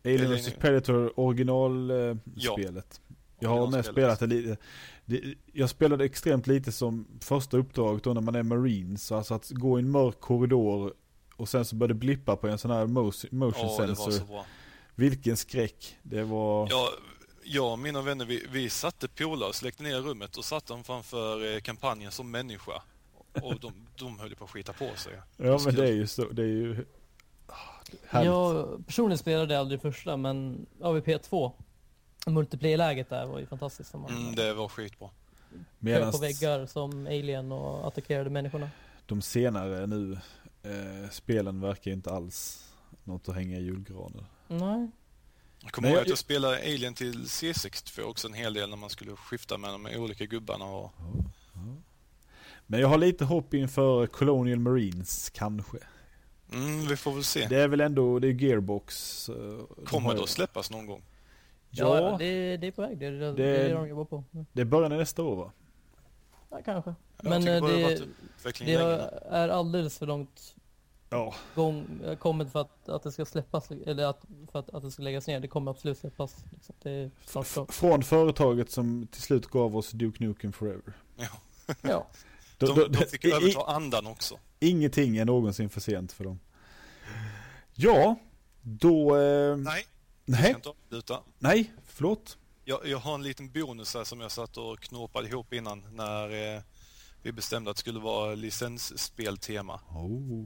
Alien 0.04 0.30
vs 0.30 0.54
Predator 0.54 1.20
originalspelet. 1.20 3.00
Ja. 3.06 3.16
Jag 3.38 3.48
har 3.50 3.70
med 3.70 3.84
spelat 3.84 4.20
det 4.20 4.26
lite. 4.26 4.56
jag 5.52 5.70
spelade 5.70 6.04
extremt 6.04 6.46
lite 6.46 6.72
som 6.72 7.06
första 7.20 7.56
uppdraget 7.56 8.04
då 8.04 8.14
när 8.14 8.20
man 8.20 8.34
är 8.34 8.42
marines. 8.42 9.12
Alltså 9.12 9.34
att 9.34 9.50
gå 9.50 9.78
i 9.78 9.82
en 9.82 9.90
mörk 9.90 10.20
korridor 10.20 10.94
och 11.36 11.48
sen 11.48 11.64
så 11.64 11.76
började 11.76 11.94
det 11.94 11.98
blippa 11.98 12.36
på 12.36 12.48
en 12.48 12.58
sån 12.58 12.70
här 12.70 12.86
motion, 12.86 13.38
motion 13.38 13.66
oh, 13.66 13.76
sensor. 13.76 14.10
Det 14.10 14.10
var 14.10 14.18
så 14.18 14.24
bra. 14.24 14.46
Vilken 14.98 15.36
skräck. 15.36 15.96
Det 16.02 16.22
var... 16.22 16.68
Ja, 16.70 16.90
jag 17.44 17.72
och 17.72 17.78
mina 17.78 18.02
vänner, 18.02 18.24
vi, 18.24 18.46
vi 18.52 18.70
satte 18.70 19.08
polare, 19.08 19.52
släckte 19.52 19.82
ner 19.82 20.00
rummet 20.00 20.36
och 20.36 20.44
satte 20.44 20.72
dem 20.72 20.84
framför 20.84 21.54
eh, 21.54 21.60
kampanjen 21.60 22.12
som 22.12 22.30
människa. 22.30 22.82
Och 23.42 23.60
de, 23.60 23.72
de 23.96 24.18
höll 24.18 24.34
på 24.34 24.44
att 24.44 24.50
skita 24.50 24.72
på 24.72 24.90
sig. 24.96 25.12
Ja, 25.36 25.58
men 25.64 25.74
det 25.74 25.88
är 25.88 25.92
ju 25.92 26.06
så. 26.06 26.24
Det 26.24 26.42
är 26.42 26.46
ju... 26.46 26.86
Härligt. 28.06 28.26
Jag 28.26 28.86
personligen 28.86 29.18
spelade 29.18 29.58
aldrig 29.58 29.82
första, 29.82 30.16
men 30.16 30.66
AVP2 30.80 31.52
multiplayer-läget 32.26 33.10
där 33.10 33.26
var 33.26 33.38
ju 33.38 33.46
fantastiskt. 33.46 33.94
Man, 33.94 34.10
mm, 34.10 34.34
det 34.34 34.54
var 34.54 34.68
skitbra. 34.68 35.10
Medans... 35.78 36.16
på 36.16 36.22
väggar 36.22 36.66
som 36.66 37.06
alien 37.06 37.52
och 37.52 37.88
attackerade 37.88 38.30
människorna. 38.30 38.70
De 39.06 39.22
senare 39.22 39.86
nu, 39.86 40.12
eh, 40.62 41.10
spelen 41.10 41.60
verkar 41.60 41.90
inte 41.90 42.10
alls 42.10 42.68
något 43.04 43.28
att 43.28 43.34
hänga 43.34 43.58
i 43.58 43.62
julgranen. 43.62 44.24
Nej. 44.48 44.90
Jag 45.62 45.72
kommer 45.72 45.88
ihåg 45.88 45.98
att 45.98 46.08
jag 46.08 46.18
spelade 46.18 46.56
Alien 46.56 46.94
till 46.94 47.24
C62 47.24 48.02
också 48.02 48.28
en 48.28 48.34
hel 48.34 48.54
del 48.54 48.70
när 48.70 48.76
man 48.76 48.90
skulle 48.90 49.16
skifta 49.16 49.58
mellan 49.58 49.82
de 49.82 49.96
olika 49.96 50.26
gubbarna 50.26 50.64
och... 50.64 50.92
Ja, 50.98 51.22
ja. 51.54 51.60
Men 52.66 52.80
jag 52.80 52.88
har 52.88 52.98
lite 52.98 53.24
hopp 53.24 53.54
inför 53.54 54.06
Colonial 54.06 54.58
Marines, 54.58 55.30
kanske. 55.30 55.78
Mm, 56.52 56.86
vi 56.86 56.96
får 56.96 57.12
väl 57.12 57.24
se. 57.24 57.46
Det 57.46 57.56
är 57.56 57.68
väl 57.68 57.80
ändå, 57.80 58.18
det 58.18 58.28
är 58.28 58.32
Gearbox. 58.32 59.28
Eh, 59.28 59.84
kommer 59.84 60.14
det 60.14 60.22
att 60.22 60.28
släppas 60.28 60.70
någon 60.70 60.86
gång? 60.86 61.02
Ja, 61.70 62.00
ja 62.00 62.16
det, 62.18 62.56
det, 62.56 62.66
är 62.66 62.70
på 62.70 62.82
väg. 62.82 62.98
Det, 62.98 63.10
det, 63.10 63.32
det 63.32 63.44
är 63.44 63.68
det 63.68 63.74
de 63.74 63.88
jobbar 63.88 64.04
på. 64.04 64.24
Det 64.52 64.60
är 64.60 64.64
början 64.64 64.92
av 64.92 64.98
nästa 64.98 65.22
år 65.22 65.36
va? 65.36 65.52
Ja, 66.50 66.60
kanske. 66.64 66.94
Men 67.22 67.48
eh, 67.48 67.64
det, 67.64 68.02
det 68.58 68.74
är 69.30 69.48
alldeles 69.48 69.98
för 69.98 70.06
långt 70.06 70.54
ja. 71.10 71.34
gång, 71.54 72.00
eh, 72.04 72.16
kommit 72.16 72.52
för 72.52 72.60
att, 72.60 72.88
att 72.88 73.02
det 73.02 73.12
ska 73.12 73.24
släppas, 73.24 73.70
eller 73.70 74.06
att, 74.06 74.24
för 74.52 74.58
att, 74.58 74.70
att 74.70 74.82
det 74.82 74.90
ska 74.90 75.02
läggas 75.02 75.26
ner. 75.26 75.40
Det 75.40 75.48
kommer 75.48 75.70
absolut 75.70 75.98
släppas. 75.98 76.44
Liksom. 76.52 76.74
Det 76.82 76.90
är 76.90 77.72
Från 77.72 78.02
företaget 78.02 78.70
som 78.70 79.06
till 79.06 79.22
slut 79.22 79.46
gav 79.46 79.76
oss 79.76 79.90
Duke 79.90 80.24
Nukem 80.24 80.52
Forever. 80.52 80.92
Ja. 81.16 81.28
ja. 81.82 82.06
de, 82.58 82.66
de, 82.66 82.92
de 82.92 82.98
fick 82.98 83.24
överta 83.24 83.64
andan 83.66 84.06
också. 84.06 84.38
Ingenting 84.60 85.16
är 85.16 85.24
någonsin 85.24 85.70
för 85.70 85.80
sent 85.80 86.12
för 86.12 86.24
dem. 86.24 86.40
Ja, 87.74 88.16
då... 88.62 89.16
Eh... 89.16 89.56
Nej, 89.56 89.86
Nej. 90.24 90.56
Nej, 91.38 91.72
förlåt. 91.86 92.38
Jag, 92.64 92.86
jag 92.86 92.98
har 92.98 93.14
en 93.14 93.22
liten 93.22 93.50
bonus 93.50 93.94
här 93.94 94.04
som 94.04 94.20
jag 94.20 94.30
satt 94.30 94.56
och 94.56 94.80
knåpade 94.80 95.28
ihop 95.28 95.52
innan 95.52 95.84
när 95.92 96.54
eh, 96.56 96.62
vi 97.22 97.32
bestämde 97.32 97.70
att 97.70 97.76
det 97.76 97.80
skulle 97.80 98.00
vara 98.00 98.34
licensspeltema. 98.34 99.80
Oh. 99.90 100.44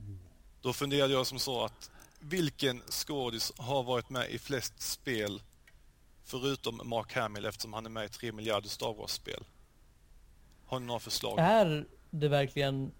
Då 0.62 0.72
funderade 0.72 1.12
jag 1.12 1.26
som 1.26 1.38
så 1.38 1.64
att 1.64 1.90
vilken 2.20 2.80
skådis 2.80 3.52
har 3.56 3.82
varit 3.82 4.10
med 4.10 4.30
i 4.30 4.38
flest 4.38 4.80
spel 4.80 5.42
förutom 6.24 6.80
Mark 6.84 7.12
Hamill 7.14 7.44
eftersom 7.44 7.72
han 7.72 7.86
är 7.86 7.90
med 7.90 8.04
i 8.04 8.08
3 8.08 8.32
miljarder 8.32 8.68
Star 8.68 8.94
Wars-spel? 8.94 9.44
Har 10.66 10.80
ni 10.80 10.86
några 10.86 11.00
förslag? 11.00 11.38
Är 11.38 11.86
det 12.10 12.28
verkligen 12.28 12.92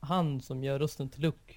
han 0.00 0.40
som 0.42 0.64
gör 0.64 0.78
rösten 0.78 1.08
till 1.10 1.20
Luke 1.22 1.54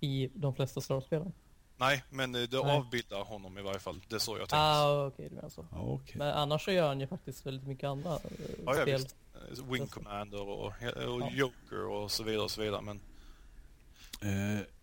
i 0.00 0.30
de 0.34 0.54
flesta 0.54 0.80
Star 0.80 0.94
Wars-spelen? 0.94 1.32
Nej, 1.76 2.04
men 2.10 2.32
det 2.32 2.48
Nej. 2.52 2.76
avbildar 2.76 3.24
honom 3.24 3.58
i 3.58 3.62
varje 3.62 3.78
fall. 3.78 4.00
Det 4.08 4.14
är 4.14 4.18
så 4.18 4.30
jag 4.32 4.38
tänkte. 4.38 4.56
Ah, 4.56 5.06
okej, 5.06 5.28
du 5.28 5.34
menar 5.34 5.48
så. 5.48 5.66
Ja, 5.72 5.78
okej. 5.80 6.14
Men 6.18 6.28
annars 6.34 6.64
så 6.64 6.70
gör 6.72 6.88
han 6.88 7.00
ju 7.00 7.06
faktiskt 7.06 7.46
väldigt 7.46 7.68
mycket 7.68 7.84
andra 7.88 8.10
Ja, 8.10 8.18
ja, 8.66 8.82
spel. 8.82 8.98
visst. 8.98 9.16
Eh, 9.58 9.64
Wing 9.64 9.86
Commander 9.86 10.40
och, 10.48 10.66
och 10.66 10.72
Ja. 10.80 11.30
Joker 11.30 11.86
och 11.86 12.10
så 12.10 12.22
vidare 12.22 12.42
och 12.42 12.50
så 12.50 12.60
vidare. 12.62 12.80
Men 12.82 13.00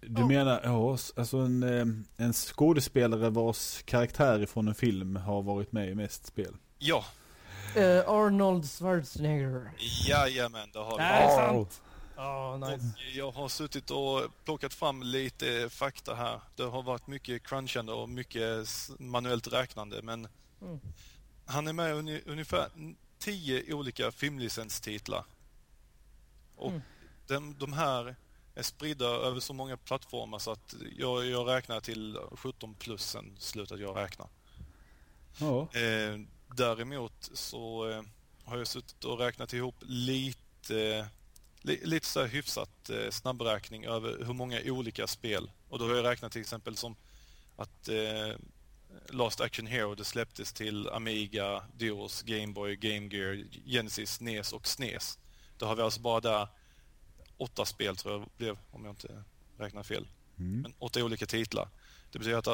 du 0.01 0.26
menar, 0.26 0.61
ja, 0.63 0.97
alltså 1.15 1.38
en, 1.38 1.63
eh, 1.63 2.26
en 2.26 2.34
skådespelare 2.34 3.30
vars 3.30 3.81
karaktär 3.85 4.45
från 4.45 4.68
en 4.68 4.76
film 4.76 5.15
har 5.15 5.41
varit 5.41 5.72
med 5.72 5.89
i 5.89 5.95
mest 5.95 6.26
spel. 6.26 6.55
ja, 6.80 7.05
Eh, 7.76 8.09
Arnold 8.09 8.65
Schwarzenegger. 8.69 9.72
jajamän, 10.07 10.69
det 10.73 10.80
har 10.80 10.91
vi. 10.97 11.03
Nej, 11.03 11.35
sant. 11.35 11.81
Ja, 12.15 12.57
nice. 12.57 12.85
Jag 13.13 13.31
har 13.31 13.47
suttit 13.49 13.91
och 13.91 14.22
plockat 14.45 14.73
fram 14.73 15.03
lite 15.03 15.69
fakta 15.69 16.15
här. 16.15 16.39
Det 16.55 16.63
har 16.63 16.84
varit 16.84 17.07
mycket 17.07 17.43
crunchande 17.47 17.91
och 17.93 18.09
mycket 18.09 18.68
manuellt 18.99 19.47
räknande 19.53 20.01
men 20.01 20.27
Mm. 20.61 20.80
han 21.45 21.68
är 21.68 21.73
med 21.73 22.09
i 22.09 22.22
ungefär 22.26 22.68
tio 23.19 23.73
olika 23.73 24.11
filmlicenstitlar. 24.11 25.23
Och 26.55 26.69
Mm. 26.69 26.81
de, 27.27 27.55
de 27.59 27.73
här 27.73 28.15
är 28.55 28.63
spridda 28.63 29.05
över 29.05 29.39
så 29.39 29.53
många 29.53 29.77
plattformar 29.77 30.39
så 30.39 30.51
att 30.51 30.75
jag, 30.97 31.25
jag 31.25 31.47
räknar 31.47 31.79
till 31.79 32.17
17 32.31 32.73
plus 32.73 33.05
sen 33.05 33.35
slutade 33.39 33.81
jag 33.81 33.97
räkna. 33.97 34.27
Ja. 35.39 35.61
Eh, 35.79 36.19
däremot 36.55 37.29
så 37.33 37.89
eh, 37.89 38.01
har 38.43 38.57
jag 38.57 38.67
suttit 38.67 39.03
och 39.03 39.19
räknat 39.19 39.53
ihop 39.53 39.75
lite, 39.81 41.07
li, 41.61 41.81
lite 41.83 42.05
så 42.07 42.21
här 42.21 42.27
hyfsat 42.27 42.89
eh, 42.89 43.09
snabbräkning 43.09 43.85
över 43.85 44.25
hur 44.25 44.33
många 44.33 44.61
olika 44.65 45.07
spel. 45.07 45.51
Och 45.69 45.79
då 45.79 45.87
har 45.87 45.95
jag 45.95 46.05
räknat 46.05 46.31
till 46.31 46.41
exempel 46.41 46.75
som 46.75 46.95
att 47.55 47.89
eh, 47.89 48.35
Last 49.09 49.41
Action 49.41 49.67
Hero 49.67 49.95
det 49.95 50.05
släpptes 50.05 50.53
till 50.53 50.89
Amiga, 50.89 51.63
DOS, 51.77 52.21
Game 52.21 52.53
Boy, 52.53 52.75
Game 52.75 53.07
Gear, 53.15 53.43
Genesis, 53.65 54.21
NES 54.21 54.53
och 54.53 54.67
SNES. 54.67 55.19
Då 55.57 55.65
har 55.65 55.75
vi 55.75 55.81
alltså 55.81 56.01
bara 56.01 56.19
där 56.19 56.47
åtta 57.41 57.65
spel 57.65 57.95
tror 57.95 58.13
jag 58.13 58.30
blev, 58.38 58.57
om 58.72 58.85
jag 58.85 58.91
inte 58.91 59.23
räknar 59.57 59.84
fel 59.84 60.07
Mm. 60.38 60.61
men 60.61 60.73
åtta 60.80 61.03
olika 61.03 61.26
titlar. 61.26 61.69
Det 62.11 62.19
betyder 62.19 62.38
att 62.38 62.47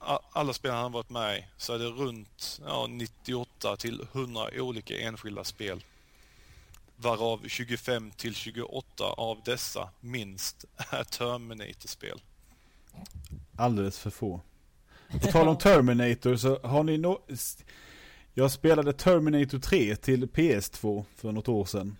a- 0.00 0.20
alla 0.32 0.52
spel 0.52 0.70
han 0.70 0.82
har 0.82 0.90
varit 0.90 1.10
med 1.10 1.38
i 1.38 1.44
så 1.56 1.72
är 1.74 1.78
det 1.78 1.84
runt 1.84 2.60
ja, 2.66 2.86
98 2.86 3.76
till 3.76 4.06
100 4.12 4.48
olika 4.56 4.98
enskilda 5.00 5.44
spel. 5.44 5.84
Varav 6.96 7.48
25 7.48 8.10
till 8.10 8.34
28 8.34 9.04
av 9.04 9.42
dessa 9.44 9.90
minst 10.00 10.64
är 10.90 11.04
Terminator-spel. 11.04 12.20
Alldeles 13.56 13.98
för 13.98 14.10
få. 14.10 14.40
På 15.10 15.18
tal 15.32 15.48
om 15.48 15.58
Terminator 15.58 16.36
så 16.36 16.58
har 16.62 16.82
ni 16.82 16.98
no 16.98 17.20
Jag 18.34 18.50
spelade 18.50 18.92
Terminator 18.92 19.58
3 19.58 19.96
till 19.96 20.26
PS2 20.26 21.04
för 21.16 21.32
något 21.32 21.48
år 21.48 21.64
sedan. 21.64 21.96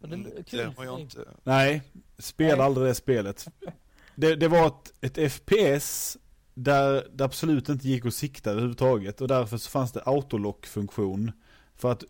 Och 0.00 0.08
det, 0.08 0.14
Mm. 0.14 0.42
Det 0.50 0.76
har 0.76 0.84
jag 0.84 1.00
inte... 1.00 1.24
Nej, 1.44 1.82
spela 2.18 2.56
Nej. 2.56 2.66
aldrig 2.66 2.86
det 2.86 2.94
spelet. 2.94 3.48
Det, 4.14 4.36
det 4.36 4.48
var 4.48 4.66
ett, 4.66 5.18
ett 5.18 5.32
FPS 5.32 6.18
där 6.54 7.08
det 7.12 7.24
absolut 7.24 7.68
inte 7.68 7.88
gick 7.88 8.06
att 8.06 8.14
sikta 8.14 8.50
överhuvudtaget 8.50 9.20
och 9.20 9.28
därför 9.28 9.56
så 9.56 9.70
fanns 9.70 9.92
det 9.92 10.02
autolock-funktion. 10.02 11.32
För 11.76 11.92
att 11.92 12.04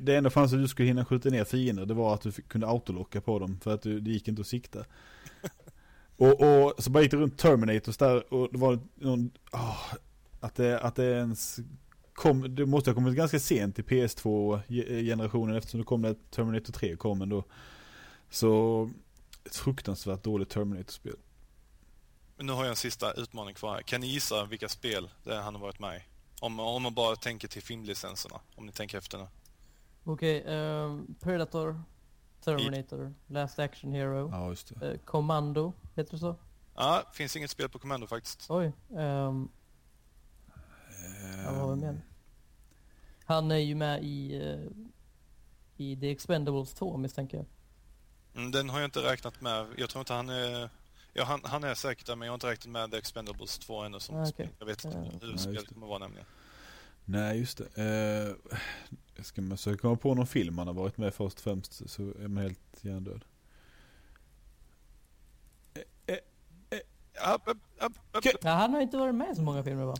det 0.00 0.16
enda 0.16 0.30
fanns 0.30 0.52
att 0.52 0.58
du 0.58 0.68
skulle 0.68 0.88
hinna 0.88 1.04
skjuta 1.04 1.28
ner 1.28 1.44
fiender, 1.44 1.86
det 1.86 1.94
var 1.94 2.14
att 2.14 2.20
du 2.20 2.32
fick, 2.32 2.48
kunde 2.48 2.66
autolocka 2.66 3.20
på 3.20 3.38
dem 3.38 3.60
för 3.62 3.74
att 3.74 3.82
du, 3.82 4.00
det 4.00 4.10
gick 4.10 4.28
inte 4.28 4.40
att 4.40 4.46
sikta. 4.46 4.84
Och, 6.16 6.40
och 6.40 6.74
så 6.78 6.90
bara 6.90 7.02
gick 7.02 7.10
det 7.10 7.16
runt 7.16 7.38
Terminators 7.38 7.96
där 7.96 8.34
och 8.34 8.48
det 8.52 8.58
var 8.58 8.78
någon, 8.94 9.30
ah, 9.50 9.76
att, 10.40 10.54
det, 10.54 10.80
att 10.80 10.96
det 10.96 11.04
ens 11.04 11.60
kom, 12.14 12.54
det 12.54 12.66
måste 12.66 12.90
ha 12.90 12.94
kommit 12.94 13.16
ganska 13.16 13.38
sent 13.40 13.78
i 13.78 13.82
PS2-generationen 13.82 15.56
eftersom 15.56 15.80
det 15.80 15.86
kom 15.86 16.02
när 16.02 16.16
Terminator 16.30 16.72
3 16.72 16.96
kom 16.96 17.22
ändå. 17.22 17.44
Så 18.30 18.90
ett 19.44 19.56
fruktansvärt 19.56 20.22
dåligt 20.22 20.50
Terminator-spel. 20.50 21.16
Men 22.36 22.46
nu 22.46 22.52
har 22.52 22.64
jag 22.64 22.70
en 22.70 22.76
sista 22.76 23.12
utmaning 23.12 23.54
kvar. 23.54 23.80
Kan 23.82 24.00
ni 24.00 24.06
gissa 24.06 24.44
vilka 24.44 24.68
spel 24.68 25.10
det 25.24 25.34
han 25.34 25.54
har 25.54 25.62
varit 25.62 25.78
med 25.80 25.96
i? 25.96 26.00
Om, 26.40 26.60
om 26.60 26.82
man 26.82 26.94
bara 26.94 27.16
tänker 27.16 27.48
till 27.48 27.62
filmlicenserna. 27.62 28.40
Om 28.54 28.66
ni 28.66 28.72
tänker 28.72 28.98
efter 28.98 29.18
nu. 29.18 29.26
Okej, 30.04 30.44
ehm, 30.46 31.14
Predator, 31.20 31.82
Terminator, 32.44 33.14
Last 33.26 33.58
Action 33.58 33.92
Hero, 33.92 34.28
Ja, 34.32 34.48
just 34.48 34.80
det. 34.80 34.92
eh, 34.92 34.98
Commando, 34.98 35.72
heter 35.94 36.12
det 36.12 36.18
så? 36.18 36.36
Ja, 36.74 37.02
finns 37.14 37.36
inget 37.36 37.50
spel 37.50 37.68
på 37.68 37.78
Commando 37.78 38.06
faktiskt. 38.06 38.46
Oj. 38.50 38.72
ehm, 38.98 39.48
Ja, 41.44 41.52
vad 41.52 41.60
var 41.68 41.76
det 41.76 41.82
mer? 41.82 42.00
han 43.24 43.50
är 43.50 43.56
ju 43.56 43.74
med 43.74 44.04
i, 44.04 44.36
eh, 44.36 44.70
i 45.76 45.96
The 45.96 46.10
Expendables 46.10 46.74
2 46.74 46.96
misstänker 46.96 47.36
jag. 47.36 47.46
Mm, 48.36 48.50
Den 48.50 48.70
har 48.70 48.80
jag 48.80 48.86
inte 48.86 48.98
räknat 49.12 49.40
med. 49.40 49.66
Jag 49.76 49.90
tror 49.90 50.00
inte 50.00 50.12
han 50.12 50.28
är... 50.28 50.70
Ja, 51.12 51.24
han, 51.24 51.40
han 51.44 51.64
är 51.64 51.74
säkert 51.74 52.06
där, 52.06 52.16
men 52.16 52.26
jag 52.26 52.32
har 52.32 52.34
inte 52.36 52.46
räknat 52.50 52.72
med 52.72 52.90
The 52.90 52.96
Expendables 52.96 53.58
2 53.58 53.82
ännu 53.82 54.00
som 54.00 54.16
Ah, 54.16 54.28
okej. 54.28 54.50
Jag 54.58 54.66
vet 54.66 54.84
inte 54.84 54.98
Ja. 54.98 55.18
hur 55.22 55.30
Ja, 55.32 55.38
spelet 55.38 55.68
kommer 55.74 55.86
vara 55.86 55.98
nämligen. 55.98 56.26
Nej, 57.04 57.38
just 57.38 57.58
det. 57.58 57.66
Eh, 57.76 58.56
jag 59.16 59.26
ska 59.26 59.42
man 59.42 59.58
söka 59.58 59.78
komma 59.78 59.96
på 59.96 60.14
någon 60.14 60.26
film 60.26 60.58
han 60.58 60.66
har 60.66 60.74
varit 60.74 60.96
med 60.96 61.14
först 61.14 61.36
och 61.38 61.42
främst 61.44 61.90
så 61.90 62.02
är 62.02 62.28
man 62.28 62.42
helt 62.42 62.60
hjärndöd. 62.84 63.24
Upp, 67.34 67.48
upp. 67.80 67.92
Okej. 68.12 68.32
Ja, 68.42 68.50
han 68.50 68.74
har 68.74 68.80
inte 68.80 68.96
varit 68.96 69.14
med 69.14 69.32
i 69.32 69.34
så 69.34 69.42
många 69.42 69.62
filmer 69.64 69.84
va? 69.84 69.96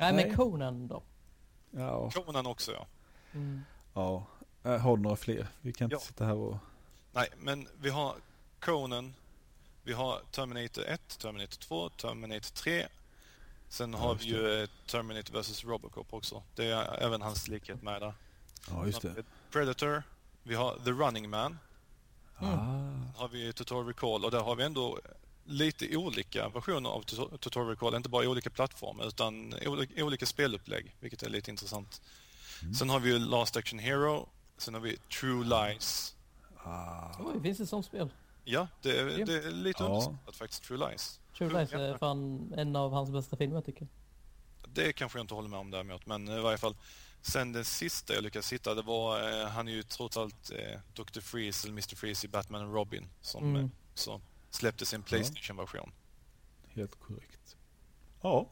Nej, 0.00 0.12
Nej. 0.12 0.26
men 0.26 0.36
Conan 0.36 0.88
då. 0.88 1.02
Ja. 1.70 2.10
Conan 2.10 2.46
också, 2.46 2.72
ja. 2.72 2.86
Mm. 3.34 3.62
ja. 3.94 4.26
Eh, 4.64 4.76
Har 4.78 4.96
du 4.96 5.02
några 5.02 5.16
fler? 5.16 5.46
Vi 5.60 5.72
kan 5.72 5.84
inte 5.84 5.94
Ja. 5.94 6.00
sitta 6.00 6.24
här 6.24 6.34
och... 6.34 6.56
Nej, 7.12 7.28
men 7.38 7.68
vi 7.80 7.90
har 7.90 8.14
Conan, 8.60 9.14
vi 9.82 9.92
har 9.92 10.20
Terminator 10.30 10.84
1, 10.84 11.18
Terminator 11.18 11.56
2, 11.58 11.88
Terminator 11.88 12.54
3. 12.54 12.86
Sen 13.68 13.92
Ja, 13.92 13.98
har 13.98 14.14
vi 14.14 14.24
ju 14.24 14.62
eh, 14.62 14.68
Terminator 14.86 15.40
vs 15.42 15.64
Robocop 15.64 16.14
också. 16.14 16.42
Det 16.54 16.64
är 16.66 17.02
även 17.02 17.22
hans 17.22 17.48
likhet 17.48 17.82
med 17.82 18.02
där. 18.02 18.14
Ja, 18.70 18.86
just 18.86 19.02
det. 19.02 19.14
Predator, 19.50 20.02
vi 20.42 20.54
har 20.54 20.78
The 20.84 20.90
Running 20.90 21.30
Man, 21.30 21.58
Mm. 22.40 22.54
Ah. 22.58 23.18
har 23.20 23.28
vi 23.28 23.52
Total 23.52 23.86
Recall 23.86 24.24
och 24.24 24.30
där 24.30 24.40
har 24.40 24.56
vi 24.56 24.64
ändå 24.64 24.98
lite 25.46 25.96
olika 25.96 26.48
versioner 26.48 26.90
av 26.90 27.02
Total 27.38 27.66
Recall. 27.68 27.94
Inte 27.94 28.08
bara 28.08 28.28
olika 28.28 28.50
plattformar 28.50 29.06
utan 29.06 29.54
olika, 29.66 30.04
olika 30.04 30.26
spelupplägg, 30.26 30.96
vilket 31.00 31.22
är 31.22 31.30
lite 31.30 31.50
intressant. 31.50 32.02
Mm. 32.62 32.74
Sen 32.74 32.90
har 32.90 33.00
vi 33.00 33.10
ju 33.12 33.18
Last 33.18 33.56
Action 33.56 33.78
Hero, 33.78 34.28
sen 34.58 34.74
har 34.74 34.80
vi 34.80 34.96
True 34.96 35.44
Lies. 35.44 36.16
Ah. 36.64 37.10
Oj, 37.20 37.40
finns 37.42 37.58
det 37.58 37.66
som 37.66 37.82
spel? 37.82 38.08
Ja, 38.44 38.68
det 38.82 38.98
är, 38.98 39.04
det 39.26 39.44
är 39.44 39.50
lite 39.50 39.82
Ja. 39.82 39.88
underskattat 39.88 40.36
faktiskt, 40.36 40.62
True 40.64 40.88
Lies. 40.90 41.20
True 41.38 41.58
Lies 41.60 41.72
är 41.72 41.98
fan 41.98 42.52
en 42.56 42.76
av 42.76 42.92
hans 42.92 43.10
bästa 43.10 43.36
filmer 43.36 43.60
tycker 43.60 43.80
jag. 43.80 43.88
Det 44.74 44.92
kanske 44.92 45.18
jag 45.18 45.24
inte 45.24 45.34
håller 45.34 45.48
med 45.48 45.58
om 45.58 45.70
däremot, 45.70 46.06
men 46.06 46.28
i 46.28 46.40
varje 46.40 46.58
fall. 46.58 46.76
Sen 47.22 47.52
den 47.52 47.64
sista 47.64 48.14
jag 48.14 48.22
lyckades 48.22 48.52
hitta, 48.52 48.74
det 48.74 48.82
var, 48.82 49.40
eh, 49.42 49.46
han 49.48 49.68
är 49.68 49.72
ju 49.72 49.82
trots 49.82 50.16
allt 50.16 50.50
eh, 50.50 50.80
Dr. 50.94 51.20
Freeze, 51.20 51.66
eller 51.66 51.72
Mr. 51.72 51.96
Freeze 51.96 52.26
i 52.26 52.30
Batman 52.30 52.64
och 52.66 52.74
Robin, 52.74 53.08
som 53.20 53.44
Mm. 53.44 53.64
eh, 53.64 53.70
så 53.94 54.20
släppte 54.56 54.86
sin 54.86 55.02
Playstation-version. 55.02 55.90
Helt 56.68 56.94
korrekt. 57.00 57.56
Ja, 58.22 58.50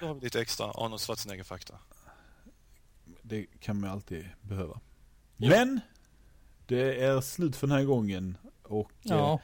Då 0.00 0.06
har 0.06 0.14
vi 0.14 0.20
lite 0.20 0.40
extra 0.40 0.66
Arnold 0.70 1.00
Schwarzenegger-fakta. 1.00 1.78
det 3.22 3.46
kan 3.60 3.80
man 3.80 3.90
alltid 3.90 4.28
behöva. 4.42 4.80
Ja. 5.36 5.48
Men! 5.50 5.80
Det 6.66 7.00
är 7.04 7.20
slut 7.20 7.56
för 7.56 7.66
den 7.66 7.76
här 7.76 7.84
gången. 7.84 8.36
Och... 8.62 8.90
eh, 9.04 9.10
Ja. 9.10 9.40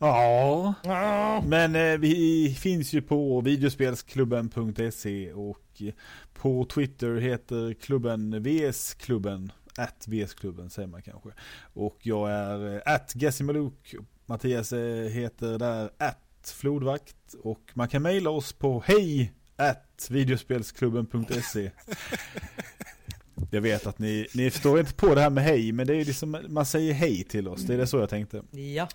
Ja. 0.00 0.74
Ja. 0.84 1.42
Men 1.46 1.76
eh, 1.76 1.98
vi 1.98 2.54
finns 2.60 2.92
ju 2.92 3.02
på 3.02 3.40
videospelsklubben.se 3.40 5.32
och 5.32 5.82
eh, 5.82 5.92
på 6.34 6.64
Twitter 6.64 7.16
heter 7.16 7.74
klubben 7.74 8.42
VS-klubben. 8.42 9.52
At 9.78 10.04
VS-klubben 10.08 10.70
säger 10.70 10.88
man 10.88 11.02
kanske. 11.02 11.28
Och 11.74 11.98
jag 12.02 12.30
är 12.30 12.74
eh, 12.74 12.94
at 12.94 13.12
Gessimaluk. 13.14 13.94
Mattias 14.26 14.72
eh, 14.72 15.08
heter 15.08 15.58
där 15.58 15.90
at 15.98 16.54
Flodvakt. 16.54 17.34
Och 17.42 17.60
man 17.74 17.88
kan 17.88 18.02
mejla 18.02 18.30
oss 18.30 18.52
på 18.52 18.82
hej 18.86 19.32
at 19.56 20.08
videospelsklubben.se 20.10 21.70
Jag 23.50 23.60
vet 23.60 23.86
att 23.86 23.98
ni, 23.98 24.26
ni 24.34 24.50
förstår 24.50 24.80
inte 24.80 24.94
på 24.94 25.14
det 25.14 25.20
här 25.20 25.30
med 25.30 25.44
hej, 25.44 25.72
men 25.72 25.86
det 25.86 25.96
är 25.96 26.04
liksom, 26.04 26.36
man 26.48 26.66
säger 26.66 26.92
hej 26.92 27.24
till 27.24 27.48
oss, 27.48 27.62
det 27.62 27.74
är 27.74 27.78
det 27.78 27.86
så 27.86 27.98
jag 27.98 28.08
tänkte. 28.08 28.42
Ja. 28.50 28.88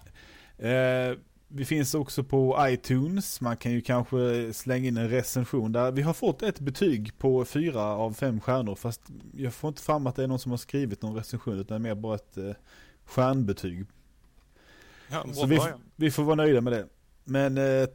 Eh, 0.68 1.18
vi 1.48 1.66
finns 1.66 1.94
också 1.94 2.24
på 2.24 2.58
iTunes, 2.62 3.42
man 3.42 3.58
kan 3.58 3.72
ju 3.72 3.82
kanske 3.82 4.54
slänga 4.54 4.88
in 4.88 4.98
en 4.98 5.10
recension 5.10 5.72
där. 5.72 5.92
Vi 5.92 6.02
har 6.02 6.14
fått 6.14 6.42
ett 6.42 6.60
betyg 6.60 7.18
på 7.18 7.46
fyra 7.46 7.82
av 7.82 8.14
fem 8.14 8.40
stjärnor, 8.40 8.76
fast 8.76 9.02
jag 9.34 9.54
får 9.54 9.68
inte 9.68 9.82
fram 9.82 10.08
att 10.08 10.16
det 10.16 10.24
är 10.24 10.28
någon 10.28 10.40
som 10.40 10.52
har 10.52 10.58
skrivit 10.58 11.02
någon 11.02 11.16
recension, 11.16 11.60
utan 11.60 11.82
mer 11.82 11.96
bara 11.96 12.16
ett 12.16 12.38
eh, 12.38 12.52
stjärnbetyg. 13.06 13.86
Ja, 15.12 15.26
Så 15.34 15.46
vi, 15.46 15.60
vi 15.96 16.12
får 16.12 16.24
vara 16.24 16.36
nöjda 16.36 16.62
med 16.62 16.74
det. 16.74 16.88
Men 17.24 17.58
eh, 17.58 17.88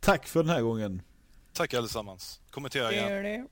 tack 0.00 0.26
för 0.26 0.42
den 0.42 0.50
här 0.52 0.62
gången. 0.62 1.02
Tack 1.52 1.74
allesammans. 1.74 2.40
Kommentera 2.50 2.92
gärna. 2.92 3.48